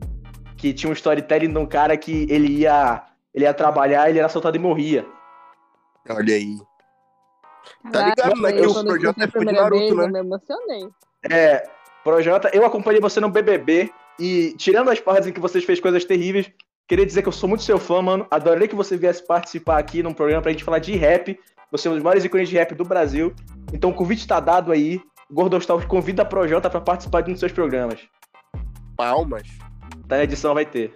Que 0.58 0.74
tinha 0.74 0.90
um 0.90 0.94
storytelling 0.94 1.52
de 1.52 1.58
um 1.58 1.66
cara 1.66 1.96
que 1.98 2.26
ele 2.30 2.48
ia, 2.48 3.04
ele 3.34 3.46
ia 3.46 3.54
trabalhar, 3.54 4.10
ele 4.10 4.18
era 4.18 4.28
assaltado 4.28 4.56
e 4.56 4.60
morria. 4.60 5.06
Olha 6.10 6.34
aí. 6.34 6.58
Tá 7.92 8.10
ligado, 8.10 8.42
né? 8.42 8.54
Que 8.54 8.60
eu, 8.60 8.70
o 8.70 8.74
quando 8.74 8.88
eu 8.88 8.94
Projota 8.94 9.24
é 9.24 9.28
fã 9.28 9.40
de 9.40 9.52
Naruto, 9.52 9.80
vez, 9.80 9.96
né? 9.96 10.04
eu 10.04 10.12
me 10.12 10.20
emocionei. 10.20 10.90
É, 11.30 11.70
Projota, 12.04 12.50
eu 12.54 12.66
acompanhei 12.66 13.02
você 13.02 13.20
no 13.20 13.30
BBB 13.30 13.92
e, 14.20 14.56
tirando 14.58 14.90
as 14.90 15.00
partes 15.00 15.28
em 15.28 15.34
que 15.34 15.40
vocês 15.40 15.64
fez 15.64 15.80
coisas 15.80 16.06
terríveis, 16.06 16.50
queria 16.88 17.06
dizer 17.06 17.22
que 17.22 17.28
eu 17.28 17.34
sou 17.34 17.48
muito 17.50 17.64
seu 17.64 17.78
fã, 17.80 18.02
mano. 18.02 18.28
Adoraria 18.30 18.68
que 18.68 18.76
você 18.76 18.98
viesse 18.98 19.26
participar 19.26 19.78
aqui 19.80 20.02
num 20.04 20.14
programa 20.14 20.42
pra 20.42 20.52
gente 20.52 20.64
falar 20.64 20.80
de 20.80 20.96
rap. 20.96 21.38
Você 21.72 21.88
é 21.88 21.92
um 21.92 21.96
dos 21.96 22.04
maiores 22.04 22.24
ícones 22.24 22.50
de 22.50 22.56
rap 22.56 22.74
do 22.76 22.84
Brasil. 22.86 23.34
Então 23.74 23.90
o 23.90 23.94
convite 23.94 24.28
tá 24.28 24.40
dado 24.40 24.72
aí. 24.72 25.02
Gordostal 25.32 25.82
convida 25.88 26.22
a 26.22 26.26
Projota 26.26 26.70
pra 26.70 26.80
participar 26.82 27.22
de 27.22 27.30
um 27.30 27.34
dos 27.34 27.40
seus 27.40 27.52
programas. 27.52 28.08
Palmas. 28.96 29.44
Tá, 30.08 30.18
a 30.18 30.24
edição 30.24 30.54
vai 30.54 30.66
ter. 30.66 30.94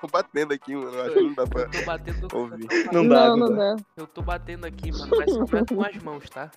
Tô 0.00 0.06
batendo 0.06 0.52
aqui, 0.52 0.74
mano. 0.74 0.92
Eu 0.94 1.02
acho 1.04 1.14
que 1.14 1.20
não 1.22 1.34
dá 1.34 1.46
pra 1.46 1.60
Eu 1.62 1.70
tô 1.70 1.84
batendo. 1.84 2.28
ouvir. 2.34 2.68
Não 2.92 3.08
dá, 3.08 3.28
não, 3.28 3.36
não 3.36 3.48
não 3.48 3.56
dá. 3.56 3.74
dá. 3.74 3.82
Eu 3.96 4.06
tô 4.06 4.22
batendo 4.22 4.66
aqui, 4.66 4.90
mano, 4.92 5.08
mas 5.16 5.32
só 5.32 5.38
não 5.38 5.46
com 5.66 5.82
as 5.84 5.96
mãos, 6.02 6.30
tá? 6.30 6.50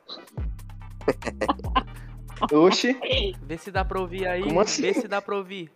Oxi. 2.52 2.98
Vê 3.44 3.58
se 3.58 3.72
dá 3.72 3.86
pra 3.86 4.00
ouvir 4.00 4.28
aí. 4.28 4.44
Como 4.44 4.60
assim? 4.60 4.82
Vê 4.82 4.94
se 4.94 5.08
dá 5.08 5.22
pra 5.22 5.36
ouvir. 5.36 5.72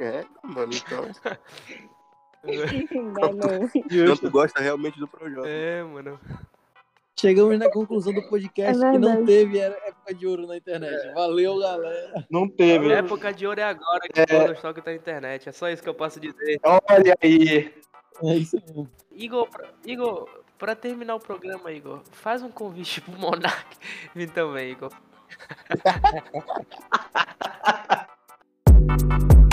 É, 0.00 0.24
mano, 0.42 0.72
então. 0.74 1.04
Não 2.42 3.32
não. 3.34 3.68
Tu 4.16 4.30
gosta 4.30 4.60
realmente 4.60 4.98
do 4.98 5.06
Projota. 5.06 5.46
É, 5.46 5.82
mano. 5.82 6.18
Chegamos 7.20 7.58
na 7.58 7.70
conclusão 7.70 8.14
do 8.14 8.22
podcast 8.30 8.82
É 8.82 8.92
que 8.92 8.98
não 8.98 9.26
teve 9.26 9.58
época 9.58 10.14
de 10.14 10.26
ouro 10.26 10.46
na 10.46 10.56
internet. 10.56 11.12
Valeu, 11.12 11.58
galera. 11.58 12.26
Não 12.30 12.48
teve. 12.48 12.94
A 12.94 12.98
época 13.00 13.30
de 13.34 13.46
ouro 13.46 13.60
é 13.60 13.64
agora 13.64 14.00
que 14.08 14.20
É. 14.20 14.24
o 14.42 14.46
Godstock 14.46 14.80
tá 14.80 14.90
na 14.90 14.96
internet. 14.96 15.50
É 15.50 15.52
só 15.52 15.68
isso 15.68 15.82
que 15.82 15.88
eu 15.90 15.94
posso 15.94 16.18
dizer. 16.18 16.58
Olha 16.62 17.14
aí. 17.22 17.74
É 18.22 18.34
isso 18.36 18.56
mesmo. 18.56 18.90
Igor, 19.12 19.46
pra, 19.46 19.68
Igor, 19.84 20.26
pra 20.58 20.74
terminar 20.74 21.16
o 21.16 21.20
programa, 21.20 21.70
Igor, 21.70 22.00
faz 22.10 22.42
um 22.42 22.50
convite 22.50 23.02
pro 23.02 23.12
Monark 23.20 23.76
vir 24.16 24.30
também, 24.30 24.70
Igor. 24.72 24.90